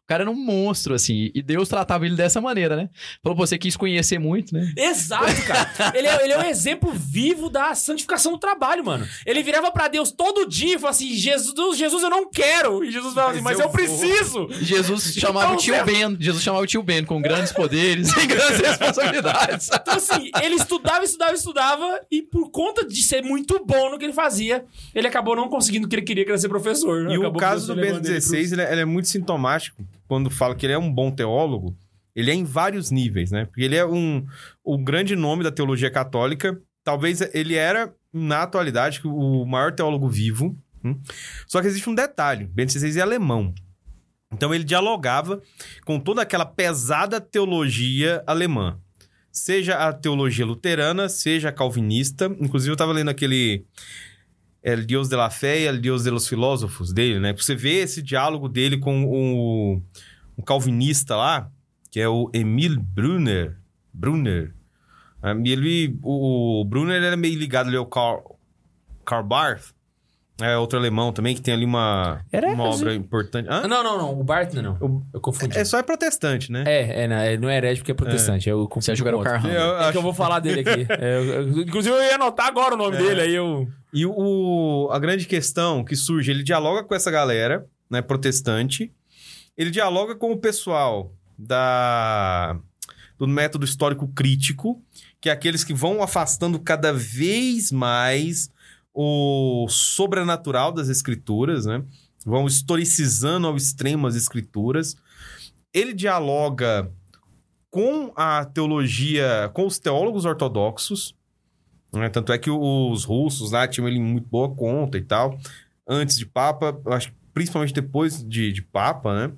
O 0.04 0.08
cara 0.08 0.24
era 0.24 0.32
um 0.32 0.36
monstro, 0.36 0.94
assim. 0.94 1.32
E 1.34 1.42
Deus 1.42 1.70
tratava 1.70 2.06
ele 2.06 2.16
dessa 2.16 2.42
maneira, 2.42 2.76
né? 2.76 2.90
Falou, 3.24 3.38
você 3.38 3.58
quis 3.58 3.78
conhecer 3.78 4.20
muito, 4.20 4.54
né? 4.54 4.74
Exato, 4.78 5.45
cara. 5.46 5.94
ele, 5.98 6.08
é, 6.08 6.24
ele 6.24 6.34
é 6.34 6.40
um 6.40 6.44
exemplo 6.46 6.92
vivo 6.94 7.50
da 7.50 7.74
santificação 7.76 8.32
do 8.34 8.38
trabalho, 8.38 8.84
mano. 8.86 9.08
Ele 9.26 9.42
virava 9.44 9.72
pra 9.72 9.88
Deus 9.88 10.12
todo 10.12 10.46
dia 10.48 10.76
e 10.76 10.80
falava 10.80 10.90
assim: 10.96 11.14
Jesus, 11.14 11.78
Jesus, 11.78 12.04
eu 12.04 12.10
não 12.10 12.30
quero. 12.30 12.84
E 12.84 12.92
Jesus 12.92 13.14
falava 13.14 13.34
assim: 13.34 13.42
Mas 13.42 13.60
eu, 13.60 13.66
eu 13.66 13.70
vou." 13.70 13.76
preciso. 13.78 14.48
Jesus 14.62 15.14
chamava 15.20 15.46
Então, 15.48 15.56
o 15.58 15.60
tio 15.60 15.86
Ben. 15.86 16.18
Jesus 16.20 16.44
chamava 16.44 16.64
o 16.64 16.68
tio 16.68 16.82
Ben 16.84 17.04
com 17.06 17.22
grandes 17.22 17.52
poderes 17.52 18.10
e 18.16 18.26
grandes 18.28 18.60
responsabilidades. 18.66 19.70
Então, 19.74 19.94
assim, 19.96 20.30
ele 20.44 20.56
estudava, 20.56 21.04
estudava, 21.04 21.34
estudava, 21.34 22.02
e 22.12 22.22
por 22.22 22.50
conta 22.52 22.86
de 22.86 23.02
ser 23.02 23.24
muito 23.24 23.64
bom 23.66 23.92
no 23.92 23.98
que 24.00 24.06
ele 24.06 24.14
fazia, 24.14 24.66
ele 24.94 25.08
acabou 25.08 25.36
não 25.36 25.48
conseguindo 25.50 25.86
o 25.86 25.90
que 25.90 25.96
ele 25.96 26.02
queria, 26.04 26.24
que 26.26 26.32
era 26.32 26.38
ser 26.40 26.50
professor. 26.50 27.10
E 27.12 27.18
o 27.18 27.22
Acabou 27.22 27.40
caso 27.40 27.68
do 27.68 27.76
Bento 27.82 28.08
ele 28.08 28.20
pro- 28.20 28.22
XVI, 28.22 28.54
ele, 28.54 28.62
é- 28.62 28.72
ele 28.72 28.82
é 28.82 28.86
muito 28.86 29.08
sintomático 29.08 29.84
quando 30.08 30.30
fala 30.30 30.56
que 30.56 30.66
ele 30.66 30.74
é 30.74 30.78
um 30.78 30.92
bom 30.92 31.12
teólogo. 31.12 31.76
Ele 32.16 32.32
é 32.32 32.34
em 32.34 32.44
vários 32.44 32.92
níveis, 32.92 33.32
né? 33.32 33.46
Porque 33.46 33.62
ele 33.62 33.76
é 33.76 33.86
um, 33.86 34.26
um 34.66 34.84
grande 34.84 35.16
nome 35.16 35.44
da 35.44 35.52
teologia 35.52 35.92
católica. 35.92 36.60
Talvez 36.84 37.22
ele 37.34 37.56
era, 37.56 37.94
na 38.14 38.44
atualidade, 38.44 39.02
o 39.04 39.46
maior 39.46 39.74
teólogo 39.74 40.08
vivo. 40.08 40.58
hum? 40.84 41.00
Só 41.46 41.62
que 41.62 41.68
existe 41.68 41.90
um 41.90 41.96
detalhe. 41.96 42.46
Bento 42.46 42.72
XVI 42.72 43.00
é 43.00 43.02
alemão. 43.02 43.54
Então 44.32 44.54
ele 44.54 44.64
dialogava 44.64 45.42
com 45.86 46.00
toda 46.00 46.22
aquela 46.22 46.46
pesada 46.46 47.20
teologia 47.22 48.24
alemã. 48.26 48.80
Seja 49.32 49.76
a 49.76 49.92
teologia 49.92 50.46
luterana, 50.46 51.10
seja 51.10 51.50
a 51.50 51.52
calvinista. 51.52 52.26
Inclusive, 52.40 52.72
eu 52.72 52.76
estava 52.76 52.94
lendo 52.94 53.10
aquele 53.10 53.66
El 54.64 54.86
Deus 54.86 55.10
de 55.10 55.16
la 55.16 55.30
Fé 55.30 55.66
e 55.66 55.78
Deus 55.78 56.04
de 56.04 56.10
los 56.10 56.28
Filósofos 56.28 56.94
dele, 56.94 57.20
né? 57.20 57.34
Você 57.34 57.54
vê 57.54 57.82
esse 57.82 58.02
diálogo 58.02 58.48
dele 58.48 58.78
com 58.78 59.04
o, 59.06 59.82
calvinista 60.44 61.16
lá, 61.16 61.52
que 61.96 62.02
é 62.02 62.10
o 62.10 62.30
Emil 62.34 62.78
Brunner. 62.94 63.56
Brunner. 63.94 64.54
Ah, 65.24 65.34
e 65.46 65.50
Ele, 65.50 65.98
o, 66.04 66.60
o 66.60 66.66
Brunner 66.66 67.02
era 67.02 67.16
meio 67.16 67.40
ligado 67.40 67.68
ali 67.68 67.78
ao 67.78 67.86
Karl, 67.86 68.38
Karl 69.06 69.24
Barth. 69.26 69.68
É 70.42 70.58
outro 70.58 70.78
alemão 70.78 71.14
também, 71.14 71.34
que 71.34 71.42
tem 71.42 71.54
ali 71.54 71.64
uma, 71.64 72.20
Era 72.34 72.50
uma 72.50 72.66
obra 72.66 72.94
importante. 72.94 73.48
Ah, 73.50 73.60
Hã? 73.60 73.68
Não, 73.70 73.82
não, 73.82 73.98
não. 73.98 74.20
O 74.20 74.26
Bart 74.26 74.54
não. 74.56 74.74
O- 74.82 75.02
Eu 75.14 75.22
confundi. 75.22 75.58
É 75.58 75.64
só 75.64 75.78
é 75.78 75.84
protestante, 75.84 76.52
né? 76.52 76.66
É, 76.68 77.04
é, 77.04 77.08
não, 77.08 77.16
é, 77.16 77.38
não 77.38 77.50
é 77.50 77.56
herege 77.56 77.80
porque 77.80 77.94
é 77.94 77.96
protestante. 77.96 78.50
Eu 78.50 78.68
confundi 78.68 79.02
Você 79.02 79.10
o. 79.10 79.22
Carl. 79.22 79.48
É 79.48 79.90
que 79.94 79.98
eu 79.98 80.02
vou 80.02 80.14
falar 80.14 80.42
dele 80.42 80.70
aqui. 80.70 80.86
É, 81.00 81.18
eu- 81.18 81.62
inclusive, 81.62 81.96
eu 81.96 82.04
ia 82.04 82.16
anotar 82.16 82.48
agora 82.48 82.74
o 82.74 82.78
nome 82.78 82.98
É. 82.98 83.00
dele, 83.02 83.22
aí 83.22 83.34
eu. 83.34 83.70
E 83.94 84.06
o, 84.06 84.90
a 84.92 85.00
grande 85.00 85.26
questão 85.28 85.82
que 85.82 85.96
surge, 85.96 86.30
ele 86.30 86.44
dialoga 86.44 86.84
com 86.84 86.94
essa 86.94 87.10
galera, 87.10 87.66
né, 87.90 88.02
protestante. 88.02 88.92
Ele 89.58 89.72
dialoga 89.72 90.14
com 90.14 90.34
o 90.34 90.38
pessoal 90.38 91.14
da, 91.38 92.60
do 93.18 93.28
método 93.28 93.66
histórico 93.66 94.08
crítico, 94.10 94.82
que 95.20 95.30
é 95.30 95.32
aqueles 95.32 95.64
que 95.64 95.74
vão 95.74 96.02
afastando 96.02 96.60
cada 96.60 96.94
vez 96.94 97.72
mais 97.72 98.50
o 98.94 99.68
sobrenatural 99.70 100.72
das 100.72 100.88
escrituras, 100.88 101.66
né? 101.66 101.84
Vão 102.26 102.48
historicizando 102.48 103.48
ao 103.48 103.58
extremo 103.58 104.08
as 104.08 104.16
escrituras. 104.16 104.96
Ele 105.74 105.94
dialoga 105.94 106.92
com 107.70 108.14
a 108.16 108.46
teologia, 108.46 109.52
com 109.54 109.66
os 109.68 109.78
teólogos 109.78 110.24
ortodoxos, 110.24 111.14
né? 111.92 112.10
Tanto 112.10 112.32
é 112.32 112.38
que 112.38 112.50
os 112.50 113.04
russos 113.04 113.52
lá 113.52 113.68
tinham 113.68 113.88
ele 113.88 114.00
muito 114.00 114.28
boa 114.30 114.54
conta 114.54 114.98
e 114.98 115.02
tal. 115.02 115.38
Antes 115.88 116.18
de 116.18 116.26
Papa, 116.26 116.80
acho 116.88 117.14
principalmente 117.34 117.74
depois 117.74 118.24
de, 118.24 118.54
de 118.54 118.62
Papa, 118.62 119.14
né? 119.28 119.34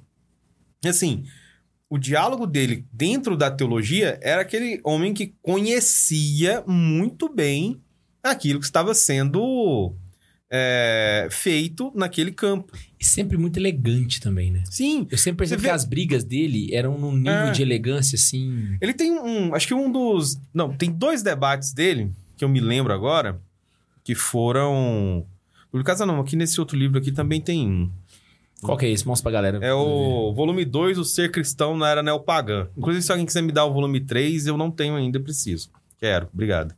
E 0.83 0.87
assim, 0.87 1.25
o 1.89 1.97
diálogo 1.97 2.45
dele 2.45 2.85
dentro 2.91 3.37
da 3.37 3.49
teologia 3.49 4.19
era 4.21 4.41
aquele 4.41 4.79
homem 4.83 5.13
que 5.13 5.33
conhecia 5.41 6.63
muito 6.67 7.29
bem 7.33 7.79
aquilo 8.21 8.59
que 8.59 8.65
estava 8.65 8.93
sendo 8.93 9.95
é, 10.51 11.27
feito 11.31 11.91
naquele 11.95 12.31
campo. 12.31 12.71
E 12.99 13.05
sempre 13.05 13.37
muito 13.37 13.57
elegante 13.57 14.19
também, 14.19 14.51
né? 14.51 14.63
Sim, 14.69 15.07
Eu 15.09 15.17
sempre 15.17 15.39
percebi 15.39 15.61
vê- 15.61 15.67
que 15.69 15.73
as 15.73 15.85
brigas 15.85 16.23
dele 16.23 16.73
eram 16.73 16.97
num 16.97 17.11
nível 17.15 17.31
É. 17.31 17.51
de 17.51 17.61
elegância, 17.61 18.15
assim... 18.15 18.77
ele 18.81 18.93
tem 18.93 19.11
um. 19.19 19.53
Acho 19.53 19.67
que 19.67 19.73
um 19.73 19.91
dos. 19.91 20.37
Não, 20.53 20.73
tem 20.75 20.91
dois 20.91 21.21
debates 21.21 21.73
dele, 21.73 22.11
que 22.37 22.43
eu 22.43 22.49
me 22.49 22.59
lembro 22.59 22.93
agora, 22.93 23.39
que 24.03 24.15
foram. 24.15 25.25
Publicados 25.71 26.05
não, 26.07 26.19
aqui 26.19 26.35
nesse 26.35 26.59
outro 26.59 26.77
livro 26.77 26.97
aqui 26.97 27.11
também 27.11 27.39
tem 27.41 27.67
um. 27.67 27.91
Qual 28.61 28.77
que 28.77 28.85
é 28.85 28.89
esse? 28.89 29.05
Mostra 29.05 29.23
pra 29.23 29.31
galera. 29.31 29.59
É 29.63 29.73
o 29.73 30.33
volume 30.33 30.65
2, 30.65 30.97
O 30.97 31.03
Ser 31.03 31.31
Cristão 31.31 31.77
na 31.77 31.89
Era 31.89 32.01
Neopagã. 32.01 32.67
Inclusive, 32.75 33.03
se 33.03 33.11
alguém 33.11 33.25
quiser 33.25 33.41
me 33.43 33.51
dar 33.51 33.65
o 33.65 33.73
volume 33.73 33.99
3, 34.01 34.47
eu 34.47 34.57
não 34.57 34.71
tenho 34.71 34.95
ainda, 34.95 35.19
preciso. 35.19 35.69
Quero, 35.99 36.27
obrigado. 36.33 36.73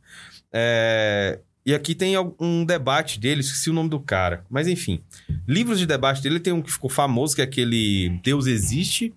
É, 0.52 1.38
E 1.64 1.74
aqui 1.74 1.94
tem 1.94 2.14
um 2.38 2.64
debate 2.64 3.18
dele, 3.20 3.40
esqueci 3.40 3.70
o 3.70 3.72
nome 3.72 3.88
do 3.88 4.00
cara. 4.00 4.44
Mas 4.50 4.66
enfim, 4.68 5.00
livros 5.46 5.78
de 5.78 5.86
debate 5.86 6.22
dele 6.22 6.40
tem 6.40 6.52
um 6.52 6.62
que 6.62 6.70
ficou 6.72 6.90
famoso, 6.90 7.34
que 7.34 7.40
é 7.40 7.44
aquele 7.44 8.18
Deus 8.22 8.46
Existe, 8.46 9.14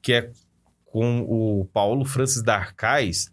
que 0.00 0.12
é 0.12 0.30
com 0.86 1.20
o 1.22 1.64
Paulo 1.72 2.04
Francis 2.04 2.42
Darcais. 2.42 3.30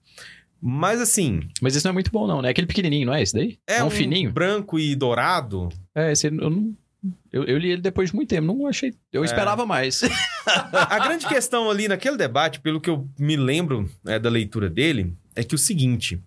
Mas 0.62 1.02
assim, 1.02 1.42
Mas 1.62 1.76
esse 1.76 1.86
não 1.86 1.90
é 1.92 1.94
muito 1.94 2.12
bom, 2.12 2.28
não, 2.28 2.42
né? 2.42 2.50
Aquele 2.50 2.68
pequenininho, 2.68 3.08
não 3.08 3.14
é 3.14 3.22
esse 3.22 3.34
daí? 3.34 3.58
é 3.68 3.84
um, 3.84 3.88
um 3.88 3.90
fininho? 3.90 4.32
branco 4.32 4.78
e 4.80 4.96
dourado. 4.96 5.70
É, 5.96 6.12
esse 6.12 6.28
eu 6.28 6.32
não... 6.32 6.76
Eu, 7.32 7.46
eu 7.46 7.58
li 7.58 7.72
ele 7.72 7.82
depois 7.82 8.10
de 8.10 8.16
muito 8.16 8.30
tempo, 8.30 8.48
não 8.48 8.68
achei... 8.68 8.94
Eu 9.12 9.24
esperava 9.24 9.66
mais. 9.66 10.02
A 10.74 11.00
grande 11.00 11.26
questão 11.28 11.70
ali 11.70 11.88
naquele 11.88 12.18
debate, 12.18 12.60
pelo 12.60 12.82
que 12.82 12.90
eu 12.90 13.08
me 13.18 13.38
lembro 13.38 13.90
é, 14.06 14.20
da 14.20 14.30
leitura 14.30 14.70
dele, 14.70 15.16
é 15.36 15.44
que 15.44 15.56
o 15.56 15.58
seguinte: 15.58 16.22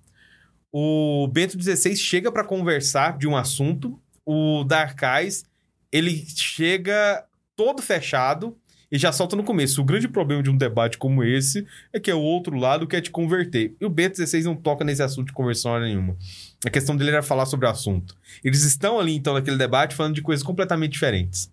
o 0.73 1.29
Bento 1.29 1.61
XVI 1.61 1.97
chega 1.97 2.33
para 2.33 2.45
conversar 2.45 3.19
de 3.19 3.29
um 3.29 3.37
assunto, 3.37 4.01
o 4.25 4.65
Darkais 4.65 5.45
ele 5.93 6.25
chega 6.27 7.25
todo 7.55 7.81
fechado 7.81 8.59
e 8.95 8.99
já 8.99 9.11
solta 9.11 9.35
no 9.35 9.43
começo. 9.43 9.81
O 9.81 9.85
grande 9.85 10.07
problema 10.07 10.41
de 10.41 10.49
um 10.49 10.57
debate 10.57 10.97
como 10.99 11.25
esse 11.25 11.67
é 11.93 11.99
que 11.99 12.09
é 12.09 12.15
o 12.15 12.21
outro 12.21 12.57
lado 12.57 12.87
quer 12.87 13.01
te 13.01 13.11
converter. 13.11 13.75
E 13.81 13.85
o 13.85 13.91
Bento 13.91 14.25
XVI 14.25 14.45
não 14.45 14.55
toca 14.55 14.85
nesse 14.85 15.03
assunto 15.03 15.27
de 15.27 15.33
conversão 15.33 15.81
nenhuma. 15.81 16.17
A 16.65 16.71
questão 16.71 16.97
dele 16.97 17.11
era 17.11 17.21
falar 17.21 17.45
sobre 17.47 17.67
o 17.67 17.69
assunto. 17.69 18.15
Eles 18.45 18.63
estão 18.63 19.01
ali, 19.01 19.17
então, 19.17 19.35
naquele 19.35 19.57
debate, 19.57 19.97
falando 19.97 20.15
de 20.15 20.23
coisas 20.23 20.45
completamente 20.45 20.93
diferentes. 20.93 21.51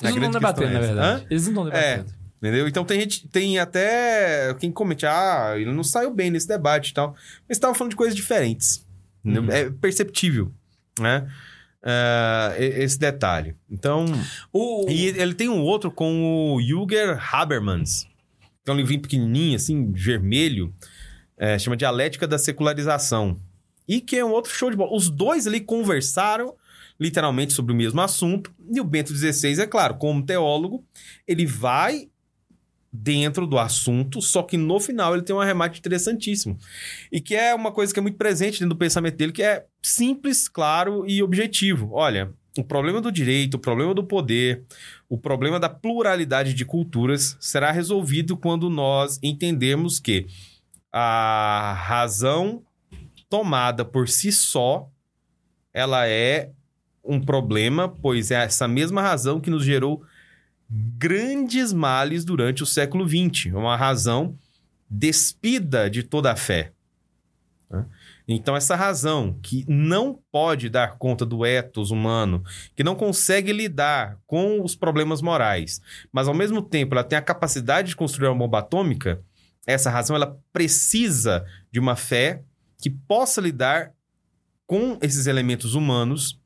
A 0.00 0.06
Eles 0.06 0.20
não 0.20 0.26
estão 0.26 0.40
debatendo, 0.40 0.72
na 0.72 0.78
é 0.78 0.78
essa. 0.78 0.86
verdade. 0.86 1.24
Hã? 1.24 1.26
Eles 1.28 1.42
não 1.48 1.50
estão 1.50 1.64
debatendo. 1.64 2.14
Entendeu? 2.40 2.68
Então 2.68 2.84
tem 2.84 3.00
gente, 3.00 3.26
tem 3.26 3.58
até 3.58 4.54
quem 4.60 4.70
comenta, 4.70 5.10
ah, 5.10 5.58
ele 5.58 5.72
não 5.72 5.82
saiu 5.82 6.14
bem 6.14 6.30
nesse 6.30 6.46
debate 6.46 6.90
e 6.90 6.94
tal. 6.94 7.16
Mas 7.48 7.56
estavam 7.56 7.74
falando 7.74 7.90
de 7.90 7.96
coisas 7.96 8.14
diferentes. 8.14 8.86
Uhum. 9.24 9.50
É 9.50 9.68
perceptível, 9.68 10.52
né? 11.00 11.28
Ah, 11.82 12.54
esse 12.58 12.98
detalhe. 12.98 13.56
Então, 13.70 14.04
O... 14.52 14.86
e 14.88 15.06
ele 15.06 15.34
tem 15.34 15.48
um 15.48 15.60
outro 15.62 15.90
com 15.90 16.54
o 16.54 16.60
Jürger 16.62 17.18
Habermas. 17.34 18.06
Que 18.64 18.70
é 18.70 18.72
um 18.72 18.76
livrinho 18.76 19.02
pequenininho, 19.02 19.56
assim, 19.56 19.90
vermelho. 19.92 20.72
é, 21.36 21.58
chama 21.58 21.76
Dialética 21.76 22.26
da 22.28 22.38
Secularização. 22.38 23.36
E 23.88 24.00
que 24.00 24.16
é 24.16 24.24
um 24.24 24.30
outro 24.30 24.52
show 24.52 24.70
de 24.70 24.76
bola. 24.76 24.94
Os 24.94 25.10
dois 25.10 25.46
ali 25.48 25.60
conversaram 25.60 26.54
literalmente 27.00 27.52
sobre 27.52 27.72
o 27.72 27.76
mesmo 27.76 28.00
assunto. 28.00 28.52
E 28.72 28.80
o 28.80 28.84
Bento 28.84 29.12
XVI, 29.12 29.60
é 29.60 29.66
claro, 29.66 29.94
como 29.96 30.24
teólogo, 30.24 30.84
ele 31.26 31.44
vai 31.44 32.08
dentro 32.92 33.46
do 33.46 33.58
assunto, 33.58 34.20
só 34.20 34.42
que 34.42 34.58
no 34.58 34.78
final 34.78 35.14
ele 35.14 35.22
tem 35.22 35.34
um 35.34 35.40
arremate 35.40 35.78
interessantíssimo. 35.78 36.58
E 37.10 37.20
que 37.20 37.34
é 37.34 37.54
uma 37.54 37.72
coisa 37.72 37.92
que 37.92 37.98
é 37.98 38.02
muito 38.02 38.18
presente 38.18 38.60
dentro 38.60 38.74
do 38.74 38.78
pensamento 38.78 39.16
dele, 39.16 39.32
que 39.32 39.42
é 39.42 39.64
simples, 39.82 40.48
claro 40.48 41.06
e 41.08 41.22
objetivo. 41.22 41.90
Olha, 41.92 42.32
o 42.58 42.62
problema 42.62 43.00
do 43.00 43.10
direito, 43.10 43.54
o 43.54 43.58
problema 43.58 43.94
do 43.94 44.04
poder, 44.04 44.64
o 45.08 45.16
problema 45.16 45.58
da 45.58 45.70
pluralidade 45.70 46.52
de 46.52 46.64
culturas 46.66 47.36
será 47.40 47.70
resolvido 47.70 48.36
quando 48.36 48.68
nós 48.68 49.18
entendermos 49.22 49.98
que 49.98 50.26
a 50.92 51.72
razão 51.78 52.62
tomada 53.30 53.82
por 53.82 54.10
si 54.10 54.30
só, 54.30 54.86
ela 55.72 56.06
é 56.06 56.50
um 57.02 57.18
problema, 57.18 57.88
pois 57.88 58.30
é 58.30 58.44
essa 58.44 58.68
mesma 58.68 59.00
razão 59.00 59.40
que 59.40 59.48
nos 59.48 59.64
gerou 59.64 60.04
grandes 60.72 61.72
males 61.72 62.24
durante 62.24 62.62
o 62.62 62.66
século 62.66 63.06
XX. 63.06 63.52
Uma 63.52 63.76
razão 63.76 64.38
despida 64.88 65.90
de 65.90 66.02
toda 66.02 66.32
a 66.32 66.36
fé. 66.36 66.72
né? 67.70 67.84
Então, 68.26 68.56
essa 68.56 68.76
razão 68.76 69.38
que 69.42 69.64
não 69.68 70.18
pode 70.30 70.68
dar 70.68 70.96
conta 70.96 71.26
do 71.26 71.44
ethos 71.44 71.90
humano, 71.90 72.42
que 72.74 72.84
não 72.84 72.94
consegue 72.94 73.52
lidar 73.52 74.18
com 74.26 74.62
os 74.62 74.74
problemas 74.74 75.20
morais, 75.20 75.80
mas 76.12 76.28
ao 76.28 76.34
mesmo 76.34 76.62
tempo 76.62 76.94
ela 76.94 77.04
tem 77.04 77.18
a 77.18 77.22
capacidade 77.22 77.88
de 77.88 77.96
construir 77.96 78.28
uma 78.28 78.38
bomba 78.38 78.60
atômica, 78.60 79.20
essa 79.66 79.90
razão 79.90 80.16
ela 80.16 80.38
precisa 80.52 81.44
de 81.70 81.80
uma 81.80 81.96
fé 81.96 82.42
que 82.78 82.90
possa 82.90 83.40
lidar 83.40 83.92
com 84.66 84.98
esses 85.02 85.26
elementos 85.26 85.74
humanos, 85.74 86.32
hum, 86.32 86.41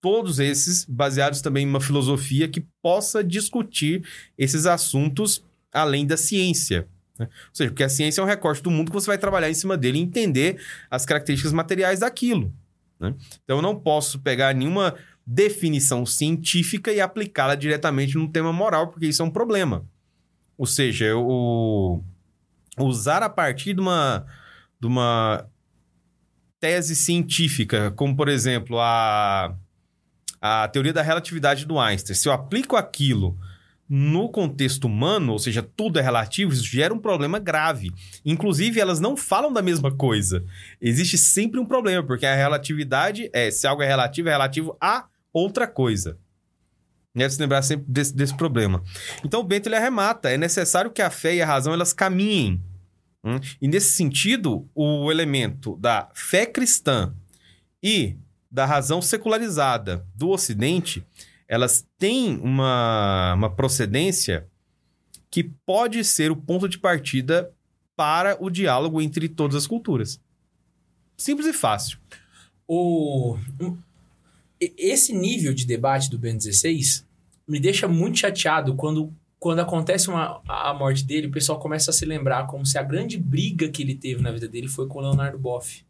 todos 0.00 0.38
esses 0.38 0.84
baseados 0.84 1.40
também 1.40 1.64
em 1.64 1.68
uma 1.68 1.80
filosofia 1.80 2.48
que 2.48 2.66
possa 2.82 3.24
discutir 3.24 4.06
esses 4.36 4.66
assuntos 4.66 5.42
além 5.72 6.06
da 6.06 6.16
ciência. 6.16 6.88
né? 7.18 7.26
Ou 7.26 7.54
seja, 7.54 7.70
porque 7.70 7.84
a 7.84 7.88
ciência 7.88 8.20
é 8.20 8.24
um 8.24 8.26
recorte 8.26 8.62
do 8.62 8.70
mundo 8.70 8.90
que 8.90 8.94
você 8.94 9.06
vai 9.06 9.18
trabalhar 9.18 9.50
em 9.50 9.54
cima 9.54 9.76
dele 9.76 9.98
e 9.98 10.02
entender 10.02 10.60
as 10.90 11.06
características 11.06 11.52
materiais 11.52 12.00
daquilo. 12.00 12.52
né? 13.00 13.14
Então 13.44 13.56
eu 13.56 13.62
não 13.62 13.74
posso 13.74 14.18
pegar 14.18 14.54
nenhuma 14.54 14.94
definição 15.26 16.06
científica 16.06 16.92
e 16.92 17.00
aplicá-la 17.00 17.54
diretamente 17.54 18.16
num 18.16 18.26
tema 18.26 18.52
moral, 18.52 18.88
porque 18.88 19.06
isso 19.06 19.22
é 19.22 19.24
um 19.24 19.30
problema. 19.30 19.84
Ou 20.56 20.66
seja, 20.66 21.04
eu 21.04 22.02
usar 22.78 23.22
a 23.22 23.28
partir 23.28 23.74
de 23.74 23.80
uma, 23.80 24.26
de 24.80 24.86
uma 24.86 25.46
tese 26.60 26.96
científica, 26.96 27.90
como 27.92 28.16
por 28.16 28.28
exemplo 28.28 28.78
a, 28.80 29.54
a 30.40 30.68
teoria 30.68 30.92
da 30.92 31.02
relatividade 31.02 31.64
do 31.64 31.78
Einstein, 31.78 32.14
se 32.14 32.28
eu 32.28 32.32
aplico 32.32 32.76
aquilo 32.76 33.36
no 33.88 34.28
contexto 34.28 34.84
humano, 34.84 35.32
ou 35.32 35.38
seja, 35.38 35.62
tudo 35.62 35.98
é 35.98 36.02
relativo, 36.02 36.52
isso 36.52 36.64
gera 36.64 36.92
um 36.92 36.98
problema 36.98 37.38
grave. 37.38 37.90
Inclusive, 38.24 38.78
elas 38.78 39.00
não 39.00 39.16
falam 39.16 39.50
da 39.50 39.62
mesma 39.62 39.90
coisa. 39.90 40.44
Existe 40.78 41.16
sempre 41.16 41.58
um 41.58 41.64
problema, 41.64 42.02
porque 42.06 42.26
a 42.26 42.34
relatividade 42.34 43.30
é, 43.32 43.50
se 43.50 43.66
algo 43.66 43.82
é 43.82 43.86
relativo, 43.86 44.28
é 44.28 44.32
relativo 44.32 44.76
a 44.78 45.06
outra 45.32 45.66
coisa. 45.66 46.18
Deve 47.14 47.32
se 47.32 47.40
lembrar 47.40 47.62
sempre 47.62 47.86
desse, 47.88 48.14
desse 48.14 48.36
problema. 48.36 48.82
Então, 49.24 49.40
o 49.40 49.44
Bento 49.44 49.68
ele 49.68 49.76
arremata. 49.76 50.30
É 50.30 50.36
necessário 50.36 50.90
que 50.90 51.00
a 51.00 51.10
fé 51.10 51.34
e 51.34 51.42
a 51.42 51.46
razão 51.46 51.72
elas 51.72 51.94
caminhem. 51.94 52.60
Hum? 53.24 53.40
E 53.60 53.68
nesse 53.68 53.96
sentido, 53.96 54.68
o 54.74 55.10
elemento 55.10 55.76
da 55.76 56.08
fé 56.14 56.46
cristã 56.46 57.14
e 57.82 58.16
da 58.50 58.64
razão 58.64 59.02
secularizada 59.02 60.06
do 60.14 60.30
Ocidente, 60.30 61.04
elas 61.46 61.86
têm 61.98 62.38
uma, 62.38 63.34
uma 63.34 63.50
procedência 63.50 64.46
que 65.30 65.44
pode 65.44 66.02
ser 66.04 66.30
o 66.30 66.36
ponto 66.36 66.68
de 66.68 66.78
partida 66.78 67.52
para 67.94 68.36
o 68.42 68.48
diálogo 68.48 69.02
entre 69.02 69.28
todas 69.28 69.56
as 69.56 69.66
culturas. 69.66 70.20
Simples 71.16 71.48
e 71.48 71.52
fácil. 71.52 71.98
O... 72.66 73.36
Esse 74.60 75.12
nível 75.12 75.52
de 75.52 75.66
debate 75.66 76.10
do 76.10 76.18
Ben 76.18 76.36
16 76.36 77.06
me 77.46 77.58
deixa 77.58 77.88
muito 77.88 78.18
chateado 78.18 78.74
quando, 78.74 79.12
quando 79.38 79.60
acontece 79.60 80.08
uma, 80.08 80.42
a 80.48 80.74
morte 80.74 81.04
dele, 81.04 81.28
o 81.28 81.30
pessoal 81.30 81.58
começa 81.58 81.90
a 81.90 81.94
se 81.94 82.04
lembrar 82.04 82.46
como 82.46 82.66
se 82.66 82.76
a 82.76 82.82
grande 82.82 83.16
briga 83.16 83.68
que 83.68 83.82
ele 83.82 83.94
teve 83.94 84.20
na 84.20 84.32
vida 84.32 84.48
dele 84.48 84.68
foi 84.68 84.86
com 84.88 84.98
o 84.98 85.02
Leonardo 85.02 85.38
Boff. 85.38 85.86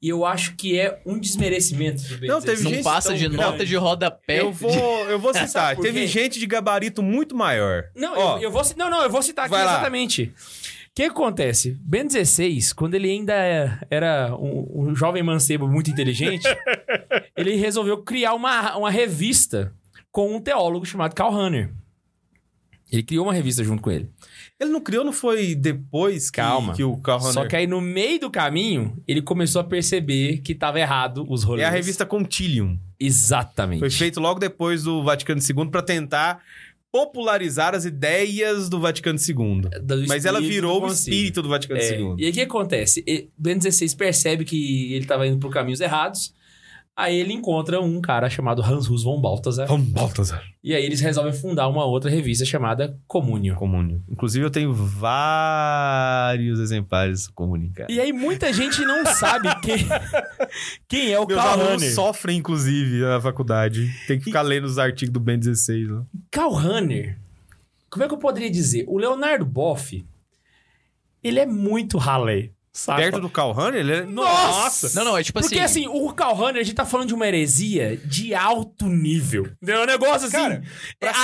E 0.00 0.08
eu 0.08 0.24
acho 0.24 0.54
que 0.54 0.78
é 0.78 1.00
um 1.04 1.18
desmerecimento 1.18 2.02
do 2.04 2.18
Ben 2.18 2.28
Não, 2.28 2.40
teve 2.40 2.62
16. 2.62 2.64
Não 2.64 2.70
gente 2.70 2.84
passa 2.84 3.14
de 3.14 3.28
grande. 3.28 3.36
nota 3.36 3.66
de 3.66 3.76
rodapé. 3.76 4.40
Eu 4.40 4.52
vou, 4.52 4.70
eu 5.08 5.18
vou 5.18 5.34
citar. 5.34 5.76
Teve 5.76 6.06
gente 6.06 6.38
de 6.38 6.46
gabarito 6.46 7.02
muito 7.02 7.34
maior. 7.36 7.84
Não, 7.96 8.16
Ó, 8.16 8.36
eu, 8.36 8.44
eu 8.44 8.50
vou, 8.50 8.62
não, 8.76 8.88
não, 8.88 9.02
eu 9.02 9.10
vou 9.10 9.22
citar 9.22 9.46
aqui 9.46 9.54
lá. 9.54 9.62
exatamente. 9.64 10.32
que 10.94 11.02
acontece? 11.02 11.76
Ben 11.80 12.06
16, 12.06 12.72
quando 12.72 12.94
ele 12.94 13.10
ainda 13.10 13.34
era 13.90 14.34
um, 14.36 14.88
um 14.88 14.94
jovem 14.94 15.22
mancebo 15.22 15.66
muito 15.68 15.90
inteligente, 15.90 16.48
ele 17.36 17.56
resolveu 17.56 17.98
criar 17.98 18.34
uma, 18.34 18.76
uma 18.76 18.90
revista 18.90 19.72
com 20.12 20.34
um 20.34 20.40
teólogo 20.40 20.86
chamado 20.86 21.12
Karl 21.12 21.32
Rahner. 21.32 21.70
Ele 22.90 23.02
criou 23.02 23.26
uma 23.26 23.34
revista 23.34 23.62
junto 23.62 23.82
com 23.82 23.90
ele. 23.90 24.08
Ele 24.58 24.70
não 24.70 24.80
criou, 24.80 25.04
não 25.04 25.12
foi 25.12 25.54
depois 25.54 26.30
que, 26.30 26.36
Calma. 26.36 26.74
que 26.74 26.82
o 26.82 26.96
Carl 26.96 27.20
Só 27.20 27.46
que 27.46 27.54
aí 27.54 27.66
no 27.66 27.80
meio 27.80 28.18
do 28.18 28.30
caminho, 28.30 28.96
ele 29.06 29.20
começou 29.20 29.60
a 29.60 29.64
perceber 29.64 30.38
que 30.38 30.54
tava 30.54 30.80
errado 30.80 31.26
os 31.28 31.44
rolês. 31.44 31.64
É 31.64 31.68
a 31.68 31.70
revista 31.72 32.06
Contilium. 32.06 32.78
Exatamente. 32.98 33.80
Foi 33.80 33.90
feito 33.90 34.20
logo 34.20 34.40
depois 34.40 34.82
do 34.84 35.02
Vaticano 35.04 35.40
II 35.40 35.70
para 35.70 35.82
tentar 35.82 36.42
popularizar 36.90 37.74
as 37.74 37.84
ideias 37.84 38.68
do 38.68 38.80
Vaticano 38.80 39.18
II. 39.18 39.68
Do 39.82 40.06
Mas 40.08 40.24
ela 40.24 40.40
virou 40.40 40.82
o 40.82 40.86
espírito 40.90 41.42
do 41.42 41.48
Vaticano 41.48 41.80
É, 41.80 41.98
II. 42.00 42.14
E 42.18 42.24
aí 42.24 42.30
o 42.30 42.32
que 42.34 42.40
acontece? 42.40 43.04
E- 43.06 43.28
Ben 43.36 43.58
16 43.58 43.94
percebe 43.94 44.44
que 44.44 44.94
ele 44.94 45.04
tava 45.04 45.26
indo 45.26 45.38
por 45.38 45.52
caminhos 45.52 45.80
errados. 45.80 46.32
Aí 46.98 47.16
ele 47.16 47.32
encontra 47.32 47.80
um 47.80 48.00
cara 48.00 48.28
chamado 48.28 48.60
Hans 48.60 48.90
Hus 48.90 49.04
von 49.04 49.20
Balthasar. 49.20 49.68
Von 49.68 49.80
Balthasar. 49.80 50.42
E 50.64 50.74
aí 50.74 50.84
eles 50.84 51.00
resolvem 51.00 51.32
fundar 51.32 51.68
uma 51.68 51.84
outra 51.84 52.10
revista 52.10 52.44
chamada 52.44 52.98
Comúnio. 53.06 53.54
Comúnio. 53.54 54.02
Inclusive, 54.08 54.44
eu 54.44 54.50
tenho 54.50 54.74
vários 54.74 56.58
exemplares 56.58 57.28
cara. 57.72 57.86
E 57.88 58.00
aí 58.00 58.12
muita 58.12 58.52
gente 58.52 58.84
não 58.84 59.06
sabe 59.06 59.48
quem, 59.60 59.76
quem 60.88 61.12
é 61.12 61.20
o 61.20 61.24
Meus 61.24 61.40
Karl 61.40 61.60
Rahner. 61.60 61.94
sofrem, 61.94 62.38
inclusive, 62.38 63.02
na 63.02 63.20
faculdade. 63.20 63.88
Tem 64.08 64.18
que 64.18 64.24
ficar 64.24 64.42
lendo 64.42 64.64
os 64.64 64.76
artigos 64.76 65.12
do 65.12 65.20
Ben 65.20 65.38
16. 65.38 65.88
Né? 65.88 66.02
Karl 66.32 66.52
Rahner, 66.52 67.16
como 67.88 68.04
é 68.04 68.08
que 68.08 68.14
eu 68.14 68.18
poderia 68.18 68.50
dizer? 68.50 68.84
O 68.88 68.98
Leonardo 68.98 69.46
Boff, 69.46 70.04
ele 71.22 71.38
é 71.38 71.46
muito 71.46 71.96
ralé. 71.96 72.50
Perto 72.86 73.20
do 73.20 73.28
Carl 73.30 73.52
Rahner, 73.52 73.80
ele 73.80 73.92
é... 73.92 74.02
Nossa! 74.02 74.90
Não, 74.98 75.04
não, 75.12 75.18
é 75.18 75.22
tipo 75.22 75.40
Porque 75.40 75.58
assim. 75.58 75.86
assim, 75.86 75.88
o 75.88 76.06
Rahner, 76.08 76.60
a 76.60 76.64
gente 76.64 76.74
tá 76.74 76.84
falando 76.84 77.08
de 77.08 77.14
uma 77.14 77.26
heresia 77.26 77.96
de 78.04 78.34
alto 78.34 78.86
nível. 78.86 79.44
Entendeu? 79.62 79.80
É 79.80 79.82
um 79.84 79.86
negócio 79.86 80.26
assim. 80.28 80.36
Cara, 80.36 80.62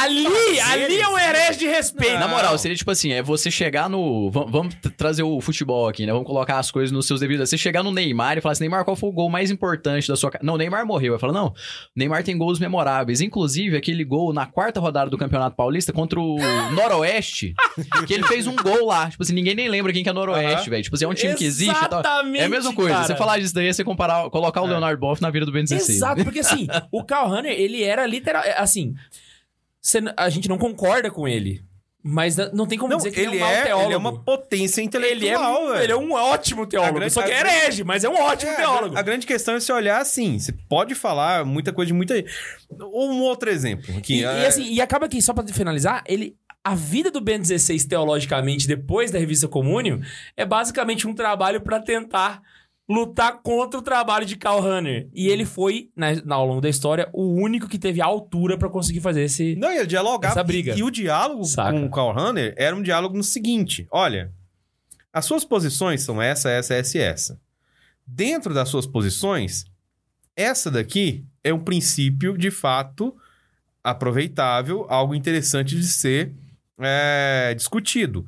ali, 0.02 0.24
fazer 0.24 0.60
ali 0.60 1.00
é 1.00 1.08
um 1.08 1.18
herege 1.18 1.58
de 1.58 1.66
respeito. 1.66 2.18
Na 2.18 2.28
moral, 2.28 2.56
seria 2.58 2.76
tipo 2.76 2.90
assim, 2.90 3.12
é 3.12 3.22
você 3.22 3.50
chegar 3.50 3.88
no. 3.88 4.30
vam- 4.30 4.46
Vamos 4.46 4.74
trazer 4.96 5.22
o 5.22 5.40
futebol 5.40 5.88
aqui, 5.88 6.06
né? 6.06 6.12
Vamos 6.12 6.26
colocar 6.26 6.58
as 6.58 6.70
coisas 6.70 6.90
nos 6.92 7.06
seus 7.06 7.20
devidos. 7.20 7.48
Você 7.48 7.56
chegar 7.58 7.82
no 7.82 7.90
Neymar 7.92 8.38
e 8.38 8.40
falar 8.40 8.52
assim, 8.52 8.64
Neymar, 8.64 8.84
qual 8.84 8.96
foi 8.96 9.08
o 9.08 9.12
gol 9.12 9.28
mais 9.30 9.50
importante 9.50 10.06
da 10.08 10.16
sua 10.16 10.30
carreira? 10.30 10.46
Não, 10.46 10.56
Neymar 10.56 10.86
morreu. 10.86 11.14
Eu 11.14 11.18
falo, 11.18 11.32
não, 11.32 11.52
Neymar 11.96 12.22
tem 12.24 12.36
gols 12.36 12.58
memoráveis. 12.58 13.20
Inclusive, 13.20 13.76
aquele 13.76 14.04
gol 14.04 14.32
na 14.32 14.46
quarta 14.46 14.80
rodada 14.80 15.10
do 15.10 15.18
Campeonato 15.18 15.56
Paulista 15.56 15.92
contra 15.92 16.20
o 16.20 16.36
Noroeste, 16.74 17.54
que 18.06 18.14
ele 18.14 18.24
fez 18.24 18.46
um 18.46 18.54
gol 18.56 18.86
lá. 18.86 19.10
Tipo 19.10 19.22
assim, 19.22 19.32
ninguém 19.34 19.54
nem 19.54 19.68
lembra 19.68 19.92
quem 19.92 20.02
que 20.02 20.08
é 20.08 20.12
Noroeste, 20.12 20.54
Aham. 20.54 20.70
velho. 20.70 20.82
Tipo 20.82 20.96
assim, 20.96 21.04
é 21.04 21.08
um 21.08 21.14
time 21.14 21.34
que 21.44 21.48
existe 21.48 21.70
e 21.84 21.88
tal. 21.88 22.00
Exatamente. 22.00 22.40
É 22.42 22.44
a 22.44 22.48
mesma 22.48 22.74
coisa. 22.74 22.90
cara. 22.94 23.06
Você 23.06 23.16
falar 23.16 23.38
disso 23.38 23.54
daí 23.54 23.68
é 23.68 23.72
você 23.72 23.84
comparar, 23.84 24.28
colocar 24.30 24.62
o 24.62 24.66
Leonardo 24.66 24.98
Boff 25.00 25.20
na 25.22 25.30
vida 25.30 25.44
do 25.46 25.52
Ben 25.52 25.64
16. 25.64 25.96
Exato, 25.98 26.24
porque 26.24 26.40
assim, 26.40 26.66
o 26.92 27.04
Karl 27.04 27.28
Rahner, 27.30 27.52
ele 27.52 27.82
era 27.82 28.06
literal. 28.06 28.42
é, 28.42 28.58
Assim, 28.58 28.94
a 30.16 30.28
gente 30.30 30.48
não 30.48 30.58
concorda 30.58 31.10
com 31.10 31.28
ele. 31.28 31.62
Mas 32.06 32.36
não 32.52 32.66
tem 32.66 32.78
como 32.78 32.90
Não, 32.90 32.98
dizer 32.98 33.12
que 33.12 33.20
ele 33.20 33.36
ele 33.36 33.38
é 33.38 33.46
um 33.46 33.48
mau 33.48 33.54
é, 33.54 33.62
teólogo. 33.62 33.86
ele 33.86 33.94
é 33.94 33.96
uma 33.96 34.22
potência 34.22 34.80
Ele 34.82 34.84
é, 34.84 34.88
intelectual, 34.88 35.68
velho. 35.68 35.82
ele 35.82 35.92
é 35.92 35.96
um 35.96 36.12
ótimo 36.12 36.66
teólogo. 36.66 36.90
A 36.96 36.98
grande- 36.98 37.14
só 37.14 37.22
que 37.22 37.30
é 37.30 37.34
a 37.34 37.40
herege, 37.40 37.82
mas 37.82 38.04
é 38.04 38.10
um 38.10 38.20
ótimo 38.20 38.50
É, 38.50 38.54
a 38.54 38.56
teólogo. 38.58 38.90
gra- 38.90 39.00
A, 39.00 39.02
grande 39.02 39.26
questão 39.26 39.54
é 39.54 39.60
você 39.60 39.72
olhar 39.72 39.98
assim. 40.02 40.38
Você 40.38 40.52
pode 40.68 40.94
falar 40.94 41.46
muita 41.46 41.72
coisa 41.72 41.86
de 41.86 41.94
muita. 41.94 42.22
Um 42.78 43.22
outro 43.22 43.48
exemplo 43.50 43.96
aqui. 43.96 44.16
E, 44.16 44.20
e 44.20 44.22
é- 44.24 44.46
assim, 44.46 44.70
e 44.70 44.82
acaba 44.82 45.08
que, 45.08 45.22
só 45.22 45.32
pra 45.32 45.46
finalizar, 45.48 46.04
ele. 46.06 46.36
A 46.64 46.74
vida 46.74 47.10
do 47.10 47.20
Ben 47.20 47.38
16, 47.38 47.84
teologicamente, 47.84 48.66
depois 48.66 49.10
da 49.10 49.18
revista 49.18 49.46
Comúnio, 49.46 50.00
é 50.34 50.46
basicamente 50.46 51.06
um 51.06 51.14
trabalho 51.14 51.60
pra 51.60 51.78
tentar 51.78 52.42
lutar 52.88 53.40
contra 53.42 53.78
o 53.78 53.82
trabalho 53.82 54.24
de 54.24 54.36
Karl 54.36 54.60
Rahner. 54.60 55.08
E 55.12 55.28
ele 55.28 55.44
foi, 55.44 55.90
na, 55.94 56.12
na- 56.24 56.34
ao 56.36 56.46
longo 56.46 56.60
da 56.62 56.68
história, 56.68 57.08
o 57.12 57.34
único 57.34 57.68
que 57.68 57.78
teve 57.78 58.00
a 58.00 58.06
altura 58.06 58.56
pra 58.56 58.68
conseguir 58.70 59.00
fazer 59.00 59.24
esse. 59.24 59.54
Não, 59.56 59.70
ele 59.70 59.86
dialogava. 59.86 60.32
Essa 60.32 60.42
briga. 60.44 60.74
E, 60.74 60.78
e 60.78 60.82
o 60.82 60.90
diálogo 60.90 61.44
Saca. 61.44 61.72
com 61.72 61.84
o 61.84 61.90
Karl 61.90 62.12
Rahner 62.12 62.54
era 62.56 62.74
um 62.74 62.82
diálogo 62.82 63.14
no 63.16 63.22
seguinte: 63.24 63.86
olha, 63.90 64.32
as 65.12 65.24
suas 65.26 65.44
posições 65.44 66.02
são 66.02 66.20
essa, 66.20 66.48
essa, 66.50 66.74
essa 66.74 66.98
e 66.98 67.00
essa. 67.00 67.40
Dentro 68.06 68.52
das 68.54 68.68
suas 68.70 68.86
posições, 68.86 69.64
essa 70.36 70.70
daqui 70.70 71.24
é 71.42 71.52
um 71.54 71.60
princípio 71.60 72.36
de 72.38 72.50
fato 72.50 73.14
aproveitável, 73.82 74.86
algo 74.88 75.14
interessante 75.14 75.76
de 75.76 75.86
ser 75.86 76.32
é, 76.80 77.54
discutido. 77.54 78.24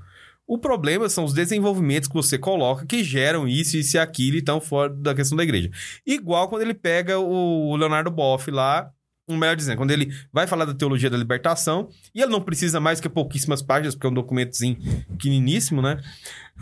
O 0.47 0.59
problema 0.59 1.09
são 1.09 1.24
os 1.24 1.32
desenvolvimentos 1.32 2.09
que 2.09 2.14
você 2.14 2.38
coloca 2.38 2.86
que 2.86 3.03
geram 3.03 3.49
isso, 3.49 3.76
isso 3.76 3.97
e 3.97 3.99
aquilo 3.99 4.36
e 4.36 4.38
estão 4.38 4.61
fora 4.61 4.92
da 4.92 5.14
questão 5.14 5.36
da 5.36 5.42
igreja. 5.42 5.70
Igual 6.07 6.49
quando 6.49 6.62
ele 6.62 6.74
pega 6.74 7.18
o 7.18 7.74
Leonardo 7.74 8.11
Boff 8.12 8.49
lá, 8.51 8.92
um 9.28 9.36
melhor 9.36 9.57
dizendo, 9.57 9.76
quando 9.76 9.90
ele 9.90 10.14
vai 10.32 10.47
falar 10.47 10.64
da 10.64 10.74
teologia 10.74 11.11
da 11.11 11.16
libertação, 11.16 11.88
e 12.14 12.22
ele 12.22 12.30
não 12.30 12.40
precisa 12.40 12.78
mais 12.78 13.01
que 13.01 13.09
pouquíssimas 13.09 13.61
páginas, 13.61 13.94
porque 13.94 14.07
é 14.07 14.11
um 14.11 14.14
documentozinho 14.14 14.76
pequeniníssimo, 15.11 15.82
né? 15.82 16.01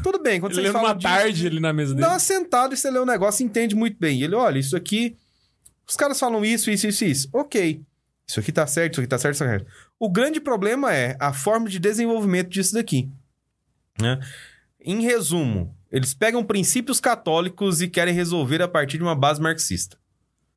Tudo 0.03 0.18
bem, 0.18 0.41
quando 0.41 0.53
Ele 0.59 0.68
você 0.68 0.72
fala 0.72 0.89
uma 0.89 0.95
disso, 0.95 1.09
tarde 1.09 1.47
ali 1.47 1.61
na 1.61 1.72
mesa 1.72 1.95
dele. 1.95 2.07
Dá 2.07 2.12
uma 2.12 2.18
sentada 2.18 2.72
e 2.72 2.76
você 2.76 2.91
lê 2.91 2.99
o 2.99 3.05
negócio 3.05 3.43
e 3.43 3.47
entende 3.47 3.74
muito 3.74 3.99
bem. 3.99 4.20
E 4.20 4.24
ele, 4.24 4.35
olha, 4.35 4.59
isso 4.59 4.76
aqui. 4.76 5.16
Os 5.87 5.95
caras 5.95 6.18
falam 6.18 6.43
isso, 6.43 6.70
isso, 6.70 6.87
isso, 6.87 7.05
isso. 7.05 7.28
Ok. 7.32 7.82
Isso 8.26 8.41
aqui 8.41 8.51
tá 8.51 8.66
certo, 8.66 8.95
isso 8.95 9.01
aqui 9.03 9.09
tá 9.09 9.18
certo, 9.18 9.35
isso 9.35 9.45
aqui 9.45 9.53
tá 9.53 9.59
certo. 9.59 9.84
O 9.99 10.11
grande 10.11 10.40
problema 10.40 10.95
é 10.95 11.16
a 11.20 11.32
forma 11.32 11.68
de 11.68 11.78
desenvolvimento 11.78 12.49
disso 12.49 12.74
daqui. 12.74 13.11
Né? 14.01 14.18
Em 14.80 15.03
resumo, 15.03 15.74
eles 15.90 16.12
pegam 16.12 16.45
princípios 16.45 17.01
católicos 17.01 17.80
e 17.80 17.88
querem 17.88 18.12
resolver 18.12 18.61
a 18.61 18.68
partir 18.68 18.99
de 18.99 19.05
uma 19.05 19.14
base 19.14 19.40
marxista. 19.40 19.97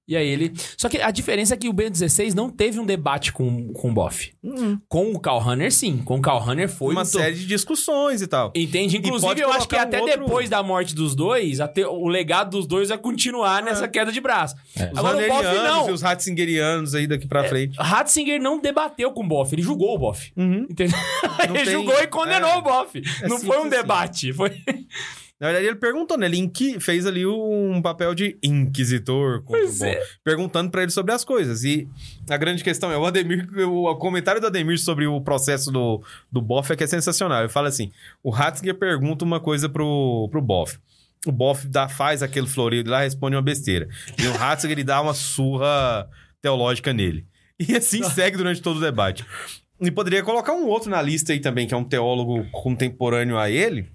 E 0.07 0.15
aí 0.15 0.25
ele. 0.27 0.53
Só 0.77 0.87
que 0.87 1.01
a 1.01 1.11
diferença 1.11 1.53
é 1.53 1.57
que 1.57 1.67
o 1.67 1.73
Ben16 1.73 2.33
não 2.33 2.49
teve 2.49 2.79
um 2.79 2.85
debate 2.85 3.33
com, 3.33 3.73
com 3.73 3.89
o 3.89 3.93
Boff. 3.93 4.31
Com 4.87 5.11
o 5.11 5.37
Rahner, 5.39 5.69
sim. 5.71 5.97
Com 5.97 6.15
o 6.17 6.21
Karl 6.21 6.39
Rahner 6.39 6.69
foi 6.69 6.93
uma 6.93 7.01
um 7.01 7.03
to- 7.03 7.09
série 7.17 7.35
de 7.35 7.45
discussões 7.45 8.21
e 8.21 8.27
tal. 8.27 8.53
Entende? 8.55 8.95
Inclusive, 8.97 9.41
eu 9.41 9.51
acho 9.51 9.67
que 9.67 9.75
um 9.75 9.79
até 9.79 9.99
outro- 9.99 10.21
depois 10.21 10.49
da 10.49 10.63
morte 10.63 10.95
dos 10.95 11.13
dois, 11.13 11.59
até 11.59 11.85
o 11.85 12.07
legado 12.07 12.51
dos 12.51 12.65
dois 12.65 12.87
vai 12.87 12.97
continuar 12.97 13.61
nessa 13.61 13.85
queda 13.87 14.09
de 14.11 14.21
braço. 14.21 14.55
Os 14.75 14.97
Agora 14.97 15.17
o 15.17 15.27
Boff 15.27 15.43
não. 15.43 15.89
e 15.89 15.91
os 15.91 16.01
Ratzingerianos 16.01 16.95
aí 16.95 17.05
daqui 17.05 17.27
pra 17.27 17.43
frente. 17.43 17.75
Ratzinger 17.77 18.41
não 18.41 18.61
debateu 18.61 19.11
com 19.11 19.25
o 19.25 19.27
Boff, 19.27 19.53
ele 19.53 19.61
julgou 19.61 19.93
o 19.95 19.97
Boff. 19.97 20.31
Uhum. 20.37 20.67
Entendeu? 20.69 20.97
ele 21.43 21.53
tem- 21.65 21.65
julgou 21.73 22.01
e 22.01 22.07
condenou 22.07 22.49
é. 22.51 22.55
o 22.57 22.61
Boff. 22.61 23.01
não 23.27 23.39
foi 23.39 23.57
um 23.57 23.61
assim. 23.61 23.69
debate. 23.69 24.31
Foi... 24.31 24.51
Na 25.39 25.47
verdade, 25.47 25.67
ele 25.67 25.75
perguntou, 25.75 26.17
né? 26.17 26.25
Ele 26.25 26.37
inqui- 26.37 26.79
fez 26.79 27.05
ali 27.05 27.23
um 27.25 27.79
papel 27.79 28.15
de 28.15 28.39
inquisitor 28.41 29.43
é. 29.83 30.03
perguntando 30.23 30.71
pra 30.71 30.81
ele 30.81 30.91
sobre 30.91 31.13
as 31.13 31.23
coisas. 31.23 31.63
E 31.63 31.87
a 32.27 32.37
grande 32.37 32.63
questão 32.63 32.91
é 32.91 32.97
o 32.97 33.05
Ademir, 33.05 33.47
o, 33.69 33.95
comentário 33.97 34.41
do 34.41 34.47
Ademir 34.47 34.79
sobre 34.79 35.05
o 35.05 35.21
processo 35.21 35.71
do, 35.71 36.03
do 36.31 36.41
Boff 36.41 36.73
é 36.73 36.75
que 36.75 36.83
é 36.83 36.87
sensacional. 36.87 37.41
Ele 37.41 37.49
fala 37.49 37.67
assim: 37.67 37.91
o 38.23 38.31
Ratzinger 38.31 38.75
pergunta 38.75 39.23
uma 39.23 39.39
coisa 39.39 39.69
pro, 39.69 40.27
pro 40.31 40.41
Boff. 40.41 40.79
O 41.25 41.31
Boff 41.31 41.67
dá, 41.67 41.87
faz 41.87 42.23
aquele 42.23 42.47
florido 42.47 42.89
lá, 42.89 43.01
responde 43.01 43.35
uma 43.35 43.41
besteira. 43.41 43.87
E 44.17 44.25
o 44.27 44.31
Ratzinger 44.33 44.75
ele 44.75 44.83
dá 44.83 44.99
uma 45.01 45.13
surra 45.13 46.09
teológica 46.41 46.91
nele. 46.93 47.27
E 47.59 47.75
assim 47.75 48.01
segue 48.09 48.37
durante 48.37 48.61
todo 48.61 48.77
o 48.77 48.81
debate. 48.81 49.23
E 49.79 49.91
poderia 49.91 50.23
colocar 50.23 50.53
um 50.53 50.65
outro 50.65 50.89
na 50.89 50.99
lista 50.99 51.31
aí 51.31 51.39
também, 51.39 51.67
que 51.67 51.73
é 51.75 51.77
um 51.77 51.83
teólogo 51.83 52.43
contemporâneo 52.51 53.37
a 53.37 53.49
ele, 53.51 53.87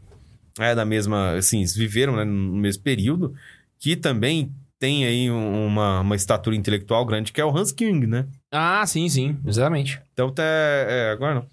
é 0.58 0.74
da 0.74 0.84
mesma, 0.84 1.32
assim, 1.34 1.64
viveram 1.64 2.16
né, 2.16 2.24
no 2.24 2.56
mesmo 2.56 2.82
período, 2.82 3.34
que 3.78 3.96
também 3.96 4.52
tem 4.78 5.04
aí 5.04 5.30
um- 5.30 5.66
uma, 5.66 6.00
uma 6.00 6.16
estatura 6.16 6.56
intelectual 6.56 7.04
grande, 7.06 7.32
que 7.32 7.40
é 7.40 7.44
o 7.44 7.56
Hans 7.56 7.70
King, 7.72 8.06
né? 8.06 8.26
Ah, 8.50 8.84
sim, 8.86 9.08
sim. 9.08 9.38
Exatamente. 9.46 10.00
Então, 10.12 10.30
tá, 10.32 10.42
é, 10.42 11.10
agora 11.12 11.36
não. 11.36 11.46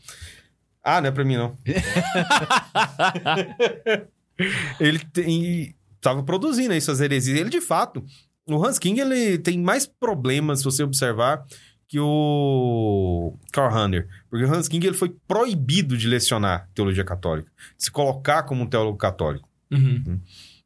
Ah, 0.84 1.00
não 1.02 1.10
é 1.10 1.12
pra 1.12 1.24
mim, 1.24 1.36
não. 1.38 1.56
ele 4.80 5.00
tem, 5.14 5.76
tava 6.02 6.24
produzindo 6.24 6.74
aí 6.74 6.82
suas 6.82 7.02
heresias. 7.02 7.40
Ele, 7.40 7.50
de 7.50 7.62
fato, 7.62 8.04
o 8.48 8.66
Hans 8.66 8.80
King, 8.80 9.00
ele 9.00 9.38
tem 9.38 9.60
mais 9.60 9.86
problemas, 9.86 10.60
se 10.60 10.66
você 10.66 10.84
observar, 10.84 11.46
que 11.90 12.00
o 12.00 13.36
Karl 13.52 13.74
Rahner. 13.74 14.08
Porque 14.30 14.46
Hans 14.46 14.68
King, 14.68 14.86
ele 14.86 14.96
foi 14.96 15.10
proibido 15.28 15.98
de 15.98 16.08
lecionar 16.08 16.70
teologia 16.74 17.04
católica. 17.04 17.52
De 17.76 17.84
se 17.84 17.92
colocar 17.92 18.44
como 18.44 18.62
um 18.64 18.68
teólogo 18.68 18.98
católico. 18.98 19.50
Uhum. 19.72 20.20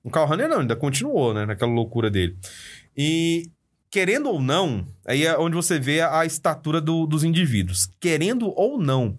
O 0.03 0.09
Karl 0.11 0.27
Rahner 0.27 0.49
não, 0.49 0.59
ainda 0.59 0.75
continuou, 0.75 1.33
né? 1.33 1.45
Naquela 1.45 1.71
loucura 1.71 2.11
dele. 2.11 2.37
E, 2.95 3.49
querendo 3.89 4.27
ou 4.29 4.41
não, 4.41 4.85
aí 5.05 5.25
é 5.25 5.37
onde 5.37 5.55
você 5.55 5.79
vê 5.79 6.01
a, 6.01 6.25
estatura 6.25 6.81
do- 6.81 7.07
dos 7.07 7.23
indivíduos. 7.23 7.89
Querendo 8.01 8.51
ou 8.57 8.77
não, 8.77 9.17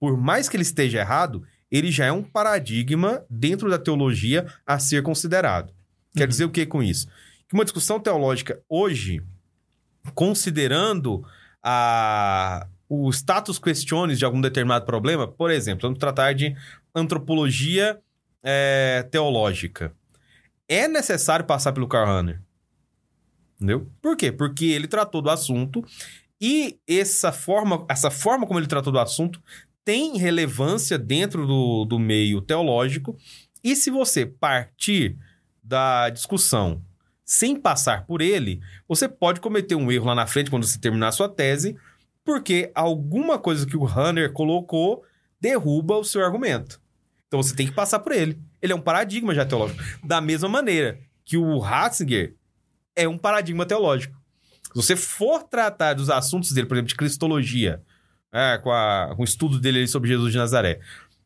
por 0.00 0.16
mais 0.16 0.48
que 0.48 0.56
ele 0.56 0.62
esteja 0.62 0.98
errado, 0.98 1.44
ele 1.70 1.92
já 1.92 2.06
é 2.06 2.12
um 2.12 2.24
paradigma 2.24 3.22
dentro 3.30 3.70
da 3.70 3.78
teologia 3.78 4.46
a 4.66 4.80
ser 4.80 5.00
considerado. 5.02 5.72
Quer 6.16 6.26
dizer 6.26 6.44
o 6.44 6.50
que 6.50 6.66
com 6.66 6.82
isso? 6.82 7.06
Que 7.48 7.54
uma 7.54 7.64
discussão 7.64 8.00
teológica 8.00 8.60
hoje, 8.68 9.22
considerando 10.14 11.24
a, 11.62 12.66
o 12.88 13.10
status 13.10 13.58
questiones 13.58 14.18
de 14.18 14.24
algum 14.24 14.40
determinado 14.40 14.84
problema, 14.84 15.26
por 15.26 15.50
exemplo, 15.50 15.82
vamos 15.82 15.98
tratar 15.98 16.32
de 16.34 16.54
antropologia 16.94 18.00
é, 18.42 19.06
teológica, 19.10 19.92
é 20.68 20.88
necessário 20.88 21.44
passar 21.44 21.72
pelo 21.72 21.88
Karl 21.88 22.06
Rahner. 22.06 22.42
Entendeu? 23.56 23.90
Por 24.02 24.16
quê? 24.16 24.30
Porque 24.30 24.66
ele 24.66 24.86
tratou 24.86 25.22
do 25.22 25.30
assunto 25.30 25.84
e 26.40 26.78
essa 26.86 27.32
forma, 27.32 27.86
essa 27.88 28.10
forma 28.10 28.46
como 28.46 28.58
ele 28.58 28.66
tratou 28.66 28.92
do 28.92 28.98
assunto 28.98 29.42
tem 29.84 30.18
relevância 30.18 30.98
dentro 30.98 31.46
do, 31.46 31.84
do 31.84 31.98
meio 31.98 32.40
teológico. 32.40 33.16
E 33.62 33.74
se 33.74 33.90
você 33.90 34.26
partir 34.26 35.16
da 35.62 36.10
discussão 36.10 36.82
sem 37.26 37.56
passar 37.56 38.06
por 38.06 38.22
ele, 38.22 38.60
você 38.88 39.08
pode 39.08 39.40
cometer 39.40 39.74
um 39.74 39.90
erro 39.90 40.06
lá 40.06 40.14
na 40.14 40.26
frente 40.28 40.48
quando 40.48 40.64
você 40.64 40.78
terminar 40.78 41.08
a 41.08 41.12
sua 41.12 41.28
tese, 41.28 41.76
porque 42.24 42.70
alguma 42.74 43.36
coisa 43.38 43.66
que 43.66 43.76
o 43.76 43.84
Runner 43.84 44.32
colocou 44.32 45.04
derruba 45.40 45.96
o 45.96 46.04
seu 46.04 46.24
argumento. 46.24 46.80
Então 47.26 47.42
você 47.42 47.54
tem 47.54 47.66
que 47.66 47.72
passar 47.74 47.98
por 47.98 48.12
ele. 48.12 48.38
Ele 48.62 48.72
é 48.72 48.76
um 48.76 48.80
paradigma 48.80 49.34
já 49.34 49.44
teológico. 49.44 49.82
Da 50.04 50.20
mesma 50.20 50.48
maneira 50.48 50.98
que 51.24 51.36
o 51.36 51.58
Ratzinger 51.58 52.34
é 52.94 53.08
um 53.08 53.18
paradigma 53.18 53.66
teológico. 53.66 54.16
Se 54.62 54.70
você 54.74 54.94
for 54.96 55.42
tratar 55.42 55.94
dos 55.94 56.08
assuntos 56.08 56.52
dele, 56.52 56.66
por 56.68 56.74
exemplo, 56.76 56.88
de 56.88 56.94
cristologia, 56.94 57.82
é, 58.32 58.58
com, 58.58 58.70
a- 58.70 59.12
com 59.16 59.22
o 59.22 59.24
estudo 59.24 59.58
dele 59.58 59.86
sobre 59.88 60.08
Jesus 60.08 60.30
de 60.32 60.38
Nazaré, 60.38 60.80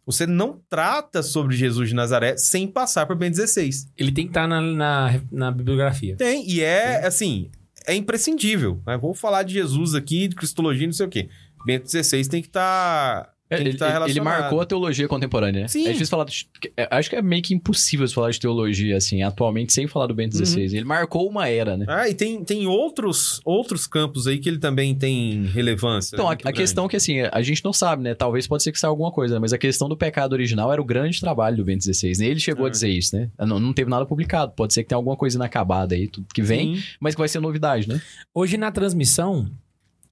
você 0.06 0.26
não 0.26 0.60
trata 0.68 1.22
sobre 1.22 1.56
Jesus 1.56 1.90
de 1.90 1.94
Nazaré 1.94 2.36
sem 2.36 2.66
passar 2.66 3.06
por 3.06 3.16
Ben 3.16 3.30
16. 3.30 3.88
Ele 3.96 4.12
tem 4.12 4.24
que 4.24 4.30
estar 4.30 4.46
na, 4.48 4.60
na, 4.60 5.20
na 5.30 5.50
bibliografia. 5.50 6.16
Tem, 6.16 6.48
e 6.48 6.60
é, 6.60 7.06
assim, 7.06 7.50
é 7.86 7.94
imprescindível. 7.94 8.80
Né? 8.86 8.96
Vou 8.96 9.14
falar 9.14 9.42
de 9.42 9.54
Jesus 9.54 9.94
aqui, 9.94 10.28
de 10.28 10.36
cristologia, 10.36 10.86
não 10.86 10.92
sei 10.92 11.06
o 11.06 11.10
quê. 11.10 11.28
Bento 11.64 11.84
16 11.84 12.28
tem 12.28 12.40
que 12.40 12.48
estar. 12.48 13.30
É, 13.50 13.56
tem 13.56 13.66
Ele, 13.66 13.76
tá 13.76 14.06
ele- 14.08 14.20
marcou 14.20 14.60
a 14.60 14.64
teologia 14.64 15.08
contemporânea, 15.08 15.62
né? 15.62 15.68
Sim. 15.68 15.80
É 15.86 15.92
difícil 15.92 16.06
falar. 16.06 16.24
de- 16.24 16.46
é, 16.76 16.86
acho 16.90 17.10
que 17.10 17.16
é 17.16 17.20
meio 17.22 17.42
que 17.42 17.52
impossível 17.52 18.06
você 18.06 18.14
falar 18.14 18.30
de 18.30 18.38
teologia, 18.38 18.96
assim, 18.96 19.24
atualmente, 19.24 19.72
sem 19.72 19.88
falar 19.88 20.06
do 20.06 20.14
Bento 20.14 20.38
Uhum. 20.38 20.44
XVI. 20.46 20.76
Ele 20.76 20.84
marcou 20.84 21.28
uma 21.28 21.48
era, 21.48 21.76
né? 21.76 21.84
Ah, 21.88 22.08
e 22.08 22.14
tem, 22.14 22.44
tem 22.44 22.68
outros, 22.68 23.40
outros 23.44 23.88
campos 23.88 24.28
aí 24.28 24.38
que 24.38 24.48
ele 24.48 24.58
também 24.58 24.94
tem 24.94 25.46
relevância. 25.46 26.14
Então, 26.14 26.30
né? 26.30 26.36
a, 26.44 26.48
a 26.48 26.52
questão 26.52 26.86
é 26.86 26.88
que, 26.88 26.96
assim, 26.96 27.20
a 27.22 27.42
gente 27.42 27.64
não 27.64 27.72
sabe, 27.72 28.04
né? 28.04 28.14
Talvez 28.14 28.46
pode 28.46 28.62
ser 28.62 28.70
que 28.70 28.78
saia 28.78 28.88
alguma 28.90 29.10
coisa, 29.10 29.34
né? 29.34 29.40
mas 29.40 29.52
a 29.52 29.58
questão 29.58 29.88
do 29.88 29.96
pecado 29.96 30.32
original 30.32 30.72
era 30.72 30.80
o 30.80 30.84
grande 30.84 31.18
trabalho 31.20 31.56
do 31.56 31.64
Bento 31.64 31.82
XVI. 31.82 32.12
né? 32.20 32.26
Ele 32.26 32.38
chegou 32.40 32.66
a 32.66 32.68
É. 32.68 32.70
dizer 32.70 32.88
isso, 32.88 33.16
né? 33.16 33.28
Não, 33.38 33.58
não 33.58 33.72
teve 33.72 33.90
nada 33.90 34.06
publicado. 34.06 34.52
Pode 34.54 34.72
ser 34.72 34.84
que 34.84 34.88
tenha 34.90 34.96
alguma 34.96 35.16
coisa 35.16 35.36
inacabada 35.36 35.94
aí, 35.96 36.06
tudo 36.06 36.26
que 36.32 36.40
vem, 36.42 36.76
Sim. 36.76 36.82
mas 37.00 37.16
que 37.16 37.18
vai 37.18 37.28
ser 37.28 37.40
novidade, 37.40 37.88
né? 37.88 38.00
Hoje 38.32 38.56
na 38.56 38.70
transmissão, 38.70 39.50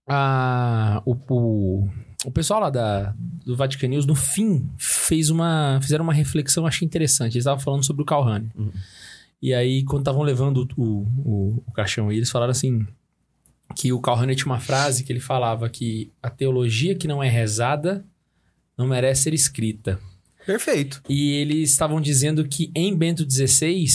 a, 0.09 1.03
o, 1.05 1.17
o, 1.31 1.89
o 2.25 2.31
pessoal 2.31 2.61
lá 2.61 2.71
da, 2.71 3.15
do 3.45 3.57
Vatican 3.57 3.89
News, 3.89 4.07
no 4.07 4.15
fim, 4.15 4.69
fez 4.77 5.31
uma, 5.31 5.79
fizeram 5.81 6.03
uma 6.03 6.13
reflexão, 6.13 6.67
achei 6.67 6.85
interessante. 6.85 7.35
Eles 7.35 7.43
estavam 7.43 7.61
falando 7.61 7.85
sobre 7.85 8.03
o 8.03 8.05
Calhane. 8.05 8.51
Uhum. 8.57 8.73
E 9.41 9.55
aí, 9.55 9.85
quando 9.85 10.03
estavam 10.03 10.23
levando 10.23 10.69
o, 10.77 11.07
o, 11.19 11.63
o 11.67 11.73
caixão 11.73 12.09
aí, 12.09 12.17
eles 12.17 12.31
falaram 12.31 12.51
assim: 12.51 12.85
que 13.77 13.93
o 13.93 14.01
Calhane 14.01 14.35
tinha 14.35 14.47
uma 14.47 14.59
frase 14.59 15.05
que 15.05 15.13
ele 15.13 15.21
falava 15.21 15.69
que 15.69 16.11
a 16.21 16.29
teologia 16.29 16.95
que 16.97 17.07
não 17.07 17.23
é 17.23 17.29
rezada 17.29 18.05
não 18.77 18.87
merece 18.87 19.23
ser 19.23 19.35
escrita. 19.35 20.01
Perfeito. 20.45 21.03
E 21.09 21.35
eles 21.35 21.71
estavam 21.71 22.01
dizendo 22.01 22.47
que 22.49 22.71
em 22.75 22.97
Bento 22.97 23.29
XVI, 23.31 23.87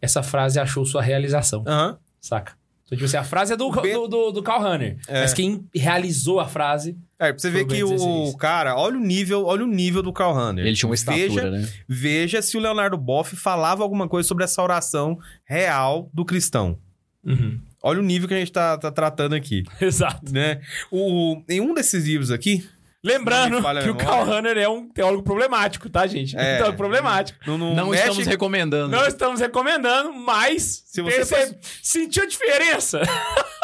essa 0.00 0.22
frase 0.22 0.58
achou 0.58 0.84
sua 0.84 1.02
realização. 1.02 1.62
Aham. 1.66 1.98
Saca? 2.20 2.54
Então, 2.84 2.96
tipo 2.96 3.04
assim, 3.04 3.16
a 3.16 3.24
frase 3.24 3.52
é 3.52 3.56
do, 3.56 3.70
do, 3.70 4.08
do, 4.08 4.30
do 4.32 4.42
Karl. 4.42 4.66
É. 4.72 4.96
Mas 5.08 5.32
quem 5.32 5.64
realizou 5.74 6.40
a 6.40 6.48
frase... 6.48 6.96
É, 7.20 7.32
pra 7.32 7.38
você 7.38 7.50
ver 7.50 7.66
que 7.66 7.84
o 7.84 7.88
Ben 7.88 7.96
o 7.98 8.24
16. 8.24 8.36
cara, 8.36 8.74
olha 8.76 8.96
o 8.96 9.00
nível, 9.00 9.44
olha 9.44 9.62
o 9.62 9.66
nível 9.66 10.02
do 10.02 10.10
Karl 10.12 10.32
Rahner. 10.32 10.64
Ele 10.66 10.74
tinha 10.74 10.88
uma 10.88 10.94
estatura, 10.94 11.28
veja, 11.28 11.50
né? 11.50 11.68
Veja 11.86 12.40
se 12.40 12.56
o 12.56 12.60
Leonardo 12.60 12.96
Boff 12.96 13.36
falava 13.36 13.82
alguma 13.82 14.08
coisa 14.08 14.26
sobre 14.26 14.42
essa 14.44 14.62
oração 14.62 15.18
real 15.44 16.08
do 16.14 16.24
cristão. 16.24 16.78
Uhum. 17.22 17.60
Olha 17.82 18.00
o 18.00 18.02
nível 18.02 18.26
que 18.26 18.34
a 18.34 18.38
gente 18.38 18.50
tá, 18.52 18.78
tá 18.78 18.90
tratando 18.90 19.34
aqui, 19.34 19.64
Exato. 19.80 20.32
né? 20.32 20.60
O, 20.90 21.42
em 21.48 21.60
um 21.60 21.74
desses 21.74 22.04
livros 22.06 22.30
aqui, 22.30 22.66
Lembrando 23.02 23.62
que 23.82 23.88
o. 23.88 23.94
Karl 23.94 24.24
Rahner 24.26 24.58
é 24.58 24.68
um 24.68 24.86
teólogo 24.86 25.22
problemático, 25.22 25.88
tá, 25.88 26.06
gente? 26.06 26.36
É. 26.36 26.54
Um 26.54 26.56
teólogo 26.58 26.76
problemático. 26.76 27.38
não, 27.46 27.56
não, 27.56 27.74
Não 27.74 27.88
mexe- 27.90 28.02
estamos 28.08 28.26
recomendando. 28.26 28.88
Não 28.94 29.06
estamos 29.06 29.40
recomendando, 29.40 30.12
mas... 30.12 30.82
Se 30.86 31.00
você 31.00 31.24
faz- 31.24 31.54
Sentiu 31.82 32.24
a 32.24 32.26
diferença? 32.26 33.00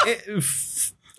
É, 0.07 0.39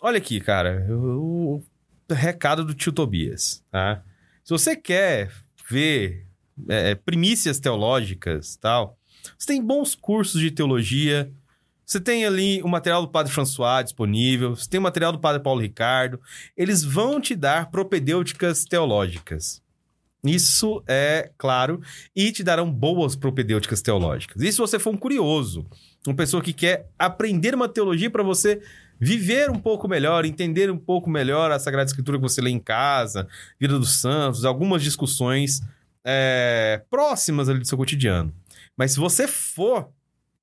olha 0.01 0.17
aqui, 0.17 0.39
cara. 0.41 0.83
O 0.89 1.61
recado 2.09 2.63
do 2.63 2.73
tio 2.73 2.91
Tobias, 2.91 3.63
tá? 3.71 4.03
Se 4.43 4.51
você 4.51 4.75
quer 4.75 5.31
ver 5.69 6.25
é, 6.69 6.95
primícias 6.95 7.59
teológicas 7.59 8.55
tal, 8.55 8.97
você 9.37 9.47
tem 9.47 9.63
bons 9.63 9.95
cursos 9.95 10.39
de 10.39 10.51
teologia. 10.51 11.31
Você 11.85 11.99
tem 11.99 12.25
ali 12.25 12.61
o 12.63 12.67
material 12.67 13.01
do 13.01 13.11
Padre 13.11 13.31
François 13.31 13.83
disponível. 13.83 14.55
Você 14.55 14.69
tem 14.69 14.79
o 14.79 14.83
material 14.83 15.11
do 15.11 15.19
Padre 15.19 15.41
Paulo 15.41 15.61
Ricardo. 15.61 16.19
Eles 16.55 16.83
vão 16.83 17.19
te 17.19 17.35
dar 17.35 17.71
propedêuticas 17.71 18.65
teológicas. 18.65 19.61
Isso 20.23 20.83
é 20.87 21.31
claro. 21.37 21.81
E 22.15 22.31
te 22.31 22.43
darão 22.43 22.71
boas 22.71 23.15
propedêuticas 23.15 23.81
teológicas. 23.81 24.41
E 24.41 24.51
se 24.51 24.57
você 24.57 24.77
for 24.77 24.93
um 24.93 24.97
curioso, 24.97 25.65
uma 26.05 26.15
pessoa 26.15 26.43
que 26.43 26.53
quer 26.53 26.89
aprender 26.97 27.55
uma 27.55 27.69
teologia 27.69 28.09
para 28.09 28.23
você 28.23 28.61
viver 28.99 29.49
um 29.49 29.59
pouco 29.59 29.87
melhor, 29.87 30.25
entender 30.25 30.71
um 30.71 30.77
pouco 30.77 31.09
melhor 31.09 31.51
a 31.51 31.59
Sagrada 31.59 31.87
Escritura 31.89 32.17
que 32.17 32.23
você 32.23 32.41
lê 32.41 32.49
em 32.49 32.59
casa, 32.59 33.27
Vida 33.59 33.77
dos 33.77 33.99
Santos, 33.99 34.45
algumas 34.45 34.81
discussões 34.81 35.61
é, 36.03 36.81
próximas 36.89 37.49
ali 37.49 37.59
do 37.59 37.67
seu 37.67 37.77
cotidiano. 37.77 38.33
Mas 38.75 38.91
se 38.91 38.99
você 38.99 39.27
for 39.27 39.89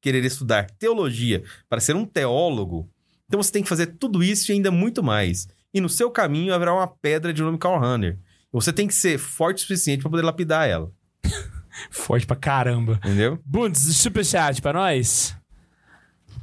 querer 0.01 0.25
estudar 0.25 0.71
teologia 0.79 1.43
para 1.69 1.81
ser 1.81 1.97
um 1.97 2.05
teólogo, 2.05 2.89
então 3.27 3.43
você 3.43 3.51
tem 3.51 3.63
que 3.63 3.69
fazer 3.69 3.87
tudo 3.99 4.23
isso 4.23 4.51
e 4.51 4.55
ainda 4.55 4.71
muito 4.71 5.03
mais. 5.03 5.49
E 5.73 5.81
no 5.81 5.89
seu 5.89 6.11
caminho 6.11 6.55
haverá 6.55 6.73
uma 6.75 6.87
pedra 6.87 7.33
de 7.33 7.43
nome 7.43 7.59
Karl 7.59 7.79
Rahner. 7.81 8.19
Você 8.53 8.73
tem 8.73 8.87
que 8.87 8.95
ser 8.95 9.19
forte 9.19 9.59
o 9.59 9.61
suficiente 9.63 10.03
para 10.03 10.11
poder 10.11 10.23
lapidar 10.23 10.69
ela, 10.69 10.93
Forte 11.91 12.25
pra 12.27 12.37
caramba. 12.37 13.01
entendeu? 13.05 13.41
Bundes, 13.45 13.81
superchat 13.97 14.63
pra 14.63 14.73
nós. 14.73 15.35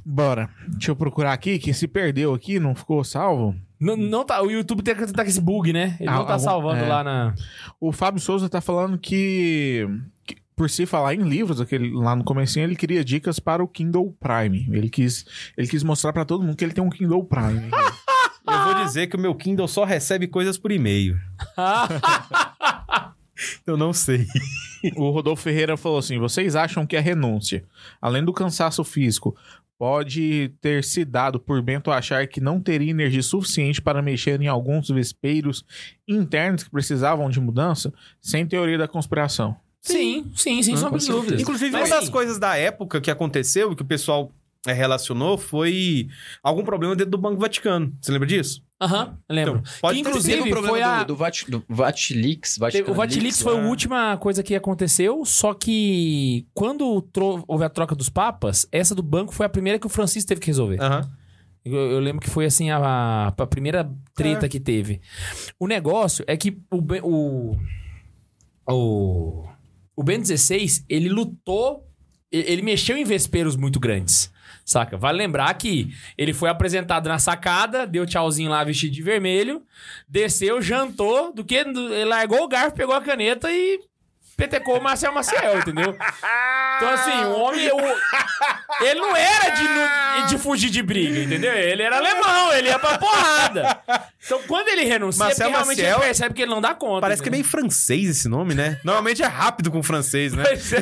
Bora. 0.05 0.49
Deixa 0.67 0.91
eu 0.91 0.95
procurar 0.95 1.33
aqui, 1.33 1.57
que 1.59 1.73
se 1.73 1.87
perdeu 1.87 2.33
aqui, 2.33 2.59
não 2.59 2.75
ficou 2.75 3.03
salvo. 3.03 3.55
Não, 3.79 3.95
não 3.97 4.23
tá, 4.25 4.41
o 4.41 4.49
YouTube 4.51 4.83
tá, 4.83 4.93
tá 4.95 5.23
com 5.23 5.29
esse 5.29 5.41
bug, 5.41 5.73
né? 5.73 5.97
Ele 5.99 6.09
não 6.09 6.21
Ah, 6.21 6.25
tá 6.25 6.33
algum- 6.33 6.45
salvando 6.45 6.83
é. 6.83 6.87
lá 6.87 7.03
na... 7.03 7.33
O 7.79 7.91
Fábio 7.91 8.21
Souza 8.21 8.47
tá 8.49 8.61
falando 8.61 8.97
que, 8.97 9.87
que, 10.25 10.37
por 10.55 10.69
se 10.69 10.85
falar 10.85 11.15
em 11.15 11.23
livros, 11.23 11.59
aquele, 11.59 11.91
lá 11.91 12.15
no 12.15 12.23
comecinho, 12.23 12.63
ele 12.65 12.75
queria 12.75 13.03
dicas 13.03 13.39
para 13.39 13.63
o 13.63 13.67
Kindle 13.67 14.15
Prime. 14.19 14.67
Ele 14.71 14.89
quis, 14.89 15.25
ele 15.57 15.67
quis 15.67 15.83
mostrar 15.83 16.13
pra 16.13 16.25
todo 16.25 16.43
mundo 16.43 16.55
que 16.55 16.63
ele 16.63 16.73
tem 16.73 16.83
um 16.83 16.89
Kindle 16.89 17.23
Prime. 17.25 17.69
Eu 18.47 18.63
vou 18.65 18.85
dizer 18.85 19.07
que 19.07 19.15
o 19.15 19.19
meu 19.19 19.33
Kindle 19.35 19.67
só 19.67 19.83
recebe 19.83 20.27
coisas 20.27 20.57
por 20.57 20.71
e-mail. 20.71 21.17
Eu 23.65 23.77
não 23.77 23.93
sei. 23.93 24.27
o 24.95 25.09
Rodolfo 25.09 25.43
Ferreira 25.43 25.77
falou 25.77 25.97
assim: 25.97 26.19
vocês 26.19 26.55
acham 26.55 26.85
que 26.85 26.95
a 26.97 27.01
renúncia, 27.01 27.63
além 28.01 28.23
do 28.23 28.33
cansaço 28.33 28.83
físico, 28.83 29.35
pode 29.81 30.53
ter 30.61 30.83
se 30.83 31.03
dado 31.03 31.39
por 31.39 31.59
Bento 31.59 31.89
achar 31.89 32.27
que 32.27 32.39
não 32.39 32.61
teria 32.61 32.91
energia 32.91 33.23
suficiente 33.23 33.81
para 33.81 33.99
mexer 33.99 34.39
em 34.39 34.47
alguns 34.47 34.87
vespeiros 34.89 35.65
internos 36.07 36.63
que 36.63 36.69
precisavam 36.69 37.27
de 37.31 37.41
mudança, 37.41 37.91
sem 38.21 38.45
teoria 38.45 38.77
da 38.77 38.87
conspiração? 38.87 39.55
Sim, 39.81 40.31
sim, 40.35 40.61
sombra 40.77 40.91
com 40.91 40.97
de 40.97 41.07
dúvidas. 41.07 41.41
Inclusive, 41.41 41.71
Mas, 41.71 41.89
uma 41.89 41.95
das 41.95 42.03
assim, 42.03 42.11
coisas 42.11 42.37
da 42.37 42.55
época 42.55 43.01
que 43.01 43.09
aconteceu, 43.09 43.75
que 43.75 43.81
o 43.81 43.85
pessoal 43.85 44.31
relacionou, 44.67 45.37
foi 45.37 46.07
algum 46.43 46.63
problema 46.63 46.95
dentro 46.95 47.11
do 47.11 47.17
Banco 47.17 47.39
Vaticano. 47.39 47.95
Você 48.01 48.11
lembra 48.11 48.27
disso? 48.27 48.63
Aham, 48.79 49.17
lembro. 49.29 49.59
Então, 49.59 49.73
pode 49.81 49.95
Que, 50.01 50.07
inclusive, 50.09 50.49
problema 50.49 50.67
foi 50.69 50.81
a- 50.81 50.99
do, 51.03 51.07
do, 51.07 51.15
Vat, 51.15 51.43
do 51.49 51.63
Vatilix. 51.69 52.57
O 52.87 52.93
Vatilix 52.93 53.41
foi 53.41 53.57
a 53.59 53.61
última 53.67 54.17
coisa 54.17 54.41
que 54.43 54.55
aconteceu, 54.55 55.23
só 55.25 55.53
que 55.53 56.47
quando 56.53 57.01
tro- 57.03 57.43
houve 57.47 57.63
a 57.63 57.69
troca 57.69 57.93
dos 57.95 58.09
papas, 58.09 58.67
essa 58.71 58.93
do 58.95 59.03
banco 59.03 59.33
foi 59.33 59.45
a 59.45 59.49
primeira 59.49 59.77
que 59.79 59.85
o 59.85 59.89
Francisco 59.89 60.27
teve 60.27 60.41
que 60.41 60.47
resolver. 60.47 60.81
Aham. 60.81 61.09
Eu, 61.63 61.75
eu 61.75 61.99
lembro 61.99 62.19
que 62.21 62.29
foi 62.29 62.45
assim 62.45 62.71
a, 62.71 63.27
a 63.37 63.47
primeira 63.47 63.87
treta 64.15 64.47
É. 64.47 64.49
que 64.49 64.59
teve. 64.59 64.99
O 65.59 65.67
negócio 65.67 66.25
é 66.27 66.35
que 66.35 66.57
o, 66.71 66.81
Ben- 66.81 67.01
o, 67.03 67.55
o, 68.67 69.47
o 69.95 70.03
Ben 70.03 70.19
16, 70.19 70.85
ele 70.89 71.09
lutou, 71.09 71.87
ele 72.31 72.61
mexeu 72.63 72.97
em 72.97 73.03
vesperos 73.03 73.55
muito 73.55 73.79
grandes. 73.79 74.31
Saca? 74.71 74.97
Vale 74.97 75.17
lembrar 75.17 75.53
que 75.55 75.93
ele 76.17 76.33
foi 76.33 76.49
apresentado 76.49 77.07
na 77.07 77.19
sacada, 77.19 77.85
deu 77.85 78.05
tchauzinho 78.05 78.49
lá 78.49 78.63
vestido 78.63 78.93
de 78.93 79.01
vermelho, 79.01 79.61
desceu, 80.07 80.61
jantou, 80.61 81.33
do 81.33 81.43
que 81.43 81.63
largou 82.07 82.43
o 82.43 82.47
garfo, 82.47 82.75
pegou 82.75 82.95
a 82.95 83.01
caneta 83.01 83.51
e 83.51 83.79
despetecou 84.41 84.79
o 84.79 84.83
Marcel 84.83 85.13
Maciel, 85.13 85.59
entendeu? 85.59 85.95
Então, 86.77 86.89
assim, 86.89 87.25
o 87.25 87.39
homem. 87.39 87.69
o- 87.71 88.83
ele 88.83 88.99
não 88.99 89.15
era 89.15 89.49
de, 89.51 90.29
de 90.29 90.37
fugir 90.37 90.69
de 90.69 90.81
briga, 90.81 91.19
entendeu? 91.19 91.53
Ele 91.53 91.83
era 91.83 91.97
alemão, 91.97 92.51
ele 92.53 92.69
ia 92.69 92.79
pra 92.79 92.97
porrada. 92.97 93.79
Então, 94.25 94.41
quando 94.47 94.67
ele 94.69 94.83
renuncia, 94.83 95.25
Marcel 95.25 95.45
porque 95.47 95.57
realmente 95.57 95.77
Maciel- 95.81 95.97
ele 95.97 96.05
percebe 96.05 96.35
que 96.35 96.41
ele 96.41 96.51
não 96.51 96.61
dá 96.61 96.73
conta. 96.73 97.01
Parece 97.01 97.21
que 97.21 97.29
é 97.29 97.31
entendeu? 97.31 97.43
meio 97.45 97.51
francês 97.51 98.09
esse 98.09 98.27
nome, 98.27 98.55
né? 98.55 98.79
Normalmente 98.83 99.21
é 99.21 99.27
rápido 99.27 99.69
com 99.71 99.83
francês, 99.83 100.33
né? 100.33 100.43
É. 100.43 100.81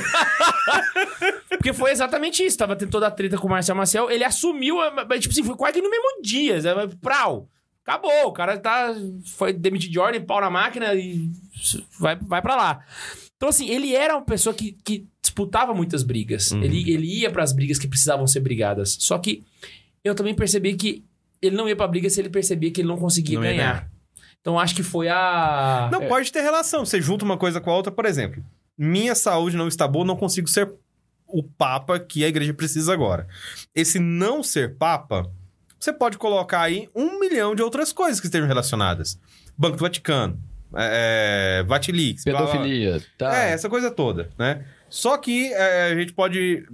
Porque 1.50 1.74
foi 1.74 1.92
exatamente 1.92 2.44
isso. 2.44 2.58
Tava 2.58 2.76
tendo 2.76 2.90
toda 2.92 3.08
a 3.08 3.12
treta 3.12 3.38
com 3.38 3.48
o 3.48 3.50
Marcel 3.50 3.76
Maciel. 3.76 4.10
Ele 4.10 4.24
assumiu, 4.24 4.78
tipo 5.20 5.30
assim, 5.34 5.44
foi 5.44 5.56
quase 5.56 5.82
no 5.82 5.90
mesmo 5.90 6.22
dia. 6.22 6.62
Sabe? 6.62 6.96
Prau. 6.98 7.50
Acabou. 7.86 8.28
O 8.28 8.32
cara 8.32 8.58
tá, 8.58 8.94
foi 9.36 9.52
demitido 9.52 9.92
de 9.92 10.00
ordem, 10.00 10.22
pau 10.22 10.40
na 10.40 10.50
máquina 10.50 10.94
e 10.94 11.30
vai, 12.00 12.16
vai 12.22 12.42
pra 12.42 12.56
lá. 12.56 12.80
Então, 13.40 13.48
assim, 13.48 13.70
ele 13.70 13.96
era 13.96 14.18
uma 14.18 14.26
pessoa 14.26 14.54
que, 14.54 14.74
que 14.84 15.08
disputava 15.22 15.74
muitas 15.74 16.04
brigas. 16.04 16.52
Uhum. 16.52 16.62
Ele, 16.62 16.92
ele 16.92 17.08
ia 17.22 17.32
pras 17.32 17.54
brigas 17.54 17.80
que 17.80 17.88
precisavam 17.88 18.28
ser 18.28 18.42
brigadas. 18.42 18.98
Só 19.00 19.18
que 19.18 19.46
eu 20.04 20.14
também 20.14 20.36
percebi 20.36 20.76
que 20.76 21.06
ele 21.42 21.56
não 21.56 21.66
ia 21.66 21.74
pra 21.76 21.88
briga 21.88 22.10
se 22.10 22.20
ele 22.20 22.30
percebia 22.30 22.70
que 22.70 22.82
ele 22.82 22.90
não 22.90 22.98
conseguia 22.98 23.36
Não 23.38 23.44
ganhar. 23.44 23.56
ganhar. 23.56 23.92
Então, 24.42 24.60
acho 24.60 24.76
que 24.76 24.84
foi 24.84 25.08
a... 25.08 25.88
Não 25.90 26.06
pode 26.06 26.34
ter 26.34 26.42
relação. 26.42 26.86
Você 26.86 27.02
junta 27.02 27.24
uma 27.24 27.38
coisa 27.38 27.62
com 27.62 27.72
a 27.72 27.76
outra, 27.76 27.94
por 27.94 28.06
exemplo. 28.06 28.44
Minha 28.78 29.16
saúde 29.16 29.56
não 29.56 29.70
está 29.70 29.88
boa, 29.88 30.04
não 30.04 30.18
consigo 30.18 30.50
ser 30.50 30.74
o 31.26 31.42
papa 31.42 31.98
que 31.98 32.26
a 32.26 32.28
igreja 32.28 32.54
precisa 32.54 32.92
agora. 32.92 33.26
Esse 33.74 34.00
não 34.00 34.44
ser 34.44 34.76
papa, 34.76 35.32
você 35.80 35.94
pode 35.94 36.18
colocar 36.18 36.62
aí 36.64 36.90
um 36.94 37.20
milhão 37.20 37.56
de 37.56 37.62
outras 37.62 37.94
coisas 37.94 38.20
que 38.20 38.28
estejam 38.28 38.48
relacionadas. 38.48 39.18
Banco 39.58 39.78
do 39.78 39.82
Vaticano, 39.82 40.38
é, 40.76 41.64
Vatilix, 41.68 42.24
blá, 42.24 42.40
blá. 42.40 42.52
Pedofilia, 42.52 43.02
tá? 43.18 43.36
É, 43.36 43.52
essa 43.52 43.70
coisa 43.70 43.90
toda, 43.90 44.30
né? 44.38 44.66
Só 44.90 45.18
que 45.18 45.52
é, 45.54 45.92
a 45.92 45.96
gente 45.96 46.14
pode 46.14 46.66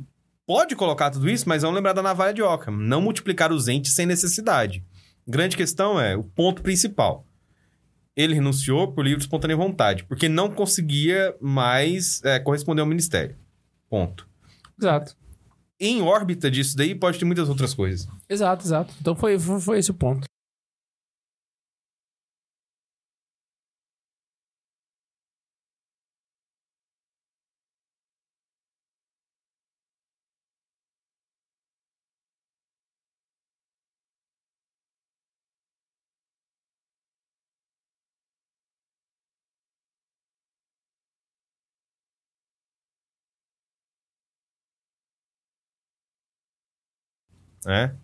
pode 0.45 0.75
colocar 0.75 1.09
tudo 1.09 1.29
isso, 1.29 1.47
mas 1.49 1.63
vamos 1.63 1.75
lembrar 1.75 1.93
da 1.93 2.01
navalha 2.01 2.33
de 2.33 2.41
Ockham. 2.41 2.71
Não 2.71 3.01
multiplicar 3.01 3.51
os 3.51 3.67
entes 3.67 3.93
sem 3.93 4.05
necessidade. 4.05 4.83
Grande 5.27 5.57
questão 5.57 5.99
é 5.99 6.15
o 6.15 6.23
ponto 6.23 6.61
principal. 6.61 7.25
Ele 8.15 8.35
renunciou 8.35 8.93
por 8.93 9.03
livre 9.03 9.19
e 9.19 9.23
espontânea 9.23 9.57
vontade, 9.57 10.03
porque 10.05 10.29
não 10.29 10.49
conseguia 10.49 11.35
mais 11.41 12.23
é, 12.23 12.39
corresponder 12.39 12.81
ao 12.81 12.87
ministério. 12.87 13.35
Ponto. 13.89 14.27
Exato. 14.79 15.15
Em 15.79 16.01
órbita 16.01 16.49
disso 16.49 16.77
daí, 16.77 16.95
pode 16.95 17.19
ter 17.19 17.25
muitas 17.25 17.49
outras 17.49 17.73
coisas. 17.73 18.07
Exato, 18.29 18.65
exato. 18.65 18.93
Então 19.01 19.15
foi, 19.15 19.37
foi 19.37 19.79
esse 19.79 19.91
o 19.91 19.93
ponto. 19.93 20.25
Né? 47.65 47.95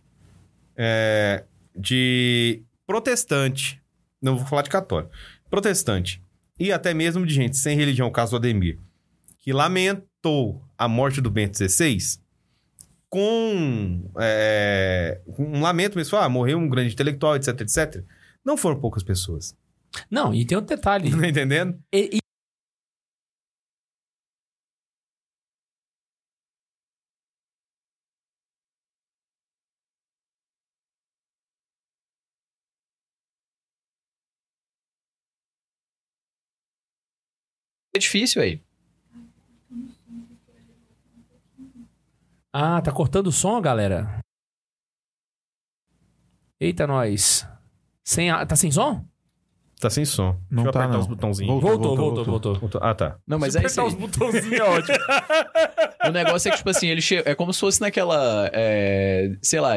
É, 0.76 1.44
de 1.76 2.64
protestante, 2.86 3.82
não 4.22 4.38
vou 4.38 4.46
falar 4.48 4.64
de 4.64 4.70
católico, 4.70 5.12
protestante, 5.50 6.22
e 6.60 6.72
até 6.72 6.94
mesmo 6.94 7.26
de 7.26 7.34
gente 7.34 7.58
sem 7.58 7.78
religião, 7.78 8.08
o 8.08 8.12
caso 8.12 8.32
do 8.32 8.38
Ademir, 8.38 8.80
que 9.40 9.54
lamentou 9.54 10.64
a 10.78 10.88
morte 10.88 11.22
do 11.22 11.32
Bento 11.32 11.58
XVI 11.58 12.20
com 13.10 14.10
é, 14.20 15.20
um 15.38 15.62
lamento 15.62 15.98
mesmo, 15.98 16.18
ah, 16.18 16.30
morreu 16.30 16.58
um 16.58 16.70
grande 16.70 16.94
intelectual, 16.94 17.36
etc, 17.36 17.60
etc. 17.62 18.04
Não 18.44 18.56
foram 18.56 18.80
poucas 18.80 19.04
pessoas. 19.04 19.54
Não, 20.10 20.34
e 20.34 20.46
tem 20.46 20.56
outro 20.56 20.76
detalhe. 20.76 21.12
Tá 21.20 21.28
entendendo? 21.28 21.78
E- 21.94 22.21
É 37.94 38.00
difícil 38.00 38.42
aí. 38.42 38.62
Ah, 42.54 42.82
tá 42.82 42.92
cortando 42.92 43.28
o 43.28 43.32
som, 43.32 43.62
galera? 43.62 44.20
Eita, 46.60 46.86
nós. 46.86 47.48
Sem 48.04 48.30
a... 48.30 48.46
Tá 48.46 48.56
sem 48.56 48.72
som? 48.72 49.06
Tá 49.80 49.90
sem 49.90 50.06
som. 50.06 50.38
Não 50.50 50.64
Deixa 50.64 50.70
eu 50.70 50.72
tá, 50.74 50.80
apertar 50.80 50.94
não. 50.94 51.00
os 51.00 51.08
botãozinhos. 51.08 51.50
Voltou, 51.50 51.70
Voltou, 51.72 51.96
voltou, 51.96 52.06
voltou, 52.06 52.26
voltou. 52.26 52.56
Voltou. 52.60 52.82
Ah, 52.84 52.94
tá. 52.94 53.18
Não, 53.26 53.40
mas 53.40 53.56
é 53.56 53.66
isso 53.66 53.82
apertar 53.82 53.82
aí. 53.82 53.88
os 53.88 53.94
botãozinhos 53.96 54.60
é 54.60 54.64
ótimo. 54.64 54.98
O 56.04 56.12
negócio 56.12 56.50
é 56.50 56.52
que, 56.52 56.58
tipo 56.58 56.70
assim, 56.70 56.88
ele 56.88 57.00
che... 57.02 57.22
é 57.24 57.36
como 57.36 57.54
se 57.54 57.60
fosse 57.60 57.80
naquela. 57.80 58.50
é, 58.54 59.38
sei 59.42 59.60
lá. 59.60 59.74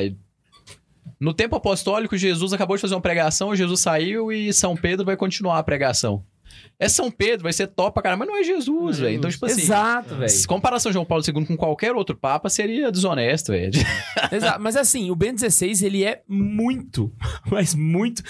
No 1.20 1.32
tempo 1.34 1.54
apostólico, 1.54 2.16
Jesus 2.16 2.52
acabou 2.52 2.76
de 2.76 2.80
fazer 2.80 2.94
uma 2.94 3.00
pregação, 3.00 3.54
Jesus 3.54 3.80
saiu 3.80 4.32
e 4.32 4.52
São 4.52 4.74
Pedro 4.74 5.04
vai 5.04 5.16
continuar 5.16 5.58
a 5.58 5.62
pregação. 5.62 6.24
É 6.78 6.88
São 6.88 7.10
Pedro, 7.10 7.44
vai 7.44 7.52
ser 7.52 7.68
top 7.68 7.94
pra 7.94 8.02
caramba, 8.02 8.24
mas 8.24 8.34
não 8.34 8.40
é 8.40 8.44
Jesus, 8.44 8.98
velho. 8.98 9.16
Então, 9.16 9.30
tipo 9.30 9.46
assim. 9.46 9.62
Exato, 9.62 10.16
velho. 10.16 10.28
Se 10.28 10.46
comparação 10.46 10.92
João 10.92 11.04
Paulo 11.04 11.24
II 11.26 11.46
com 11.46 11.56
qualquer 11.56 11.94
outro 11.94 12.16
papa, 12.16 12.48
seria 12.48 12.90
desonesto, 12.90 13.52
velho. 13.52 13.72
Exato. 14.30 14.60
Mas 14.60 14.76
assim, 14.76 15.10
o 15.10 15.16
Ben 15.16 15.34
16, 15.34 15.82
ele 15.82 16.04
é 16.04 16.22
muito, 16.28 17.12
mas 17.50 17.74
muito... 17.74 18.22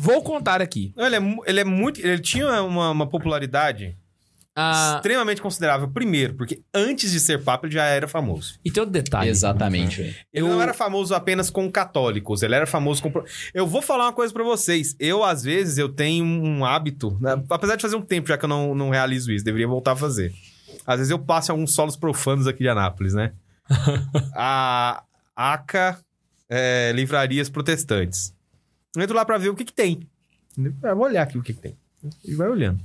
Vou 0.00 0.22
contar 0.22 0.62
aqui. 0.62 0.92
Ele 0.96 1.16
é, 1.16 1.36
ele 1.44 1.60
é 1.60 1.64
muito. 1.64 1.98
Ele 1.98 2.20
tinha 2.20 2.62
uma, 2.62 2.92
uma 2.92 3.06
popularidade 3.08 3.96
Ah, 4.60 4.94
extremamente 4.96 5.40
considerável. 5.40 5.88
Primeiro, 5.88 6.34
porque 6.34 6.60
antes 6.74 7.12
de 7.12 7.20
ser 7.20 7.44
papa, 7.44 7.66
ele 7.66 7.74
já 7.74 7.84
era 7.84 8.08
famoso. 8.08 8.58
e 8.64 8.70
tem 8.70 8.80
outro 8.80 8.92
detalhe. 8.92 9.30
Exatamente. 9.30 10.00
Ele 10.02 10.16
Eu- 10.32 10.48
não 10.48 10.60
era 10.60 10.74
famoso 10.74 11.14
apenas 11.14 11.48
com 11.48 11.70
católicos, 11.70 12.42
ele 12.42 12.54
era 12.56 12.66
famoso 12.66 13.02
com. 13.02 13.12
Eu 13.54 13.66
vou 13.66 13.80
falar 13.80 14.06
uma 14.06 14.12
coisa 14.12 14.32
pra 14.32 14.42
vocês. 14.42 14.96
Eu, 14.98 15.22
às 15.22 15.42
vezes, 15.44 15.78
eu 15.78 15.88
tenho 15.88 16.24
um 16.24 16.64
hábito, 16.64 17.16
né? 17.20 17.40
apesar 17.48 17.76
de 17.76 17.82
fazer 17.82 17.94
um 17.96 18.02
tempo 18.02 18.26
já 18.28 18.36
que 18.36 18.44
eu 18.44 18.48
não, 18.48 18.74
não 18.74 18.90
realizo 18.90 19.30
isso, 19.30 19.44
deveria 19.44 19.68
voltar 19.68 19.92
a 19.92 19.96
fazer. 19.96 20.34
Às 20.84 20.96
vezes 20.98 21.10
eu 21.10 21.18
passo 21.18 21.50
em 21.50 21.52
alguns 21.52 21.72
solos 21.74 21.96
profanos 21.96 22.46
aqui 22.46 22.58
de 22.64 22.68
Anápolis, 22.68 23.14
né? 23.14 23.32
a 24.34 25.02
ACA 25.36 25.98
é, 26.48 26.90
Livrarias 26.94 27.48
Protestantes. 27.48 28.34
Eu 28.96 29.02
entro 29.02 29.14
lá 29.14 29.24
pra 29.24 29.38
ver 29.38 29.50
o 29.50 29.54
que 29.54 29.64
que 29.64 29.72
tem. 29.72 30.08
Eu 30.82 30.96
vou 30.96 31.04
olhar 31.04 31.22
aqui 31.22 31.38
o 31.38 31.42
que 31.42 31.52
que 31.54 31.60
tem. 31.60 31.76
E 32.24 32.34
vai 32.34 32.48
olhando. 32.48 32.80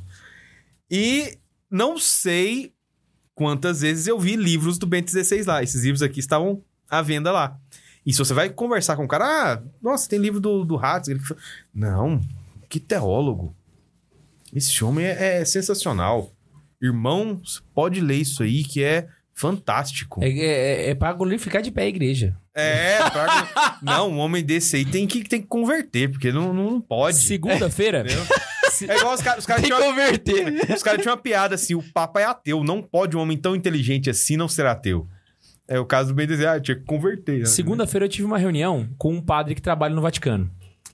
E 0.92 1.38
não 1.74 1.98
sei 1.98 2.72
quantas 3.34 3.82
vezes 3.82 4.06
eu 4.06 4.20
vi 4.20 4.36
livros 4.36 4.78
do 4.78 4.86
Bento 4.86 5.10
XVI 5.10 5.42
lá. 5.42 5.64
Esses 5.64 5.84
livros 5.84 6.04
aqui 6.04 6.20
estavam 6.20 6.62
à 6.88 7.02
venda 7.02 7.32
lá. 7.32 7.58
E 8.06 8.14
se 8.14 8.20
você 8.20 8.32
vai 8.32 8.48
conversar 8.50 8.96
com 8.96 9.06
o 9.06 9.08
cara, 9.08 9.26
ah, 9.26 9.62
nossa, 9.82 10.08
tem 10.08 10.20
livro 10.20 10.40
do, 10.40 10.64
do 10.64 10.76
Ratzinger. 10.76 11.36
Não, 11.74 12.22
que 12.70 12.80
teólogo. 12.80 13.56
Esse 14.54 14.84
homem 14.84 15.04
é, 15.04 15.42
é 15.42 15.46
sensacional. 15.46 16.32
Irmão, 16.80 17.42
você 17.44 17.60
pode 17.74 18.00
ler 18.02 18.18
isso 18.18 18.44
aí 18.44 18.64
que 18.64 18.84
é 18.84 19.08
fantástico. 19.34 20.24
É, 20.24 20.30
é, 20.30 20.90
é 20.92 20.96
pra 20.96 21.12
glorificar 21.12 21.64
de 21.64 21.72
pé 21.72 21.84
a 21.84 21.88
igreja. 21.88 22.38
É, 22.54 22.98
pra... 23.10 23.80
não, 23.82 24.12
um 24.12 24.20
homem 24.20 24.44
desse 24.44 24.76
aí 24.76 24.86
tem 24.86 25.08
que, 25.08 25.24
tem 25.24 25.42
que 25.42 25.48
converter, 25.48 26.12
porque 26.12 26.32
não, 26.32 26.54
não, 26.54 26.70
não 26.70 26.82
pode. 26.82 27.18
Segunda-feira. 27.18 28.06
É 28.82 28.98
igual 28.98 29.14
os 29.14 29.22
caras 29.22 29.40
os 29.40 29.46
caras 29.46 29.64
tinham, 29.64 29.80
converter. 29.82 30.54
os 30.76 30.84
caras 30.84 31.02
tinham 31.02 31.16
uma 31.16 31.22
piada 31.22 31.56
assim: 31.56 31.76
o 31.76 31.84
Papa 31.94 32.22
é 32.22 32.26
ateu. 32.26 32.64
Não 32.64 32.82
pode 32.82 33.16
um 33.16 33.20
homem 33.20 33.38
tão 33.38 33.56
inteligente 33.56 34.10
assim 34.10 34.38
não 34.38 34.48
ser 34.48 34.66
ateu. 34.66 35.08
É 35.68 35.80
o 35.80 35.86
caso 35.86 36.10
do 36.10 36.16
bem 36.16 36.28
dizer, 36.28 36.48
ah, 36.48 36.60
tinha 36.60 36.78
que 36.78 36.84
converter. 36.84 37.40
né? 37.40 37.46
Segunda-feira 37.46 38.06
eu 38.06 38.10
tive 38.10 38.26
uma 38.26 38.38
reunião 38.38 38.90
com 38.98 39.14
um 39.14 39.22
padre 39.22 39.56
que 39.56 39.62
trabalha 39.62 39.96
no 39.96 40.02
Vaticano. 40.02 40.52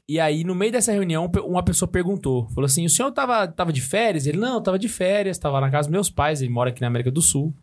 E 0.07 0.19
aí, 0.19 0.43
no 0.43 0.55
meio 0.55 0.71
dessa 0.71 0.91
reunião, 0.91 1.29
uma 1.45 1.63
pessoa 1.63 1.89
perguntou. 1.89 2.47
Falou 2.49 2.65
assim, 2.65 2.85
o 2.85 2.89
senhor 2.89 3.11
tava, 3.11 3.47
tava 3.47 3.71
de 3.71 3.81
férias? 3.81 4.25
Ele, 4.25 4.37
não, 4.37 4.55
eu 4.55 4.61
tava 4.61 4.79
de 4.79 4.87
férias. 4.87 5.37
Tava 5.37 5.61
na 5.61 5.69
casa 5.69 5.87
dos 5.87 5.91
meus 5.91 6.09
pais. 6.09 6.41
Ele 6.41 6.51
mora 6.51 6.69
aqui 6.69 6.81
na 6.81 6.87
América 6.87 7.11
do 7.11 7.21
Sul. 7.21 7.53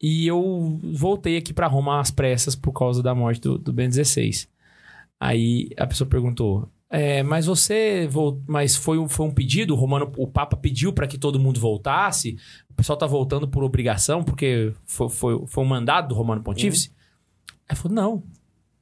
E 0.00 0.26
eu 0.26 0.78
voltei 0.92 1.36
aqui 1.36 1.52
pra 1.52 1.66
Roma 1.66 2.00
às 2.00 2.10
pressas 2.10 2.54
por 2.54 2.72
causa 2.72 3.02
da 3.02 3.14
morte 3.14 3.40
do, 3.40 3.58
do 3.58 3.72
Ben 3.72 3.88
16. 3.88 4.48
Aí 5.18 5.70
a 5.76 5.86
pessoa 5.86 6.08
perguntou... 6.08 6.68
"É, 6.90 7.22
mas 7.22 7.46
você... 7.46 8.08
Mas 8.46 8.76
foi 8.76 8.98
um, 8.98 9.08
foi 9.08 9.26
um 9.26 9.34
pedido? 9.34 9.74
O 9.74 9.76
Romano, 9.76 10.10
o 10.16 10.26
Papa 10.28 10.56
pediu 10.56 10.92
pra 10.92 11.06
que 11.06 11.18
todo 11.18 11.40
mundo 11.40 11.58
voltasse? 11.60 12.36
O 12.70 12.74
pessoal 12.74 12.96
tá 12.96 13.06
voltando 13.06 13.48
por 13.48 13.64
obrigação? 13.64 14.22
Porque 14.22 14.72
foi, 14.84 15.08
foi, 15.08 15.46
foi 15.46 15.64
um 15.64 15.66
mandado 15.66 16.08
do 16.08 16.14
Romano 16.14 16.42
Pontífice? 16.42 16.92
Aí 17.68 17.76
falou, 17.76 17.94
não. 17.94 18.22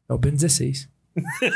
É 0.08 0.12
o 0.12 0.18
Ben 0.18 0.32
16. 0.32 0.88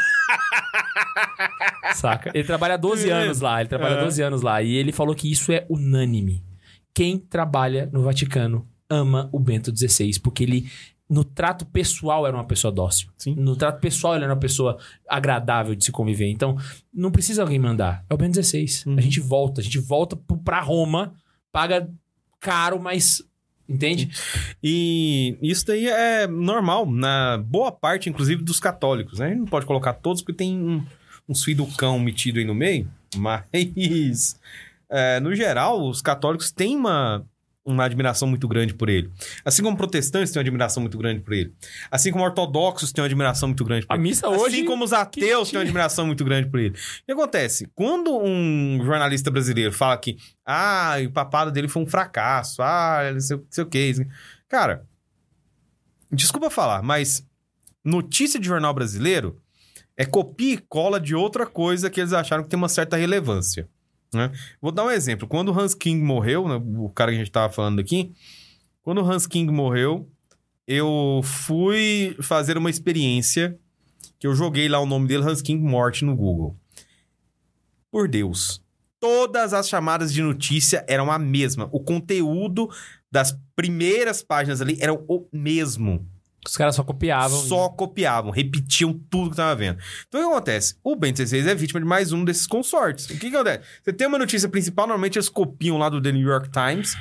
Saca? 1.95 2.31
Ele 2.35 2.45
trabalha 2.45 2.77
12 2.77 3.11
anos 3.11 3.41
lá. 3.41 3.61
Ele 3.61 3.69
trabalha 3.69 3.97
Aham. 3.97 4.05
12 4.05 4.23
anos 4.23 4.43
lá. 4.43 4.63
E 4.63 4.75
ele 4.75 4.93
falou 4.93 5.15
que 5.15 5.31
isso 5.31 5.53
é 5.53 5.67
unânime. 5.69 6.45
quem 6.95 7.19
trabalha 7.19 7.89
no 7.93 8.03
Vaticano 8.03 8.67
ama 8.91 9.29
o 9.33 9.39
Bento 9.39 9.73
XVI, 9.77 10.19
porque 10.21 10.43
ele, 10.43 10.69
no 11.09 11.25
trato 11.25 11.65
pessoal, 11.65 12.27
era 12.27 12.37
uma 12.37 12.45
pessoa 12.45 12.71
dócil. 12.71 13.09
Sim. 13.17 13.35
No 13.35 13.57
trato 13.57 13.81
pessoal, 13.81 14.15
ele 14.15 14.25
era 14.25 14.33
uma 14.35 14.41
pessoa 14.41 14.79
agradável 15.09 15.75
de 15.75 15.85
se 15.85 15.91
conviver. 15.91 16.29
Então, 16.29 16.57
não 16.93 17.11
precisa 17.11 17.43
alguém 17.43 17.59
mandar. 17.59 18.05
É 18.11 18.15
o 18.15 18.19
XVI. 18.43 18.67
Uhum. 18.87 18.99
A 18.99 19.01
gente 19.01 19.21
volta, 19.21 19.61
a 19.61 19.65
gente 19.65 19.79
volta 19.79 20.17
pra 20.45 20.61
Roma, 20.61 21.15
paga 21.51 21.89
caro, 22.39 22.79
mas. 22.79 23.23
Entende? 23.67 24.11
E 24.63 25.37
isso 25.43 25.67
daí 25.67 25.87
é 25.89 26.27
normal 26.27 26.91
na 26.91 27.37
boa 27.37 27.71
parte, 27.71 28.09
inclusive, 28.09 28.43
dos 28.43 28.59
católicos, 28.59 29.19
né? 29.19 29.27
A 29.27 29.29
gente 29.29 29.41
não 29.41 29.47
pode 29.47 29.67
colocar 29.67 29.93
todos 29.93 30.23
porque 30.23 30.39
tem 30.39 30.59
um, 30.59 30.83
uns 31.29 31.45
filhos 31.45 31.67
do 31.67 31.77
cão 31.77 31.99
metido 31.99 32.39
aí 32.39 32.47
no 32.47 32.55
meio, 32.55 32.91
mas 33.17 34.41
é, 34.89 35.21
no 35.21 35.35
geral, 35.35 35.87
os 35.87 36.01
católicos 36.01 36.51
têm 36.51 36.77
uma, 36.77 37.27
uma 37.69 37.85
admiração 37.85 38.27
muito 38.27 38.49
grande 38.49 38.75
por 38.75 38.89
ele. 38.89 39.11
Assim 39.45 39.63
como 39.63 39.77
protestantes 39.77 40.33
têm 40.33 40.41
uma 40.41 40.45
admiração 40.45 40.81
muito 40.81 40.97
grande 40.97 41.21
por 41.21 41.33
ele. 41.35 41.53
Assim 41.91 42.11
como 42.11 42.25
ortodoxos 42.25 42.93
têm 42.93 43.03
uma 43.03 43.07
admiração 43.07 43.49
muito 43.49 43.65
grande 43.65 43.87
por 43.87 43.93
A 43.93 43.97
ele. 43.97 44.03
missa 44.03 44.27
Assim 44.29 44.41
hoje. 44.41 44.65
como 44.65 44.85
os 44.85 44.93
ateus 44.93 45.51
têm 45.51 45.59
uma 45.59 45.65
admiração 45.65 46.07
muito 46.07 46.25
grande 46.25 46.49
por 46.49 46.59
ele. 46.59 46.71
O 46.75 47.07
que 47.07 47.13
acontece? 47.13 47.71
Quando 47.75 48.17
um 48.19 48.81
jornalista 48.85 49.31
brasileiro 49.31 49.73
fala 49.73 49.97
que 49.99 50.17
ah, 50.45 50.97
o 51.07 51.11
papado 51.13 51.53
dele 51.53 51.69
foi 51.69 51.83
um 51.83 51.87
fracasso, 51.87 52.63
ah, 52.63 53.11
não 53.13 53.21
sei, 53.21 53.37
não 53.37 53.45
sei 53.51 53.65
o 53.65 53.67
que. 53.67 54.07
Cara, 54.49 54.85
desculpa 56.11 56.49
falar, 56.51 56.83
mas 56.83 57.25
notícia 57.85 58.41
de 58.41 58.47
jornal 58.47 58.73
brasileiro 58.73 59.41
é 59.97 60.05
copia 60.07 60.55
e 60.55 60.59
cola 60.59 60.99
de 61.01 61.15
outra 61.15 61.45
coisa 61.47 61.91
que 61.91 62.01
eles 62.01 62.13
acharam 62.13 62.43
que 62.45 62.49
tem 62.49 62.57
uma 62.57 62.69
certa 62.69 62.97
relevância. 62.97 63.69
Né? 64.13 64.33
Vou 64.61 64.73
dar 64.73 64.85
um 64.85 64.91
exemplo. 64.91 65.29
Quando 65.29 65.51
o 65.51 65.59
Hans 65.59 65.75
King 65.75 66.03
morreu, 66.03 66.49
né, 66.49 66.61
o 66.77 66.89
cara 66.89 67.11
que 67.11 67.17
a 67.17 67.21
gente 67.21 67.31
tava 67.31 67.53
falando 67.53 67.81
aqui, 67.81 68.13
quando 68.83 69.03
o 69.03 69.11
Hans 69.11 69.27
King 69.27 69.53
morreu, 69.53 70.09
eu 70.67 71.21
fui 71.23 72.17
fazer 72.21 72.57
uma 72.57 72.71
experiência 72.71 73.59
que 74.19 74.27
eu 74.27 74.35
joguei 74.35 74.69
lá 74.69 74.81
o 74.81 74.87
nome 74.87 75.07
dele, 75.07 75.25
Hans 75.25 75.41
King 75.41 75.63
Morte, 75.63 76.05
no 76.05 76.17
Google. 76.17 76.57
Por 77.91 78.09
Deus. 78.09 78.63
Todas 79.01 79.53
as 79.53 79.69
chamadas 79.69 80.13
de 80.13 80.23
notícia 80.23 80.85
eram 80.89 81.11
a 81.11 81.19
mesma. 81.19 81.69
O 81.71 81.81
conteúdo 81.81 82.69
das 83.11 83.39
primeiras 83.55 84.23
páginas 84.23 84.61
ali 84.61 84.77
era 84.81 84.93
o 84.93 85.29
mesmo. 85.33 86.07
Os 86.47 86.57
caras 86.57 86.75
só 86.77 86.83
copiavam. 86.83 87.39
Só 87.41 87.69
copiavam, 87.69 88.31
repetiam 88.31 88.93
tudo 89.11 89.31
que 89.31 89.37
tava 89.37 89.55
vendo. 89.57 89.79
Então 90.09 90.21
o 90.21 90.25
que 90.25 90.31
acontece? 90.33 90.77
O 90.83 90.97
Bento 90.97 91.17
16 91.17 91.47
é 91.47 91.55
vítima 91.55 91.81
de 91.81 91.87
mais 91.87 92.13
um 92.13 92.25
desses 92.25 92.47
consortes. 92.47 93.07
O 93.07 93.09
que, 93.09 93.31
que 93.31 93.37
acontece? 93.37 93.65
Você 93.83 93.93
tem 93.93 94.07
uma 94.07 94.19
notícia 94.19 94.49
principal, 94.49 94.87
normalmente 94.87 95.17
eles 95.19 95.29
copiam 95.29 95.77
lá 95.77 95.89
do 95.89 96.01
The 96.01 96.13
New 96.13 96.27
York 96.27 96.49
Times 96.51 96.97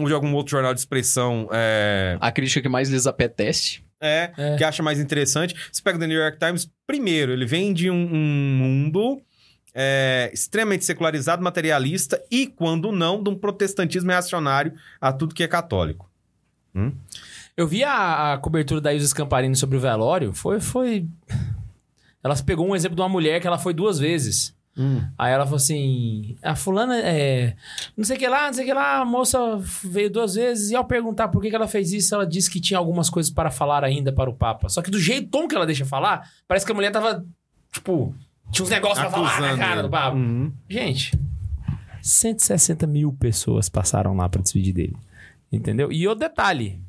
ou 0.00 0.06
de 0.06 0.14
algum 0.14 0.32
outro 0.34 0.52
jornal 0.52 0.72
de 0.72 0.80
expressão 0.80 1.48
é, 1.52 2.16
A 2.20 2.32
crítica 2.32 2.62
que 2.62 2.68
mais 2.68 2.88
lhes 2.88 3.06
apetece. 3.06 3.82
é, 4.00 4.32
É. 4.36 4.56
que 4.56 4.64
acha 4.64 4.82
mais 4.82 4.98
interessante. 4.98 5.54
Você 5.70 5.80
pega 5.82 5.96
o 5.96 6.00
The 6.00 6.06
New 6.08 6.18
York 6.18 6.38
Times, 6.38 6.68
primeiro, 6.86 7.30
ele 7.32 7.46
vem 7.46 7.72
de 7.72 7.88
um, 7.90 7.94
um 7.94 8.56
mundo 8.58 9.22
é, 9.74 10.28
extremamente 10.32 10.84
secularizado, 10.84 11.42
materialista 11.42 12.20
e, 12.30 12.46
quando 12.46 12.90
não, 12.90 13.22
de 13.22 13.30
um 13.30 13.36
protestantismo 13.36 14.10
reacionário 14.10 14.72
a 15.00 15.12
tudo 15.12 15.34
que 15.34 15.42
é 15.44 15.48
católico. 15.48 16.10
Eu 17.56 17.66
vi 17.66 17.84
a, 17.84 18.32
a 18.32 18.38
cobertura 18.38 18.80
da 18.80 18.94
Ilse 18.94 19.08
Scamparini 19.08 19.54
sobre 19.56 19.76
o 19.76 19.80
velório. 19.80 20.32
Foi, 20.32 20.60
foi. 20.60 21.06
Ela 22.24 22.36
pegou 22.36 22.68
um 22.68 22.76
exemplo 22.76 22.94
de 22.94 23.02
uma 23.02 23.08
mulher 23.08 23.40
que 23.40 23.48
ela 23.48 23.58
foi 23.58 23.74
duas 23.74 23.98
vezes. 23.98 24.54
Aí 25.18 25.32
ela 25.32 25.44
falou 25.44 25.56
assim: 25.56 26.36
a 26.42 26.54
fulana 26.54 26.98
é. 27.00 27.54
Não 27.96 28.04
sei 28.04 28.16
o 28.16 28.18
que 28.18 28.26
lá, 28.26 28.46
não 28.46 28.54
sei 28.54 28.64
o 28.64 28.66
que 28.66 28.72
lá, 28.72 29.00
a 29.00 29.04
moça 29.04 29.38
veio 29.84 30.08
duas 30.10 30.34
vezes. 30.34 30.70
E 30.70 30.76
ao 30.76 30.84
perguntar 30.84 31.28
por 31.28 31.42
que, 31.42 31.50
que 31.50 31.56
ela 31.56 31.68
fez 31.68 31.92
isso, 31.92 32.14
ela 32.14 32.26
disse 32.26 32.50
que 32.50 32.60
tinha 32.60 32.78
algumas 32.78 33.10
coisas 33.10 33.30
para 33.30 33.50
falar 33.50 33.84
ainda 33.84 34.12
para 34.12 34.30
o 34.30 34.34
Papa. 34.34 34.68
Só 34.68 34.80
que 34.80 34.90
do 34.90 34.98
jeito 34.98 35.28
tom 35.28 35.46
que 35.46 35.54
ela 35.54 35.66
deixa 35.66 35.84
falar, 35.84 36.26
parece 36.48 36.64
que 36.64 36.72
a 36.72 36.74
mulher 36.74 36.90
tava. 36.90 37.24
Tipo, 37.70 38.14
tinha 38.50 38.64
uns 38.64 38.70
negócios 38.70 39.00
pra 39.00 39.10
falar 39.10 39.40
na 39.40 39.58
cara 39.58 39.82
do 39.82 39.90
Papa. 39.90 40.16
Uhum. 40.16 40.50
Gente, 40.70 41.18
160 42.00 42.86
mil 42.86 43.12
pessoas 43.12 43.68
passaram 43.68 44.16
lá 44.16 44.28
pra 44.28 44.40
despedir 44.40 44.72
dele. 44.72 44.96
Entendeu? 45.50 45.92
E 45.92 46.08
o 46.08 46.14
detalhe: 46.14 46.80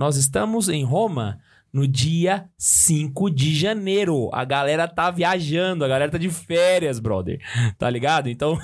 nós 0.00 0.16
estamos 0.16 0.70
em 0.70 0.82
Roma 0.82 1.38
no 1.70 1.86
dia 1.86 2.46
5 2.56 3.30
de 3.30 3.54
janeiro. 3.54 4.30
A 4.32 4.46
galera 4.46 4.88
tá 4.88 5.10
viajando, 5.10 5.84
a 5.84 5.88
galera 5.88 6.10
tá 6.10 6.16
de 6.16 6.30
férias, 6.30 6.98
brother. 6.98 7.38
Tá 7.78 7.90
ligado? 7.90 8.30
Então. 8.30 8.58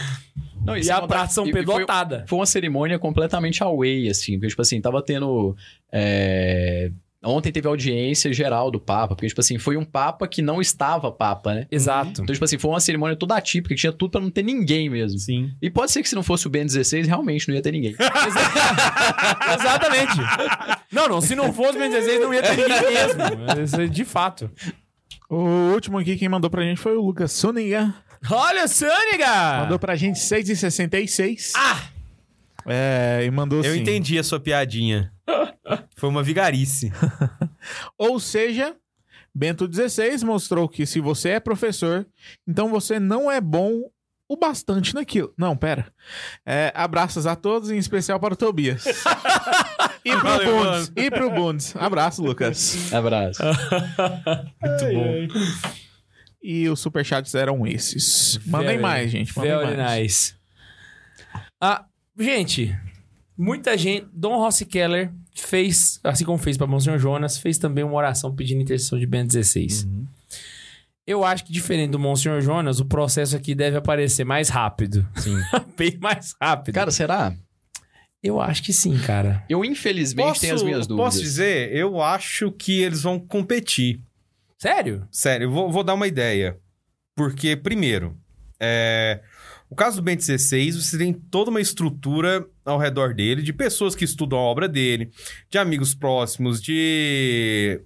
Não, 0.64 0.78
e 0.78 0.90
a 0.90 1.06
Praça 1.06 1.34
São 1.34 1.44
Pedro 1.44 1.72
foi- 1.72 1.80
lotada. 1.82 2.24
Foi 2.26 2.38
uma 2.38 2.46
cerimônia 2.46 2.98
completamente 2.98 3.62
away, 3.62 4.08
assim. 4.08 4.32
Porque, 4.38 4.48
tipo 4.48 4.62
assim, 4.62 4.80
tava 4.80 5.02
tendo. 5.02 5.54
é, 5.92 6.90
Ontem 7.22 7.52
teve 7.52 7.68
audiência 7.68 8.32
geral 8.32 8.70
do 8.70 8.80
Papa, 8.80 9.14
porque, 9.14 9.28
tipo 9.28 9.40
assim, 9.40 9.58
foi 9.58 9.76
um 9.76 9.84
Papa 9.84 10.26
que 10.26 10.40
não 10.40 10.58
estava 10.58 11.12
Papa, 11.12 11.54
né? 11.54 11.66
Exato. 11.70 12.22
Então, 12.22 12.32
tipo 12.32 12.44
assim, 12.44 12.56
foi 12.56 12.70
uma 12.70 12.80
cerimônia 12.80 13.14
toda 13.14 13.36
atípica, 13.36 13.74
que 13.74 13.80
tinha 13.80 13.92
tudo 13.92 14.12
pra 14.12 14.20
não 14.20 14.30
ter 14.30 14.42
ninguém 14.42 14.88
mesmo. 14.88 15.18
Sim. 15.18 15.50
E 15.60 15.68
pode 15.68 15.92
ser 15.92 16.02
que 16.02 16.08
se 16.08 16.14
não 16.14 16.22
fosse 16.22 16.46
o 16.46 16.50
Ben 16.50 16.64
16, 16.64 17.06
realmente 17.06 17.46
não 17.48 17.54
ia 17.54 17.60
ter 17.60 17.72
ninguém. 17.72 17.94
Exatamente. 19.54 20.16
Não, 20.90 21.08
não, 21.08 21.20
se 21.20 21.34
não 21.34 21.52
fosse 21.52 21.76
o 21.76 21.80
Ben 21.80 21.90
16, 21.90 22.20
não 22.22 22.32
ia 22.32 22.42
ter 22.42 22.56
ninguém 22.56 22.94
mesmo. 22.94 23.62
Isso 23.64 23.80
é 23.80 23.86
de 23.86 24.04
fato. 24.04 24.50
O 25.28 25.72
último 25.74 25.98
aqui, 25.98 26.16
quem 26.16 26.28
mandou 26.28 26.48
pra 26.48 26.62
gente 26.62 26.80
foi 26.80 26.96
o 26.96 27.02
Lucas 27.02 27.32
Suniga. 27.32 27.94
Olha, 28.30 28.66
Sâniga! 28.66 29.60
Mandou 29.62 29.78
pra 29.78 29.94
gente 29.94 30.18
6,66. 30.18 31.52
Ah! 31.54 31.99
É, 32.70 33.24
e 33.24 33.30
mandou 33.30 33.62
Eu 33.64 33.72
assim. 33.72 33.80
entendi 33.80 34.18
a 34.18 34.22
sua 34.22 34.38
piadinha. 34.38 35.12
Foi 35.96 36.08
uma 36.08 36.22
vigarice. 36.22 36.92
Ou 37.98 38.20
seja, 38.20 38.76
Bento 39.34 39.68
XVI 39.70 40.24
mostrou 40.24 40.68
que 40.68 40.86
se 40.86 41.00
você 41.00 41.30
é 41.30 41.40
professor, 41.40 42.06
então 42.46 42.70
você 42.70 42.98
não 43.00 43.30
é 43.30 43.40
bom 43.40 43.82
o 44.28 44.36
bastante 44.36 44.94
naquilo. 44.94 45.34
Não, 45.36 45.56
pera. 45.56 45.92
É, 46.46 46.72
abraços 46.74 47.26
a 47.26 47.34
todos, 47.34 47.70
em 47.70 47.78
especial 47.78 48.20
para 48.20 48.34
o 48.34 48.36
Tobias. 48.36 48.84
e 50.04 50.12
pro 50.12 50.20
Valeu, 50.20 50.64
Bundes. 50.64 50.92
E 50.94 51.10
pro 51.10 51.30
Bundes. 51.30 51.76
Abraço, 51.76 52.22
Lucas. 52.22 52.92
Abraço. 52.92 53.42
Muito 54.62 54.84
bom. 54.94 55.40
E 56.40 56.68
os 56.68 56.78
superchats 56.78 57.34
eram 57.34 57.66
esses. 57.66 58.38
Mandem 58.46 58.78
mais, 58.78 59.10
gente. 59.10 59.36
Mandem 59.36 59.76
mais. 59.76 60.00
nice. 60.00 60.34
Ah, 61.60 61.84
gente, 62.20 62.76
muita 63.36 63.76
gente. 63.76 64.06
Dom 64.12 64.36
Rossi 64.36 64.66
Keller 64.66 65.10
fez, 65.34 66.00
assim 66.04 66.24
como 66.24 66.38
fez 66.38 66.56
para 66.56 66.66
Monsenhor 66.66 66.98
Jonas, 66.98 67.38
fez 67.38 67.58
também 67.58 67.84
uma 67.84 67.94
oração 67.94 68.34
pedindo 68.34 68.62
intercessão 68.62 68.98
de 68.98 69.06
Ben 69.06 69.26
16. 69.26 69.86
Eu 71.06 71.24
acho 71.24 71.44
que 71.44 71.52
diferente 71.52 71.90
do 71.90 71.98
Monsenhor 71.98 72.40
Jonas, 72.40 72.78
o 72.78 72.84
processo 72.84 73.36
aqui 73.36 73.54
deve 73.54 73.76
aparecer 73.76 74.24
mais 74.24 74.48
rápido. 74.48 75.06
Sim. 75.16 75.36
Bem 75.76 75.98
mais 76.00 76.34
rápido. 76.40 76.74
Cara, 76.74 76.90
será? 76.90 77.34
eu 78.22 78.40
acho 78.40 78.62
que 78.62 78.72
sim, 78.72 78.98
cara. 78.98 79.42
Eu, 79.48 79.64
infelizmente, 79.64 80.40
tenho 80.40 80.54
as 80.54 80.62
minhas 80.62 80.86
dúvidas. 80.86 81.14
Posso 81.14 81.22
dizer? 81.22 81.74
Eu 81.74 82.02
acho 82.02 82.52
que 82.52 82.80
eles 82.80 83.02
vão 83.02 83.18
competir. 83.18 84.00
Sério? 84.58 85.08
Sério, 85.10 85.46
eu 85.46 85.50
vou, 85.50 85.70
vou 85.72 85.82
dar 85.82 85.94
uma 85.94 86.06
ideia. 86.06 86.58
Porque, 87.16 87.56
primeiro, 87.56 88.16
é, 88.60 89.22
o 89.70 89.74
caso 89.76 89.96
do 89.96 90.02
Ben 90.02 90.16
16, 90.16 90.76
você 90.76 90.98
tem 90.98 91.12
toda 91.14 91.48
uma 91.50 91.60
estrutura 91.60 92.44
ao 92.64 92.76
redor 92.78 93.14
dele, 93.14 93.40
de 93.40 93.52
pessoas 93.52 93.94
que 93.94 94.04
estudam 94.04 94.38
a 94.38 94.42
obra 94.42 94.68
dele, 94.68 95.10
de 95.48 95.56
amigos 95.58 95.94
próximos, 95.94 96.60
de 96.60 97.80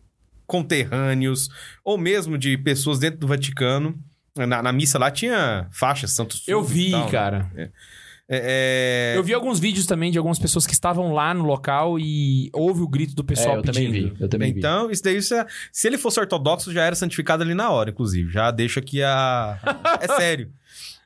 conterrâneos, 0.46 1.48
ou 1.84 1.96
mesmo 1.98 2.36
de 2.38 2.56
pessoas 2.58 2.98
dentro 2.98 3.20
do 3.20 3.26
Vaticano. 3.26 3.94
Na, 4.36 4.62
na 4.62 4.72
missa 4.72 4.98
lá 4.98 5.10
tinha 5.10 5.68
faixas, 5.70 6.10
Santo 6.12 6.34
Sul 6.34 6.44
Eu 6.52 6.62
e 6.62 6.66
vi, 6.66 6.90
tal, 6.90 7.04
né? 7.04 7.10
cara. 7.10 7.52
É, 7.56 9.12
é, 9.12 9.18
Eu 9.18 9.22
vi 9.22 9.32
alguns 9.34 9.60
vídeos 9.60 9.86
também 9.86 10.10
de 10.10 10.16
algumas 10.18 10.38
pessoas 10.38 10.66
que 10.66 10.72
estavam 10.72 11.12
lá 11.12 11.32
no 11.34 11.44
local 11.44 11.98
e 12.00 12.50
houve 12.52 12.80
o 12.80 12.88
grito 12.88 13.14
do 13.14 13.22
É, 13.22 13.26
pessoal 13.26 13.56
eu 13.56 13.62
também 13.62 13.92
pedindo. 13.92 14.14
vi. 14.16 14.22
Eu 14.22 14.28
também 14.28 14.52
vi. 14.52 14.58
Então, 14.58 14.90
isso 14.90 15.02
daí, 15.04 15.16
isso 15.18 15.34
é- 15.34 15.46
se 15.70 15.86
ele 15.86 15.98
fosse 15.98 16.18
ortodoxo, 16.18 16.72
já 16.72 16.82
era 16.84 16.96
santificado 16.96 17.42
ali 17.44 17.54
na 17.54 17.70
hora, 17.70 17.90
inclusive. 17.90 18.32
Já 18.32 18.50
deixa 18.50 18.80
aqui 18.80 19.02
a. 19.02 19.58
É 20.00 20.08
sério. 20.16 20.50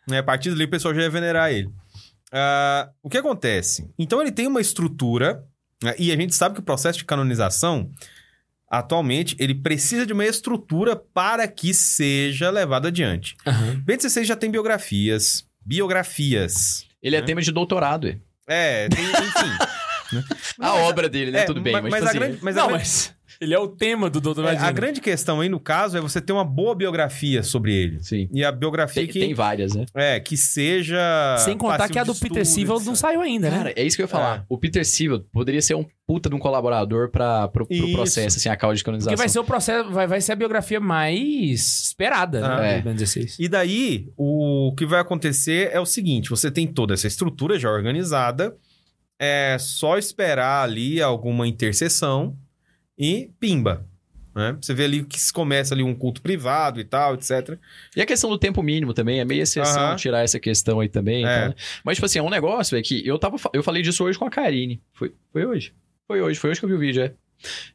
Né, 0.08 0.18
A 0.18 0.22
partir 0.22 0.50
dali, 0.50 0.64
o 0.64 0.70
pessoal 0.70 0.94
já 0.94 1.02
ia 1.02 1.10
venerar 1.10 1.52
ele. 1.52 1.70
Ah, 2.32 2.90
o 3.02 3.08
que 3.08 3.18
acontece? 3.18 3.88
Então, 3.98 4.20
ele 4.20 4.32
tem 4.32 4.46
uma 4.46 4.60
estrutura, 4.60 5.44
né, 5.82 5.94
e 5.98 6.12
a 6.12 6.16
gente 6.16 6.34
sabe 6.34 6.54
que 6.54 6.60
o 6.60 6.64
processo 6.64 6.98
de 6.98 7.04
canonização, 7.04 7.90
atualmente, 8.70 9.36
ele 9.38 9.54
precisa 9.54 10.06
de 10.06 10.12
uma 10.12 10.24
estrutura 10.24 10.96
para 10.96 11.46
que 11.48 11.72
seja 11.72 12.50
levado 12.50 12.86
adiante. 12.86 13.36
Aham. 13.46 13.82
Ben 13.84 13.96
16 13.96 14.26
já 14.26 14.36
tem 14.36 14.50
biografias. 14.50 15.44
Biografias. 15.64 16.86
Ele 17.02 17.16
é 17.16 17.22
tema 17.22 17.40
de 17.40 17.52
doutorado, 17.52 18.08
é. 18.08 18.18
É, 18.48 18.88
tem, 18.88 19.04
enfim. 19.04 19.58
A 20.60 20.74
obra 20.74 21.08
dele, 21.08 21.30
né? 21.30 21.40
É, 21.40 21.44
Tudo 21.44 21.60
bem. 21.60 21.72
mas- 21.72 21.82
Mas, 21.84 21.90
mas 21.92 22.02
a 22.02 22.08
assim, 22.10 22.18
grande- 22.18 22.38
mas 22.42 22.56
a 22.56 22.60
não, 22.60 22.68
grande- 22.68 22.82
mas 22.84 23.14
ele 23.40 23.54
é 23.54 23.58
o 23.58 23.68
tema 23.68 24.10
do 24.10 24.20
Doutor 24.20 24.44
É, 24.46 24.56
a 24.56 24.72
grande 24.72 25.00
questão 25.00 25.40
aí, 25.40 25.48
no 25.48 25.60
caso, 25.60 25.96
é 25.96 26.00
você 26.00 26.20
ter 26.20 26.32
uma 26.32 26.44
boa 26.44 26.74
biografia 26.74 27.42
sobre 27.42 27.72
ele. 27.74 28.02
Sim. 28.02 28.28
E 28.32 28.42
a 28.44 28.50
biografia 28.50 29.02
Tem, 29.02 29.12
que, 29.12 29.20
tem 29.20 29.34
várias, 29.34 29.74
né? 29.74 29.86
é, 29.94 30.18
que 30.18 30.36
seja. 30.36 30.98
Sem 31.38 31.56
contar 31.56 31.88
que 31.88 31.98
a 31.98 32.04
do 32.04 32.14
Peter 32.14 32.38
etc. 32.42 32.66
não 32.84 32.94
saiu 32.96 33.20
ainda, 33.20 33.48
né? 33.50 33.56
Cara, 33.58 33.72
é 33.76 33.82
isso 33.84 33.96
que 33.96 34.02
eu 34.02 34.04
ia 34.04 34.08
falar. 34.08 34.38
É. 34.38 34.42
O 34.48 34.58
Peter 34.58 34.84
Silva 34.84 35.24
poderia 35.32 35.62
ser 35.62 35.74
um 35.76 35.84
puta 36.06 36.28
de 36.30 36.34
um 36.34 36.38
colaborador 36.38 37.10
pra, 37.10 37.46
pro, 37.48 37.66
pro 37.66 37.92
processo, 37.92 38.38
assim, 38.38 38.48
a 38.48 38.56
causa 38.56 38.76
de 38.76 38.82
canonização. 38.82 39.12
Porque 39.12 39.22
vai 39.22 39.28
ser 39.28 39.38
o 39.38 39.44
processo, 39.44 39.90
vai, 39.90 40.06
vai 40.06 40.20
ser 40.22 40.32
a 40.32 40.36
biografia 40.36 40.80
mais 40.80 41.84
esperada, 41.84 42.44
Ah, 42.44 42.60
né? 42.60 42.78
é. 42.78 42.80
16. 42.80 43.36
E 43.38 43.46
daí, 43.46 44.08
o 44.16 44.74
que 44.76 44.86
vai 44.86 45.00
acontecer 45.00 45.68
é 45.72 45.78
o 45.78 45.86
seguinte: 45.86 46.30
você 46.30 46.50
tem 46.50 46.66
toda 46.66 46.94
essa 46.94 47.06
estrutura 47.06 47.58
já 47.58 47.70
organizada, 47.70 48.56
é 49.18 49.56
só 49.58 49.98
esperar 49.98 50.62
ali 50.62 51.02
alguma 51.02 51.46
intercessão 51.46 52.36
e 52.96 53.30
pimba. 53.40 53.86
Né? 54.34 54.56
Você 54.60 54.72
vê 54.72 54.84
ali 54.84 55.04
que 55.04 55.18
se 55.18 55.32
começa 55.32 55.74
ali 55.74 55.82
um 55.82 55.94
culto 55.94 56.22
privado 56.22 56.78
e 56.78 56.84
tal, 56.84 57.14
etc. 57.14 57.58
E 57.96 58.00
a 58.00 58.06
questão 58.06 58.30
do 58.30 58.38
tempo 58.38 58.62
mínimo 58.62 58.94
também, 58.94 59.18
é 59.18 59.24
meio 59.24 59.42
exceção 59.42 59.82
Aham. 59.82 59.96
tirar 59.96 60.22
essa 60.22 60.38
questão 60.38 60.78
aí 60.78 60.88
também. 60.88 61.26
É. 61.26 61.36
então, 61.36 61.48
né? 61.48 61.54
Mas, 61.82 61.96
tipo 61.96 62.06
assim, 62.06 62.20
é 62.20 62.22
um 62.22 62.30
negócio, 62.30 62.78
é 62.78 62.82
que 62.82 63.04
eu 63.04 63.18
tava. 63.18 63.36
Eu 63.52 63.64
falei 63.64 63.82
disso 63.82 64.04
hoje 64.04 64.16
com 64.16 64.24
a 64.24 64.30
Karine. 64.30 64.80
Foi, 64.92 65.12
foi 65.32 65.44
hoje? 65.44 65.74
Foi 66.06 66.22
hoje, 66.22 66.38
foi 66.38 66.50
hoje 66.50 66.60
que 66.60 66.66
eu 66.66 66.70
vi 66.70 66.76
o 66.76 66.78
vídeo, 66.78 67.02
é. 67.02 67.12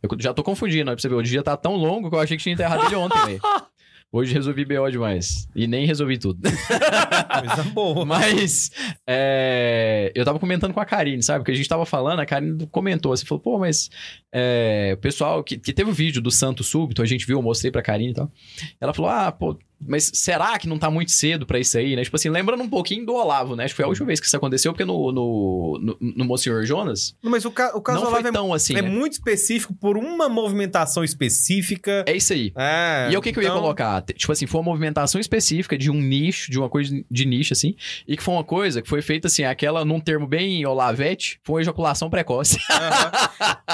Eu 0.02 0.10
já 0.20 0.34
tô 0.34 0.42
confundindo, 0.42 0.90
ó, 0.90 0.94
pra 0.94 1.02
você 1.02 1.10
ver. 1.10 1.16
O 1.16 1.22
dia 1.22 1.44
tá 1.44 1.58
tão 1.58 1.76
longo 1.76 2.10
que 2.10 2.16
eu 2.16 2.20
achei 2.20 2.38
que 2.38 2.44
tinha 2.44 2.54
enterrado 2.54 2.86
ele 2.86 2.96
ontem, 2.96 3.26
velho. 3.26 3.42
Hoje 4.16 4.32
resolvi 4.32 4.64
BO 4.64 4.92
demais. 4.92 5.50
E 5.56 5.66
nem 5.66 5.88
resolvi 5.88 6.20
tudo. 6.20 6.40
Coisa 6.46 7.64
boa. 7.72 8.06
Mas 8.06 8.70
é, 9.08 10.12
eu 10.14 10.24
tava 10.24 10.38
comentando 10.38 10.72
com 10.72 10.80
a 10.80 10.86
Karine, 10.86 11.24
sabe? 11.24 11.40
Porque 11.40 11.52
a 11.52 11.56
gente 11.56 11.68
tava 11.68 11.84
falando, 11.84 12.20
a 12.20 12.26
Karine 12.26 12.68
comentou 12.68 13.12
assim, 13.12 13.26
falou, 13.26 13.42
pô, 13.42 13.58
mas 13.58 13.90
é, 14.32 14.92
o 14.94 14.98
pessoal 14.98 15.44
que, 15.44 15.58
que 15.58 15.74
teve 15.74 15.90
o 15.90 15.94
vídeo 15.94 16.22
do 16.22 16.30
Santo 16.30 16.64
Súbito, 16.64 17.02
a 17.02 17.08
gente 17.08 17.26
viu, 17.26 17.40
eu 17.40 17.42
mostrei 17.42 17.72
pra 17.72 17.82
Karine 17.82 18.12
e 18.12 18.14
tal. 18.14 18.32
Ela 18.80 18.94
falou, 18.94 19.10
ah, 19.10 19.32
pô, 19.32 19.58
mas 19.88 20.12
será 20.14 20.58
que 20.58 20.68
não 20.68 20.78
tá 20.78 20.90
muito 20.90 21.12
cedo 21.12 21.46
pra 21.46 21.60
isso 21.60 21.78
aí, 21.78 21.96
né? 21.96 22.04
Tipo 22.04 22.16
assim, 22.16 22.30
lembrando 22.30 22.64
um 22.64 22.70
pouquinho 22.70 23.06
do 23.06 23.14
Olavo, 23.14 23.56
né? 23.56 23.66
Acho 23.66 23.74
que 23.74 23.78
foi 23.78 23.86
a 23.86 23.88
última 23.88 24.08
vez 24.08 24.20
que 24.20 24.26
isso 24.26 24.36
aconteceu, 24.38 24.72
porque 24.74 24.86
no, 24.86 25.12
no, 25.12 25.80
no, 25.82 25.98
no 26.00 26.26
Monsenhor 26.26 26.66
Jonas, 26.66 27.16
Não, 27.24 27.32
Mas 27.32 27.46
o, 27.46 27.52
ca- 27.52 27.72
o 27.76 27.82
caso 27.82 28.00
não 28.00 28.06
do 28.06 28.12
foi 28.12 28.20
Olavo 28.22 28.28
é, 28.28 28.32
tão 28.32 28.54
assim, 28.54 28.76
é 28.76 28.82
né? 28.82 28.90
muito 28.90 29.14
específico 29.14 29.74
por 29.74 29.98
uma 29.98 30.28
movimentação 30.30 31.04
específica. 31.04 32.04
É 32.08 32.16
isso 32.16 32.34
aí. 32.34 32.52
É, 32.56 33.10
E 33.12 33.16
é 33.16 33.18
o 33.18 33.22
que, 33.22 33.32
que 33.32 33.40
eu 33.40 33.44
ia 33.44 33.50
então- 33.50 33.62
colocar? 33.62 34.02
Tipo 34.04 34.32
assim, 34.32 34.46
foi 34.46 34.62
uma 34.62 34.72
movimentação 34.72 35.20
específica 35.20 35.78
de 35.78 35.90
um 35.92 36.00
nicho, 36.00 36.52
de 36.52 36.58
uma 36.60 36.70
coisa 36.70 36.94
de 37.10 37.26
nicho, 37.26 37.54
assim, 37.54 37.76
e 38.08 38.16
que 38.18 38.24
foi 38.24 38.34
uma 38.34 38.44
coisa 38.44 38.82
que 38.82 38.90
foi 38.90 39.02
feita, 39.02 39.28
assim, 39.28 39.44
aquela, 39.44 39.84
num 39.86 40.00
termo 40.00 40.28
bem 40.28 40.66
olavete, 40.66 41.40
foi 41.44 41.56
uma 41.56 41.62
ejaculação 41.62 42.10
precoce. 42.10 42.58
Aham. 42.70 43.12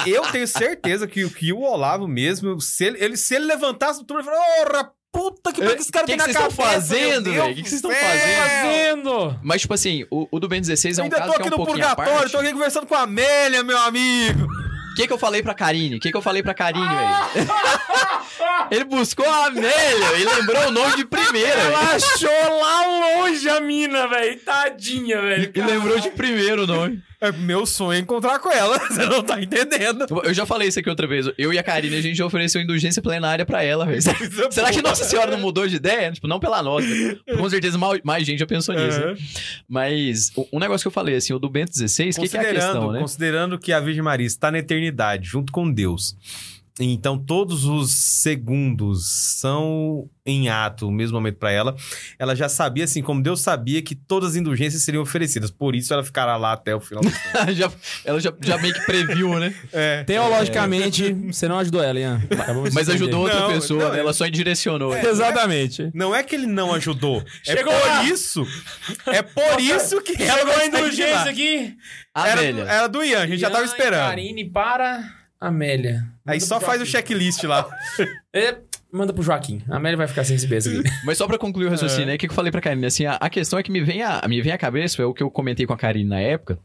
Eu 0.06 0.24
tenho 0.32 0.48
certeza 0.48 1.08
que, 1.08 1.28
que 1.30 1.52
o 1.54 1.62
Olavo 1.62 2.08
mesmo, 2.08 2.60
se 2.62 2.86
ele, 2.86 3.04
ele- 3.04 3.18
se 3.18 3.36
ele 3.36 3.46
levantasse 3.46 4.00
do 4.00 4.06
turno 4.06 4.22
e 4.24 4.26
falar, 4.26 4.40
ora, 4.62 4.92
puta 5.12 5.52
que, 5.52 5.62
que 5.62 5.82
esse 5.82 5.92
cara 5.92 6.06
Que 6.06 6.12
tem 6.16 6.18
que 6.20 6.28
na 6.28 6.34
vocês 6.34 6.52
estão 6.52 6.66
cabeça, 6.66 6.80
fazendo, 6.80 7.34
velho? 7.34 7.56
Que 7.56 7.64
que 7.64 7.70
vocês 7.70 7.84
estão! 7.84 7.92
Fazendo! 7.92 9.40
Mas, 9.44 9.62
tipo 9.62 9.74
assim, 9.74 10.06
o, 10.10 10.28
o 10.32 10.40
do 10.40 10.48
Ben 10.48 10.62
16 10.62 10.98
é 10.98 11.02
um 11.02 11.04
ainda 11.06 11.18
caso 11.18 11.28
tô 11.32 11.36
que 11.36 11.42
é 11.42 11.46
aqui 11.46 11.54
um 11.54 11.58
no 11.58 11.66
pouquinho 11.66 11.86
à 11.86 11.96
purgatório, 11.96 12.20
parte. 12.22 12.32
tô 12.32 12.38
aqui 12.40 12.52
conversando 12.54 12.88
com 12.88 12.96
a 12.96 13.02
Amélia, 13.02 13.64
meu 13.64 13.78
amigo. 13.78 14.46
O 14.92 14.96
que, 14.96 15.08
que 15.08 15.14
eu 15.14 15.18
falei 15.18 15.42
pra 15.42 15.54
Karine? 15.54 15.96
O 15.96 16.00
que, 16.00 16.12
que 16.12 16.18
eu 16.18 16.22
falei 16.22 16.44
pra 16.44 16.54
Karine, 16.54 16.86
velho? 16.88 17.48
ele 18.70 18.84
buscou 18.84 19.26
a 19.26 19.46
Amélia 19.46 20.18
e 20.20 20.26
lembrou 20.26 20.68
o 20.68 20.72
nome 20.72 20.96
de 20.98 21.06
primeira. 21.06 21.62
Ela 21.62 21.96
achou 21.96 22.60
lá 22.60 22.86
longe 23.22 23.48
a 23.50 23.62
mina, 23.62 24.08
velho. 24.08 24.40
Tadinha, 24.42 25.22
velho. 25.22 25.52
E 25.56 25.62
lembrou 25.62 26.00
de 26.00 26.10
primeiro 26.12 26.64
o 26.64 26.68
nome. 26.68 27.02
É 27.22 27.32
meu 27.34 27.66
sonho 27.66 27.98
é 27.98 28.00
encontrar 28.00 28.40
com 28.40 28.50
ela, 28.50 28.80
você 28.88 29.06
não 29.06 29.22
tá 29.22 29.42
entendendo. 29.42 30.06
Eu 30.24 30.34
já 30.34 30.46
falei 30.46 30.70
isso 30.70 30.80
aqui 30.80 30.90
outra 30.90 31.06
vez. 31.06 31.30
Eu 31.38 31.52
e 31.54 31.60
a 31.60 31.64
Karine, 31.64 31.96
a 31.98 32.02
gente 32.02 32.24
ofereceu 32.24 32.62
indulgência 32.62 33.02
plenária 33.02 33.46
pra 33.46 33.62
ela, 33.62 33.86
velho. 33.86 34.02
Será 34.52 34.72
que. 34.72 34.82
Nossa 34.82 35.04
Senhora 35.04 35.32
não 35.32 35.40
mudou 35.40 35.68
de 35.68 35.76
ideia? 35.76 36.12
Tipo, 36.14 36.28
não 36.28 36.40
pela 36.40 36.64
nossa. 36.64 36.88
Com 37.38 37.50
certeza 37.50 37.78
mais 38.04 38.26
gente 38.26 38.40
já 38.40 38.46
pensou 38.48 38.74
nisso. 38.74 39.00
né? 39.00 39.06
Aham. 39.08 39.18
Mas 39.68 40.32
o- 40.36 40.48
um 40.54 40.60
negócio 40.60 40.84
que 40.84 40.88
eu 40.88 40.92
falei, 40.92 41.16
assim, 41.16 41.34
o 41.34 41.40
do 41.40 41.50
Bento 41.50 41.72
16, 41.72 42.18
o 42.18 42.22
que, 42.22 42.30
que 42.30 42.38
é 42.38 42.40
a 42.40 42.54
questão, 42.54 42.92
né? 42.92 43.00
considerando 43.00 43.60
que 43.60 43.74
a 43.74 43.80
Virgem 43.82 44.02
Maria 44.02 44.26
está 44.26 44.50
na 44.50 44.60
eternidade, 44.60 45.28
junto 45.28 45.52
com 45.52 45.70
Deus. 45.70 46.16
Então, 46.82 47.18
todos 47.18 47.66
os 47.66 47.92
segundos 47.92 49.06
são 49.10 50.10
em 50.26 50.48
ato, 50.48 50.88
o 50.88 50.92
mesmo 50.92 51.16
momento 51.18 51.38
para 51.38 51.52
ela. 51.52 51.76
Ela 52.18 52.36
já 52.36 52.48
sabia, 52.48 52.84
assim 52.86 53.02
como 53.02 53.22
Deus 53.22 53.42
sabia, 53.42 53.82
que 53.82 53.96
todas 53.96 54.30
as 54.32 54.36
indulgências 54.36 54.84
seriam 54.84 55.02
oferecidas. 55.04 55.50
Por 55.52 55.76
isso, 55.76 55.92
ela 55.94 56.04
ficará 56.04 56.38
lá 56.38 56.54
até 56.54 56.74
o 56.76 56.80
final 56.80 57.04
do. 57.04 57.10
Já- 57.54 57.72
ela 58.06 58.20
já, 58.20 58.32
já 58.42 58.58
meio 58.60 58.74
que 58.74 58.82
previu, 58.86 59.38
né? 59.40 59.54
É. 59.74 60.04
Teologicamente, 60.04 61.12
você 61.14 61.48
não 61.48 61.60
ajudou 61.60 61.84
ela, 61.84 62.00
Ian. 62.00 62.22
Mas 62.74 62.88
ajudou 62.90 63.22
outra 63.24 63.40
Não, 63.42 63.50
pessoa, 63.54 63.84
não, 63.84 63.92
né? 63.92 63.98
é- 63.98 64.00
Ela 64.02 64.14
só 64.14 64.26
direcionou. 64.28 64.94
né? 64.94 65.04
Exatamente. 65.06 65.90
Não 65.94 66.16
é 66.16 66.24
que 66.24 66.36
ele 66.36 66.48
não 66.48 66.74
ajudou. 66.74 67.24
Chegou 67.44 67.74
é 67.74 67.80
por 67.80 67.88
lá. 67.88 68.04
isso. 68.06 68.48
É 69.08 69.22
por 69.22 69.60
isso 69.60 70.02
que 70.02 70.22
ela 70.22 70.38
Chegou 70.40 70.56
a 70.56 70.66
indulgência 70.66 71.30
aqui. 71.32 71.76
Era, 72.16 72.34
Amélia. 72.42 72.64
era 72.64 72.88
do 72.88 73.04
Ian, 73.04 73.20
a 73.24 73.28
gente 73.28 73.40
já 73.40 73.50
tava 73.50 73.64
Ian 73.64 73.68
e 73.68 73.72
esperando. 73.72 74.10
Karine 74.10 74.50
para 74.50 75.04
Amélia. 75.40 76.06
Aí 76.30 76.40
só 76.42 76.60
faz 76.60 76.82
o 76.82 76.86
checklist 76.86 77.44
lá. 77.44 77.68
É, 78.32 78.60
manda 78.94 79.12
pro 79.12 79.24
Joaquim. 79.24 79.64
A 79.68 79.78
Amélia 79.78 79.98
vai 79.98 80.08
ficar 80.08 80.24
sem 80.24 80.36
receber 80.36 80.58
isso 80.58 80.70
aqui. 80.70 80.84
Mas 81.04 81.18
só 81.18 81.26
pra 81.26 81.36
concluir 81.40 81.66
o 81.66 81.70
raciocínio, 81.72 82.10
É. 82.10 82.12
aí, 82.12 82.16
o 82.16 82.20
que 82.20 82.28
que 82.28 82.32
eu 82.32 82.36
falei 82.36 82.52
pra 82.52 82.62
Karine? 82.62 82.86
Assim, 82.86 83.08
a, 83.08 83.14
a 83.16 83.28
questão 83.28 83.58
é 83.58 83.64
que 83.64 83.72
me 83.72 83.82
vem 83.82 84.04
a, 84.04 84.22
me 84.28 84.40
vem 84.40 84.52
à 84.52 84.58
cabeça, 84.58 85.02
é 85.02 85.06
o 85.06 85.16
que 85.16 85.24
eu 85.24 85.32
comentei 85.32 85.66
com 85.66 85.74
a 85.74 85.78
Karine 85.78 86.08
na 86.08 86.20
época. 86.20 86.60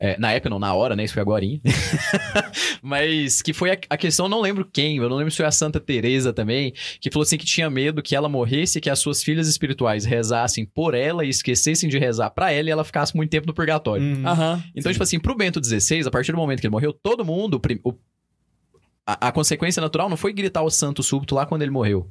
É, 0.00 0.18
na 0.18 0.32
época, 0.32 0.50
não, 0.50 0.58
na 0.58 0.74
hora, 0.74 0.96
né? 0.96 1.04
Isso 1.04 1.14
foi 1.14 1.22
agora. 1.22 1.44
Mas 2.82 3.42
que 3.42 3.52
foi 3.52 3.70
a, 3.72 3.78
a 3.90 3.96
questão, 3.96 4.28
não 4.28 4.40
lembro 4.40 4.64
quem, 4.72 4.96
eu 4.98 5.08
não 5.08 5.16
lembro 5.16 5.30
se 5.30 5.36
foi 5.38 5.46
a 5.46 5.50
Santa 5.50 5.80
Teresa 5.80 6.32
também, 6.32 6.72
que 7.00 7.10
falou 7.10 7.22
assim 7.24 7.36
que 7.38 7.46
tinha 7.46 7.68
medo 7.70 8.02
que 8.02 8.14
ela 8.16 8.28
morresse 8.28 8.78
e 8.78 8.80
que 8.80 8.90
as 8.90 8.98
suas 8.98 9.22
filhas 9.22 9.48
espirituais 9.48 10.04
rezassem 10.04 10.64
por 10.64 10.94
ela 10.94 11.24
e 11.24 11.28
esquecessem 11.28 11.88
de 11.88 11.98
rezar 11.98 12.30
pra 12.30 12.50
ela 12.52 12.68
e 12.68 12.72
ela 12.72 12.84
ficasse 12.84 13.16
muito 13.16 13.30
tempo 13.30 13.46
no 13.46 13.54
purgatório. 13.54 14.02
Hum. 14.04 14.26
Aham. 14.26 14.62
Então, 14.74 14.90
tipo 14.92 15.02
assim, 15.02 15.18
pro 15.18 15.34
Bento 15.36 15.60
XVI, 15.64 16.06
a 16.06 16.10
partir 16.10 16.32
do 16.32 16.38
momento 16.38 16.60
que 16.60 16.66
ele 16.66 16.72
morreu, 16.72 16.92
todo 16.92 17.24
mundo. 17.24 17.54
o 17.54 17.60
prim- 17.60 17.80
o- 17.84 17.94
a, 19.12 19.28
a 19.28 19.32
consequência 19.32 19.80
natural 19.80 20.08
não 20.08 20.16
foi 20.16 20.32
gritar 20.32 20.62
o 20.62 20.70
santo 20.70 21.02
súbito 21.02 21.34
lá 21.34 21.46
quando 21.46 21.62
ele 21.62 21.70
morreu. 21.70 22.10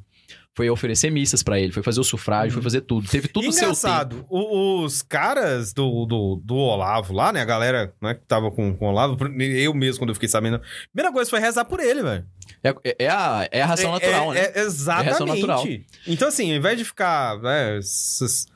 Foi 0.56 0.68
oferecer 0.72 1.12
missas 1.12 1.44
pra 1.44 1.60
ele, 1.60 1.72
foi 1.72 1.84
fazer 1.84 2.00
o 2.00 2.04
sufrágio, 2.04 2.54
foi 2.54 2.64
fazer 2.64 2.82
tudo. 2.82 3.08
Teve 3.08 3.28
tudo 3.28 3.48
o 3.48 3.52
seu 3.54 3.62
tempo. 3.68 3.78
Engraçado, 3.78 4.26
os 4.28 5.04
caras 5.04 5.72
do, 5.72 6.06
do, 6.08 6.42
do 6.44 6.56
Olavo 6.56 7.14
lá, 7.14 7.32
né? 7.32 7.42
A 7.42 7.46
galera 7.46 7.94
né, 8.02 8.16
que 8.16 8.22
tava 8.26 8.50
com, 8.50 8.76
com 8.76 8.88
o 8.88 8.90
Olavo, 8.90 9.16
eu 9.40 9.74
mesmo, 9.76 10.00
quando 10.02 10.10
eu 10.10 10.16
fiquei 10.16 10.28
sabendo, 10.28 10.56
a 10.56 10.62
primeira 10.92 11.14
coisa 11.14 11.30
foi 11.30 11.40
rezar 11.40 11.64
por 11.66 11.80
ele, 11.80 12.02
velho. 12.02 12.26
É, 12.64 12.70
é- 12.84 12.96
é 13.06 13.08
a, 13.10 13.48
é 13.52 13.62
a 13.62 13.66
ração 13.68 13.92
É- 13.92 13.94
natural, 13.94 14.34
é, 14.34 14.42
né? 14.42 14.52
é 14.56 14.60
exatamente. 14.62 15.22
É 15.22 15.36
natural. 15.36 15.64
Então, 16.08 16.28
assim, 16.28 16.50
ao 16.52 16.58
invés 16.58 16.76
de 16.78 16.84
ficar, 16.86 17.38
né, 17.40 17.78
essas, 17.78 18.48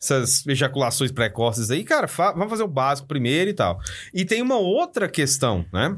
essas 0.00 0.46
ejaculações 0.46 1.12
precoces 1.12 1.70
aí, 1.70 1.84
cara, 1.84 2.08
fa- 2.08 2.32
vamos 2.32 2.48
fazer 2.48 2.62
o 2.62 2.68
básico 2.68 3.06
primeiro 3.06 3.50
e 3.50 3.54
tal. 3.54 3.78
E 4.14 4.24
tem 4.24 4.40
uma 4.40 4.56
outra 4.56 5.08
questão, 5.10 5.66
né? 5.70 5.94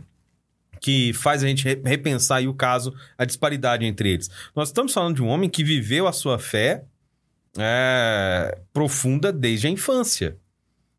Que 0.80 1.12
faz 1.12 1.42
a 1.42 1.46
gente 1.48 1.64
re- 1.64 1.80
repensar 1.84 2.36
aí 2.38 2.48
o 2.48 2.54
caso, 2.54 2.94
a 3.16 3.24
disparidade 3.24 3.84
entre 3.84 4.10
eles. 4.12 4.30
Nós 4.54 4.68
estamos 4.68 4.92
falando 4.92 5.16
de 5.16 5.22
um 5.22 5.28
homem 5.28 5.48
que 5.48 5.64
viveu 5.64 6.06
a 6.06 6.12
sua 6.12 6.38
fé 6.38 6.84
é, 7.58 8.58
profunda 8.72 9.32
desde 9.32 9.66
a 9.66 9.70
infância. 9.70 10.36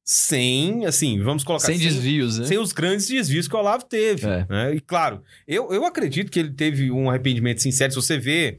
Sem, 0.03 0.85
assim, 0.85 1.21
vamos 1.21 1.43
colocar 1.43 1.65
Sem 1.65 1.77
desvios, 1.77 2.39
né? 2.39 2.45
sem 2.45 2.57
os 2.57 2.71
grandes 2.71 3.07
desvios 3.07 3.45
que 3.45 3.53
o 3.55 3.59
Olavo 3.59 3.83
teve. 3.83 4.25
É. 4.25 4.45
né? 4.49 4.73
E 4.75 4.79
claro, 4.79 5.21
eu, 5.45 5.71
eu 5.73 5.85
acredito 5.85 6.31
que 6.31 6.39
ele 6.39 6.51
teve 6.53 6.89
um 6.89 7.09
arrependimento 7.09 7.61
sincero. 7.61 7.91
Se 7.91 7.95
você 7.97 8.17
vê 8.17 8.57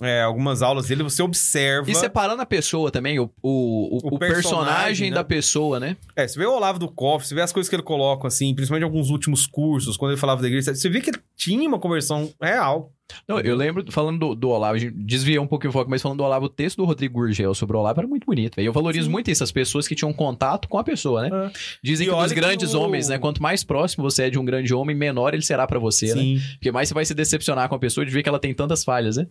é, 0.00 0.22
algumas 0.22 0.62
aulas 0.62 0.86
dele, 0.86 1.02
você 1.02 1.22
observa. 1.22 1.90
E 1.90 1.94
separando 1.94 2.42
a 2.42 2.46
pessoa 2.46 2.90
também, 2.90 3.18
o, 3.18 3.30
o, 3.42 3.96
o, 3.96 4.14
O 4.14 4.18
personagem, 4.18 4.34
personagem, 4.34 5.10
né? 5.10 5.14
da 5.14 5.24
pessoa, 5.24 5.80
né? 5.80 5.96
É, 6.16 6.26
você 6.26 6.38
vê 6.38 6.46
o 6.46 6.54
Olavo 6.54 6.78
do 6.78 6.88
Cofre, 6.90 7.28
você 7.28 7.34
vê 7.34 7.42
as 7.42 7.52
coisas 7.52 7.68
que 7.68 7.76
ele 7.76 7.82
coloca, 7.82 8.26
assim, 8.26 8.54
principalmente 8.54 8.84
alguns 8.84 9.10
últimos 9.10 9.46
cursos, 9.46 9.96
quando 9.96 10.12
ele 10.12 10.20
falava 10.20 10.40
da 10.40 10.48
igreja, 10.48 10.74
você 10.74 10.88
vê 10.88 11.00
que 11.00 11.10
ele 11.10 11.20
tinha 11.36 11.68
uma 11.68 11.78
conversão 11.78 12.32
real. 12.40 12.92
Não, 13.28 13.38
eu 13.40 13.56
lembro, 13.56 13.84
falando 13.90 14.18
do, 14.18 14.34
do 14.34 14.48
Olavo, 14.50 14.74
a 14.74 14.78
gente 14.78 14.92
desviou 14.96 15.44
um 15.44 15.46
pouquinho 15.46 15.70
o 15.70 15.72
foco, 15.72 15.90
mas 15.90 16.00
falando 16.02 16.18
do 16.18 16.24
Olavo, 16.24 16.46
o 16.46 16.48
texto 16.48 16.76
do 16.78 16.84
Rodrigo 16.84 17.14
Gurgel 17.20 17.54
sobre 17.54 17.76
o 17.76 17.80
Olavo 17.80 18.00
era 18.00 18.06
muito 18.08 18.24
bonito. 18.26 18.56
velho. 18.56 18.66
Eu 18.68 18.72
valorizo 18.72 19.10
muito 19.10 19.30
isso, 19.30 19.42
as 19.44 19.52
pessoas 19.52 19.86
que 19.88 19.94
tinham 19.94 20.12
contato 20.12 20.68
com 20.68 20.78
a 20.78 20.84
pessoa, 20.84 21.22
né? 21.28 21.46
É. 21.46 21.50
Dizem 21.82 22.06
E 22.06 22.10
que 22.10 22.16
os 22.16 22.28
que 22.32 22.34
grandes 22.34 22.74
o- 22.74 22.80
homens, 22.80 23.08
né? 23.08 23.18
Quanto 23.18 23.42
mais 23.42 23.62
próximo 23.64 24.02
você 24.02 24.24
é 24.24 24.30
de 24.30 24.38
um 24.38 24.44
grande 24.44 24.72
homem, 24.74 24.94
menor 24.96 25.34
ele 25.34 25.42
será 25.42 25.66
pra 25.66 25.78
você, 25.78 26.14
né? 26.14 26.40
Porque 26.54 26.70
mais 26.72 26.88
você 26.88 26.94
vai 26.94 27.04
se 27.04 27.14
decepcionar 27.14 27.68
com 27.68 27.74
a 27.74 27.78
pessoa 27.78 28.04
de 28.04 28.12
ver 28.12 28.22
que 28.22 28.28
ela 28.28 28.38
tem 28.38 28.52
tantas 28.54 28.84
falhas, 28.84 29.16
né? 29.16 29.26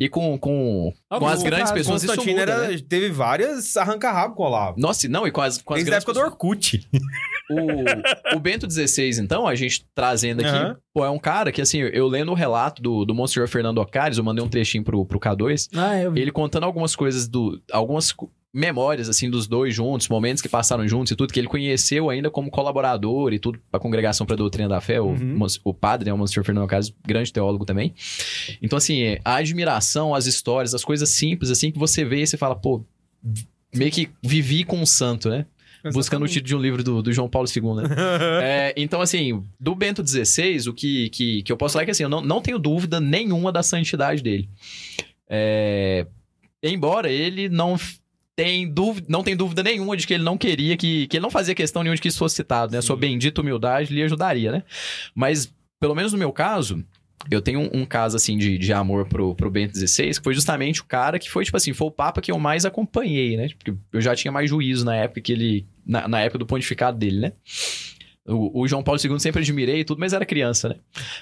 E 0.00 0.08
com, 0.08 0.36
com, 0.38 0.92
Ah, 1.10 1.18
com 1.18 1.26
as 1.26 1.42
grandes 1.42 1.66
cara, 1.70 1.74
pessoas 1.76 2.02
isso 2.02 2.12
Constantino 2.14 2.40
muda, 2.40 2.52
era, 2.52 2.68
né? 2.68 2.78
teve 2.88 3.10
várias 3.10 3.76
arranca-rabo 3.76 4.34
com 4.34 4.42
o 4.42 4.46
Olavo. 4.46 4.78
Nossa, 4.80 5.08
não, 5.08 5.26
e 5.26 5.30
com 5.30 5.40
as, 5.40 5.60
com 5.62 5.74
as 5.74 5.78
Desde 5.78 5.90
a 5.90 5.98
grandes 5.98 6.08
época 6.08 6.20
do 6.20 6.26
Orkut. 6.32 6.88
o, 7.50 8.36
o 8.36 8.40
Bento 8.40 8.70
XVI, 8.70 9.20
então, 9.20 9.46
a 9.46 9.54
gente 9.54 9.86
trazendo 9.94 10.40
aqui, 10.44 10.76
pô, 10.92 11.04
é 11.04 11.10
um 11.10 11.18
cara 11.18 11.52
que, 11.52 11.60
assim, 11.60 11.78
eu 11.78 12.06
lendo 12.08 12.30
o 12.30 12.34
relato 12.34 12.82
do, 12.82 13.04
do 13.04 13.14
Monsenhor 13.24 13.48
Fernando 13.48 13.78
Ocares, 13.78 14.18
eu 14.18 14.24
mandei 14.24 14.44
um 14.44 14.48
trechinho 14.48 14.84
pro, 14.84 15.04
pro 15.06 15.18
K2, 15.18 15.68
Ah, 15.74 15.98
eu 16.00 16.12
vi. 16.12 16.20
ele 16.20 16.30
contando 16.30 16.64
algumas 16.64 16.94
coisas 16.94 17.26
do. 17.26 17.60
algumas 17.72 18.14
memórias, 18.52 19.08
assim, 19.08 19.28
dos 19.28 19.48
dois 19.48 19.74
juntos, 19.74 20.08
momentos 20.08 20.40
que 20.40 20.48
passaram 20.48 20.86
juntos 20.86 21.10
e 21.10 21.16
tudo, 21.16 21.32
que 21.32 21.40
ele 21.40 21.48
conheceu 21.48 22.08
ainda 22.08 22.30
como 22.30 22.50
colaborador 22.52 23.32
e 23.32 23.38
tudo, 23.40 23.58
pra 23.68 23.80
Congregação 23.80 24.24
pra 24.24 24.36
Doutrina 24.36 24.68
da 24.68 24.80
Fé, 24.80 25.00
o, 25.00 25.06
Uhum. 25.06 25.38
mons- 25.38 25.60
o 25.64 25.74
padre, 25.74 26.06
né, 26.06 26.12
o 26.12 26.18
Monsenhor 26.18 26.44
Fernando 26.46 26.68
Caso, 26.68 26.94
grande 27.04 27.32
teólogo 27.32 27.64
também. 27.64 27.92
Então, 28.62 28.76
assim, 28.76 29.16
a 29.24 29.34
admiração, 29.36 30.14
as 30.14 30.26
histórias, 30.26 30.72
as 30.72 30.84
coisas 30.84 31.08
simples, 31.08 31.50
assim, 31.50 31.72
que 31.72 31.78
você 31.80 32.04
vê 32.04 32.22
e 32.22 32.26
você 32.28 32.36
fala, 32.36 32.54
pô, 32.54 32.84
meio 33.74 33.90
que 33.90 34.08
vivi 34.22 34.62
com 34.62 34.78
um 34.78 34.86
santo, 34.86 35.28
né? 35.28 35.46
Buscando 35.92 36.24
o 36.24 36.28
título 36.28 36.46
de 36.46 36.56
um 36.56 36.60
livro 36.60 36.82
do, 36.82 37.02
do 37.02 37.12
João 37.12 37.28
Paulo 37.28 37.48
II, 37.54 37.74
né? 37.74 37.84
É, 38.42 38.74
então, 38.76 39.00
assim, 39.00 39.42
do 39.58 39.74
Bento 39.74 40.06
XVI, 40.06 40.68
o 40.68 40.72
que, 40.72 41.10
que, 41.10 41.42
que 41.42 41.52
eu 41.52 41.56
posso 41.56 41.74
falar 41.74 41.82
é 41.82 41.84
que, 41.86 41.90
assim, 41.90 42.02
eu 42.02 42.08
não, 42.08 42.20
não 42.20 42.40
tenho 42.40 42.58
dúvida 42.58 43.00
nenhuma 43.00 43.52
da 43.52 43.62
santidade 43.62 44.22
dele. 44.22 44.48
É, 45.28 46.06
embora 46.62 47.10
ele 47.10 47.48
não 47.48 47.78
tem 48.36 48.68
dúvida, 48.68 49.06
não 49.08 49.22
tem 49.22 49.36
dúvida 49.36 49.62
nenhuma 49.62 49.96
de 49.96 50.06
que 50.06 50.14
ele 50.14 50.24
não 50.24 50.36
queria 50.36 50.76
que, 50.76 51.06
que 51.06 51.16
ele 51.16 51.22
não 51.22 51.30
fazia 51.30 51.54
questão 51.54 51.82
nenhuma 51.82 51.96
de 51.96 52.02
que 52.02 52.08
isso 52.08 52.18
fosse 52.18 52.36
citado, 52.36 52.72
né? 52.72 52.78
A 52.78 52.82
sua 52.82 52.96
bendita 52.96 53.40
humildade 53.40 53.94
lhe 53.94 54.02
ajudaria, 54.02 54.50
né? 54.50 54.62
Mas, 55.14 55.52
pelo 55.78 55.94
menos 55.94 56.12
no 56.12 56.18
meu 56.18 56.32
caso, 56.32 56.84
eu 57.30 57.40
tenho 57.40 57.60
um, 57.60 57.82
um 57.82 57.86
caso, 57.86 58.16
assim, 58.16 58.36
de, 58.36 58.58
de 58.58 58.72
amor 58.72 59.06
pro, 59.06 59.34
pro 59.34 59.50
Bento 59.50 59.76
XVI, 59.76 60.10
que 60.10 60.22
foi 60.22 60.34
justamente 60.34 60.80
o 60.80 60.84
cara 60.84 61.18
que 61.18 61.30
foi, 61.30 61.44
tipo 61.44 61.56
assim, 61.56 61.72
foi 61.72 61.86
o 61.86 61.92
Papa 61.92 62.20
que 62.20 62.30
eu 62.30 62.38
mais 62.38 62.66
acompanhei, 62.66 63.36
né? 63.36 63.48
Porque 63.56 63.74
eu 63.92 64.00
já 64.00 64.14
tinha 64.14 64.32
mais 64.32 64.50
juízo 64.50 64.84
na 64.84 64.96
época 64.96 65.20
que 65.20 65.32
ele... 65.32 65.66
Na, 65.86 66.08
na 66.08 66.20
época 66.20 66.38
do 66.38 66.46
pontificado 66.46 66.98
dele, 66.98 67.20
né? 67.20 67.32
O, 68.26 68.62
o 68.62 68.66
João 68.66 68.82
Paulo 68.82 68.98
II 68.98 69.20
sempre 69.20 69.42
admirei 69.42 69.80
e 69.80 69.84
tudo, 69.84 69.98
mas 70.00 70.14
era 70.14 70.24
criança, 70.24 70.70
né? 70.70 70.76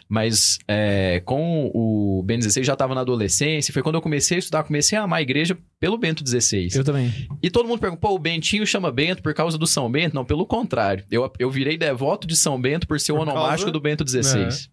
Mas 0.09 0.59
é, 0.69 1.21
com 1.25 1.69
o 1.75 2.23
Bento 2.25 2.49
XVI 2.49 2.63
já 2.63 2.75
estava 2.75 2.95
na 2.95 3.01
adolescência, 3.01 3.73
foi 3.75 3.83
quando 3.83 3.97
eu 3.97 4.01
comecei 4.01 4.37
a 4.37 4.39
estudar, 4.39 4.63
comecei 4.63 4.97
a 4.97 5.03
amar 5.03 5.19
a 5.19 5.23
igreja 5.23 5.59
pelo 5.81 5.99
Bento 5.99 6.23
XVI. 6.25 6.69
Eu 6.73 6.85
também. 6.85 7.13
E 7.43 7.51
todo 7.51 7.67
mundo 7.69 7.81
pergunta, 7.81 8.01
pô, 8.01 8.15
o 8.15 8.19
Bentinho 8.21 8.65
chama 8.65 8.93
Bento 8.93 9.21
por 9.21 9.35
causa 9.35 9.59
do 9.59 9.67
São 9.67 9.91
Bento? 9.91 10.15
Não, 10.15 10.25
pelo 10.25 10.47
contrário. 10.47 11.05
Eu, 11.11 11.29
eu 11.41 11.51
virei 11.51 11.77
devoto 11.77 12.25
de 12.25 12.37
São 12.37 12.61
Bento 12.61 12.87
por 12.87 13.01
ser 13.01 13.11
o 13.11 13.17
Por 13.17 13.25
causa- 13.25 13.41
onomástico 13.41 13.73
do 13.73 13.81
Bento 13.81 14.09
XVI. 14.09 14.69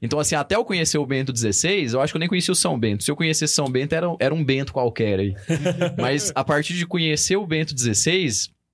Então, 0.00 0.20
assim, 0.20 0.36
até 0.36 0.54
eu 0.54 0.64
conhecer 0.64 0.98
o 0.98 1.06
Bento 1.06 1.36
XVI, 1.36 1.92
eu 1.92 2.00
acho 2.00 2.12
que 2.12 2.16
eu 2.16 2.20
nem 2.20 2.28
conhecia 2.28 2.52
o 2.52 2.54
São 2.54 2.78
Bento. 2.78 3.02
Se 3.02 3.10
eu 3.10 3.16
conhecesse 3.16 3.52
São 3.54 3.66
Bento, 3.68 3.94
era, 3.94 4.06
era 4.20 4.32
um 4.34 4.44
Bento 4.44 4.72
qualquer 4.72 5.18
aí. 5.18 5.34
Mas 5.98 6.30
a 6.36 6.44
partir 6.44 6.74
de 6.74 6.86
conhecer 6.86 7.36
o 7.36 7.44
Bento 7.46 7.74
XVI 7.76 8.28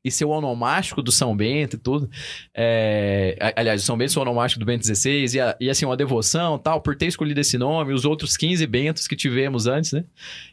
e 0.04 0.10
ser 0.10 0.24
o 0.24 0.30
onomástico 0.30 1.02
do 1.02 1.12
São 1.12 1.36
Bento 1.36 1.76
e 1.76 1.78
tudo, 1.78 2.08
é, 2.54 3.36
aliás, 3.56 3.82
o 3.82 3.84
São 3.86 3.96
Bento 3.98 4.12
ser 4.12 4.18
o 4.18 4.22
onomástico 4.22 4.60
do 4.60 4.66
Bento 4.66 4.84
XVI 4.84 5.26
e, 5.60 5.64
e, 5.64 5.70
assim, 5.70 5.84
uma 5.84 5.96
devoção 5.96 6.58
tal, 6.58 6.80
por 6.80 6.96
ter 6.96 7.06
escolhido 7.06 7.40
esse 7.40 7.58
nome, 7.58 7.92
os 7.92 8.04
outros 8.04 8.36
15 8.36 8.66
Bentos 8.66 9.06
que 9.06 9.16
tivemos 9.16 9.66
antes, 9.66 9.92
né? 9.92 10.04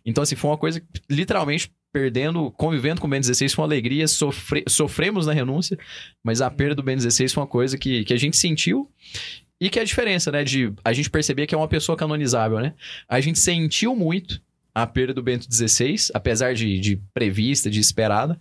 Então, 0.06 0.22
assim, 0.22 0.36
foi 0.36 0.50
uma 0.50 0.58
coisa 0.58 0.80
que, 0.80 0.88
literalmente, 1.10 1.72
perdendo, 1.92 2.52
convivendo 2.52 3.00
com 3.02 3.08
o 3.08 3.10
Bento 3.10 3.26
XVI 3.26 3.50
foi 3.50 3.64
uma 3.64 3.68
alegria, 3.68 4.08
sofre- 4.08 4.66
sofremos 4.68 5.26
na 5.26 5.34
renúncia, 5.34 5.78
mas 6.24 6.42
a 6.42 6.52
perda 6.52 6.76
do 6.76 6.84
Bento 6.84 7.02
XVI 7.02 7.30
foi 7.30 7.42
uma 7.42 7.48
coisa 7.48 7.78
que, 7.78 8.04
que 8.04 8.14
a 8.14 8.18
gente 8.18 8.38
sentiu 8.38 8.92
e 9.60 9.70
que 9.70 9.80
é 9.80 9.82
a 9.82 9.86
diferença, 9.86 10.32
né, 10.32 10.44
de 10.44 10.72
a 10.84 10.94
gente 10.94 11.10
perceber 11.10 11.48
que 11.48 11.56
é 11.56 11.58
uma 11.58 11.68
pessoa 11.68 11.98
canonizável, 11.98 12.60
né? 12.60 12.74
A 13.10 13.20
gente 13.20 13.40
sentiu 13.40 13.96
muito 13.96 14.40
a 14.76 14.86
perda 14.86 15.12
do 15.14 15.24
Bento 15.24 15.48
XVI, 15.52 15.96
apesar 16.14 16.54
de, 16.54 16.80
de 16.80 17.02
prevista, 17.12 17.68
de 17.68 17.80
esperada, 17.80 18.40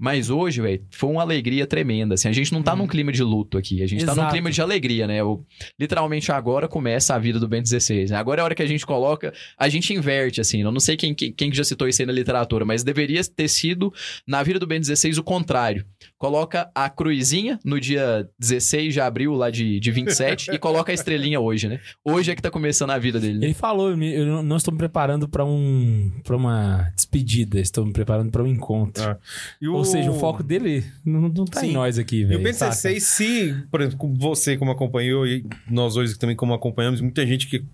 mas 0.00 0.30
hoje, 0.30 0.60
velho, 0.62 0.82
foi 0.90 1.10
uma 1.10 1.20
alegria 1.22 1.66
tremenda. 1.66 2.14
Assim, 2.14 2.28
a 2.28 2.32
gente 2.32 2.52
não 2.52 2.62
tá 2.62 2.74
num 2.74 2.86
clima 2.86 3.12
de 3.12 3.22
luto 3.22 3.58
aqui, 3.58 3.82
a 3.82 3.86
gente 3.86 4.00
tá 4.04 4.12
num 4.14 4.22
Exato. 4.22 4.32
clima 4.32 4.50
de 4.50 4.60
alegria, 4.62 5.06
né? 5.06 5.22
O- 5.22 5.44
literalmente 5.78 6.32
agora 6.32 6.66
começa 6.66 7.14
a 7.14 7.18
vida 7.18 7.38
do 7.38 7.46
Bento 7.46 7.68
XVI. 7.68 8.06
Né? 8.10 8.16
Agora 8.16 8.40
é 8.40 8.42
a 8.42 8.44
hora 8.44 8.54
que 8.54 8.62
a 8.62 8.66
gente 8.66 8.86
coloca, 8.86 9.32
a 9.58 9.68
gente 9.68 9.92
inverte, 9.92 10.40
assim. 10.40 10.62
Eu 10.62 10.72
não 10.72 10.80
sei 10.80 10.96
quem, 10.96 11.14
quem, 11.14 11.32
quem 11.32 11.50
que 11.50 11.56
já 11.56 11.64
citou 11.64 11.86
isso 11.86 12.00
aí 12.00 12.06
na 12.06 12.12
literatura, 12.12 12.64
mas 12.64 12.82
deveria 12.82 13.22
ter 13.24 13.48
sido 13.48 13.92
na 14.26 14.42
vida 14.42 14.58
do 14.58 14.66
Bento 14.66 14.86
XVI 14.86 15.18
o 15.18 15.22
contrário. 15.22 15.84
Coloca 16.18 16.70
a 16.74 16.88
cruzinha 16.88 17.58
no 17.64 17.78
dia 17.80 18.28
16 18.38 18.94
de 18.94 19.00
abril 19.00 19.34
lá 19.34 19.50
de, 19.50 19.78
de 19.80 19.90
27 19.90 20.50
e 20.52 20.58
coloca 20.58 20.90
a 20.92 20.94
estrelinha 20.94 21.40
hoje, 21.40 21.68
né? 21.68 21.80
Hoje 22.04 22.30
é 22.30 22.34
que 22.34 22.42
tá 22.42 22.50
começando 22.50 22.90
a 22.90 22.98
vida 22.98 23.18
dele. 23.20 23.38
né? 23.38 23.46
Ele 23.46 23.54
falou, 23.54 23.90
eu 23.90 24.00
eu 24.02 24.42
não- 24.42 24.56
estou 24.56 24.72
me 24.72 24.78
preparando 24.78 25.28
pra 25.28 25.44
um 25.44 26.10
para 26.24 26.36
uma 26.36 26.90
despedida, 26.94 27.58
estou 27.60 27.84
me 27.84 27.92
preparando 27.92 28.30
pra 28.30 28.42
um 28.42 28.46
encontro. 28.46 29.02
Ah. 29.02 29.18
E 29.60 29.66
Ou 29.68 29.78
seja, 29.90 30.10
o 30.10 30.18
foco 30.18 30.42
dele 30.42 30.84
não, 31.04 31.22
não 31.28 31.44
tá 31.44 31.60
Sim. 31.60 31.68
em 31.68 31.72
nós 31.72 31.98
aqui, 31.98 32.20
E 32.20 32.24
velho. 32.24 32.40
o 32.40 32.42
Bento 32.42 32.56
saca? 32.56 32.72
XVI, 32.74 33.00
se, 33.00 33.54
por 33.70 33.80
exemplo, 33.80 34.14
você 34.16 34.56
como 34.56 34.70
acompanhou, 34.70 35.26
e 35.26 35.44
nós 35.68 35.94
dois 35.94 36.16
também 36.16 36.36
como 36.36 36.52
acompanhamos, 36.54 37.00
muita 37.00 37.26
gente 37.26 37.46
que 37.48 37.64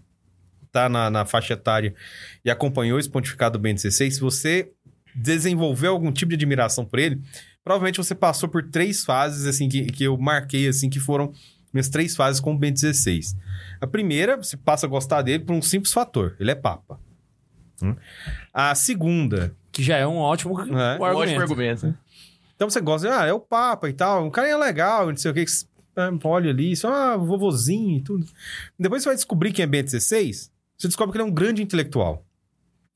tá 0.73 0.89
na, 0.89 1.09
na 1.11 1.25
faixa 1.25 1.55
etária 1.55 1.95
e 2.45 2.51
acompanhou 2.51 2.99
esse 2.99 3.09
pontificado 3.09 3.59
do 3.59 3.63
Bento 3.63 3.81
XVI, 3.81 4.11
se 4.11 4.21
você 4.21 4.71
desenvolveu 5.15 5.93
algum 5.93 6.13
tipo 6.13 6.29
de 6.31 6.35
admiração 6.35 6.85
por 6.85 6.99
ele, 6.99 7.21
provavelmente 7.65 7.97
você 7.97 8.15
passou 8.15 8.49
por 8.49 8.63
três 8.71 9.05
fases, 9.05 9.47
assim, 9.47 9.69
que, 9.69 9.87
que 9.87 10.05
eu 10.05 10.17
marquei, 10.19 10.69
assim, 10.69 10.91
que 10.91 11.01
foram 11.01 11.33
minhas 11.73 11.89
três 11.89 12.15
fases 12.15 12.41
com 12.41 12.55
o 12.55 12.59
Bento 12.59 12.79
XVI. 12.81 13.21
A 13.81 13.87
primeira, 13.87 14.37
você 14.37 14.57
passa 14.57 14.87
a 14.87 14.89
gostar 14.89 15.23
dele 15.23 15.45
por 15.45 15.55
um 15.55 15.63
simples 15.63 15.93
fator, 15.93 16.37
ele 16.39 16.51
é 16.51 16.55
papa. 16.55 17.01
Hum. 17.83 17.95
A 18.53 18.75
segunda, 18.75 19.55
Que 19.73 19.83
já 19.83 19.97
é 19.99 20.07
um 20.07 20.17
ótimo 20.17 20.59
É. 20.61 20.65
um 20.65 20.99
Um 20.99 21.03
ótimo 21.03 21.41
argumento. 21.41 21.95
Então 22.57 22.69
você 22.71 22.81
gosta, 22.81 23.21
ah, 23.21 23.27
é 23.27 23.33
o 23.33 23.39
Papa 23.41 23.89
e 23.89 23.93
tal, 23.93 24.25
um 24.25 24.31
cara 24.31 24.49
é 24.49 24.57
legal, 24.57 25.09
não 25.09 25.17
sei 25.17 25.31
o 25.31 25.35
que, 25.35 25.45
ah, 25.97 26.11
olha 26.25 26.51
ali, 26.51 26.75
só 26.75 26.93
ah, 26.93 27.17
vovozinho 27.17 27.99
e 27.99 28.01
tudo. 28.01 28.27
Depois 28.79 29.03
você 29.03 29.11
vai 29.11 29.15
descobrir 29.17 29.53
quem 29.53 29.63
é 29.63 29.67
Bento 29.67 29.91
XVI, 29.91 30.33
você 30.33 30.89
descobre 30.89 31.13
que 31.13 31.19
ele 31.19 31.29
é 31.29 31.31
um 31.31 31.35
grande 31.35 31.63
intelectual. 31.63 32.25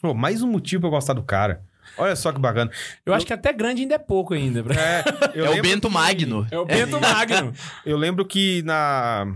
Pô, 0.00 0.14
mais 0.14 0.42
um 0.42 0.50
motivo 0.50 0.80
pra 0.80 0.88
eu 0.88 0.92
gostar 0.92 1.12
do 1.12 1.22
cara. 1.22 1.62
Olha 1.98 2.16
só 2.16 2.32
que 2.32 2.38
bacana. 2.40 2.70
Eu 3.04 3.12
acho 3.12 3.26
que 3.26 3.32
até 3.32 3.52
grande 3.52 3.82
ainda 3.82 3.96
é 3.96 3.98
pouco 3.98 4.32
ainda. 4.32 4.62
pra- 4.62 4.74
É, 4.80 5.04
eu 5.34 5.44
É 5.46 5.58
o 5.58 5.62
Bento 5.62 5.88
que- 5.88 5.94
Magno. 5.94 6.46
É 6.50 6.58
o 6.58 6.64
Bento 6.64 6.98
Magno. 7.00 7.52
Eu 7.84 7.96
lembro 7.98 8.24
que 8.24 8.62
na... 8.62 9.26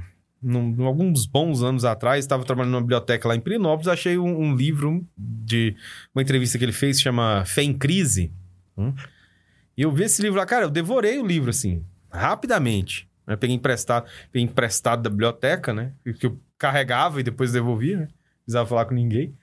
Num, 0.40 0.68
num- 0.70 0.86
alguns 0.86 1.26
bons 1.26 1.62
anos 1.62 1.84
atrás, 1.84 2.24
estava 2.24 2.44
trabalhando 2.44 2.72
numa 2.72 2.80
biblioteca 2.82 3.26
lá 3.26 3.34
em 3.34 3.40
Pirinópolis, 3.40 3.88
achei 3.88 4.16
um, 4.18 4.40
um 4.40 4.55
livro 4.55 5.05
de 5.16 5.74
uma 6.14 6.22
entrevista 6.22 6.56
que 6.59 6.64
ele 6.64 6.72
fez, 6.72 7.01
chama 7.01 7.44
Fé 7.46 7.62
em 7.62 7.72
Crise. 7.76 8.30
Hum? 8.76 8.94
E 9.76 9.82
eu 9.82 9.90
vi 9.90 10.05
esse 10.05 10.22
livro 10.22 10.38
lá, 10.38 10.46
cara, 10.46 10.64
eu 10.64 10.70
devorei 10.70 11.18
o 11.18 11.26
livro, 11.26 11.51
assim, 11.51 11.84
rapidamente. 12.10 13.09
Eu 13.26 13.38
peguei 13.38 13.56
emprestado, 13.56 14.06
peguei 14.30 14.46
emprestado 14.46 15.02
da 15.02 15.10
biblioteca, 15.10 15.72
né? 15.72 15.92
Que 16.18 16.26
eu 16.26 16.38
carregava 16.59 17.20
e 17.20 17.22
depois 17.22 17.52
devolvia, 17.52 17.96
né? 17.96 18.02
Não 18.05 18.44
precisava 18.44 18.68
falar 18.68 18.84
com 18.84 18.94
ninguém. 18.94 19.34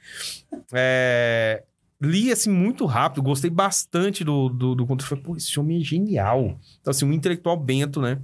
É, 0.71 1.63
Li, 2.01 2.31
assim, 2.31 2.49
muito 2.49 2.85
rápido, 2.87 3.21
gostei 3.21 3.51
bastante 3.51 4.23
do, 4.23 4.49
do, 4.49 4.73
do 4.73 4.87
conteúdo. 4.87 5.07
Falei, 5.07 5.23
pô, 5.23 5.35
esse 5.35 5.59
homem 5.59 5.79
é 5.79 5.83
genial. 5.83 6.59
Então, 6.79 6.89
assim, 6.89 7.05
um 7.05 7.13
intelectual 7.13 7.55
bento, 7.55 8.01
né? 8.01 8.19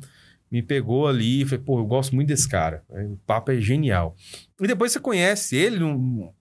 Me 0.51 0.61
pegou 0.61 1.07
ali 1.07 1.41
e 1.41 1.45
falei, 1.45 1.63
pô, 1.63 1.79
eu 1.79 1.85
gosto 1.85 2.15
muito 2.15 2.29
desse 2.29 2.47
cara. 2.47 2.83
O 2.89 3.17
papo 3.25 3.51
é 3.51 3.59
genial. 3.59 4.15
E 4.59 4.67
depois 4.67 4.91
você 4.91 4.99
conhece 4.99 5.55
ele, 5.55 5.79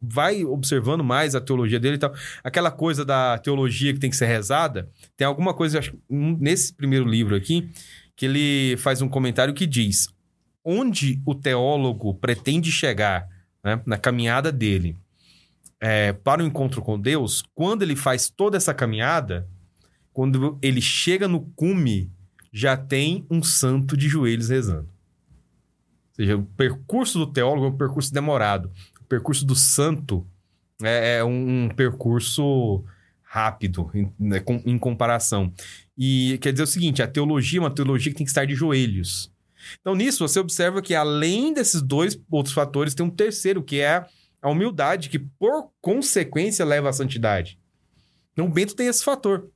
vai 0.00 0.44
observando 0.44 1.02
mais 1.02 1.34
a 1.34 1.40
teologia 1.40 1.80
dele 1.80 1.96
e 1.96 1.98
tal. 1.98 2.14
Aquela 2.42 2.70
coisa 2.70 3.04
da 3.04 3.36
teologia 3.38 3.92
que 3.92 3.98
tem 3.98 4.10
que 4.10 4.16
ser 4.16 4.26
rezada, 4.26 4.88
tem 5.16 5.26
alguma 5.26 5.52
coisa, 5.52 5.78
acho, 5.78 5.96
nesse 6.08 6.72
primeiro 6.72 7.08
livro 7.08 7.34
aqui, 7.34 7.68
que 8.14 8.26
ele 8.26 8.76
faz 8.78 9.02
um 9.02 9.08
comentário 9.08 9.52
que 9.52 9.66
diz: 9.66 10.08
onde 10.64 11.20
o 11.26 11.34
teólogo 11.34 12.14
pretende 12.14 12.70
chegar 12.70 13.28
né, 13.62 13.80
na 13.84 13.98
caminhada 13.98 14.50
dele 14.50 14.96
é, 15.80 16.12
para 16.12 16.42
o 16.42 16.46
encontro 16.46 16.80
com 16.80 16.98
Deus, 16.98 17.42
quando 17.54 17.82
ele 17.82 17.96
faz 17.96 18.30
toda 18.30 18.56
essa 18.56 18.72
caminhada, 18.72 19.48
quando 20.12 20.58
ele 20.62 20.80
chega 20.80 21.28
no 21.28 21.40
cume 21.54 22.10
já 22.56 22.74
tem 22.74 23.26
um 23.30 23.42
santo 23.42 23.94
de 23.98 24.08
joelhos 24.08 24.48
rezando. 24.48 24.88
Ou 24.88 26.14
seja, 26.16 26.36
o 26.38 26.42
percurso 26.42 27.18
do 27.18 27.26
teólogo 27.26 27.66
é 27.66 27.68
um 27.68 27.76
percurso 27.76 28.10
demorado. 28.10 28.70
O 28.98 29.04
percurso 29.04 29.44
do 29.44 29.54
santo 29.54 30.26
é, 30.82 31.18
é 31.18 31.24
um, 31.24 31.68
percurso 31.68 32.82
rápido 33.22 33.90
em, 33.92 34.10
né, 34.18 34.40
com- 34.40 34.62
em 34.64 34.78
comparação. 34.78 35.52
E 35.98 36.38
quer 36.40 36.50
dizer 36.50 36.62
o 36.62 36.66
seguinte: 36.66 37.02
a 37.02 37.06
teologia 37.06 37.58
é 37.58 37.62
uma 37.62 37.70
teologia 37.70 38.10
que 38.10 38.16
tem 38.16 38.24
que 38.24 38.30
estar 38.30 38.46
de 38.46 38.54
joelhos. 38.54 39.30
Então, 39.82 39.94
nisso, 39.94 40.26
você 40.26 40.40
observa 40.40 40.80
que 40.80 40.94
além 40.94 41.52
desses 41.52 41.82
dois 41.82 42.18
outros 42.30 42.54
fatores, 42.54 42.94
tem 42.94 43.04
um 43.04 43.10
terceiro, 43.10 43.62
que 43.62 43.80
é 43.80 44.06
a 44.40 44.48
humildade, 44.48 45.10
que 45.10 45.18
por 45.18 45.70
consequência 45.82 46.64
leva 46.64 46.88
à 46.88 46.92
santidade. 46.92 47.58
Então, 48.32 48.46
o 48.46 48.50
Bento 48.50 48.74
tem 48.74 48.86
esse 48.86 49.04
fator. 49.04 49.50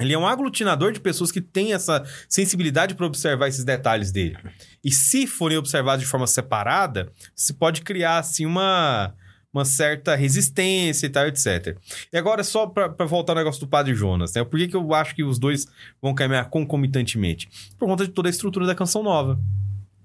Ele 0.00 0.12
é 0.12 0.18
um 0.18 0.26
aglutinador 0.26 0.92
de 0.92 0.98
pessoas 1.00 1.30
que 1.30 1.40
têm 1.40 1.72
essa 1.72 2.04
sensibilidade 2.28 2.94
para 2.96 3.06
observar 3.06 3.46
esses 3.48 3.64
detalhes 3.64 4.10
dele. 4.10 4.36
E 4.82 4.90
se 4.90 5.26
forem 5.26 5.56
observados 5.56 6.04
de 6.04 6.10
forma 6.10 6.26
separada, 6.26 7.12
se 7.34 7.52
pode 7.54 7.80
criar 7.82 8.18
assim 8.18 8.44
uma, 8.44 9.14
uma 9.52 9.64
certa 9.64 10.16
resistência 10.16 11.06
e 11.06 11.10
tal, 11.10 11.28
etc. 11.28 11.78
E 12.12 12.18
agora, 12.18 12.42
só 12.42 12.66
para 12.66 12.88
voltar 13.06 13.34
ao 13.34 13.38
negócio 13.38 13.60
do 13.60 13.68
Padre 13.68 13.94
Jonas, 13.94 14.34
né? 14.34 14.42
Por 14.42 14.58
que, 14.58 14.66
que 14.66 14.74
eu 14.76 14.92
acho 14.92 15.14
que 15.14 15.22
os 15.22 15.38
dois 15.38 15.64
vão 16.02 16.12
caminhar 16.12 16.50
concomitantemente? 16.50 17.48
Por 17.78 17.86
conta 17.86 18.04
de 18.04 18.10
toda 18.10 18.28
a 18.28 18.30
estrutura 18.30 18.66
da 18.66 18.74
canção 18.74 19.00
nova. 19.02 19.38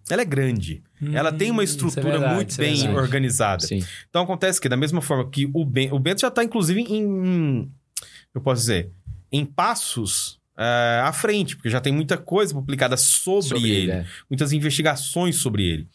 Ela 0.07 0.21
é 0.21 0.25
grande. 0.25 0.83
Ela 1.13 1.31
tem 1.31 1.49
uma 1.49 1.59
Hum, 1.59 1.61
é 1.61 1.65
estrutura 1.65 2.11
verdade, 2.11 2.35
muito 2.35 2.53
é 2.53 2.57
bem 2.57 2.75
verdade. 2.77 2.97
organizada. 2.99 3.65
Sim. 3.65 3.83
Então 4.07 4.21
acontece 4.21 4.61
que, 4.61 4.69
da 4.69 4.77
mesma 4.77 5.01
forma 5.01 5.27
que 5.29 5.49
o, 5.53 5.65
ben, 5.65 5.91
o 5.91 5.97
Bento 5.99 6.21
já 6.21 6.27
está, 6.29 6.43
inclusive, 6.43 6.81
em- 6.81 7.71
Eu 8.33 8.41
posso 8.41 8.61
dizer. 8.61 8.91
Em 9.31 9.45
passos 9.45 10.39
é, 10.57 11.01
à 11.03 11.11
frente, 11.13 11.55
porque 11.55 11.69
já 11.69 11.79
tem 11.79 11.93
muita 11.93 12.17
coisa 12.17 12.53
publicada 12.53 12.97
sobre, 12.97 13.47
Sobre 13.49 13.69
ele, 13.69 13.81
ele, 13.83 13.91
é. 13.91 14.05
muitas 14.29 14.51
investigações 14.51 15.37
sobre 15.37 15.63
ele. 15.63 15.87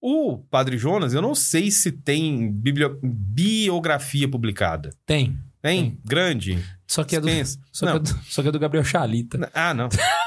O 0.00 0.38
Padre 0.50 0.76
Jonas, 0.76 1.14
eu 1.14 1.22
não 1.22 1.34
sei 1.34 1.70
se 1.70 1.92
tem 1.92 2.50
biblio- 2.50 2.98
biografia 3.02 4.28
publicada. 4.28 4.90
Tem. 5.06 5.38
Tem? 5.62 5.96
Grande? 6.04 6.58
Só 6.88 7.04
que 7.04 7.14
é 7.16 7.20
do, 7.20 7.28
só 7.70 7.86
que 7.86 7.96
é 7.96 7.98
do, 8.00 8.20
só 8.28 8.42
que 8.42 8.48
é 8.48 8.52
do 8.52 8.58
Gabriel 8.58 8.84
Chalita. 8.84 9.48
Ah, 9.54 9.72
não. 9.72 9.88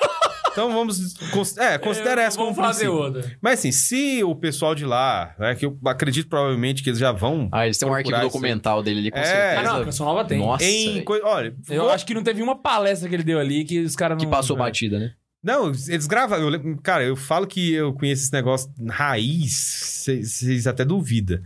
então 0.56 0.72
vamos... 0.73 1.14
cons- 1.32 1.57
É, 1.57 1.77
considera 1.77 2.22
essa 2.22 2.38
como 2.38 2.53
Vamos 2.53 2.68
fazer 2.77 2.86
princípio. 2.90 3.03
outra. 3.18 3.38
Mas 3.41 3.60
assim, 3.60 3.72
se 3.73 4.23
o 4.23 4.34
pessoal 4.34 4.73
de 4.73 4.86
lá, 4.86 5.36
né, 5.38 5.53
que 5.56 5.65
eu 5.65 5.77
acredito 5.86 6.30
provavelmente 6.30 6.82
que 6.82 6.90
eles 6.90 6.99
já 6.99 7.11
vão 7.11 7.49
Ah, 7.52 7.65
eles 7.65 7.77
têm 7.77 7.88
um 7.90 7.94
arquivo 7.94 8.19
documental 8.22 8.82
dele 8.82 8.99
ali, 9.02 9.11
com 9.11 9.18
É. 9.19 9.23
certeza. 9.26 9.60
Ah, 9.60 9.64
não, 9.64 9.82
a 9.82 9.86
Canção 9.86 10.06
Nova 10.06 10.23
tem. 10.23 10.40
Nossa, 10.40 10.64
em... 10.64 11.03
Olha, 11.23 11.53
Eu 11.69 11.82
vou- 11.84 11.91
acho 11.91 12.06
que 12.06 12.14
não 12.14 12.23
teve 12.23 12.41
uma 12.41 12.56
palestra 12.57 13.10
que 13.10 13.15
ele 13.15 13.23
deu 13.23 13.40
ali 13.40 13.65
que 13.65 13.80
os 13.82 13.95
caras 13.95 14.18
não... 14.18 14.23
que 14.23 14.32
passou 14.32 14.56
batida, 14.56 14.98
né? 14.98 15.11
Não, 15.44 15.68
eles 15.68 16.07
gravam. 16.07 16.40
eu 16.40 16.77
cara, 16.82 17.03
eu 17.03 17.15
falo 17.15 17.45
que 17.45 17.73
eu 17.73 17.94
conheço 17.94 18.23
esse 18.23 18.34
negócio 18.34 18.72
raiz, 18.90 20.03
vocês 20.06 20.65
até 20.68 20.84
duvidam. 20.86 21.40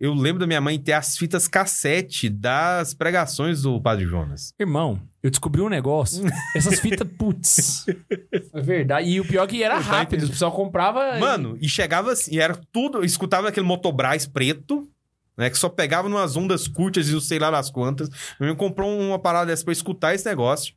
Eu 0.00 0.14
lembro 0.14 0.40
da 0.40 0.46
minha 0.46 0.60
mãe 0.60 0.78
ter 0.78 0.92
as 0.94 1.16
fitas 1.18 1.46
cassete 1.46 2.28
das 2.28 2.94
pregações 2.94 3.62
do 3.62 3.80
Padre 3.80 4.06
Jonas. 4.06 4.52
Irmão, 4.58 5.00
eu 5.22 5.30
descobri 5.30 5.60
um 5.60 5.68
negócio. 5.68 6.24
Essas 6.56 6.80
fitas, 6.80 7.06
putz. 7.16 7.86
É 8.52 8.60
verdade. 8.60 9.08
E 9.08 9.20
o 9.20 9.24
pior 9.24 9.44
é 9.44 9.46
que 9.46 9.62
era 9.62 9.78
rápido. 9.78 10.24
O 10.24 10.28
pessoal 10.28 10.50
comprava... 10.50 11.18
Mano, 11.18 11.56
e 11.60 11.68
chegava 11.68 12.12
assim, 12.12 12.34
e 12.34 12.40
era 12.40 12.58
tudo. 12.72 12.98
Eu 12.98 13.04
escutava 13.04 13.48
aquele 13.48 13.66
motobras 13.66 14.26
preto, 14.26 14.88
né? 15.36 15.48
Que 15.48 15.56
só 15.56 15.68
pegava 15.68 16.08
numas 16.08 16.36
ondas 16.36 16.66
curtas 16.66 17.08
e 17.08 17.12
não 17.12 17.20
sei 17.20 17.38
lá 17.38 17.50
das 17.50 17.70
quantas. 17.70 18.08
Minha 18.40 18.50
mãe 18.50 18.56
comprou 18.56 18.98
uma 18.98 19.18
parada 19.18 19.46
dessa 19.46 19.64
pra 19.64 19.72
escutar 19.72 20.14
esse 20.14 20.26
negócio. 20.26 20.74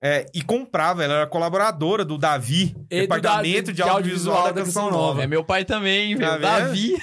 É, 0.00 0.26
e 0.32 0.42
comprava, 0.42 1.02
ela 1.02 1.14
era 1.14 1.26
colaboradora 1.26 2.04
do 2.04 2.16
Davi, 2.16 2.76
E 2.88 2.96
do 2.98 3.00
Departamento 3.02 3.64
Davi- 3.66 3.72
de 3.72 3.82
Audiovisual 3.82 4.44
da 4.52 4.62
Canção 4.62 4.90
Nova. 4.92 5.24
É 5.24 5.26
meu 5.26 5.42
pai 5.42 5.64
também, 5.64 6.16
Tá 6.16 6.30
velho. 6.36 6.40
Davi. 6.42 6.94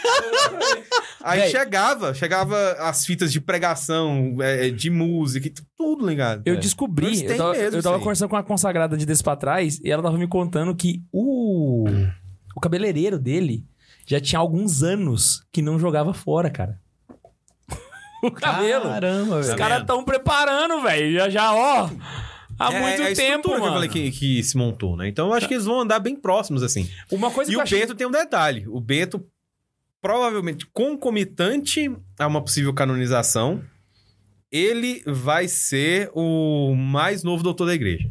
Aí 1.22 1.40
Véi. 1.42 1.50
chegava, 1.50 2.14
chegava 2.14 2.56
as 2.80 3.06
fitas 3.06 3.34
de 3.34 3.42
pregação, 3.42 4.38
é, 4.42 4.70
de 4.70 4.90
música, 4.90 5.48
e 5.48 5.54
tudo 5.76 6.08
ligado. 6.08 6.44
Eu 6.46 6.54
É. 6.54 6.58
descobri, 6.58 7.26
eu 7.26 7.36
tava, 7.36 7.52
mesmo 7.54 7.78
eu 7.80 7.84
tava 7.84 8.00
conversando 8.00 8.30
com 8.30 8.36
uma 8.38 8.44
consagrada 8.44 8.96
de 8.96 9.06
desse 9.06 9.24
pra 9.24 9.36
trás 9.36 9.80
e 9.84 9.92
ela 9.92 10.04
tava 10.04 10.18
me 10.18 10.28
contando 10.28 10.74
que 10.76 11.02
o, 11.12 11.86
o 12.56 12.60
cabeleireiro 12.62 13.18
dele 13.20 13.66
já 14.06 14.22
tinha 14.22 14.40
alguns 14.40 14.84
anos 14.84 15.44
que 15.52 15.62
não 15.64 15.78
jogava 15.80 16.14
fora, 16.14 16.50
cara. 16.50 16.80
o 18.24 18.32
cabelo. 18.32 18.86
Caramba, 18.86 19.40
Os 19.40 19.48
velho. 19.48 19.58
caras 19.58 19.84
tão 19.84 20.04
preparando, 20.06 20.82
velho. 20.84 21.12
Já, 21.14 21.30
já, 21.30 21.54
ó. 21.54 21.90
Há 22.58 22.74
É- 22.74 22.80
muito 22.82 23.02
é 23.02 23.14
tempo, 23.14 23.50
mano. 23.50 23.62
que 23.62 23.68
eu 23.68 23.74
falei 23.74 23.90
que, 23.90 24.12
que 24.12 24.44
se 24.44 24.56
montou, 24.58 24.96
né? 24.96 25.08
Então 25.08 25.28
eu 25.28 25.34
acho 25.34 25.48
que 25.48 25.54
eles 25.54 25.66
vão 25.66 25.82
andar 25.82 26.00
bem 26.00 26.16
próximos, 26.16 26.64
assim. 26.64 26.90
Uma 27.12 27.30
coisa 27.32 27.52
E 27.52 27.56
o 27.56 27.62
achei... 27.62 27.80
Bento 27.82 27.96
tem 27.96 28.08
um 28.08 28.12
detalhe. 28.12 28.66
O 28.68 28.80
Bento, 28.80 29.26
provavelmente 30.02 30.66
concomitante 30.68 31.92
a 32.18 32.28
uma 32.28 32.42
possível 32.42 32.74
canonização, 32.74 33.62
ele 34.52 35.04
vai 35.06 35.48
ser 35.48 36.10
o 36.14 36.74
mais 36.76 37.24
novo 37.24 37.44
doutor 37.44 37.66
da 37.66 37.74
igreja. 37.76 38.10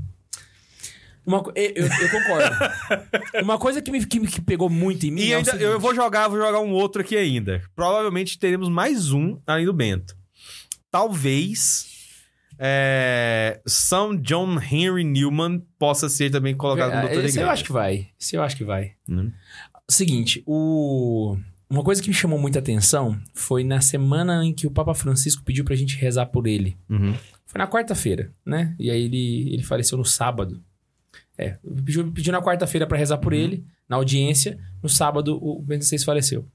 Uma, 1.26 1.42
eu, 1.54 1.86
eu- 1.86 2.10
concordo. 2.10 2.54
Uma 3.42 3.56
coisa 3.58 3.80
que 3.80 3.90
me, 3.90 4.04
que, 4.04 4.20
me- 4.20 4.26
que 4.28 4.42
pegou 4.42 4.68
muito 4.68 5.06
em 5.06 5.10
mim 5.10 5.22
E 5.22 5.32
é 5.32 5.36
ainda, 5.36 5.52
eu 5.56 5.80
vou 5.80 5.94
jogar, 5.94 6.28
vou 6.28 6.38
jogar 6.38 6.60
um 6.60 6.70
outro 6.72 7.00
aqui 7.00 7.16
ainda. 7.16 7.62
Provavelmente 7.74 8.38
teremos 8.38 8.68
mais 8.68 9.10
um 9.10 9.40
além 9.46 9.64
do 9.64 9.72
Bento. 9.72 10.14
Talvez 10.90 11.86
é, 12.58 13.60
São 13.66 14.16
John 14.16 14.58
Henry 14.60 15.04
Newman 15.04 15.60
possa 15.78 16.08
ser 16.08 16.30
também 16.30 16.54
colocado 16.54 16.90
como 16.90 17.02
É, 17.04 17.08
doutor 17.08 17.24
esse 17.24 17.40
eu 17.40 17.50
acho 17.50 17.64
que 17.64 17.72
vai. 17.72 18.08
Esse 18.20 18.36
eu 18.36 18.42
acho 18.42 18.56
que 18.56 18.64
vai. 18.64 18.92
Hum. 19.08 19.30
Seguinte, 19.88 20.42
o... 20.46 21.36
uma 21.68 21.82
coisa 21.82 22.02
que 22.02 22.08
me 22.08 22.14
chamou 22.14 22.38
muita 22.38 22.58
atenção 22.58 23.20
foi 23.34 23.62
na 23.64 23.80
semana 23.80 24.44
em 24.44 24.52
que 24.52 24.66
o 24.66 24.70
Papa 24.70 24.94
Francisco 24.94 25.42
pediu 25.44 25.64
pra 25.64 25.76
gente 25.76 25.96
rezar 25.96 26.26
por 26.26 26.46
ele. 26.46 26.76
Uhum. 26.88 27.14
Foi 27.46 27.58
na 27.58 27.66
quarta-feira, 27.66 28.32
né? 28.44 28.74
E 28.78 28.90
aí 28.90 29.02
ele, 29.02 29.52
ele 29.52 29.62
faleceu 29.62 29.98
no 29.98 30.04
sábado. 30.04 30.62
É, 31.36 31.58
pediu, 31.84 32.10
pediu 32.12 32.32
na 32.32 32.40
quarta-feira 32.40 32.86
pra 32.86 32.96
rezar 32.96 33.18
por 33.18 33.32
ele, 33.32 33.64
na 33.88 33.96
audiência. 33.96 34.58
No 34.82 34.88
sábado, 34.88 35.38
o 35.42 35.62
Bento 35.62 35.84
XVI 35.84 36.04
faleceu. 36.04 36.46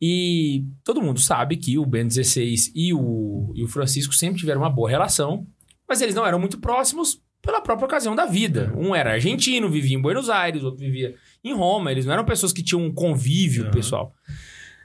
E 0.00 0.64
todo 0.84 1.02
mundo 1.02 1.20
sabe 1.20 1.56
que 1.56 1.78
o 1.78 1.86
Bento 1.86 2.14
XVI 2.14 2.70
e 2.74 2.92
o, 2.94 3.52
e 3.54 3.64
o 3.64 3.68
Francisco 3.68 4.14
sempre 4.14 4.38
tiveram 4.38 4.60
uma 4.60 4.70
boa 4.70 4.88
relação, 4.88 5.46
mas 5.88 6.00
eles 6.00 6.14
não 6.14 6.26
eram 6.26 6.38
muito 6.38 6.58
próximos 6.58 7.20
pela 7.42 7.60
própria 7.60 7.86
ocasião 7.86 8.14
da 8.14 8.26
vida. 8.26 8.72
Um 8.76 8.94
era 8.94 9.12
argentino, 9.12 9.70
vivia 9.70 9.96
em 9.96 10.00
Buenos 10.00 10.28
Aires, 10.28 10.62
outro 10.62 10.80
vivia 10.80 11.14
em 11.42 11.54
Roma. 11.54 11.90
Eles 11.90 12.04
não 12.04 12.12
eram 12.12 12.24
pessoas 12.24 12.52
que 12.52 12.62
tinham 12.62 12.84
um 12.84 12.92
convívio 12.92 13.64
Aham. 13.64 13.72
pessoal. 13.72 14.14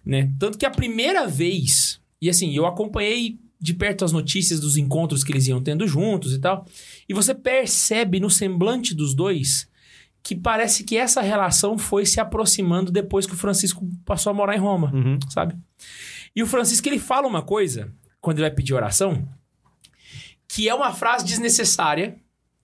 Né? 0.05 0.31
Tanto 0.39 0.57
que 0.57 0.65
a 0.65 0.71
primeira 0.71 1.27
vez, 1.27 1.99
e 2.21 2.29
assim, 2.29 2.55
eu 2.55 2.65
acompanhei 2.65 3.39
de 3.59 3.73
perto 3.75 4.03
as 4.03 4.11
notícias 4.11 4.59
dos 4.59 4.75
encontros 4.75 5.23
que 5.23 5.31
eles 5.31 5.47
iam 5.47 5.61
tendo 5.61 5.87
juntos 5.87 6.33
e 6.33 6.39
tal, 6.39 6.65
e 7.07 7.13
você 7.13 7.33
percebe 7.35 8.19
no 8.19 8.29
semblante 8.29 8.95
dos 8.95 9.13
dois 9.13 9.69
que 10.23 10.35
parece 10.35 10.83
que 10.83 10.95
essa 10.97 11.21
relação 11.21 11.77
foi 11.77 12.05
se 12.05 12.19
aproximando 12.19 12.91
depois 12.91 13.25
que 13.25 13.33
o 13.33 13.37
Francisco 13.37 13.87
passou 14.05 14.29
a 14.29 14.33
morar 14.33 14.55
em 14.55 14.59
Roma 14.59 14.91
Uhum. 14.93 15.17
sabe? 15.29 15.55
E 16.35 16.41
o 16.43 16.47
Francisco, 16.47 16.87
ele 16.87 16.99
fala 16.99 17.27
uma 17.27 17.41
coisa, 17.41 17.91
quando 18.21 18.37
ele 18.37 18.47
vai 18.47 18.55
pedir 18.55 18.73
oração, 18.73 19.27
que 20.47 20.67
é 20.69 20.73
uma 20.75 20.93
frase 20.93 21.25
desnecessária, 21.25 22.17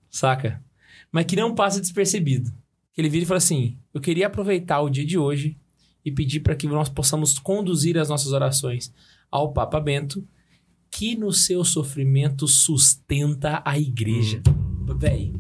saca? 0.10 0.64
Mas 1.12 1.26
que 1.26 1.36
não 1.36 1.56
passa 1.56 1.80
despercebido. 1.82 2.54
Ele 2.98 3.10
vira 3.10 3.24
e 3.24 3.28
fala 3.28 3.38
assim: 3.38 3.78
Eu 3.94 4.02
queria 4.02 4.28
aproveitar 4.28 4.82
o 4.82 4.90
dia 4.90 5.06
de 5.06 5.18
hoje 5.18 5.58
e 6.04 6.12
pedir 6.12 6.40
para 6.42 6.56
que 6.56 6.68
nós 6.68 6.90
possamos 6.90 7.38
conduzir 7.40 7.98
as 7.98 8.10
nossas 8.10 8.32
orações 8.32 8.94
ao 9.32 9.52
Papa 9.52 9.80
Bento, 9.80 10.26
que 10.90 11.16
no 11.16 11.32
seu 11.34 11.64
sofrimento 11.66 12.48
sustenta 12.48 13.62
a 13.66 13.78
igreja. 13.78 14.42
Véi, 14.98 15.34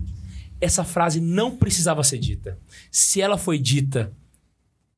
essa 0.59 0.83
frase 0.83 1.19
não 1.21 1.55
precisava 1.55 2.03
ser 2.03 2.17
dita. 2.17 2.57
Se 2.91 3.21
ela 3.21 3.37
foi 3.37 3.57
dita, 3.59 4.11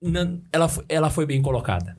não- 0.01 0.41
ela, 0.51 0.71
ela 0.87 1.09
foi 1.09 1.25
bem 1.25 1.41
colocada. 1.41 1.97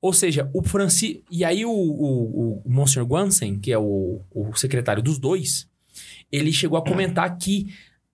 Ou 0.00 0.12
seja, 0.12 0.48
o 0.54 0.62
Francisco. 0.62 1.22
E 1.30 1.44
aí 1.44 1.64
o, 1.64 1.70
o, 1.70 2.62
o 2.64 2.70
Monsignor 2.70 3.06
Guansen, 3.06 3.58
que 3.58 3.72
é 3.72 3.78
o, 3.78 4.20
o 4.30 4.54
secretário 4.56 5.02
dos 5.02 5.18
dois, 5.18 5.68
ele 6.30 6.52
chegou 6.52 6.78
a 6.78 6.84
comentar 6.84 7.36
que, 7.36 7.72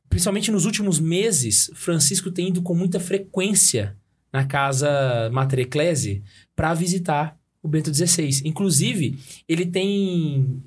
principalmente 0.08 0.50
nos 0.50 0.64
últimos 0.64 0.98
meses, 0.98 1.70
Francisco 1.74 2.30
tem 2.30 2.48
ido 2.48 2.62
com 2.62 2.74
muita 2.74 2.98
frequência 2.98 3.96
na 4.32 4.44
casa 4.44 5.30
Mater 5.32 5.60
Ecclesi 5.60 6.22
para 6.54 6.72
visitar 6.74 7.38
o 7.62 7.68
Bento 7.68 7.92
XVI. 7.94 8.42
Inclusive, 8.44 9.18
ele 9.48 9.66
tem. 9.66 10.62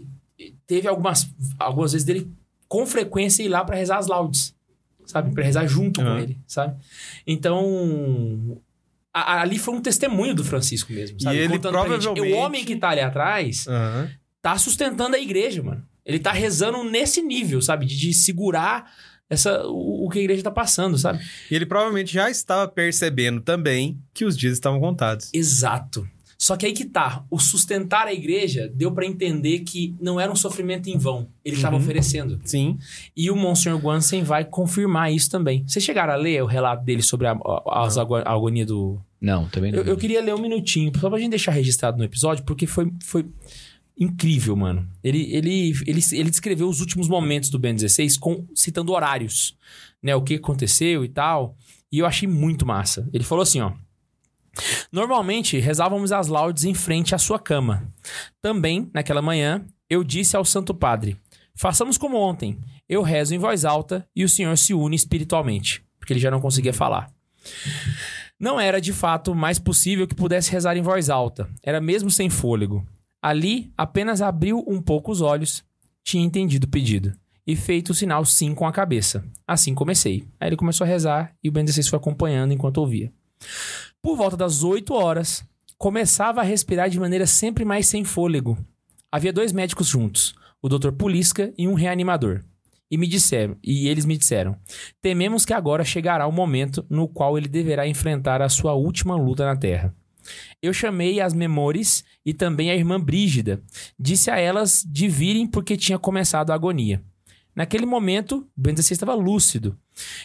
Teve 0.68 0.88
algumas, 0.88 1.30
algumas 1.58 1.92
vezes 1.94 2.06
dele 2.06 2.32
com 2.70 2.86
frequência 2.86 3.44
ir 3.44 3.50
lá 3.50 3.66
para 3.66 3.76
rezar 3.76 3.98
as 3.98 4.08
laudes. 4.08 4.56
Sabe? 5.06 5.34
Para 5.34 5.44
rezar 5.44 5.66
junto 5.68 6.00
com 6.02 6.08
Aham. 6.08 6.20
ele, 6.22 6.40
sabe? 6.48 6.78
Então. 7.26 8.62
a- 9.14 9.42
ali 9.42 9.58
foi 9.58 9.74
um 9.74 9.82
testemunho 9.82 10.36
do 10.36 10.44
Francisco 10.44 10.94
mesmo, 10.94 11.20
sabe? 11.20 11.36
E 11.36 11.40
ele 11.40 11.54
Contando 11.54 11.72
provavelmente- 11.72 12.22
O 12.22 12.36
homem 12.38 12.64
que 12.64 12.76
tá 12.76 12.90
ali 12.90 13.02
atrás 13.02 13.68
Aham. 13.68 14.10
tá 14.42 14.58
sustentando 14.58 15.16
a 15.16 15.20
igreja, 15.20 15.64
mano. 15.64 15.84
Ele 16.06 16.20
tá 16.20 16.32
rezando 16.32 16.84
nesse 16.84 17.22
nível, 17.22 17.62
sabe? 17.62 17.86
De, 17.88 17.98
de 17.98 18.14
segurar 18.14 18.92
essa, 19.30 19.64
o, 19.68 20.06
o 20.06 20.10
que 20.10 20.20
a 20.20 20.22
igreja 20.22 20.44
tá 20.44 20.52
passando, 20.52 20.98
sabe? 20.98 21.20
E 21.50 21.56
ele 21.56 21.66
provavelmente 21.66 22.14
já 22.14 22.30
estava 22.30 22.68
percebendo 22.68 23.42
também 23.42 24.00
que 24.14 24.26
os 24.26 24.38
dias 24.38 24.54
estavam 24.54 24.80
contados. 24.80 25.30
Exato. 25.34 26.08
Só 26.42 26.56
que 26.56 26.66
aí 26.66 26.72
que 26.72 26.86
tá. 26.86 27.26
O 27.30 27.38
sustentar 27.38 28.08
a 28.08 28.14
igreja 28.14 28.72
deu 28.74 28.94
pra 28.94 29.06
entender 29.06 29.60
que 29.60 29.94
não 30.00 30.18
era 30.18 30.32
um 30.32 30.36
sofrimento 30.38 30.88
em 30.90 30.98
vão. 30.98 31.28
Ele 31.44 31.58
estava 31.58 31.76
Uhum. 31.76 31.82
oferecendo. 31.82 32.40
Sim. 32.46 32.78
E 33.16 33.30
o 33.30 33.36
Monsenhor 33.36 33.78
Guansen 33.78 34.24
vai 34.24 34.46
confirmar 34.46 35.12
isso 35.12 35.30
também. 35.30 35.66
Vocês 35.68 35.84
chegaram 35.84 36.14
a 36.14 36.16
ler 36.16 36.42
o 36.42 36.46
relato 36.46 36.86
dele 36.86 37.02
sobre 37.02 37.28
a, 37.28 37.34
a, 37.34 37.88
a 38.26 38.34
agonia 38.34 38.66
do, 38.66 38.98
Não, 39.20 39.50
também 39.50 39.70
não. 39.74 39.80
Eu, 39.80 39.86
eu 39.86 39.98
queria 39.98 40.22
ler 40.24 40.34
um 40.34 40.40
minutinho, 40.42 40.94
só 40.98 41.10
pra 41.10 41.20
gente 41.20 41.32
deixar 41.32 41.52
registrado 41.52 41.98
no 41.98 42.06
episódio, 42.06 42.46
porque 42.46 42.66
foi, 42.66 42.90
foi 43.04 43.26
incrível, 43.98 44.56
mano. 44.56 44.88
Ele, 45.04 45.34
ele, 45.34 45.74
ele, 45.86 46.00
ele 46.14 46.30
descreveu 46.30 46.70
os 46.70 46.80
últimos 46.80 47.10
momentos 47.10 47.50
do 47.50 47.60
Ben 47.60 47.76
16 47.76 48.18
com, 48.18 48.46
citando 48.56 48.94
horários, 48.94 49.58
né? 50.02 50.16
O 50.16 50.22
que 50.22 50.36
aconteceu 50.36 51.04
e 51.04 51.10
tal. 51.10 51.58
E 51.92 52.00
eu 52.00 52.06
achei 52.06 52.28
muito 52.30 52.66
massa. 52.66 53.10
Ele 53.12 53.24
falou 53.26 53.42
assim, 53.42 53.60
ó. 53.60 53.74
Normalmente, 54.92 55.60
rezávamos 55.60 56.12
as 56.12 56.28
laudes 56.28 56.64
em 56.64 56.74
frente 56.74 57.16
à 57.16 57.18
sua 57.18 57.40
cama. 57.40 57.92
Também, 58.42 58.90
naquela 58.94 59.22
manhã, 59.22 59.66
eu 59.90 60.04
disse 60.04 60.36
ao 60.36 60.46
Santo 60.46 60.74
Padre: 60.74 61.18
façamos 61.56 61.98
como 61.98 62.18
ontem. 62.18 62.60
Eu 62.88 63.02
rezo 63.04 63.36
em 63.36 63.38
voz 63.38 63.66
alta 63.66 64.08
e 64.16 64.24
o 64.24 64.30
senhor 64.30 64.58
se 64.58 64.74
une 64.74 64.96
espiritualmente. 64.96 65.84
Porque 66.00 66.14
ele 66.14 66.20
já 66.20 66.32
não 66.32 66.42
conseguia 66.42 66.74
falar. 66.74 67.12
Não 68.40 68.60
era 68.60 68.80
de 68.82 68.94
fato 68.94 69.36
mais 69.36 69.60
possível 69.60 70.08
que 70.08 70.16
pudesse 70.16 70.52
rezar 70.52 70.76
em 70.78 70.82
voz 70.82 71.10
alta. 71.10 71.50
Era 71.62 71.80
mesmo 71.80 72.10
sem 72.10 72.30
fôlego. 72.30 72.86
Ali, 73.22 73.72
apenas 73.78 74.22
abriu 74.22 74.64
um 74.68 74.82
pouco 74.82 75.12
os 75.12 75.20
olhos, 75.22 75.64
tinha 76.04 76.24
entendido 76.24 76.66
o 76.66 76.70
pedido. 76.70 77.14
e 77.46 77.56
feito 77.56 77.90
o 77.90 77.96
sinal 77.96 78.24
sim 78.26 78.54
com 78.54 78.68
a 78.68 78.72
cabeça. 78.72 79.26
Assim 79.48 79.74
comecei. 79.74 80.24
Aí 80.40 80.50
ele 80.50 80.56
começou 80.56 80.86
a 80.86 80.88
rezar 80.88 81.34
e 81.44 81.50
o 81.50 81.52
Ben 81.52 81.66
16 81.66 81.88
foi 81.88 81.98
acompanhando 81.98 82.54
enquanto 82.54 82.78
ouvia. 82.78 83.12
Por 84.02 84.16
volta 84.16 84.38
das 84.38 84.64
8 84.64 84.94
horas, 84.94 85.44
começava 85.78 86.40
a 86.40 86.44
respirar 86.44 86.90
de 86.90 86.98
maneira 86.98 87.28
sempre 87.28 87.66
mais 87.66 87.86
sem 87.86 88.06
fôlego. 88.06 88.58
Havia 89.12 89.34
dois 89.34 89.52
médicos 89.52 89.88
juntos, 89.88 90.34
o 90.62 90.70
Dr. 90.70 90.94
Pulisca 90.94 91.54
e 91.58 91.68
um 91.68 91.74
reanimador. 91.74 92.42
E 92.90 92.98
me 92.98 93.06
disseram, 93.06 93.58
e 93.62 93.90
eles 93.90 94.06
me 94.06 94.18
disseram: 94.18 94.56
"Tememos 95.02 95.46
que 95.46 95.54
agora 95.54 95.84
chegará 95.84 96.26
o 96.26 96.32
momento 96.32 96.86
no 96.90 97.10
qual 97.10 97.38
ele 97.38 97.50
deverá 97.50 97.86
enfrentar 97.88 98.42
a 98.42 98.48
sua 98.48 98.74
última 98.74 99.18
luta 99.18 99.46
na 99.46 99.58
Terra." 99.58 99.94
Eu 100.62 100.74
chamei 100.74 101.20
as 101.20 101.34
memores 101.34 102.06
e 102.26 102.34
também 102.34 102.72
a 102.72 102.76
irmã 102.76 103.02
Brígida. 103.02 103.62
Disse 104.00 104.32
a 104.32 104.40
elas 104.40 104.82
de 104.88 105.10
virem 105.10 105.46
porque 105.46 105.76
tinha 105.76 106.00
começado 106.00 106.52
a 106.52 106.56
agonia. 106.56 107.04
Naquele 107.60 107.86
momento, 107.86 108.48
o 108.58 108.62
Ben 108.62 108.74
16 108.74 108.92
estava 108.92 109.14
lúcido. 109.14 109.78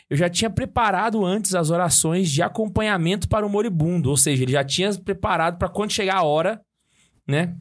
Eu 0.08 0.16
já 0.16 0.30
tinha 0.30 0.48
preparado 0.48 1.26
antes 1.26 1.52
as 1.52 1.68
orações 1.68 2.30
de 2.30 2.40
acompanhamento 2.40 3.28
para 3.28 3.44
o 3.44 3.50
moribundo, 3.50 4.08
ou 4.08 4.16
seja, 4.16 4.44
ele 4.44 4.52
já 4.52 4.62
tinha 4.62 4.94
preparado 4.94 5.58
para 5.58 5.68
quando 5.68 5.90
chegar 5.90 6.18
a 6.18 6.22
hora, 6.22 6.64
né? 7.26 7.56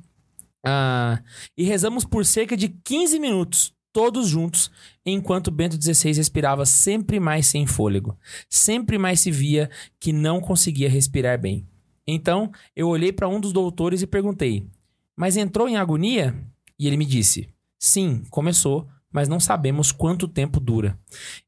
Ah, 0.63 1.23
e 1.57 1.63
rezamos 1.63 2.05
por 2.05 2.23
cerca 2.23 2.55
de 2.55 2.69
15 2.69 3.19
minutos, 3.19 3.73
todos 3.91 4.27
juntos, 4.27 4.69
enquanto 5.03 5.49
Bento 5.49 5.81
XVI 5.81 6.13
respirava 6.13 6.67
sempre 6.67 7.19
mais 7.19 7.47
sem 7.47 7.65
fôlego. 7.65 8.15
Sempre 8.47 8.99
mais 8.99 9.21
se 9.21 9.31
via 9.31 9.71
que 9.99 10.13
não 10.13 10.39
conseguia 10.39 10.87
respirar 10.87 11.41
bem. 11.41 11.67
Então, 12.05 12.51
eu 12.75 12.89
olhei 12.89 13.11
para 13.11 13.27
um 13.27 13.39
dos 13.39 13.51
doutores 13.51 14.03
e 14.03 14.07
perguntei: 14.07 14.67
Mas 15.15 15.35
entrou 15.35 15.67
em 15.67 15.77
agonia? 15.77 16.35
E 16.77 16.85
ele 16.85 16.95
me 16.95 17.07
disse: 17.07 17.49
Sim, 17.79 18.21
começou, 18.29 18.87
mas 19.13 19.29
não 19.29 19.39
sabemos 19.39 19.91
quanto 19.91 20.27
tempo 20.27 20.59
dura. 20.59 20.99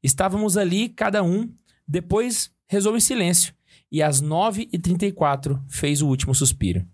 Estávamos 0.02 0.56
ali, 0.56 0.88
cada 0.88 1.22
um, 1.22 1.50
depois 1.86 2.50
rezou 2.68 2.96
em 2.96 3.00
silêncio, 3.00 3.52
e 3.90 4.02
às 4.02 4.22
9h34 4.22 5.60
fez 5.68 6.00
o 6.00 6.08
último 6.08 6.34
suspiro. 6.34 6.86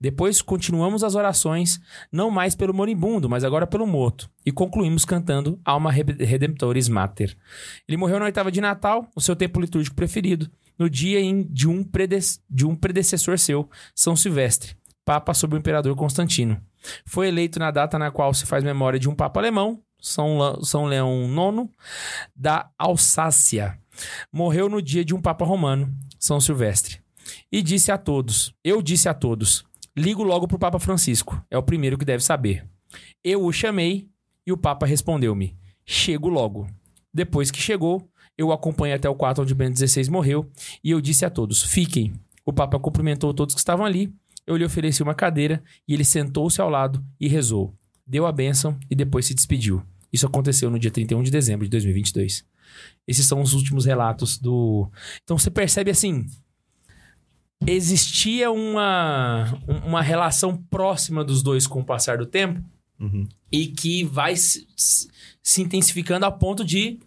Depois 0.00 0.40
continuamos 0.40 1.02
as 1.02 1.14
orações, 1.14 1.80
não 2.10 2.30
mais 2.30 2.54
pelo 2.54 2.72
moribundo, 2.72 3.28
mas 3.28 3.44
agora 3.44 3.66
pelo 3.66 3.86
morto, 3.86 4.30
e 4.46 4.52
concluímos 4.52 5.04
cantando 5.04 5.60
Alma 5.64 5.90
Redemptoris 5.90 6.88
Mater. 6.88 7.36
Ele 7.88 7.96
morreu 7.96 8.18
na 8.18 8.26
oitava 8.26 8.52
de 8.52 8.60
Natal, 8.60 9.08
o 9.14 9.20
seu 9.20 9.34
tempo 9.34 9.60
litúrgico 9.60 9.96
preferido, 9.96 10.50
no 10.78 10.88
dia 10.88 11.20
de, 11.48 11.68
um 11.68 11.84
de 12.50 12.66
um 12.66 12.74
predecessor 12.74 13.38
seu, 13.38 13.68
São 13.94 14.16
Silvestre, 14.16 14.76
Papa 15.04 15.34
sob 15.34 15.54
o 15.54 15.58
Imperador 15.58 15.94
Constantino. 15.96 16.60
Foi 17.04 17.28
eleito 17.28 17.58
na 17.58 17.70
data 17.70 17.98
na 17.98 18.10
qual 18.10 18.32
se 18.34 18.46
faz 18.46 18.62
memória 18.62 18.98
de 18.98 19.08
um 19.08 19.14
Papa 19.14 19.40
alemão, 19.40 19.80
São, 20.04 20.62
São 20.62 20.84
Leão 20.84 21.24
IX, 21.24 21.70
da 22.36 22.68
Alsácia. 22.78 23.78
Morreu 24.30 24.68
no 24.68 24.82
dia 24.82 25.02
de 25.02 25.14
um 25.14 25.20
Papa 25.20 25.46
romano, 25.46 25.90
São 26.18 26.38
Silvestre. 26.38 27.00
E 27.50 27.62
disse 27.62 27.90
a 27.90 27.96
todos, 27.96 28.54
eu 28.62 28.82
disse 28.82 29.08
a 29.08 29.14
todos, 29.14 29.64
ligo 29.96 30.22
logo 30.22 30.46
pro 30.46 30.58
Papa 30.58 30.78
Francisco, 30.78 31.42
é 31.50 31.56
o 31.56 31.62
primeiro 31.62 31.96
que 31.96 32.04
deve 32.04 32.22
saber. 32.22 32.66
Eu 33.24 33.42
o 33.42 33.50
chamei 33.50 34.06
e 34.46 34.52
o 34.52 34.58
Papa 34.58 34.84
respondeu-me, 34.84 35.56
chego 35.86 36.28
logo. 36.28 36.68
Depois 37.12 37.50
que 37.50 37.58
chegou, 37.58 38.06
eu 38.36 38.48
o 38.48 38.52
acompanhei 38.52 38.94
até 38.94 39.08
o 39.08 39.14
quarto 39.14 39.40
onde 39.40 39.54
Bento 39.54 39.78
XVI 39.78 40.10
morreu 40.10 40.50
e 40.82 40.90
eu 40.90 41.00
disse 41.00 41.24
a 41.24 41.30
todos, 41.30 41.62
fiquem. 41.62 42.12
O 42.44 42.52
Papa 42.52 42.78
cumprimentou 42.78 43.32
todos 43.32 43.54
que 43.54 43.60
estavam 43.60 43.86
ali, 43.86 44.12
eu 44.46 44.54
lhe 44.54 44.66
ofereci 44.66 45.02
uma 45.02 45.14
cadeira 45.14 45.64
e 45.88 45.94
ele 45.94 46.04
sentou-se 46.04 46.60
ao 46.60 46.68
lado 46.68 47.02
e 47.18 47.26
rezou. 47.26 47.74
Deu 48.06 48.26
a 48.26 48.32
bênção 48.32 48.78
e 48.90 48.94
depois 48.94 49.24
se 49.24 49.34
despediu. 49.34 49.82
Isso 50.14 50.26
aconteceu 50.26 50.70
no 50.70 50.78
dia 50.78 50.90
31 50.92 51.22
de 51.24 51.30
dezembro 51.30 51.66
de 51.66 51.70
2022. 51.72 52.44
Esses 53.06 53.26
são 53.26 53.42
os 53.42 53.52
últimos 53.52 53.84
relatos 53.84 54.38
do. 54.38 54.88
Então 55.24 55.36
você 55.36 55.50
percebe 55.50 55.90
assim. 55.90 56.24
Existia 57.66 58.50
uma, 58.50 59.58
uma 59.86 60.02
relação 60.02 60.56
próxima 60.70 61.24
dos 61.24 61.42
dois 61.42 61.66
com 61.66 61.80
o 61.80 61.84
passar 61.84 62.18
do 62.18 62.26
tempo 62.26 62.62
Uhum. 63.00 63.26
e 63.50 63.66
que 63.66 64.04
vai 64.04 64.36
se, 64.36 64.68
se- 64.76 65.60
intensificando 65.60 66.24
a 66.26 66.30
ponto 66.30 66.64
de 66.64 67.00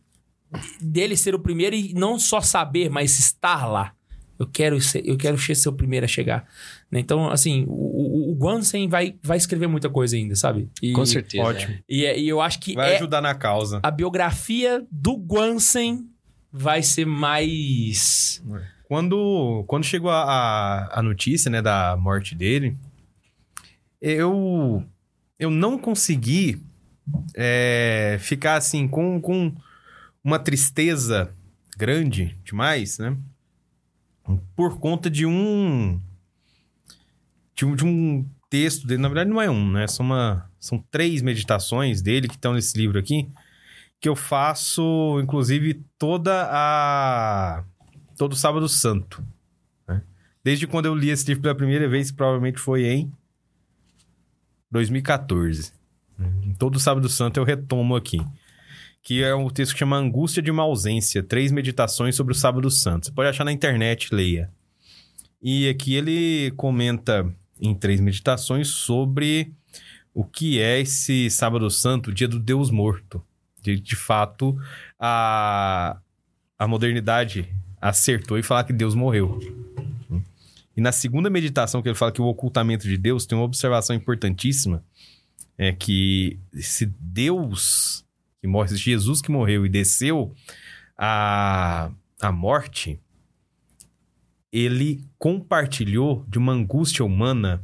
dele 0.81 1.15
ser 1.15 1.33
o 1.33 1.39
primeiro 1.39 1.73
e 1.77 1.93
não 1.93 2.19
só 2.19 2.41
saber, 2.41 2.89
mas 2.89 3.17
estar 3.17 3.65
lá. 3.65 3.93
Eu 4.37 4.45
quero 4.47 4.79
ser, 4.81 5.07
eu 5.07 5.15
quero 5.15 5.37
ser 5.37 5.69
o 5.69 5.73
primeiro 5.73 6.03
a 6.05 6.07
chegar. 6.09 6.45
Né? 6.91 6.99
Então, 6.99 7.29
assim, 7.29 7.65
o, 7.67 7.71
o, 7.71 8.31
o 8.31 8.35
Guansen 8.35 8.87
vai, 8.87 9.15
vai 9.23 9.37
escrever 9.37 9.67
muita 9.67 9.89
coisa 9.89 10.15
ainda, 10.15 10.35
sabe? 10.35 10.69
E, 10.81 10.93
Com 10.93 11.05
certeza. 11.05 11.43
Ótimo. 11.43 11.77
E, 11.87 12.05
é- 12.05 12.19
e 12.19 12.27
eu 12.27 12.39
acho 12.41 12.59
que 12.59 12.73
Vai 12.73 12.93
é 12.93 12.95
ajudar 12.97 13.21
na 13.21 13.35
causa. 13.35 13.79
a 13.83 13.91
biografia 13.91 14.85
do 14.91 15.15
Guansen 15.17 16.07
vai 16.51 16.81
ser 16.81 17.05
mais. 17.05 18.41
Quando, 18.87 19.65
quando 19.67 19.83
chegou 19.83 20.09
a, 20.09 20.23
a, 20.23 20.99
a 20.99 21.03
notícia, 21.03 21.51
né, 21.51 21.61
da 21.61 21.97
morte 21.97 22.33
dele, 22.33 22.75
eu, 24.01 24.83
eu 25.37 25.49
não 25.51 25.77
consegui 25.77 26.61
é, 27.35 28.17
ficar 28.21 28.55
assim 28.55 28.87
com, 28.87 29.19
com 29.19 29.53
uma 30.23 30.39
tristeza 30.39 31.29
grande 31.77 32.35
demais, 32.45 32.97
né? 32.97 33.15
Por 34.55 34.77
conta 34.79 35.09
de 35.09 35.25
um 35.25 35.99
de 37.57 37.65
um, 37.65 37.75
de 37.75 37.83
um 37.83 38.29
texto 38.49 38.85
dele, 38.85 39.01
na 39.01 39.09
verdade 39.09 39.29
não 39.29 39.41
é 39.41 39.49
um, 39.49 39.71
né? 39.71 39.87
São, 39.87 40.05
uma, 40.05 40.49
são 40.59 40.77
três 40.91 41.23
meditações 41.23 42.01
dele 42.01 42.27
que 42.27 42.35
estão 42.35 42.53
nesse 42.53 42.77
livro 42.77 42.99
aqui, 42.99 43.27
que 43.99 44.07
eu 44.07 44.15
faço, 44.15 45.19
inclusive, 45.21 45.83
toda 45.97 46.47
a 46.51 47.63
todo 48.15 48.35
sábado 48.35 48.69
santo. 48.69 49.25
né? 49.87 50.03
Desde 50.43 50.67
quando 50.67 50.85
eu 50.85 50.93
li 50.93 51.09
esse 51.09 51.27
livro 51.27 51.41
pela 51.41 51.55
primeira 51.55 51.89
vez, 51.89 52.11
que 52.11 52.17
provavelmente 52.17 52.59
foi 52.59 52.85
em 52.85 53.11
2014. 54.69 55.73
né? 56.17 56.31
Todo 56.59 56.79
sábado 56.79 57.09
santo 57.09 57.39
eu 57.39 57.43
retomo 57.43 57.95
aqui. 57.95 58.19
Que 59.01 59.23
é 59.23 59.33
um 59.33 59.49
texto 59.49 59.73
que 59.73 59.79
chama 59.79 59.97
Angústia 59.97 60.43
de 60.43 60.51
uma 60.51 60.63
Ausência. 60.63 61.23
Três 61.23 61.51
meditações 61.51 62.15
sobre 62.15 62.33
o 62.33 62.35
sábado 62.35 62.69
santo. 62.69 63.05
Você 63.05 63.11
pode 63.11 63.29
achar 63.29 63.45
na 63.45 63.51
internet, 63.51 64.13
leia. 64.13 64.51
E 65.41 65.69
aqui 65.69 65.95
ele 65.95 66.51
comenta 66.57 67.33
em 67.59 67.73
três 67.73 67.99
meditações 67.99 68.67
sobre 68.67 69.53
o 70.13 70.23
que 70.23 70.59
é 70.59 70.79
esse 70.79 71.29
sábado 71.29 71.69
santo, 71.69 72.13
dia 72.13 72.27
do 72.27 72.39
Deus 72.39 72.71
morto. 72.71 73.23
De, 73.61 73.79
de 73.79 73.95
fato, 73.95 74.57
a, 74.99 75.97
a 76.57 76.67
modernidade 76.67 77.47
acertou 77.81 78.37
e 78.37 78.43
falar 78.43 78.63
que 78.63 78.73
Deus 78.73 78.95
morreu. 78.95 79.39
E 80.75 80.81
na 80.81 80.91
segunda 80.91 81.29
meditação 81.29 81.81
que 81.81 81.89
ele 81.89 81.95
fala 81.95 82.11
que 82.11 82.21
o 82.21 82.27
ocultamento 82.27 82.87
de 82.87 82.97
Deus 82.97 83.25
tem 83.25 83.37
uma 83.37 83.45
observação 83.45 83.95
importantíssima, 83.95 84.83
é 85.57 85.71
que 85.71 86.39
se 86.53 86.85
Deus 86.85 88.05
que 88.39 88.47
morre, 88.47 88.69
se 88.69 88.77
Jesus 88.77 89.21
que 89.21 89.31
morreu 89.31 89.65
e 89.65 89.69
desceu 89.69 90.33
a, 90.97 91.91
a 92.21 92.31
morte, 92.31 92.99
ele 94.57 95.05
compartilhou 95.19 96.25
de 96.27 96.39
uma 96.39 96.51
angústia 96.51 97.05
humana 97.05 97.63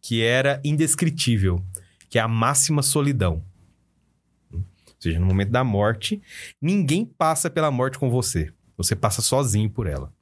que 0.00 0.20
era 0.20 0.60
indescritível, 0.64 1.64
que 2.08 2.18
é 2.18 2.22
a 2.22 2.26
máxima 2.26 2.82
solidão. 2.82 3.44
Ou 4.52 4.62
seja, 4.98 5.20
no 5.20 5.26
momento 5.26 5.50
da 5.50 5.62
morte, 5.62 6.20
ninguém 6.60 7.04
passa 7.04 7.48
pela 7.48 7.70
morte 7.70 8.00
com 8.00 8.10
você. 8.10 8.52
Você 8.76 8.96
passa 8.96 9.22
sozinho 9.22 9.70
por 9.70 9.86
ela. 9.86 10.12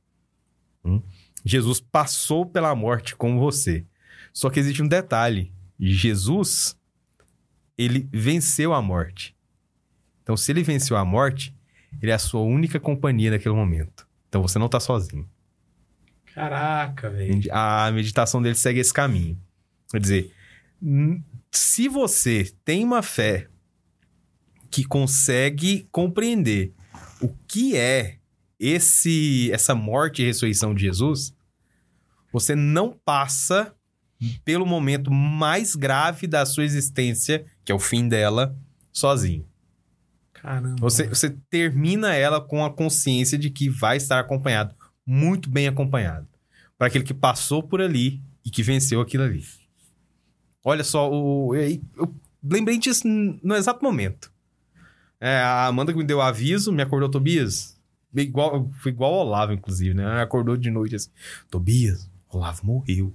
Hum? 0.85 1.03
Jesus 1.43 1.81
passou 1.81 2.45
pela 2.45 2.74
morte 2.74 3.16
com 3.16 3.39
você. 3.39 3.86
Só 4.35 4.51
que 4.51 4.61
existe 4.61 4.82
um 4.82 4.89
detalhe. 4.89 5.51
Jesus, 5.81 6.77
ele 7.78 8.07
venceu 8.12 8.74
a 8.74 8.82
morte. 8.82 9.35
Então, 10.23 10.36
se 10.36 10.53
ele 10.53 10.62
venceu 10.62 10.97
a 10.97 11.05
morte, 11.05 11.55
ele 12.03 12.11
é 12.11 12.15
a 12.15 12.19
sua 12.19 12.41
única 12.43 12.78
companhia 12.78 13.31
naquele 13.31 13.55
momento. 13.55 14.07
Então, 14.28 14.43
você 14.43 14.59
não 14.59 14.69
tá 14.69 14.78
sozinho. 14.78 15.28
Caraca, 16.35 17.11
velho. 17.11 17.40
A 17.52 17.90
meditação 17.93 18.43
dele 18.43 18.56
segue 18.56 18.81
esse 18.81 18.93
caminho. 18.93 19.40
Quer 19.90 20.01
dizer, 20.01 20.32
se 21.52 21.89
você 21.89 22.52
tem 22.65 22.85
uma 22.85 23.02
fé 23.02 23.48
que 24.70 24.85
consegue 24.85 25.89
compreender 25.93 26.74
o 27.20 27.28
que 27.47 27.77
é 27.77 28.19
esse 28.59 29.51
essa 29.52 29.74
morte 29.74 30.23
e 30.23 30.24
ressurreição 30.24 30.74
de 30.74 30.82
Jesus, 30.82 31.32
você 32.32 32.56
não 32.56 32.98
passa 33.05 33.73
pelo 34.44 34.66
momento 34.66 35.12
mais 35.12 35.77
grave 35.77 36.27
da 36.27 36.44
sua 36.44 36.65
existência, 36.65 37.44
que 37.65 37.70
é 37.70 37.74
o 37.74 37.78
fim 37.78 38.09
dela, 38.09 38.56
sozinho. 38.93 39.47
Caramba. 40.32 40.77
Você, 40.81 41.06
você 41.09 41.31
termina 41.48 42.15
ela 42.15 42.40
com 42.40 42.65
a 42.65 42.73
consciência 42.73 43.39
de 43.39 43.51
que 43.51 43.69
vai 43.69 43.97
estar 43.97 44.19
acompanhado, 44.19 44.74
muito 45.06 45.51
bem 45.51 45.66
acompanhado. 45.66 46.26
Para 46.76 46.89
aquele 46.89 47.05
que 47.05 47.14
passou 47.14 47.62
por 47.62 47.81
ali 47.81 48.20
e 48.44 48.51
que 48.51 48.62
venceu 48.62 49.01
aquilo 49.01 49.24
ali. 49.24 49.44
Olha 50.64 50.82
só, 50.82 51.10
o, 51.10 51.55
eu, 51.55 52.14
lembrei 52.43 52.78
disso 52.78 53.06
no 53.06 53.55
exato 53.55 53.85
momento. 53.85 54.32
É, 55.20 55.39
a 55.39 55.66
Amanda 55.66 55.93
que 55.93 55.98
me 55.98 56.05
deu 56.05 56.20
aviso, 56.20 56.72
me 56.72 56.82
acordou, 56.82 57.09
Tobias. 57.09 57.78
Igual, 58.14 58.70
foi 58.81 58.93
igual 58.93 59.12
o 59.12 59.16
Olavo, 59.16 59.52
inclusive, 59.52 59.94
né? 59.94 60.22
Acordou 60.22 60.56
de 60.56 60.70
noite 60.70 60.94
assim, 60.94 61.10
Tobias, 61.51 62.09
Olavo 62.28 62.64
morreu. 62.64 63.12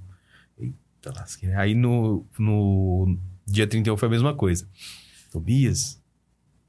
Eita 0.57 1.13
lasqueira. 1.15 1.59
Aí 1.59 1.73
no, 1.73 2.25
no 2.37 3.17
dia 3.45 3.65
31 3.65 3.95
foi 3.95 4.07
a 4.07 4.11
mesma 4.11 4.33
coisa. 4.33 4.67
Tobias, 5.31 6.01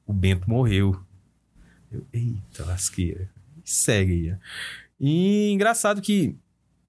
o 0.06 0.12
Bento 0.12 0.48
morreu. 0.48 1.00
Eu, 1.90 2.06
eita 2.12 2.64
lasqueira. 2.64 3.28
Segue 3.64 4.12
aí. 4.12 4.38
E 5.00 5.50
engraçado 5.50 6.02
que 6.02 6.36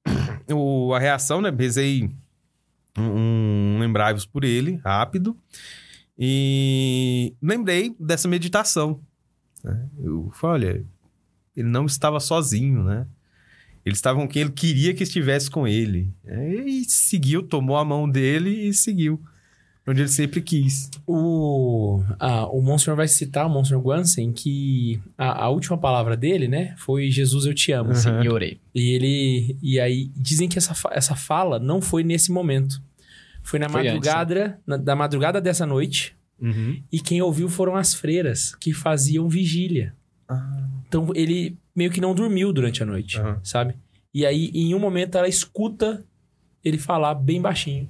o, 0.52 0.94
a 0.94 1.00
reação, 1.00 1.42
né? 1.42 1.50
Rezei 1.50 2.10
um, 2.98 3.04
um 3.04 3.80
lembrai-vos 3.80 4.26
por 4.26 4.44
ele, 4.44 4.80
rápido. 4.84 5.38
E 6.18 7.34
lembrei 7.42 7.96
dessa 8.00 8.28
meditação. 8.28 9.02
né? 9.64 9.90
Eu 9.98 10.30
falei, 10.34 10.70
olha, 10.70 10.86
ele 11.56 11.68
não 11.70 11.86
estava 11.86 12.20
sozinho, 12.20 12.84
né? 12.84 13.08
Ele 13.84 13.96
estava 13.96 14.20
com 14.20 14.28
quem 14.28 14.44
ele 14.44 14.52
queria 14.52 14.94
que 14.94 15.04
estivesse 15.04 15.50
com 15.50 15.68
ele. 15.68 16.14
É, 16.26 16.48
E 16.48 16.86
seguiu, 16.86 17.42
tomou 17.42 17.78
a 17.78 17.86
mão 17.86 18.08
dele 18.08 18.68
e 18.68 18.74
seguiu. 18.74 19.20
Onde 19.88 20.02
ele 20.02 20.10
sempre 20.10 20.42
quis. 20.42 20.92
O, 21.08 22.04
ah, 22.20 22.46
o 22.48 22.62
Monsenhor 22.62 22.96
vai 22.96 23.08
citar, 23.08 23.48
o 23.48 23.50
Monsenhor 23.50 23.82
Guansen, 23.82 24.32
que 24.32 25.02
a, 25.18 25.46
a 25.46 25.50
última 25.50 25.78
palavra 25.78 26.16
dele, 26.16 26.48
né, 26.48 26.76
foi 26.78 27.10
Jesus 27.10 27.46
eu 27.46 27.54
te 27.54 27.72
amo. 27.72 27.90
Uhum. 27.90 27.96
Sim, 27.96 28.22
e 28.22 28.30
orei. 28.30 28.60
E 28.76 28.92
ele. 28.92 29.58
E 29.62 29.80
aí 29.80 30.12
dizem 30.16 30.48
que 30.48 30.58
essa, 30.58 30.76
essa 30.92 31.16
fala 31.16 31.58
não 31.58 31.82
foi 31.82 32.04
nesse 32.04 32.32
momento. 32.32 32.82
Foi 33.42 33.58
na 33.58 33.68
Foi 33.68 33.84
madrugada, 33.84 34.60
na, 34.68 34.78
da 34.78 34.96
madrugada 34.96 35.42
dessa 35.42 35.66
noite. 35.66 36.16
E 36.92 37.00
quem 37.00 37.22
ouviu 37.22 37.48
foram 37.48 37.76
as 37.76 37.94
freiras 37.94 38.56
que 38.56 38.74
faziam 38.74 39.30
vigília. 39.30 39.94
Ah. 40.28 40.68
Então 40.88 41.10
ele 41.14 41.56
meio 41.76 41.92
que 41.92 42.02
não 42.02 42.16
dormiu 42.16 42.52
durante 42.52 42.82
a 42.82 42.86
noite, 42.86 43.20
Aham. 43.20 43.40
sabe? 43.44 43.76
E 44.14 44.26
aí, 44.26 44.50
em 44.54 44.74
um 44.74 44.80
momento, 44.80 45.18
ela 45.18 45.28
escuta 45.28 46.04
ele 46.64 46.78
falar 46.78 47.14
bem 47.14 47.40
baixinho: 47.40 47.90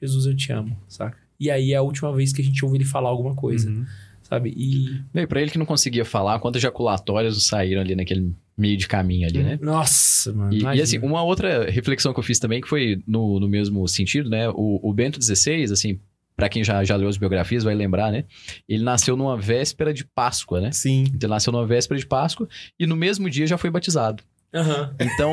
Jesus, 0.00 0.24
eu 0.26 0.36
te 0.36 0.52
amo, 0.52 0.76
saca? 0.88 1.18
E 1.40 1.50
aí 1.50 1.72
é 1.72 1.76
a 1.76 1.82
última 1.82 2.14
vez 2.14 2.32
que 2.32 2.42
a 2.42 2.44
gente 2.44 2.62
ouve 2.64 2.76
ele 2.76 2.84
falar 2.84 3.08
alguma 3.08 3.34
coisa, 3.34 3.68
Uhum. 3.70 3.86
sabe? 4.22 4.52
E. 4.56 5.00
Bem, 5.12 5.26
pra 5.26 5.40
ele 5.40 5.50
que 5.50 5.58
não 5.58 5.64
conseguia 5.66 6.04
falar, 6.04 6.38
quantas 6.38 6.60
ejaculatórias 6.60 7.42
saíram 7.44 7.80
ali 7.80 7.96
naquele 7.96 8.32
meio 8.56 8.76
de 8.76 8.86
caminho 8.86 9.26
ali, 9.26 9.42
né? 9.42 9.58
Nossa, 9.62 10.32
mano. 10.34 10.52
E, 10.52 10.60
e, 10.62 10.82
assim, 10.82 10.98
uma 10.98 11.22
outra 11.22 11.70
reflexão 11.70 12.12
que 12.12 12.18
eu 12.18 12.22
fiz 12.24 12.38
também, 12.38 12.60
que 12.60 12.68
foi 12.68 13.02
no, 13.06 13.40
no 13.40 13.48
mesmo 13.48 13.88
sentido, 13.88 14.28
né? 14.28 14.50
O, 14.50 14.78
o 14.82 14.92
Bento 14.92 15.18
XVI, 15.22 15.64
assim, 15.72 15.98
pra 16.36 16.48
quem 16.48 16.62
já, 16.62 16.84
já 16.84 16.94
leu 16.96 17.08
as 17.08 17.16
biografias 17.16 17.64
vai 17.64 17.74
lembrar, 17.74 18.12
né? 18.12 18.24
Ele 18.68 18.82
nasceu 18.84 19.16
numa 19.16 19.36
véspera 19.36 19.94
de 19.94 20.04
Páscoa, 20.04 20.60
né? 20.60 20.72
Sim. 20.72 21.04
Então, 21.04 21.26
ele 21.26 21.32
nasceu 21.34 21.52
numa 21.52 21.66
véspera 21.66 21.98
de 21.98 22.06
Páscoa 22.06 22.46
e 22.78 22.86
no 22.86 22.96
mesmo 22.96 23.30
dia 23.30 23.46
já 23.46 23.56
foi 23.56 23.70
batizado. 23.70 24.22
Aham. 24.52 24.94
Então, 25.00 25.32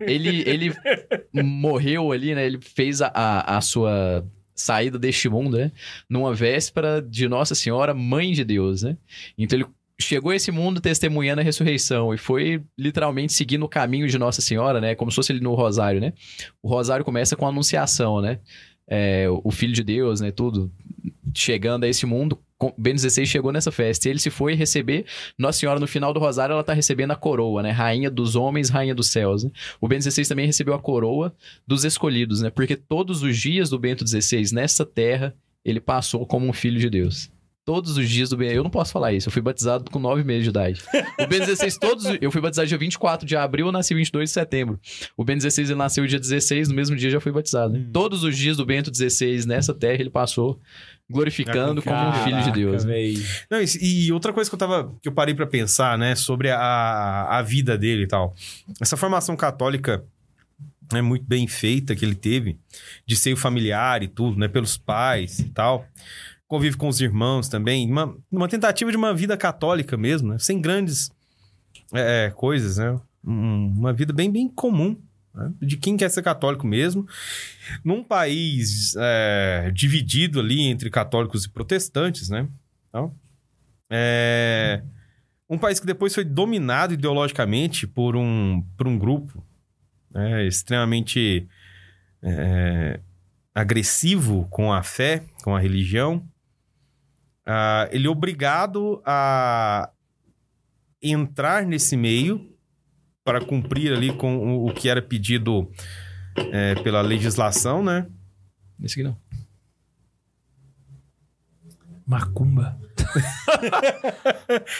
ele, 0.00 0.42
ele 0.46 0.74
morreu 1.32 2.12
ali, 2.12 2.34
né? 2.34 2.44
Ele 2.46 2.58
fez 2.60 3.00
a, 3.00 3.08
a, 3.14 3.56
a 3.56 3.60
sua 3.60 4.26
saída 4.56 4.98
deste 4.98 5.28
mundo, 5.28 5.58
né? 5.58 5.70
Numa 6.08 6.34
véspera 6.34 7.00
de 7.00 7.28
Nossa 7.28 7.54
Senhora, 7.54 7.94
Mãe 7.94 8.32
de 8.32 8.42
Deus, 8.44 8.82
né? 8.82 8.96
Então, 9.36 9.58
ele 9.58 9.66
chegou 10.00 10.30
a 10.30 10.36
esse 10.36 10.50
mundo 10.50 10.80
testemunhando 10.80 11.40
a 11.40 11.44
ressurreição 11.44 12.12
e 12.12 12.18
foi 12.18 12.62
literalmente 12.78 13.32
seguindo 13.32 13.64
o 13.64 13.68
caminho 13.68 14.08
de 14.08 14.18
Nossa 14.18 14.40
Senhora, 14.40 14.80
né? 14.80 14.94
Como 14.94 15.10
se 15.10 15.16
fosse 15.16 15.32
ele 15.32 15.40
no 15.40 15.54
Rosário, 15.54 16.00
né? 16.00 16.12
O 16.62 16.68
Rosário 16.68 17.04
começa 17.04 17.36
com 17.36 17.46
a 17.46 17.50
Anunciação, 17.50 18.20
né? 18.20 18.40
É, 18.88 19.26
o 19.28 19.50
Filho 19.50 19.72
de 19.72 19.82
Deus, 19.82 20.20
né? 20.20 20.30
Tudo 20.30 20.72
chegando 21.34 21.84
a 21.84 21.88
esse 21.88 22.06
mundo. 22.06 22.38
Ben 22.78 22.96
XVI 22.96 23.26
chegou 23.26 23.52
nessa 23.52 23.70
festa 23.70 24.08
e 24.08 24.12
ele 24.12 24.18
se 24.18 24.30
foi 24.30 24.54
receber 24.54 25.04
Nossa 25.38 25.58
Senhora 25.58 25.78
no 25.78 25.86
final 25.86 26.14
do 26.14 26.20
Rosário, 26.20 26.54
ela 26.54 26.64
tá 26.64 26.72
recebendo 26.72 27.10
a 27.10 27.16
coroa, 27.16 27.62
né? 27.62 27.70
Rainha 27.70 28.10
dos 28.10 28.34
homens, 28.34 28.70
rainha 28.70 28.94
dos 28.94 29.08
céus, 29.08 29.44
né? 29.44 29.50
O 29.80 29.86
Bento 29.86 30.10
XVI 30.10 30.26
também 30.26 30.46
recebeu 30.46 30.74
a 30.74 30.78
coroa 30.78 31.34
dos 31.66 31.84
escolhidos, 31.84 32.40
né? 32.40 32.50
Porque 32.50 32.76
todos 32.76 33.22
os 33.22 33.36
dias 33.36 33.68
do 33.68 33.78
Bento 33.78 34.06
XVI 34.06 34.54
nessa 34.54 34.86
terra, 34.86 35.34
ele 35.64 35.80
passou 35.80 36.26
como 36.26 36.46
um 36.46 36.52
filho 36.52 36.80
de 36.80 36.88
Deus. 36.88 37.30
Todos 37.64 37.96
os 37.98 38.08
dias 38.08 38.30
do 38.30 38.36
Bento... 38.36 38.54
Eu 38.54 38.62
não 38.62 38.70
posso 38.70 38.92
falar 38.92 39.12
isso, 39.12 39.28
eu 39.28 39.32
fui 39.32 39.42
batizado 39.42 39.90
com 39.90 39.98
nove 39.98 40.22
meses 40.22 40.44
de 40.44 40.50
idade. 40.50 40.80
O 41.18 41.26
Bento 41.26 41.44
XVI, 41.44 41.78
todos... 41.80 42.04
Eu 42.20 42.30
fui 42.30 42.40
batizado 42.40 42.68
dia 42.68 42.78
24 42.78 43.26
de 43.26 43.36
abril, 43.36 43.66
eu 43.66 43.72
nasci 43.72 43.92
22 43.92 44.30
de 44.30 44.32
setembro. 44.32 44.78
O 45.16 45.24
Bento 45.24 45.42
XVI, 45.42 45.64
ele 45.64 45.74
nasceu 45.74 46.06
dia 46.06 46.20
16, 46.20 46.68
no 46.68 46.74
mesmo 46.76 46.94
dia 46.94 47.10
já 47.10 47.20
foi 47.20 47.32
batizado, 47.32 47.72
né? 47.72 47.80
Hum. 47.80 47.90
Todos 47.92 48.22
os 48.22 48.36
dias 48.36 48.56
do 48.56 48.64
Bento 48.64 48.94
XVI 48.94 49.44
nessa 49.46 49.74
terra, 49.74 50.00
ele 50.00 50.10
passou 50.10 50.60
glorificando 51.08 51.82
como 51.82 51.96
um 52.08 52.12
filho 52.24 52.42
de 52.42 52.52
Deus. 52.52 52.84
né? 52.84 52.92
Não, 53.50 53.60
e, 53.60 54.06
e 54.06 54.12
outra 54.12 54.32
coisa 54.32 54.50
que 54.50 54.54
eu 54.54 54.58
tava. 54.58 54.92
que 55.00 55.08
eu 55.08 55.12
parei 55.12 55.34
pra 55.34 55.46
pensar, 55.46 55.96
né, 55.96 56.14
sobre 56.14 56.50
a, 56.50 57.26
a 57.38 57.42
vida 57.42 57.76
dele 57.78 58.02
e 58.04 58.06
tal. 58.08 58.34
Essa 58.80 58.96
formação 58.96 59.36
católica 59.36 60.04
é 60.92 61.00
muito 61.02 61.24
bem 61.24 61.46
feita 61.48 61.94
que 61.96 62.04
ele 62.04 62.14
teve, 62.14 62.58
de 63.06 63.16
seio 63.16 63.36
familiar 63.36 64.02
e 64.02 64.08
tudo, 64.08 64.38
né? 64.38 64.46
Pelos 64.48 64.76
pais 64.76 65.38
e 65.40 65.44
tal. 65.50 65.86
Convive 66.48 66.76
com 66.76 66.88
os 66.88 67.00
irmãos 67.00 67.48
também. 67.48 67.90
Uma, 67.90 68.14
uma 68.30 68.46
tentativa 68.48 68.90
de 68.90 68.96
uma 68.96 69.12
vida 69.12 69.36
católica 69.36 69.96
mesmo, 69.96 70.28
né? 70.28 70.38
Sem 70.38 70.60
grandes 70.60 71.10
é, 71.92 72.32
coisas, 72.34 72.78
né? 72.78 73.00
Um- 73.24 73.74
uma 73.78 73.92
vida 73.92 74.12
bem, 74.12 74.30
bem 74.30 74.48
comum. 74.48 74.96
Né? 75.36 75.52
De 75.60 75.76
quem 75.76 75.96
quer 75.96 76.08
ser 76.08 76.22
católico 76.22 76.66
mesmo. 76.66 77.06
Num 77.84 78.02
país 78.02 78.94
é, 78.98 79.70
dividido 79.72 80.40
ali 80.40 80.62
entre 80.62 80.90
católicos 80.90 81.44
e 81.44 81.50
protestantes, 81.50 82.28
né? 82.28 82.48
Então, 82.88 83.14
é 83.90 84.82
um 85.48 85.58
país 85.58 85.78
que 85.78 85.86
depois 85.86 86.14
foi 86.14 86.24
dominado 86.24 86.94
ideologicamente 86.94 87.86
por 87.86 88.16
um, 88.16 88.64
por 88.76 88.88
um 88.88 88.98
grupo 88.98 89.44
né, 90.10 90.44
extremamente 90.44 91.46
é, 92.22 93.00
agressivo 93.54 94.46
com 94.50 94.72
a 94.72 94.82
fé, 94.82 95.22
com 95.44 95.54
a 95.54 95.60
religião. 95.60 96.26
Ah, 97.44 97.88
ele 97.92 98.08
é 98.08 98.10
obrigado 98.10 99.00
a 99.04 99.90
entrar 101.00 101.64
nesse 101.64 101.96
meio 101.96 102.55
para 103.26 103.44
cumprir 103.44 103.92
ali 103.92 104.16
com 104.16 104.38
o, 104.38 104.68
o 104.68 104.72
que 104.72 104.88
era 104.88 105.02
pedido 105.02 105.68
é, 106.52 106.76
pela 106.76 107.02
legislação, 107.02 107.82
né? 107.82 108.06
Esse 108.80 108.94
aqui 108.94 109.02
não. 109.02 109.18
Macumba. 112.06 112.80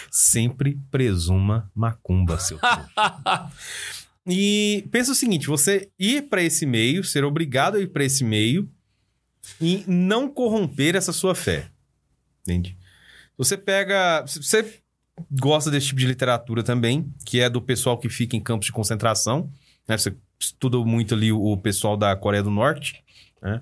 Sempre 0.09 0.79
presuma 0.89 1.69
macumba, 1.75 2.39
seu. 2.39 2.57
E 4.29 4.85
pensa 4.91 5.13
o 5.13 5.15
seguinte: 5.15 5.47
você 5.47 5.89
ir 5.97 6.23
para 6.23 6.43
esse 6.43 6.65
meio, 6.65 7.01
ser 7.01 7.23
obrigado 7.23 7.77
a 7.77 7.79
ir 7.79 7.87
para 7.87 8.03
esse 8.03 8.25
meio 8.25 8.69
e 9.61 9.85
não 9.87 10.27
corromper 10.27 10.97
essa 10.97 11.13
sua 11.13 11.33
fé. 11.33 11.71
Entende? 12.41 12.77
Você 13.37 13.57
pega. 13.57 14.25
Você 14.27 14.81
gosta 15.31 15.71
desse 15.71 15.87
tipo 15.87 15.99
de 15.99 16.07
literatura 16.07 16.63
também, 16.63 17.11
que 17.25 17.39
é 17.39 17.49
do 17.49 17.61
pessoal 17.61 17.97
que 17.97 18.09
fica 18.09 18.35
em 18.35 18.41
campos 18.41 18.67
de 18.67 18.71
concentração. 18.71 19.51
Né? 19.87 19.97
Você 19.97 20.15
estuda 20.39 20.77
muito 20.79 21.13
ali 21.13 21.31
o, 21.31 21.57
pessoal 21.57 21.97
da 21.97 22.15
Coreia 22.15 22.43
do 22.43 22.51
Norte. 22.51 23.03
Né? 23.41 23.61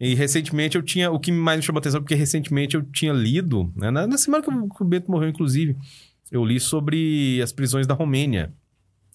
E 0.00 0.14
recentemente 0.14 0.76
eu 0.76 0.82
tinha. 0.82 1.10
O 1.10 1.18
que 1.18 1.32
mais 1.32 1.58
me 1.58 1.62
chamou 1.62 1.80
atenção, 1.80 2.00
porque 2.00 2.14
recentemente 2.14 2.74
eu 2.74 2.82
tinha 2.82 3.12
lido, 3.12 3.72
né? 3.76 3.90
na, 3.90 4.06
na 4.06 4.18
semana 4.18 4.42
que 4.42 4.50
o, 4.50 4.68
que 4.68 4.82
o 4.82 4.86
Bento 4.86 5.10
morreu, 5.10 5.28
inclusive, 5.28 5.76
eu 6.30 6.44
li 6.44 6.60
sobre 6.60 7.40
as 7.42 7.52
prisões 7.52 7.86
da 7.86 7.94
Romênia 7.94 8.52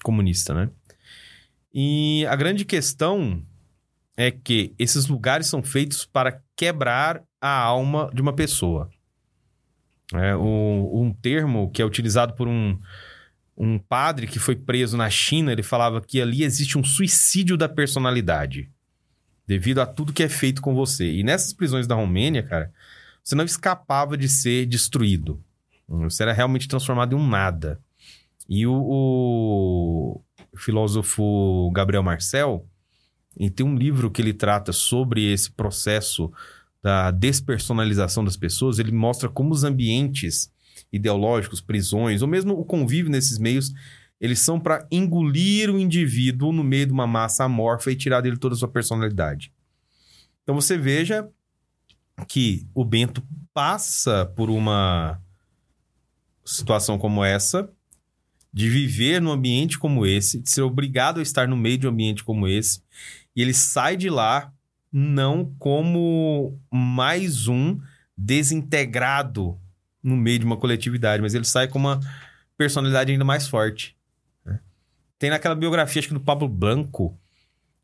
comunista, 0.04 0.54
né? 0.54 0.70
E 1.74 2.26
a 2.28 2.36
grande 2.36 2.66
questão 2.66 3.42
é 4.18 4.30
que 4.30 4.74
esses 4.78 5.08
lugares 5.08 5.48
são 5.48 5.64
feitos 5.64 6.06
para 6.06 6.42
quebrar 6.56 7.24
a 7.40 7.60
alma 7.60 8.10
de 8.14 8.22
uma 8.22 8.34
pessoa. 8.34 8.90
É, 10.14 10.36
o- 10.36 11.02
um 11.02 11.14
termo 11.14 11.70
que 11.72 11.82
é 11.82 11.86
utilizado 11.86 12.34
por 12.34 12.48
um, 12.48 12.78
um 13.58 13.78
padre 13.80 14.28
que 14.28 14.40
foi 14.40 14.56
preso 14.56 14.98
na 14.98 15.10
China, 15.10 15.52
ele 15.52 15.64
falava 15.64 16.02
que 16.02 16.22
ali 16.22 16.44
existe 16.44 16.78
um 16.78 16.84
suicídio 16.84 17.56
da 17.58 17.70
personalidade 17.70 18.70
devido 19.48 19.80
a 19.80 19.86
tudo 19.86 20.14
que 20.14 20.24
é 20.24 20.30
feito 20.30 20.62
com 20.62 20.74
você. 20.74 21.12
E 21.12 21.24
nessas 21.24 21.54
prisões 21.54 21.88
da 21.88 21.96
Romênia, 21.96 22.44
cara, 22.44 22.72
você 23.24 23.36
não 23.36 23.46
escapava 23.46 24.18
de 24.18 24.28
ser 24.30 24.66
destruído. 24.66 25.42
Você 25.88 26.24
era 26.24 26.32
realmente 26.34 26.68
transformado 26.68 27.14
em 27.14 27.20
um 27.20 27.28
nada. 27.28 27.80
E 28.48 28.66
o, 28.66 28.74
o 28.74 30.22
filósofo 30.58 31.70
Gabriel 31.74 32.04
Marcel, 32.04 32.66
ele 33.38 33.50
tem 33.50 33.66
um 33.66 33.76
livro 33.76 34.10
que 34.10 34.22
ele 34.22 34.34
trata 34.34 34.72
sobre 34.72 35.32
esse 35.32 35.52
processo 35.52 36.32
da 36.82 37.12
despersonalização 37.12 38.24
das 38.24 38.36
pessoas. 38.36 38.80
Ele 38.80 38.92
mostra 38.92 39.30
como 39.30 39.54
os 39.54 39.64
ambientes 39.64 40.52
ideológicos, 40.92 41.62
prisões, 41.62 42.22
ou 42.22 42.28
mesmo 42.28 42.54
o 42.54 42.66
convívio 42.66 43.12
nesses 43.12 43.38
meios, 43.38 43.72
eles 44.20 44.40
são 44.40 44.60
para 44.60 44.88
engolir 44.92 45.70
o 45.70 45.80
indivíduo 45.80 46.52
no 46.52 46.64
meio 46.64 46.86
de 46.86 46.92
uma 46.92 47.08
massa 47.08 47.46
amorfa 47.46 47.92
e 47.92 47.96
tirar 47.96 48.22
dele 48.22 48.38
toda 48.38 48.54
a 48.54 48.58
sua 48.58 48.68
personalidade. 48.68 49.52
Então 50.44 50.54
você 50.54 50.78
veja 50.78 51.28
que 52.28 52.68
o 52.74 52.86
Bento 52.86 53.24
passa 53.54 54.26
por 54.36 54.50
uma 54.50 55.20
situação 56.46 56.98
como 56.98 57.24
essa, 57.24 57.70
de 58.54 58.70
viver 58.70 59.22
num 59.22 59.32
ambiente 59.32 59.80
como 59.80 60.06
esse, 60.06 60.40
de 60.40 60.50
ser 60.50 60.62
obrigado 60.62 61.20
a 61.20 61.24
estar 61.24 61.48
no 61.48 61.56
meio 61.56 61.78
de 61.78 61.88
um 61.88 61.90
ambiente 61.90 62.24
como 62.24 62.48
esse, 62.48 62.84
e 63.36 63.42
ele 63.42 63.54
sai 63.54 63.96
de 63.96 64.10
lá 64.10 64.54
não 64.92 65.46
como 65.58 66.60
mais 66.70 67.48
um 67.48 67.80
desintegrado 68.18 69.58
no 70.04 70.18
meio 70.18 70.40
de 70.40 70.46
uma 70.46 70.58
coletividade, 70.58 71.22
mas 71.22 71.34
ele 71.34 71.46
sai 71.46 71.68
com 71.68 71.80
uma 71.80 72.00
personalidade 72.58 73.12
ainda 73.12 73.24
mais 73.24 73.48
forte. 73.48 73.96
né? 74.46 74.60
Tem 75.18 75.30
naquela 75.30 75.56
biografia, 75.56 76.00
acho 76.00 76.08
que 76.08 76.14
do 76.14 76.20
Pablo 76.20 76.50
Blanco, 76.50 77.18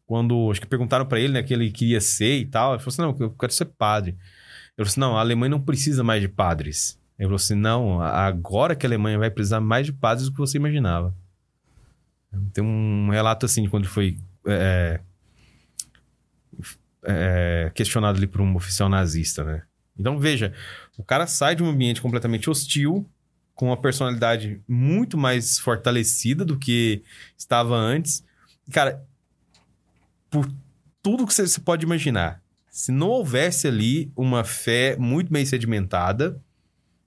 quando 0.06 0.50
acho 0.52 0.62
que 0.62 0.68
perguntaram 0.68 1.06
pra 1.06 1.20
ele, 1.20 1.34
né, 1.34 1.44
que 1.44 1.54
ele 1.54 1.72
queria 1.72 2.02
ser 2.02 2.40
e 2.40 2.46
tal, 2.46 2.74
ele 2.74 2.80
falou 2.80 2.94
assim: 2.94 3.02
"Não, 3.02 3.28
eu 3.28 3.32
quero 3.32 3.54
ser 3.54 3.66
padre". 3.66 4.12
Ele 4.12 4.86
falou 4.86 4.88
assim: 4.88 5.00
"Não, 5.00 5.18
a 5.18 5.22
Alemanha 5.22 5.52
não 5.52 5.62
precisa 5.62 6.04
mais 6.04 6.22
de 6.22 6.28
padres". 6.28 7.00
Ele 7.18 7.28
falou 7.28 7.38
assim: 7.38 7.56
"Não, 7.56 8.02
agora 8.02 8.76
que 8.76 8.86
a 8.86 8.90
Alemanha 8.90 9.18
vai 9.18 9.30
precisar 9.30 9.60
mais 9.60 9.86
de 9.86 9.94
padres 9.94 10.28
do 10.28 10.34
que 10.34 10.40
você 10.40 10.58
imaginava". 10.58 11.16
Tem 12.54 12.64
um 12.64 13.10
relato 13.10 13.46
assim 13.46 13.64
de 13.64 13.70
quando 13.70 13.84
ele 13.84 13.92
foi 13.92 14.18
é, 14.46 15.00
é, 17.08 17.72
questionado 17.74 18.18
ali 18.18 18.28
por 18.28 18.42
um 18.42 18.56
oficial 18.56 18.90
nazista, 18.90 19.44
né? 19.44 19.64
Então 19.98 20.20
veja, 20.20 20.54
o 20.98 21.04
cara 21.04 21.26
sai 21.26 21.56
de 21.56 21.64
um 21.64 21.70
ambiente 21.70 22.02
completamente 22.02 22.50
hostil, 22.50 23.10
com 23.56 23.68
uma 23.68 23.78
personalidade 23.78 24.62
muito 24.68 25.18
mais 25.18 25.58
fortalecida 25.58 26.46
do 26.46 26.60
que 26.60 27.02
estava 27.36 27.76
antes. 27.76 28.24
Cara, 28.72 29.04
por 30.30 30.48
tudo 31.02 31.26
que 31.26 31.34
você 31.34 31.48
você 31.48 31.60
pode 31.60 31.84
imaginar, 31.84 32.42
se 32.70 32.92
não 32.92 33.08
houvesse 33.08 33.68
ali 33.68 34.12
uma 34.16 34.44
fé 34.44 34.96
muito 34.98 35.32
bem 35.32 35.46
sedimentada, 35.46 36.40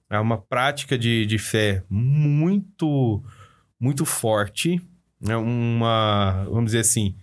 é 0.09 0.19
uma 0.19 0.37
prática 0.37 0.97
de, 0.97 1.25
de 1.25 1.37
fé 1.37 1.83
muito, 1.89 3.23
muito 3.79 4.03
forte, 4.03 4.81
né? 5.21 5.37
uma, 5.37 6.43
vamos 6.49 6.65
dizer 6.65 6.79
assim, 6.79 7.15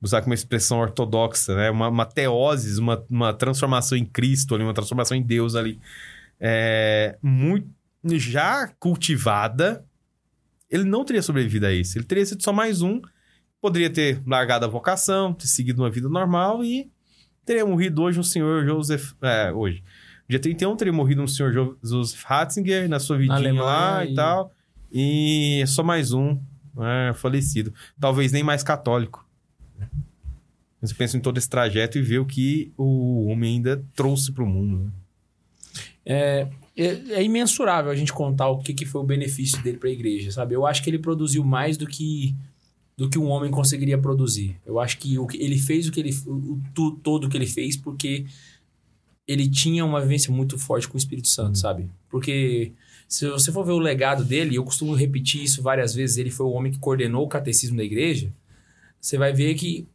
usar 0.00 0.22
como 0.22 0.34
expressão 0.34 0.78
ortodoxa, 0.78 1.54
né? 1.54 1.70
Uma, 1.70 1.88
uma 1.88 2.06
teoses, 2.06 2.78
uma, 2.78 3.04
uma 3.08 3.32
transformação 3.32 3.96
em 3.96 4.04
Cristo 4.04 4.54
ali, 4.54 4.62
uma 4.64 4.74
transformação 4.74 5.16
em 5.16 5.22
Deus 5.22 5.54
ali, 5.54 5.80
é, 6.40 7.18
muito, 7.22 7.68
já 8.04 8.68
cultivada, 8.78 9.84
ele 10.70 10.84
não 10.84 11.04
teria 11.04 11.22
sobrevivido 11.22 11.66
a 11.66 11.72
isso. 11.72 11.96
Ele 11.98 12.04
teria 12.04 12.26
sido 12.26 12.42
só 12.42 12.52
mais 12.52 12.82
um, 12.82 13.00
poderia 13.60 13.90
ter 13.90 14.20
largado 14.26 14.64
a 14.64 14.68
vocação, 14.68 15.32
ter 15.32 15.46
seguido 15.46 15.82
uma 15.82 15.90
vida 15.90 16.08
normal 16.08 16.62
e 16.64 16.90
teria 17.44 17.64
morrido 17.64 18.02
hoje 18.02 18.18
um 18.18 18.24
senhor 18.24 18.64
Joseph... 18.64 19.12
É, 19.22 19.52
hoje. 19.52 19.82
Dia 20.28 20.40
31 20.40 20.76
teria 20.76 20.92
morrido 20.92 21.22
um 21.22 21.28
senhor 21.28 21.52
Jo- 21.52 21.78
Joseph 21.82 22.22
Ratzinger 22.24 22.88
na 22.88 22.98
sua 22.98 23.16
vidinha 23.16 23.36
Alemanha 23.36 23.62
lá 23.64 24.04
e... 24.04 24.12
e- 24.12 24.14
tal. 24.14 24.52
E 24.92 25.64
só 25.66 25.82
mais 25.82 26.12
um 26.12 26.34
né, 26.74 27.12
falecido. 27.14 27.72
Talvez 27.98 28.32
nem 28.32 28.42
mais 28.42 28.62
católico. 28.62 29.25
Você 30.86 30.94
pensa 30.94 31.16
em 31.16 31.20
todo 31.20 31.38
esse 31.38 31.48
trajeto 31.48 31.98
e 31.98 32.02
vê 32.02 32.18
o 32.18 32.24
que 32.24 32.72
o 32.76 33.26
homem 33.26 33.56
ainda 33.56 33.84
trouxe 33.94 34.32
para 34.32 34.44
o 34.44 34.46
mundo. 34.46 34.84
né? 34.84 34.90
É, 36.04 36.48
é, 36.76 36.86
é 37.14 37.22
imensurável 37.22 37.90
a 37.90 37.94
gente 37.94 38.12
contar 38.12 38.48
o 38.48 38.58
que, 38.58 38.72
que 38.72 38.86
foi 38.86 39.00
o 39.00 39.04
benefício 39.04 39.60
dele 39.62 39.78
para 39.78 39.88
a 39.88 39.92
igreja, 39.92 40.30
sabe? 40.30 40.54
Eu 40.54 40.64
acho 40.64 40.82
que 40.82 40.90
ele 40.90 40.98
produziu 40.98 41.44
mais 41.44 41.76
do 41.76 41.86
que 41.86 42.34
do 42.96 43.10
que 43.10 43.18
um 43.18 43.26
homem 43.26 43.50
conseguiria 43.50 43.98
produzir. 43.98 44.58
Eu 44.64 44.80
acho 44.80 44.96
que 44.96 45.18
o 45.18 45.26
que 45.26 45.36
ele 45.36 45.58
fez 45.58 45.86
o 45.86 45.92
que 45.92 46.00
ele 46.00 46.16
o, 46.26 46.60
o 46.78 46.90
todo 47.02 47.24
o 47.24 47.28
que 47.28 47.36
ele 47.36 47.46
fez 47.46 47.76
porque 47.76 48.24
ele 49.26 49.50
tinha 49.50 49.84
uma 49.84 50.00
vivência 50.00 50.32
muito 50.32 50.58
forte 50.58 50.88
com 50.88 50.94
o 50.94 50.98
Espírito 50.98 51.28
Santo, 51.28 51.58
sabe? 51.58 51.90
Porque 52.08 52.72
se 53.08 53.28
você 53.28 53.50
for 53.50 53.64
ver 53.64 53.72
o 53.72 53.78
legado 53.78 54.24
dele, 54.24 54.52
e 54.52 54.56
eu 54.56 54.64
costumo 54.64 54.94
repetir 54.94 55.42
isso 55.42 55.62
várias 55.62 55.94
vezes, 55.94 56.16
ele 56.16 56.30
foi 56.30 56.46
o 56.46 56.50
homem 56.50 56.72
que 56.72 56.78
coordenou 56.78 57.24
o 57.24 57.28
catecismo 57.28 57.76
da 57.76 57.84
igreja. 57.84 58.32
Você 59.00 59.18
vai 59.18 59.32
ver 59.32 59.54
que 59.54 59.86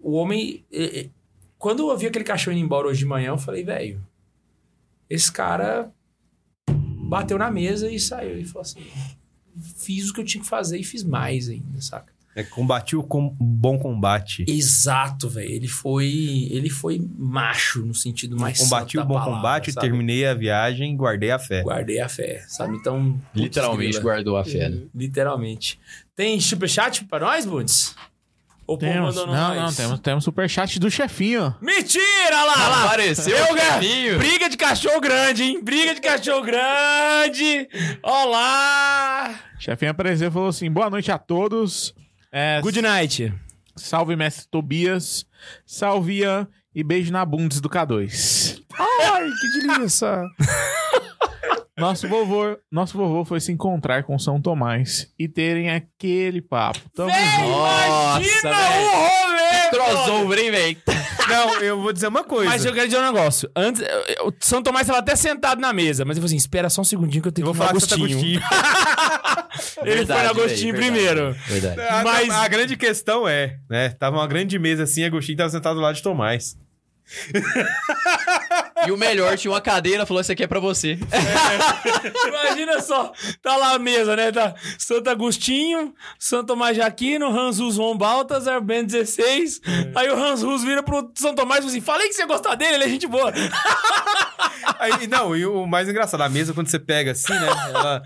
o 0.00 0.12
homem 0.12 0.64
eh, 0.72 1.00
eh, 1.00 1.10
quando 1.58 1.90
eu 1.90 1.96
vi 1.96 2.06
aquele 2.06 2.24
cachorro 2.24 2.56
indo 2.56 2.64
embora 2.64 2.88
hoje 2.88 3.00
de 3.00 3.06
manhã, 3.06 3.28
eu 3.28 3.38
falei, 3.38 3.62
velho, 3.62 4.00
esse 5.08 5.30
cara 5.30 5.92
bateu 6.68 7.36
na 7.36 7.50
mesa 7.50 7.90
e 7.90 8.00
saiu 8.00 8.38
e 8.38 8.44
falou 8.44 8.62
assim: 8.62 8.80
fiz 9.76 10.08
o 10.08 10.14
que 10.14 10.20
eu 10.20 10.24
tinha 10.24 10.42
que 10.42 10.48
fazer 10.48 10.78
e 10.78 10.84
fiz 10.84 11.04
mais 11.04 11.48
ainda, 11.48 11.80
saca? 11.80 12.12
É, 12.34 12.44
combatiu 12.44 13.02
com 13.02 13.28
bom 13.40 13.76
combate. 13.76 14.44
Exato, 14.46 15.28
velho. 15.28 15.50
Ele 15.50 15.66
foi, 15.66 16.46
ele 16.50 16.70
foi 16.70 17.04
macho 17.18 17.84
no 17.84 17.92
sentido 17.92 18.38
mais 18.38 18.58
Combati 18.60 18.92
santo 18.92 19.04
o 19.04 19.08
bom 19.08 19.14
palavra, 19.14 19.34
combate, 19.34 19.72
sabe? 19.72 19.86
terminei 19.88 20.24
a 20.24 20.32
viagem, 20.32 20.96
guardei 20.96 21.32
a 21.32 21.40
fé. 21.40 21.62
Guardei 21.62 22.00
a 22.00 22.08
fé, 22.08 22.44
sabe? 22.46 22.76
Então, 22.76 23.20
Literalmente 23.34 23.88
grila. 23.88 24.02
guardou 24.02 24.36
a 24.36 24.44
fé, 24.44 24.68
né? 24.68 24.82
Literalmente. 24.94 25.80
Tem 26.14 26.38
superchat 26.38 27.04
pra 27.06 27.18
nós, 27.18 27.44
Bundes? 27.44 27.96
Ou 28.70 28.78
Temos. 28.78 29.16
mandou 29.16 29.26
Não, 29.26 29.48
nós? 29.54 29.56
não, 29.56 29.72
temos, 29.72 30.00
temos 30.00 30.22
superchat 30.24 30.78
do 30.78 30.88
chefinho. 30.88 31.52
Mentira 31.60 32.44
lá, 32.44 32.68
lá. 32.68 32.84
Apareceu 32.84 33.36
Eu 33.36 33.44
o 33.52 33.54
ganho. 33.56 33.72
chefinho. 33.82 34.18
Briga 34.18 34.48
de 34.48 34.56
cachorro 34.56 35.00
grande, 35.00 35.42
hein? 35.42 35.60
Briga 35.60 35.92
de 35.92 36.00
cachorro 36.00 36.42
grande. 36.42 37.68
Olá. 38.00 39.34
Chefinho 39.58 39.90
apareceu 39.90 40.28
e 40.28 40.30
falou 40.30 40.48
assim: 40.50 40.70
boa 40.70 40.88
noite 40.88 41.10
a 41.10 41.18
todos. 41.18 41.92
É, 42.30 42.60
Good 42.60 42.80
night. 42.80 43.34
Salve, 43.74 44.14
mestre 44.14 44.46
Tobias. 44.48 45.26
Salve, 45.66 46.18
Ian. 46.20 46.46
E 46.72 46.84
beijo 46.84 47.10
na 47.12 47.24
bundes 47.24 47.60
do 47.60 47.68
K2. 47.68 48.62
Ai, 48.78 49.28
que 49.40 49.66
delícia. 49.66 50.22
Nosso 51.80 52.08
vovô, 52.08 52.56
nosso 52.70 52.96
vovô 52.96 53.24
foi 53.24 53.40
se 53.40 53.50
encontrar 53.52 54.04
com 54.04 54.18
São 54.18 54.40
Tomás 54.40 55.08
e 55.18 55.26
terem 55.28 55.70
aquele 55.70 56.40
papo. 56.42 56.78
Tamo 56.94 57.10
junto. 57.10 57.48
Imagina 57.48 58.50
velho. 58.50 58.86
o 58.86 58.90
rolê. 58.90 59.70
Crossover, 59.70 60.38
hein, 60.38 60.50
velho? 60.50 60.76
Não, 61.28 61.54
eu 61.60 61.80
vou 61.80 61.92
dizer 61.92 62.08
uma 62.08 62.24
coisa. 62.24 62.50
Mas 62.50 62.64
eu 62.64 62.72
quero 62.72 62.86
dizer 62.88 62.98
um 63.00 63.04
negócio. 63.12 63.48
Antes, 63.54 63.80
eu- 63.82 64.28
o 64.28 64.32
São 64.40 64.62
Tomás 64.62 64.82
estava 64.86 64.98
até 64.98 65.14
sentado 65.14 65.60
na 65.60 65.72
mesa, 65.72 66.04
mas 66.04 66.16
eu 66.16 66.22
falei 66.22 66.34
assim: 66.34 66.36
espera 66.36 66.68
só 66.68 66.80
um 66.80 66.84
segundinho 66.84 67.22
que 67.22 67.28
eu 67.28 67.32
tenho 67.32 67.46
eu 67.46 67.52
que 67.52 67.56
ir 67.56 67.60
no 67.60 67.66
falar 67.66 67.78
que 67.78 67.94
Agostinho. 67.94 68.40
Ele 69.84 70.06
foi 70.06 70.22
no 70.22 70.30
Agostinho 70.30 70.74
primeiro. 70.74 71.36
Verdade. 71.46 71.80
A, 71.80 72.02
Mas- 72.02 72.30
a 72.30 72.48
grande 72.48 72.76
questão 72.76 73.26
é, 73.28 73.56
né? 73.68 73.90
Tava 73.90 74.16
uma 74.16 74.26
grande 74.26 74.58
mesa 74.58 74.84
assim, 74.84 75.04
Agostinho 75.04 75.38
tava 75.38 75.50
sentado 75.50 75.74
do 75.76 75.80
lado 75.80 75.94
de 75.94 76.02
Tomás. 76.02 76.56
E 78.86 78.90
o 78.90 78.96
melhor, 78.96 79.36
tinha 79.36 79.52
uma 79.52 79.60
cadeira, 79.60 80.06
falou: 80.06 80.20
Isso 80.20 80.32
aqui 80.32 80.42
é 80.42 80.46
pra 80.46 80.60
você. 80.60 80.98
Imagina 82.26 82.80
só, 82.80 83.12
tá 83.42 83.56
lá 83.56 83.74
a 83.74 83.78
mesa, 83.78 84.16
né? 84.16 84.32
Tá 84.32 84.54
Santo 84.78 85.10
Agostinho, 85.10 85.94
Santo 86.18 86.46
Tomás 86.46 86.74
de 86.74 86.80
Aquino, 86.80 87.26
Hans 87.26 87.58
Hus 87.58 87.76
von 87.76 87.96
Balthasar, 87.96 88.60
Ben 88.60 88.84
16. 88.84 89.60
Aí 89.94 90.08
o 90.08 90.16
Hans 90.16 90.42
Hus 90.42 90.64
vira 90.64 90.82
pro 90.82 91.10
Santo 91.14 91.36
Tomás 91.36 91.58
e 91.58 91.62
fala 91.62 91.70
assim: 91.70 91.80
falei 91.80 92.08
que 92.08 92.14
você 92.14 92.22
ia 92.22 92.26
gostar 92.26 92.54
dele, 92.54 92.76
ele 92.76 92.84
é 92.84 92.88
gente 92.88 93.06
boa. 93.06 93.32
Aí, 94.78 95.06
não, 95.06 95.36
e 95.36 95.44
o 95.44 95.66
mais 95.66 95.88
engraçado, 95.88 96.22
a 96.22 96.28
mesa 96.28 96.54
quando 96.54 96.68
você 96.68 96.78
pega 96.78 97.12
assim, 97.12 97.32
né? 97.32 97.48
Ela 97.68 98.02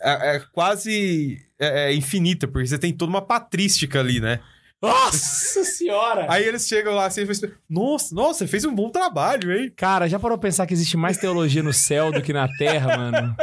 é, 0.00 0.36
é 0.36 0.42
quase 0.52 1.38
é, 1.58 1.90
é 1.90 1.94
infinita, 1.94 2.46
porque 2.46 2.66
você 2.66 2.78
tem 2.78 2.92
toda 2.92 3.10
uma 3.10 3.22
patrística 3.22 3.98
ali, 4.00 4.20
né? 4.20 4.40
Nossa 4.80 5.64
senhora! 5.64 6.26
Aí 6.28 6.44
eles 6.44 6.66
chegam 6.68 6.94
lá 6.94 7.06
assim 7.06 7.22
e 7.22 7.26
falam 7.26 7.32
assim, 7.38 7.50
nossa, 7.68 8.14
nossa, 8.14 8.38
você 8.40 8.46
fez 8.46 8.64
um 8.64 8.74
bom 8.74 8.90
trabalho, 8.90 9.52
hein? 9.52 9.72
Cara, 9.76 10.08
já 10.08 10.18
parou 10.18 10.38
pra 10.38 10.48
pensar 10.48 10.66
que 10.66 10.74
existe 10.74 10.96
mais 10.96 11.16
teologia 11.16 11.62
no 11.62 11.72
céu 11.72 12.12
do 12.12 12.22
que 12.22 12.32
na 12.32 12.46
terra, 12.56 12.96
mano? 12.96 13.36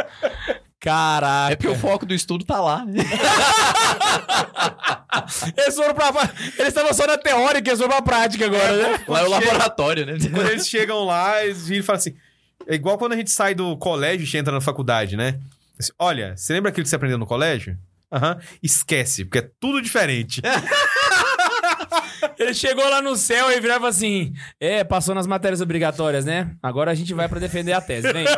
Caraca. 0.80 1.52
É 1.52 1.56
porque 1.56 1.68
o 1.68 1.76
foco 1.76 2.06
do 2.06 2.14
estudo 2.14 2.46
tá 2.46 2.62
lá, 2.62 2.86
né? 2.86 3.04
Eles 5.58 5.76
foram 5.76 5.94
pra. 5.94 6.12
Eles 6.58 6.68
estavam 6.68 6.94
só 6.94 7.08
na 7.08 7.18
teórica, 7.18 7.70
eles 7.70 7.80
foram 7.80 7.94
pra 7.94 8.02
prática 8.02 8.46
agora, 8.46 8.78
né? 8.78 9.04
Lá 9.08 9.22
é 9.22 9.24
o 9.24 9.30
laboratório, 9.30 10.06
né? 10.06 10.18
Quando 10.32 10.50
eles 10.50 10.68
chegam 10.68 11.06
lá, 11.06 11.44
eles 11.44 11.68
viram 11.68 11.80
e 11.80 11.86
falam 11.86 11.98
assim, 11.98 12.16
é 12.68 12.76
igual 12.76 12.98
quando 12.98 13.14
a 13.14 13.16
gente 13.16 13.32
sai 13.32 13.56
do 13.56 13.76
colégio 13.78 14.28
e 14.32 14.38
entra 14.38 14.54
na 14.54 14.62
faculdade, 14.62 15.16
né? 15.18 15.40
Assim, 15.80 15.92
Olha, 15.98 16.36
você 16.36 16.54
lembra 16.54 16.70
aquilo 16.70 16.84
que 16.84 16.90
você 16.90 16.96
aprendeu 16.96 17.18
no 17.18 17.26
colégio? 17.26 17.78
Aham, 18.12 18.38
esquece, 18.62 19.26
porque 19.26 19.40
é 19.40 19.50
tudo 19.60 19.82
diferente. 19.82 20.42
Ele 22.38 22.54
chegou 22.54 22.88
lá 22.90 23.02
no 23.02 23.16
céu 23.16 23.52
e 23.52 23.60
virava 23.60 23.88
assim: 23.88 24.34
É, 24.60 24.84
passou 24.84 25.14
nas 25.16 25.28
matérias 25.28 25.62
obrigatórias, 25.62 26.26
né? 26.26 26.52
Agora 26.62 26.92
a 26.92 26.96
gente 26.96 27.14
vai 27.14 27.28
pra 27.30 27.40
defender 27.40 27.74
a 27.74 27.82
tese, 27.82 28.12
vem. 28.12 28.26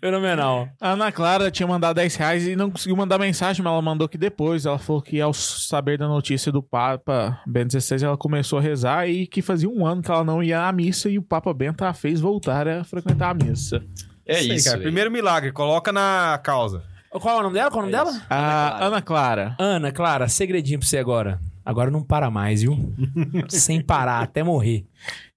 Fenomenal. 0.00 0.68
A 0.80 0.90
Ana 0.92 1.12
Clara 1.12 1.50
tinha 1.50 1.66
mandado 1.66 1.96
10 1.96 2.16
reais 2.16 2.46
e 2.46 2.56
não 2.56 2.70
conseguiu 2.70 2.96
mandar 2.96 3.18
mensagem, 3.18 3.62
mas 3.62 3.72
ela 3.72 3.82
mandou 3.82 4.08
que 4.08 4.18
depois. 4.18 4.66
Ela 4.66 4.78
falou 4.78 5.00
que 5.02 5.20
ao 5.20 5.32
saber 5.32 5.98
da 5.98 6.08
notícia 6.08 6.50
do 6.52 6.62
Papa 6.62 7.40
Bento 7.46 7.78
XVI, 7.80 8.04
ela 8.04 8.16
começou 8.16 8.58
a 8.58 8.62
rezar 8.62 9.08
e 9.08 9.26
que 9.26 9.42
fazia 9.42 9.68
um 9.68 9.86
ano 9.86 10.02
que 10.02 10.10
ela 10.10 10.24
não 10.24 10.42
ia 10.42 10.62
à 10.66 10.72
missa 10.72 11.08
e 11.08 11.18
o 11.18 11.22
Papa 11.22 11.52
Bento 11.54 11.84
a 11.84 11.92
fez 11.94 12.20
voltar 12.20 12.66
a 12.68 12.84
frequentar 12.84 13.30
a 13.30 13.34
missa. 13.34 13.82
É 14.26 14.40
isso. 14.42 14.68
cara. 14.68 14.80
Primeiro 14.80 15.10
milagre, 15.10 15.52
coloca 15.52 15.92
na 15.92 16.38
causa. 16.42 16.82
Qual 17.10 17.36
é 17.36 17.40
o 17.40 17.42
nome 17.44 17.54
dela? 17.54 17.70
Qual 17.70 17.84
é 17.84 17.88
o 17.88 17.90
nome 17.90 17.94
É 17.94 18.04
dela? 18.04 18.10
isso. 18.16 18.26
A 18.28 18.36
Clara. 18.36 18.84
Ana 18.84 19.02
Clara. 19.02 19.56
Ana, 19.58 19.92
Clara, 19.92 20.28
segredinho 20.28 20.78
pra 20.80 20.88
você 20.88 20.98
agora. 20.98 21.40
Agora 21.66 21.90
não 21.90 22.00
para 22.00 22.30
mais, 22.30 22.62
viu? 22.62 22.94
Sem 23.50 23.80
parar, 23.80 24.22
até 24.22 24.40
morrer. 24.40 24.86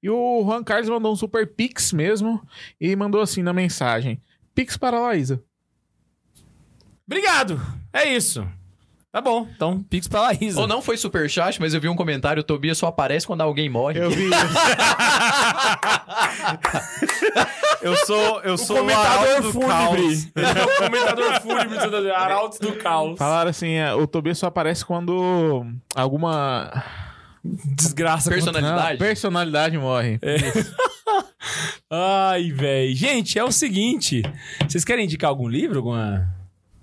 E 0.02 0.08
o 0.12 0.44
Juan 0.44 0.64
Carlos 0.64 0.88
mandou 0.88 1.12
um 1.12 1.16
super 1.16 1.56
pix 1.56 1.92
mesmo 1.92 2.40
e 2.80 2.96
mandou 2.96 3.20
assim 3.20 3.42
na 3.42 3.52
mensagem: 3.52 4.22
Pix 4.54 4.78
para 4.78 4.98
a 4.98 5.00
Laísa. 5.02 5.44
Obrigado! 7.08 7.60
É 7.92 8.14
isso. 8.14 8.48
Tá 9.12 9.20
bom. 9.22 9.48
Então, 9.56 9.82
pix 9.90 10.08
pra 10.08 10.22
Laísa. 10.22 10.62
Ou 10.62 10.68
não 10.68 10.84
foi 10.84 10.96
superchat, 10.96 11.60
mas 11.60 11.74
eu 11.74 11.82
vi 11.82 11.90
um 11.90 11.96
comentário, 11.96 12.42
o 12.42 12.44
Tobias 12.44 12.78
só 12.78 12.86
aparece 12.88 13.26
quando 13.26 13.42
alguém 13.42 13.68
morre. 13.68 14.00
Eu 14.00 14.12
vi 14.12 14.30
isso. 14.30 14.36
Eu 17.82 17.96
sou, 18.06 18.42
eu 18.42 18.54
O 18.56 18.58
sou 18.58 18.76
o 18.76 18.80
comentador 18.80 19.08
arauto 19.08 19.42
do 19.42 19.52
fúnebre. 19.54 20.02
caos. 20.02 20.28
É 20.36 20.64
o 20.64 20.76
comentador 20.84 21.42
fúnebre. 21.42 22.12
Arautos 22.12 22.60
do 22.60 22.74
caos. 22.74 23.18
Falaram 23.18 23.50
assim, 23.50 23.72
é, 23.76 23.94
o 23.94 24.06
Tobias 24.06 24.38
só 24.38 24.48
aparece 24.48 24.84
quando 24.86 25.66
alguma 25.96 26.84
Desgraça. 27.44 28.30
Personalidade. 28.30 28.92
Não, 28.92 28.98
personalidade 28.98 29.78
morre. 29.78 30.20
Ai, 31.90 32.52
velho. 32.52 32.94
Gente, 32.96 33.40
é 33.40 33.44
o 33.46 33.52
seguinte. 33.52 34.22
Vocês 34.68 34.84
querem 34.84 35.06
indicar 35.06 35.30
algum 35.30 35.48
livro? 35.48 35.78
Alguma... 35.78 36.28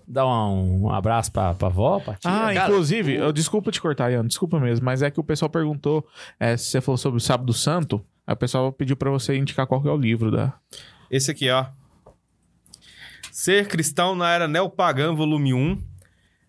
Dar 0.08 0.26
um, 0.26 0.84
um 0.84 0.90
abraço 0.92 1.32
pra, 1.32 1.52
pra 1.54 1.66
avó, 1.68 1.98
pra 1.98 2.14
tia? 2.14 2.30
Ah, 2.30 2.54
Cara, 2.54 2.68
inclusive, 2.68 3.14
eu, 3.14 3.32
desculpa 3.32 3.72
te 3.72 3.80
cortar, 3.80 4.10
Ian, 4.12 4.24
desculpa 4.26 4.60
mesmo, 4.60 4.84
mas 4.84 5.02
é 5.02 5.10
que 5.10 5.18
o 5.18 5.24
pessoal 5.24 5.48
perguntou 5.50 6.06
é, 6.38 6.56
se 6.56 6.66
você 6.66 6.80
falou 6.80 6.96
sobre 6.96 7.16
o 7.18 7.20
Sábado 7.20 7.52
Santo, 7.52 8.04
aí 8.26 8.32
o 8.32 8.36
pessoal 8.36 8.72
pediu 8.72 8.96
pra 8.96 9.10
você 9.10 9.36
indicar 9.36 9.66
qual 9.66 9.82
que 9.82 9.88
é 9.88 9.90
o 9.90 9.96
livro 9.96 10.30
da... 10.30 10.52
Esse 11.10 11.30
aqui, 11.32 11.50
ó. 11.50 11.66
Ser 13.32 13.68
Cristão 13.68 14.14
na 14.14 14.30
Era 14.30 14.48
Neopagã, 14.48 15.12
volume 15.14 15.52
1. 15.52 15.82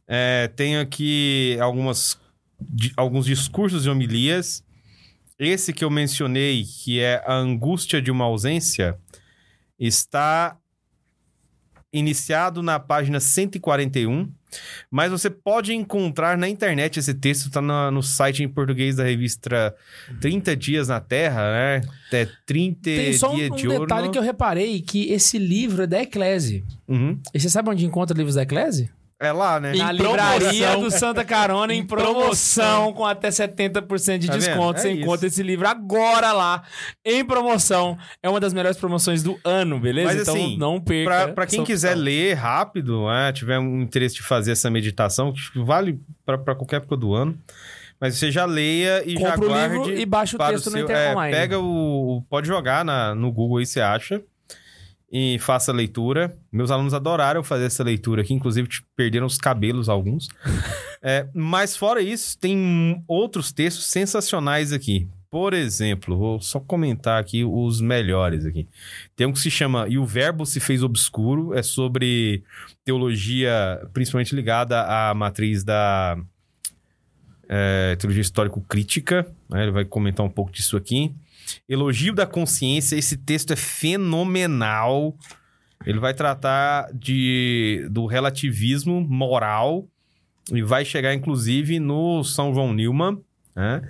É, 0.08 0.48
tem 0.56 0.78
aqui 0.78 1.58
algumas, 1.60 2.18
di- 2.62 2.94
alguns 2.96 3.26
discursos 3.26 3.86
e 3.86 3.90
homilias. 3.90 4.64
Esse 5.38 5.74
que 5.74 5.84
eu 5.84 5.90
mencionei, 5.90 6.64
que 6.64 7.00
é 7.00 7.24
A 7.28 7.34
Angústia 7.34 8.02
de 8.02 8.10
uma 8.10 8.26
Ausência, 8.26 8.98
está 9.78 10.58
iniciado 11.94 12.62
na 12.62 12.80
página 12.80 13.20
141, 13.20 14.30
mas 14.90 15.12
você 15.12 15.30
pode 15.30 15.74
encontrar 15.74 16.38
na 16.38 16.48
internet 16.48 16.98
esse 17.00 17.14
texto, 17.14 17.50
tá 17.50 17.62
na- 17.62 17.90
no 17.92 18.02
site 18.04 18.44
em 18.44 18.48
português 18.48 18.96
da 18.96 19.04
revista 19.04 19.76
30 20.22 20.56
Dias 20.56 20.88
na 20.88 21.00
Terra, 21.00 21.42
né? 21.52 21.82
É 22.14 22.28
30 22.46 22.80
Tem 22.82 23.14
só 23.14 23.32
um, 23.32 23.36
um 23.36 23.56
de 23.56 23.68
detalhe 23.68 24.10
que 24.10 24.18
eu 24.18 24.22
reparei, 24.22 24.82
que 24.82 25.12
esse 25.12 25.38
livro 25.38 25.84
é 25.84 25.88
da 25.88 26.02
Eclese. 26.02 26.64
Uhum. 26.88 27.20
E 27.34 27.40
você 27.40 27.50
sabe 27.50 27.70
onde 27.70 27.86
encontra 27.86 28.16
livros 28.16 28.36
da 28.36 28.44
Eclese? 28.44 28.90
É 29.20 29.32
lá, 29.32 29.60
né? 29.60 29.74
Em 29.74 29.80
Na 29.80 29.94
promoção. 29.96 30.12
livraria 30.38 30.78
do 30.78 30.92
Santa 30.92 31.26
Carona 31.26 31.74
em 31.74 31.82
promoção, 31.88 32.94
com 32.94 33.04
até 33.04 33.30
70% 33.30 34.20
de 34.20 34.28
Tá 34.28 34.34
desconto. 34.38 34.78
É 34.78 34.82
Você 34.84 34.92
isso. 34.92 35.02
encontra 35.02 35.26
esse 35.28 35.42
livro 35.42 35.68
agora 35.68 36.32
lá, 36.34 36.62
em 37.04 37.26
promoção. 37.26 37.98
É 38.22 38.30
uma 38.30 38.40
das 38.40 38.54
melhores 38.54 38.78
promoções 38.78 39.24
do 39.24 39.40
ano, 39.44 39.80
beleza? 39.80 40.10
Mas, 40.14 40.22
então 40.22 40.36
assim, 40.36 40.58
não 40.58 40.80
perca. 40.80 41.10
Pra, 41.10 41.34
pra 41.34 41.46
quem 41.48 41.64
quiser 41.64 41.90
opção. 41.94 42.04
ler 42.04 42.34
rápido, 42.36 43.08
né, 43.08 43.32
tiver 43.34 43.58
um 43.58 43.82
interesse 43.82 44.16
de 44.16 44.22
fazer 44.22 44.52
essa 44.52 44.70
meditação, 44.70 45.34
que 45.34 45.60
vale 45.64 46.00
pra 46.26 46.38
pra 46.38 46.54
qualquer 46.54 46.76
época 46.78 46.96
do 46.96 47.14
ano. 47.16 47.36
Mas 48.00 48.16
você 48.16 48.32
já 48.32 48.46
leia 48.46 49.02
e 49.04 49.14
já 49.20 49.32
compra 49.32 49.46
o 49.46 49.50
guarde. 49.50 49.74
livro 49.78 50.00
e 50.00 50.06
baixa 50.06 50.36
o 50.36 50.38
para 50.38 50.54
texto 50.54 50.68
no 50.70 50.78
seu- 50.78 50.90
é, 50.92 51.12
Online. 51.14 51.36
Pega 51.36 51.58
o. 51.60 52.24
Pode 52.30 52.48
jogar 52.48 52.86
na, 52.86 53.16
no 53.16 53.32
Google 53.32 53.58
aí, 53.58 53.66
você 53.66 53.82
acha. 53.82 54.22
E 55.12 55.40
faça 55.40 55.72
a 55.72 55.74
leitura. 55.74 56.38
Meus 56.52 56.70
alunos 56.70 56.94
adoraram 56.94 57.42
fazer 57.44 57.66
essa 57.66 57.84
leitura 57.84 58.22
aqui, 58.22 58.34
inclusive 58.34 58.68
te- 58.68 58.84
perderam 58.96 59.26
os 59.26 59.38
cabelos 59.38 59.90
alguns. 59.90 60.28
É, 61.00 61.28
mas 61.32 61.78
fora 61.78 62.02
isso, 62.02 62.36
tem 62.40 63.04
outros 63.08 63.52
textos 63.52 63.86
sensacionais 63.86 64.74
aqui. 64.74 65.08
Por 65.30 65.54
exemplo, 65.54 66.18
vou 66.18 66.42
só 66.42 66.60
comentar 66.60 67.22
aqui 67.22 67.46
os 67.46 67.80
melhores 67.80 68.46
aqui. 68.48 68.68
Tem 69.16 69.28
um 69.28 69.32
que 69.32 69.38
se 69.40 69.52
chama 69.52 69.86
E 69.88 70.00
o 70.00 70.06
Verbo 70.06 70.44
se 70.44 70.60
fez 70.60 70.82
obscuro, 70.82 71.54
é 71.54 71.62
sobre 71.62 72.44
teologia, 72.84 73.80
principalmente 73.94 74.34
ligada 74.36 74.82
à 74.88 75.14
matriz 75.14 75.64
da 75.64 76.18
é, 77.48 77.96
teologia 77.98 78.22
histórico-crítica. 78.22 79.28
né? 79.50 79.64
Ele 79.64 79.72
vai 79.72 79.86
comentar 79.86 80.26
um 80.26 80.30
pouco 80.30 80.52
disso 80.52 80.76
aqui. 80.76 81.14
Elogio 81.68 82.14
da 82.14 82.26
consciência, 82.26 82.96
esse 82.96 83.18
texto 83.18 83.54
é 83.54 83.56
fenomenal. 83.56 85.16
Ele 85.86 86.00
vai 86.00 86.14
tratar 86.14 86.90
de, 86.94 87.88
do 87.92 88.06
relativismo 88.06 89.02
moral 89.02 89.88
e 90.52 90.62
vai 90.62 90.84
chegar, 90.84 91.14
inclusive, 91.14 91.80
no 91.80 92.24
São 92.24 92.54
João 92.54 92.74
Newman. 92.74 93.22
Né? 93.56 93.82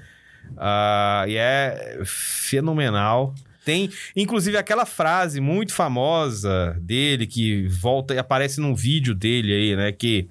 Ah, 0.57 1.25
e 1.27 1.35
é 1.35 2.01
fenomenal. 2.05 3.33
Tem, 3.65 3.89
inclusive, 4.15 4.55
aquela 4.55 4.85
frase 4.85 5.41
muito 5.41 5.73
famosa 5.73 6.77
dele 6.79 7.27
que 7.27 7.67
volta 7.67 8.13
e 8.13 8.17
aparece 8.17 8.61
num 8.61 8.73
vídeo 8.73 9.13
dele 9.13 9.53
aí, 9.53 9.75
né? 9.75 9.91
Que 9.91 10.29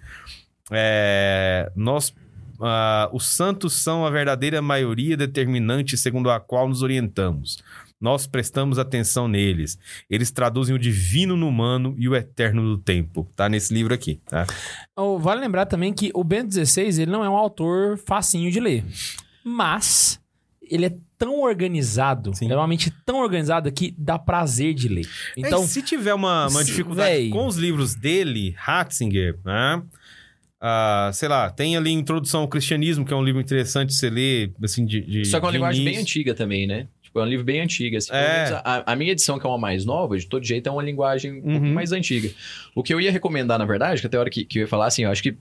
é, 0.70 1.70
nós, 1.77 2.15
ah, 2.61 3.09
os 3.12 3.27
santos 3.27 3.74
são 3.74 4.05
a 4.05 4.11
verdadeira 4.11 4.61
maioria 4.62 5.16
determinante 5.16 5.97
segundo 5.97 6.31
a 6.31 6.41
qual 6.41 6.69
nos 6.69 6.83
orientamos. 6.83 7.62
Nós 8.01 8.27
prestamos 8.27 8.78
atenção 8.78 9.27
neles. 9.27 9.78
Eles 10.09 10.31
traduzem 10.31 10.74
o 10.74 10.78
divino 10.78 11.35
no 11.35 11.49
humano 11.49 11.95
e 11.97 12.09
o 12.09 12.15
eterno 12.15 12.62
no 12.62 12.77
tempo. 12.77 13.27
Tá 13.35 13.49
nesse 13.49 13.73
livro 13.73 13.95
aqui, 13.95 14.20
tá? 14.27 14.47
Oh, 14.95 15.19
vale 15.19 15.41
lembrar 15.41 15.65
também 15.65 15.95
que 15.95 16.11
o 16.15 16.23
Bento 16.23 16.53
XVI 16.53 17.03
ele 17.03 17.11
não 17.11 17.24
é 17.24 17.31
um 17.31 17.37
autor 17.37 17.97
facinho 17.97 18.51
de 18.51 18.61
ler. 18.61 18.85
Mas 19.43 20.20
ele 20.61 20.87
é 20.87 20.95
tão 21.16 21.41
organizado, 21.41 22.35
Sim. 22.35 22.47
ele 22.47 22.55
é 22.55 22.57
uma 22.57 22.66
mente 22.66 22.93
tão 23.07 23.20
organizada 23.20 23.70
que 23.70 23.95
dá 23.97 24.19
prazer 24.19 24.74
de 24.74 24.89
ler. 24.89 25.09
Então, 25.37 25.49
Então, 25.49 25.66
se 25.66 25.81
tiver 25.81 26.12
uma, 26.12 26.49
uma 26.49 26.65
dificuldade 26.65 27.31
com 27.31 27.47
os 27.47 27.57
livros 27.57 27.95
dele, 27.95 28.55
Ratzinger, 28.59 29.39
né? 29.45 29.83
Ah, 30.61 31.11
sei 31.12 31.28
lá, 31.28 31.51
tem 31.51 31.77
ali 31.77 31.91
Introdução 31.91 32.41
ao 32.43 32.49
Cristianismo, 32.49 33.05
que 33.05 33.12
é 33.12 33.16
um 33.16 33.23
livro 33.23 33.41
interessante 33.41 33.89
de 33.91 33.95
você 33.97 34.09
ler, 34.09 34.53
assim, 34.62 34.87
de, 34.87 35.01
de 35.03 35.24
Só 35.27 35.39
que 35.39 35.45
é 35.45 35.49
uma 35.49 35.53
linguagem 35.53 35.85
bem 35.85 35.95
início. 35.95 36.03
antiga 36.03 36.35
também, 36.35 36.66
né? 36.66 36.89
Tipo, 37.03 37.20
é 37.20 37.23
um 37.23 37.27
livro 37.27 37.45
bem 37.45 37.61
antigo. 37.61 37.97
Assim, 37.97 38.11
É. 38.12 38.61
a, 38.65 38.93
a 38.93 38.97
minha 38.97 39.12
edição, 39.12 39.39
que 39.39 39.47
é 39.47 39.49
uma 39.49 39.59
mais 39.59 39.85
nova, 39.85 40.16
de 40.16 40.27
todo 40.27 40.45
jeito, 40.45 40.66
é 40.69 40.73
uma 40.73 40.83
linguagem 40.83 41.33
um 41.33 41.43
pouco 41.43 41.66
Uhum. 41.66 41.74
mais 41.74 41.93
antiga. 41.93 42.31
O 42.74 42.83
que 42.83 42.93
eu 42.95 43.01
ia 43.01 43.12
recomendar, 43.12 43.59
na 43.59 43.65
verdade, 43.66 44.01
que 44.01 44.07
até 44.07 44.16
a 44.16 44.20
hora 44.20 44.31
que, 44.31 44.45
que 44.45 44.59
eu 44.59 44.62
ia 44.62 44.69
falar, 44.69 44.87
assim, 44.87 45.05
eu 45.05 45.11
acho 45.11 45.23
que. 45.23 45.37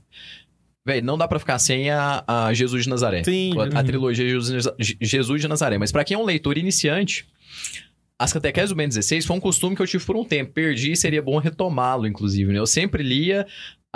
Véi, 0.86 1.02
não 1.02 1.18
dá 1.18 1.28
pra 1.28 1.40
ficar 1.40 1.58
sem 1.58 1.90
a, 1.90 2.24
a 2.28 2.54
Jesus 2.54 2.84
de 2.84 2.90
Nazaré. 2.90 3.24
Sim. 3.24 3.54
A, 3.74 3.80
a 3.80 3.84
trilogia 3.84 4.28
Jesus, 4.30 4.68
Jesus 5.02 5.42
de 5.42 5.48
Nazaré. 5.48 5.78
Mas 5.80 5.92
pra 5.92 6.04
quem 6.04 6.14
é 6.16 6.18
um 6.20 6.26
leitor 6.26 6.58
iniciante, 6.60 7.26
as 8.20 8.32
catequeses 8.32 8.70
do 8.70 8.76
Ben 8.76 8.88
16 8.88 9.26
foi 9.26 9.36
um 9.36 9.40
costume 9.40 9.76
que 9.76 9.82
eu 9.82 9.88
tive 9.88 10.06
por 10.06 10.16
um 10.16 10.24
tempo. 10.24 10.52
Perdi 10.54 10.92
e 10.92 10.96
seria 10.96 11.22
bom 11.24 11.38
retomá-lo, 11.40 12.06
inclusive. 12.06 12.54
né? 12.54 12.60
Eu 12.60 12.68
sempre 12.68 13.02
lia 13.02 13.48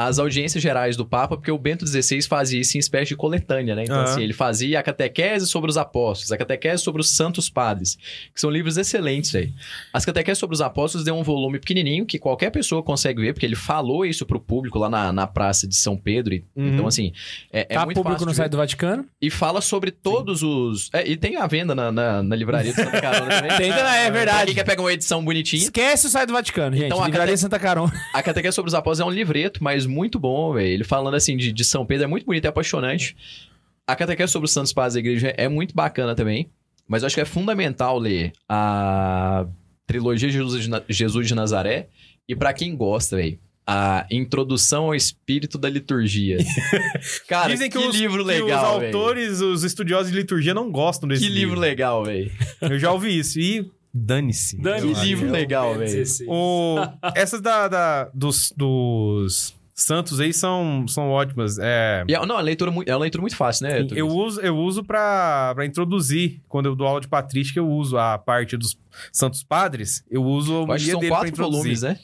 as 0.02 0.18
audiências 0.18 0.64
gerais 0.64 0.96
do 0.96 1.06
Papa, 1.06 1.36
porque 1.36 1.52
o 1.52 1.58
Bento 1.58 1.86
XVI 1.86 2.22
fazia 2.22 2.62
isso 2.62 2.78
em 2.78 2.80
espécie 2.80 3.10
de 3.10 3.16
coletânea, 3.18 3.76
né? 3.76 3.84
Então, 3.84 3.98
Aham. 3.98 4.04
assim, 4.06 4.22
ele 4.24 4.32
fazia 4.32 4.80
a 4.80 4.84
catequese 4.84 5.46
sobre 5.46 5.70
os 5.70 5.76
apóstolos, 5.78 6.32
a 6.32 6.38
catequese 6.38 6.82
sobre 6.82 7.02
os 7.02 7.10
santos 7.10 7.50
padres, 7.50 7.98
que 8.34 8.40
são 8.40 8.50
livros 8.50 8.78
excelentes 8.78 9.36
aí. 9.36 9.52
As 9.92 10.06
catequeses 10.06 10.38
sobre 10.40 10.54
os 10.54 10.62
apóstolos 10.62 11.04
deu 11.04 11.16
um 11.16 11.24
volume 11.24 11.60
pequenininho, 11.60 12.06
que 12.06 12.18
qualquer 12.18 12.50
pessoa 12.50 12.82
consegue 12.82 13.22
ver, 13.22 13.34
porque 13.34 13.46
ele 13.46 13.58
falou 13.58 14.06
isso 14.06 14.26
pro 14.26 14.40
público 14.40 14.80
lá 14.80 14.90
na, 14.90 15.12
na 15.12 15.28
praça 15.28 15.68
de 15.68 15.76
São 15.76 15.98
Pedro. 15.98 16.34
e- 16.34 16.46
Uhum. 16.56 16.74
Então, 16.74 16.88
assim, 16.88 17.12
é, 17.52 17.62
é 17.62 17.64
tá 17.66 17.86
muito 17.86 17.98
público 17.98 18.14
fácil 18.20 18.28
no 18.28 18.34
site 18.34 18.52
do 18.52 18.58
Vaticano. 18.58 19.06
E 19.22 19.30
fala 19.30 19.60
sobre 19.60 19.92
todos 19.92 20.44
os... 20.44 20.90
é, 20.94 21.06
e 21.08 21.18
tem 21.18 21.36
a 21.36 21.46
venda 21.46 21.76
na, 21.76 21.92
na, 21.92 22.24
na 22.24 22.36
livraria 22.36 22.72
de 22.72 22.78
Santa 22.82 23.02
Carona 23.02 23.30
também. 23.42 23.50
Tem, 23.58 23.70
é 23.72 23.74
Pra 23.74 24.10
verdade. 24.12 24.46
quem 24.46 24.56
quer 24.56 24.64
pegar 24.64 24.82
uma 24.82 24.94
edição 24.94 25.24
bonitinha. 25.26 25.62
Esquece 25.64 26.08
o 26.08 26.10
site 26.10 26.28
do 26.28 26.34
Vaticano, 26.34 26.76
gente. 26.76 26.86
Então, 26.86 27.02
a 27.04 27.06
Livraria 27.06 27.34
cate- 27.34 27.42
Santa 27.42 27.60
Carona. 27.60 27.92
A 28.14 28.24
Catequese 28.24 28.56
sobre 28.56 28.70
os 28.70 28.74
Apóstolos 28.76 29.00
é 29.02 29.14
um 29.14 29.14
livreto, 29.14 29.62
mas 29.64 29.86
muito 29.90 30.18
bom, 30.20 30.53
velho. 30.53 30.68
Ele 30.68 30.84
falando 30.84 31.16
assim 31.16 31.36
de, 31.36 31.52
de 31.52 31.64
São 31.66 31.86
Pedro 31.86 32.06
é 32.06 32.07
muito 32.07 32.26
bonito, 32.26 32.45
é 32.45 32.48
apaixonante. 32.48 33.16
A 33.88 33.95
Catequese 33.95 34.32
sobre 34.32 34.45
os 34.45 34.52
Santos 34.53 34.72
Padres 34.72 34.94
da 34.94 34.99
Igreja 34.99 35.34
é 35.36 35.48
muito 35.49 35.74
bacana 35.76 36.16
também. 36.16 36.49
Mas 36.88 37.03
eu 37.03 37.07
acho 37.07 37.16
que 37.16 37.22
é 37.22 37.26
fundamental 37.26 37.99
ler 37.99 38.32
a 38.48 39.45
trilogia 39.86 40.30
Jesus 40.30 40.64
de, 40.64 40.70
Na- 40.70 40.82
Jesus 40.90 41.28
de 41.28 41.36
Nazaré. 41.36 41.88
E 42.28 42.36
pra 42.36 42.53
quem 42.53 42.76
gosta, 42.76 43.16
velho, 43.16 43.38
a 43.66 44.06
Introdução 44.10 44.86
ao 44.86 44.95
Espírito 44.95 45.57
da 45.57 45.70
Liturgia. 45.70 46.38
Cara, 47.28 47.49
Dizem 47.52 47.70
que, 47.70 47.78
que 47.80 47.88
os, 47.88 47.95
livro 47.95 48.24
que 48.26 48.32
legal, 48.32 48.76
os 48.76 48.80
velho. 48.82 48.95
autores, 48.98 49.41
os 49.41 49.64
estudiosos 49.64 50.11
de 50.11 50.18
liturgia 50.18 50.53
não 50.53 50.72
gostam 50.72 51.07
desse 51.07 51.24
Que 51.24 51.30
livro 51.30 51.60
legal, 51.60 52.03
velho. 52.03 52.32
Eu 52.61 52.80
já 52.80 52.91
ouvi 52.91 53.18
isso. 53.18 53.40
E 53.40 53.70
dane-se. 53.94 54.57
Que 54.57 54.68
Eu 54.68 54.91
acho. 54.91 55.03
livro 55.03 55.30
legal, 55.32 55.76
velho. 55.76 56.03
O, 56.28 56.78
essas 57.16 57.41
da, 57.41 57.68
da- 57.68 58.10
dos, 58.14 58.52
dos 58.57 59.56
santos 59.82 60.20
aí 60.20 60.34
são, 60.34 60.86
são 60.88 61.10
ótimas. 61.10 61.58
É, 61.60 62.04
E 62.08 62.14
é- 62.14 62.18
não, 62.26 62.36
é 62.36 62.38
uma 62.38 62.42
leitura, 62.42 62.72
muito- 62.72 62.88
é 62.90 62.94
uma 62.96 63.02
leitura 63.02 63.22
muito 63.22 63.36
fácil, 63.36 63.68
né? 63.68 63.84
Turis? 63.84 63.98
eu 63.98 64.08
uso, 64.08 64.42
eu 64.42 64.58
uso 64.58 64.84
pra, 64.84 65.54
pra 65.56 65.66
introduzir. 65.66 66.42
Quando 66.48 66.66
eu 66.68 66.76
dou 66.76 66.88
aula 66.88 67.02
de 67.02 67.08
patrística, 67.08 67.60
eu 67.60 67.68
uso 67.70 67.98
a 67.98 68.18
parte 68.18 68.56
dos 68.58 68.78
santos 69.12 69.44
padres. 69.44 70.04
Eu 70.10 70.24
uso 70.24 70.54
a 70.54 70.62
Eu 70.66 70.72
acho 70.74 70.86
que 70.86 70.92
são 70.92 71.08
quatro 71.08 71.36
volumes, 71.36 71.82
né? 71.82 72.00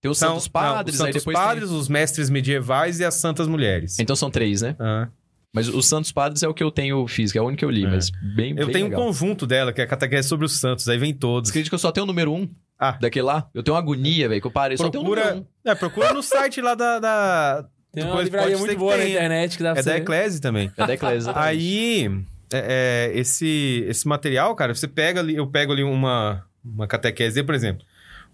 Tem 0.00 0.10
os 0.10 0.18
São- 0.18 0.32
Santos 0.34 0.48
Padres, 0.48 0.98
não, 0.98 1.06
os 1.08 1.12
santos 1.14 1.32
padres, 1.32 1.70
os 1.70 1.88
mestres 1.88 2.28
medievais 2.28 3.00
e 3.00 3.04
as 3.06 3.14
santas 3.14 3.48
mulheres. 3.48 3.96
tem... 3.96 4.02
Então 4.02 4.14
são 4.14 4.30
três, 4.30 4.60
né? 4.60 4.76
Ah. 4.78 5.08
Mas 5.54 5.68
os 5.68 5.86
Santos 5.86 6.10
Padres 6.10 6.42
é 6.42 6.48
o 6.48 6.52
que 6.52 6.62
eu 6.64 6.70
tenho 6.70 7.06
físico, 7.06 7.38
é 7.38 7.40
o 7.40 7.44
único 7.46 7.60
que 7.60 7.64
eu 7.64 7.70
li, 7.70 7.84
É. 7.84 7.88
mas 7.88 8.10
bem 8.10 8.50
Eu 8.58 8.66
bem 8.66 8.72
tenho 8.72 8.84
legal. 8.86 9.00
um 9.00 9.06
conjunto 9.06 9.46
dela, 9.46 9.72
que 9.72 9.80
é 9.80 9.84
a 9.84 9.86
catequese 9.86 10.26
sobre 10.28 10.44
os 10.44 10.58
santos. 10.58 10.88
Aí 10.88 10.98
vem 10.98 11.14
todos. 11.14 11.48
Você 11.48 11.52
acredita 11.52 11.70
que 11.70 11.74
eu 11.76 11.78
só 11.78 11.92
tenho 11.92 12.02
o 12.04 12.06
número 12.08 12.32
1 12.34 12.48
Ah. 12.78 12.98
daquele 13.00 13.24
lá? 13.26 13.48
Eu 13.54 13.62
tenho 13.62 13.74
uma 13.76 13.80
agonia, 13.80 14.28
velho, 14.28 14.40
que 14.40 14.46
eu 14.46 14.50
parei, 14.50 14.76
só 14.76 14.90
tenho 14.90 15.02
o 15.02 15.06
número 15.06 15.22
Procura, 15.22 15.46
1. 15.64 15.70
é, 15.70 15.74
procura 15.76 16.12
no 16.12 16.22
site 16.24 16.60
lá 16.60 16.74
da... 16.74 16.98
da... 16.98 17.64
Tem 17.92 18.02
uma 18.02 18.10
Depois 18.10 18.24
livraria 18.24 18.58
muito 18.58 18.76
boa 18.76 18.96
na 18.96 19.04
internet 19.08 19.56
que 19.56 19.62
dá 19.62 19.70
pra 19.72 19.80
É 19.80 19.84
da. 19.84 19.96
Eclese 19.98 20.40
também. 20.40 20.72
É 20.76 20.84
da 20.84 20.94
Eclésia. 20.94 21.32
Aí, 21.36 22.06
é, 22.52 23.12
é, 23.14 23.18
esse, 23.18 23.84
esse 23.88 24.08
material, 24.08 24.52
cara, 24.56 24.74
você 24.74 24.88
pega 24.88 25.20
ali, 25.20 25.36
eu 25.36 25.46
pego 25.46 25.72
ali 25.72 25.84
uma, 25.84 26.44
uma 26.64 26.88
catequese, 26.88 27.44
por 27.44 27.54
exemplo, 27.54 27.86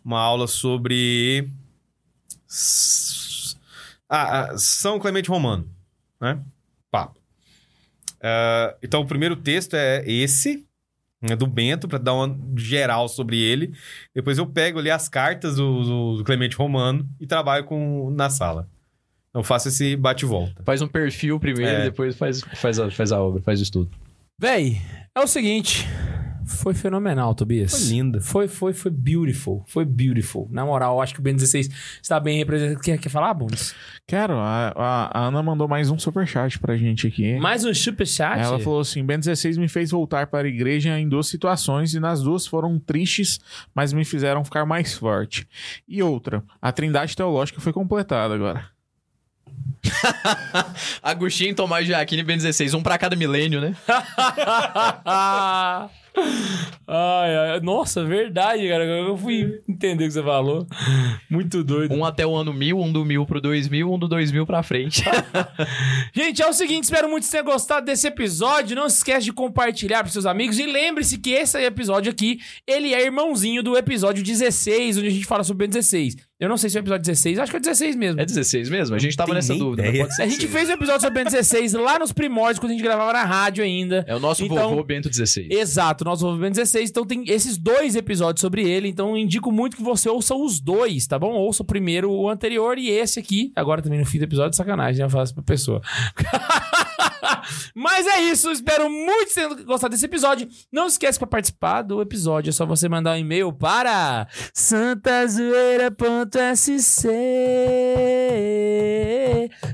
uma 0.03 0.19
aula 0.19 0.47
sobre 0.49 1.47
ah, 4.09 4.55
São 4.57 4.99
Clemente 4.99 5.29
Romano, 5.29 5.69
né? 6.19 6.41
Ah, 8.23 8.75
então, 8.83 9.01
o 9.03 9.07
primeiro 9.07 9.37
texto 9.37 9.75
é 9.75 10.03
esse, 10.07 10.65
né, 11.23 11.37
do 11.37 11.47
Bento, 11.47 11.87
para 11.89 11.99
dar 11.99 12.15
uma 12.15 12.39
geral 12.57 13.09
sobre 13.09 13.39
ele. 13.41 13.73
Depois 14.15 14.39
eu 14.39 14.47
pego 14.47 14.79
ali 14.79 14.91
as 14.91 15.09
cartas 15.09 15.57
do, 15.57 15.83
do- 15.83 16.17
do 16.19 16.25
Clemente 16.25 16.57
Romano 16.57 17.09
e 17.21 17.27
trabalho 17.27 17.65
com, 17.65 18.11
na 18.11 18.29
sala. 18.31 18.69
Então, 19.31 19.43
faço 19.45 19.69
esse 19.69 19.95
bate-volta. 19.97 20.63
Faz 20.65 20.83
um 20.83 20.89
perfil 20.89 21.39
primeiro 21.39 21.71
É. 21.71 21.81
e 21.81 21.85
depois 21.85 22.17
faz, 22.17 22.41
faz, 22.41 22.79
a, 22.81 22.91
faz 22.91 23.13
a 23.13 23.21
obra, 23.23 23.41
faz 23.43 23.61
o 23.61 23.63
estudo. 23.63 23.91
Véi, 24.41 24.81
é 25.15 25.21
o 25.21 25.27
seguinte. 25.27 25.87
Foi 26.47 26.75
fenomenal, 26.75 27.35
Tobias. 27.35 27.71
Foi 27.73 27.89
linda. 27.89 28.21
Foi, 28.21 28.49
foi, 28.49 28.73
foi 28.73 28.91
beautiful. 28.91 29.63
Foi 29.67 29.85
beautiful. 29.85 30.49
Na 30.51 30.65
moral, 30.65 31.01
acho 31.01 31.15
que 31.15 31.21
o 31.21 31.23
Ben 31.23 31.35
16 31.35 31.69
está 32.03 32.19
bem 32.19 32.39
representado. 32.39 32.81
Quer, 32.81 32.99
quer 32.99 33.09
falar, 33.09 33.33
Bundes? 33.35 33.75
Quero, 34.07 34.35
a, 34.35 34.73
a- 34.77 35.19
a 35.19 35.27
Ana 35.27 35.43
mandou 35.43 35.69
mais 35.69 35.91
um 35.91 35.99
superchat 35.99 36.59
pra 36.59 36.77
gente 36.77 37.07
aqui. 37.07 37.39
Mais 37.39 37.65
um 37.65 37.73
superchat? 37.73 38.41
Ela 38.41 38.59
falou 38.59 38.81
assim: 38.81 39.05
Ben 39.05 39.19
16 39.19 39.57
me 39.59 39.69
fez 39.69 39.91
voltar 39.91 40.27
para 40.27 40.47
a 40.47 40.51
igreja 40.51 40.99
em 40.99 41.09
duas 41.09 41.29
situações 41.29 41.95
e 41.95 42.01
nas 42.01 42.23
duas 42.23 42.47
foram 42.47 42.79
tristes, 42.79 43.39
mas 43.75 43.93
me 43.93 44.05
fizeram 44.05 44.45
ficar 44.45 44.67
mais 44.67 44.95
forte. 44.95 45.47
E 45.89 46.03
outra, 46.03 46.43
a 46.61 46.73
trindade 46.73 47.17
teológica 47.17 47.61
foi 47.61 47.73
completada 47.73 48.35
agora. 48.35 48.65
Agostinho, 51.03 51.55
Tomás 51.55 51.87
de 51.87 51.95
Aquino 51.95 52.23
e 52.23 52.25
Ben 52.25 52.37
16, 52.37 52.75
um 52.75 52.83
pra 52.83 52.99
cada 52.99 53.17
milênio, 53.17 53.61
né? 53.61 53.75
ai, 56.87 57.37
ai, 57.37 57.61
nossa, 57.61 58.05
verdade, 58.05 58.69
cara. 58.69 58.85
Eu 58.85 59.17
fui 59.17 59.61
entender 59.69 60.05
o 60.05 60.07
que 60.09 60.15
você 60.15 60.23
falou. 60.23 60.67
Muito 61.29 61.63
doido. 61.63 61.95
Um 61.95 62.05
até 62.05 62.27
o 62.27 62.35
ano 62.35 62.53
1000, 62.53 62.79
um 62.79 62.93
do 62.93 63.05
1000 63.05 63.27
pro 63.27 63.41
2000, 63.41 63.93
um 63.93 63.99
do 63.99 64.09
2000 64.09 64.47
pra 64.47 64.63
frente. 64.63 65.03
Gente, 66.15 66.43
é 66.43 66.47
o 66.47 66.53
seguinte, 66.53 66.85
espero 66.85 67.09
muito 67.09 67.25
que 67.25 67.31
você 67.31 67.43
tenha 67.43 67.45
gostado 67.45 67.87
desse 67.87 68.07
episódio. 68.07 68.77
Não 68.77 68.89
se 68.89 68.99
esquece 68.99 69.27
de 69.27 69.33
compartilhar 69.33 70.03
para 70.03 70.13
seus 70.13 70.27
amigos. 70.27 70.59
E 70.59 70.67
lembre-se 70.67 71.19
que 71.19 71.31
esse 71.31 71.59
episódio 71.59 72.11
aqui, 72.11 72.41
ele 72.67 72.95
é 72.95 73.05
irmãozinho 73.05 73.63
do 73.63 73.77
episódio 73.77 74.23
16, 74.23 74.99
onde 74.99 75.07
a 75.07 75.11
gente 75.11 75.27
fala 75.27 75.45
sobre 75.45 75.65
o 75.65 75.69
Ben 75.69 75.71
16. 75.71 76.30
Eu 76.41 76.49
não 76.49 76.57
sei 76.57 76.71
se 76.71 76.79
é 76.79 76.81
o 76.81 76.83
episódio 76.83 77.05
16, 77.05 77.39
acho 77.39 77.51
que 77.51 77.57
é 77.59 77.61
16 77.61 77.95
mesmo. 77.97 78.19
É 78.21 78.25
16 78.25 78.71
mesmo? 78.71 78.97
A 78.97 78.99
gente 78.99 79.15
tava 79.15 79.27
Tem 79.29 79.35
nessa 79.35 79.55
dúvida. 79.55 79.87
ideia. 79.87 80.05
pode 80.05 80.17
ser 80.17 80.23
A 80.23 80.27
gente 80.27 80.47
16. 80.47 80.53
fez 80.59 80.69
um 80.71 80.73
episódio 80.73 81.01
sobre 81.03 81.21
o 81.21 81.25
Ben 81.25 81.31
16 81.31 81.73
lá 81.75 81.99
nos 81.99 82.13
primórdios, 82.13 82.59
quando 82.59 82.71
a 82.71 82.75
gente 82.75 82.83
gravava 82.83 83.13
na 83.13 83.25
rádio 83.25 83.63
ainda. 83.63 84.05
É 84.09 84.17
o 84.17 84.19
nosso 84.19 84.43
Então- 84.45 84.71
vovô 84.71 84.83
Bento 84.83 85.11
16. 85.11 85.49
Exato, 85.51 86.03
nosso 86.03 86.27
ouve 86.27 86.41
Ben 86.41 86.51
16. 86.51 86.89
Então 86.89 87.05
tem 87.05 87.25
esses 87.29 87.59
dois 87.59 87.95
episódios 87.95 88.41
sobre 88.41 88.67
ele. 88.67 88.89
Então 88.89 89.15
indico 89.17 89.53
muito 89.53 89.77
que 89.77 89.83
você 89.83 90.09
ouça 90.09 90.35
os 90.35 90.59
dois, 90.61 91.07
tá 91.07 91.19
bom? 91.19 91.33
Ouça 91.35 91.63
o 91.63 91.67
primeiro, 91.67 92.11
o 92.11 92.29
anterior 92.31 92.79
e 92.79 92.89
esse 92.89 93.21
aqui. 93.21 93.53
Agora 93.55 93.83
também 93.83 93.99
no 93.99 94.07
fim 94.07 94.17
do 94.19 94.25
episódio, 94.25 94.57
sacanagem, 94.57 94.99
né? 95.01 95.05
Eu 95.05 95.11
faço 95.11 95.35
pra 95.35 95.43
pessoa. 95.43 95.83
Mas 97.75 98.07
é 98.07 98.21
isso, 98.23 98.51
espero 98.51 98.89
muito 98.89 99.27
que 99.27 99.31
você 99.31 99.49
tenha 99.49 99.65
gostado 99.65 99.93
desse 99.93 100.07
episódio. 100.07 100.49
Não 100.73 100.87
esquece 100.87 101.19
para 101.19 101.29
participar 101.29 101.83
do 101.83 102.01
episódio, 102.01 102.51
é 102.51 102.53
só 102.53 102.67
você 102.67 102.89
mandar 102.89 103.13
um 103.13 103.19
e-mail 103.19 103.53
para 103.53 104.27
santazoeira.sc 104.53 107.09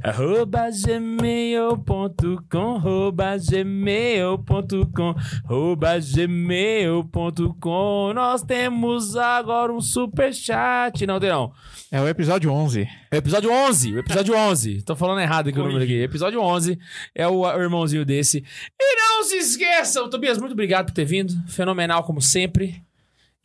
arroba 0.02 0.68
gmail.com 0.70 2.76
arroba 2.76 3.36
gmail.com 3.38 5.14
arroba 5.44 5.98
gmail.com 5.98 8.12
Nós 8.14 8.42
temos 8.42 9.16
agora 9.16 9.72
um 9.72 9.80
super 9.80 10.32
chat. 10.32 11.06
Não, 11.06 11.20
tem 11.20 11.30
não. 11.30 11.52
É 11.90 12.00
o 12.00 12.08
episódio 12.08 12.50
11. 12.50 12.88
É 13.10 13.16
o 13.16 13.18
episódio 13.18 13.50
11, 13.50 13.94
o 13.94 13.98
episódio 13.98 14.36
11. 14.36 14.82
Tô 14.82 14.96
falando 14.96 15.20
errado 15.20 15.48
aqui 15.48 15.58
o 15.58 15.62
número 15.62 15.84
aqui. 15.84 16.02
Episódio 16.02 16.40
11 16.40 16.78
é 17.14 17.26
o, 17.28 17.35
o 17.40 17.62
irmãozinho 17.62 18.04
desse. 18.04 18.44
E 18.80 18.96
não 18.96 19.24
se 19.24 19.36
esqueçam, 19.36 20.08
Tobias, 20.08 20.38
muito 20.38 20.52
obrigado 20.52 20.86
por 20.86 20.92
ter 20.92 21.04
vindo. 21.04 21.34
Fenomenal 21.48 22.04
como 22.04 22.20
sempre. 22.20 22.82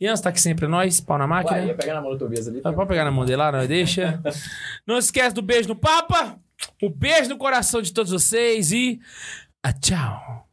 Ian, 0.00 0.16
você 0.16 0.22
tá 0.22 0.30
aqui 0.30 0.40
sempre, 0.40 0.64
é 0.64 0.68
nóis, 0.68 1.00
pau 1.00 1.16
na 1.16 1.26
máquina. 1.28 1.74
pegar 1.74 1.94
na 1.94 2.00
mão 2.00 2.10
do 2.10 2.18
Tobias 2.18 2.48
ali. 2.48 2.60
Pode 2.60 2.88
pegar 2.88 3.04
na 3.04 3.10
mão 3.12 3.24
dele 3.24 3.36
lá, 3.36 3.52
não 3.52 3.66
deixa. 3.66 4.20
Não 4.84 4.98
esquece 4.98 5.32
do 5.34 5.42
beijo 5.42 5.68
no 5.68 5.76
Papa. 5.76 6.38
Um 6.82 6.90
beijo 6.90 7.28
no 7.28 7.36
coração 7.36 7.80
de 7.80 7.92
todos 7.92 8.10
vocês 8.10 8.72
e. 8.72 9.00
Ah, 9.62 9.72
tchau. 9.72 10.48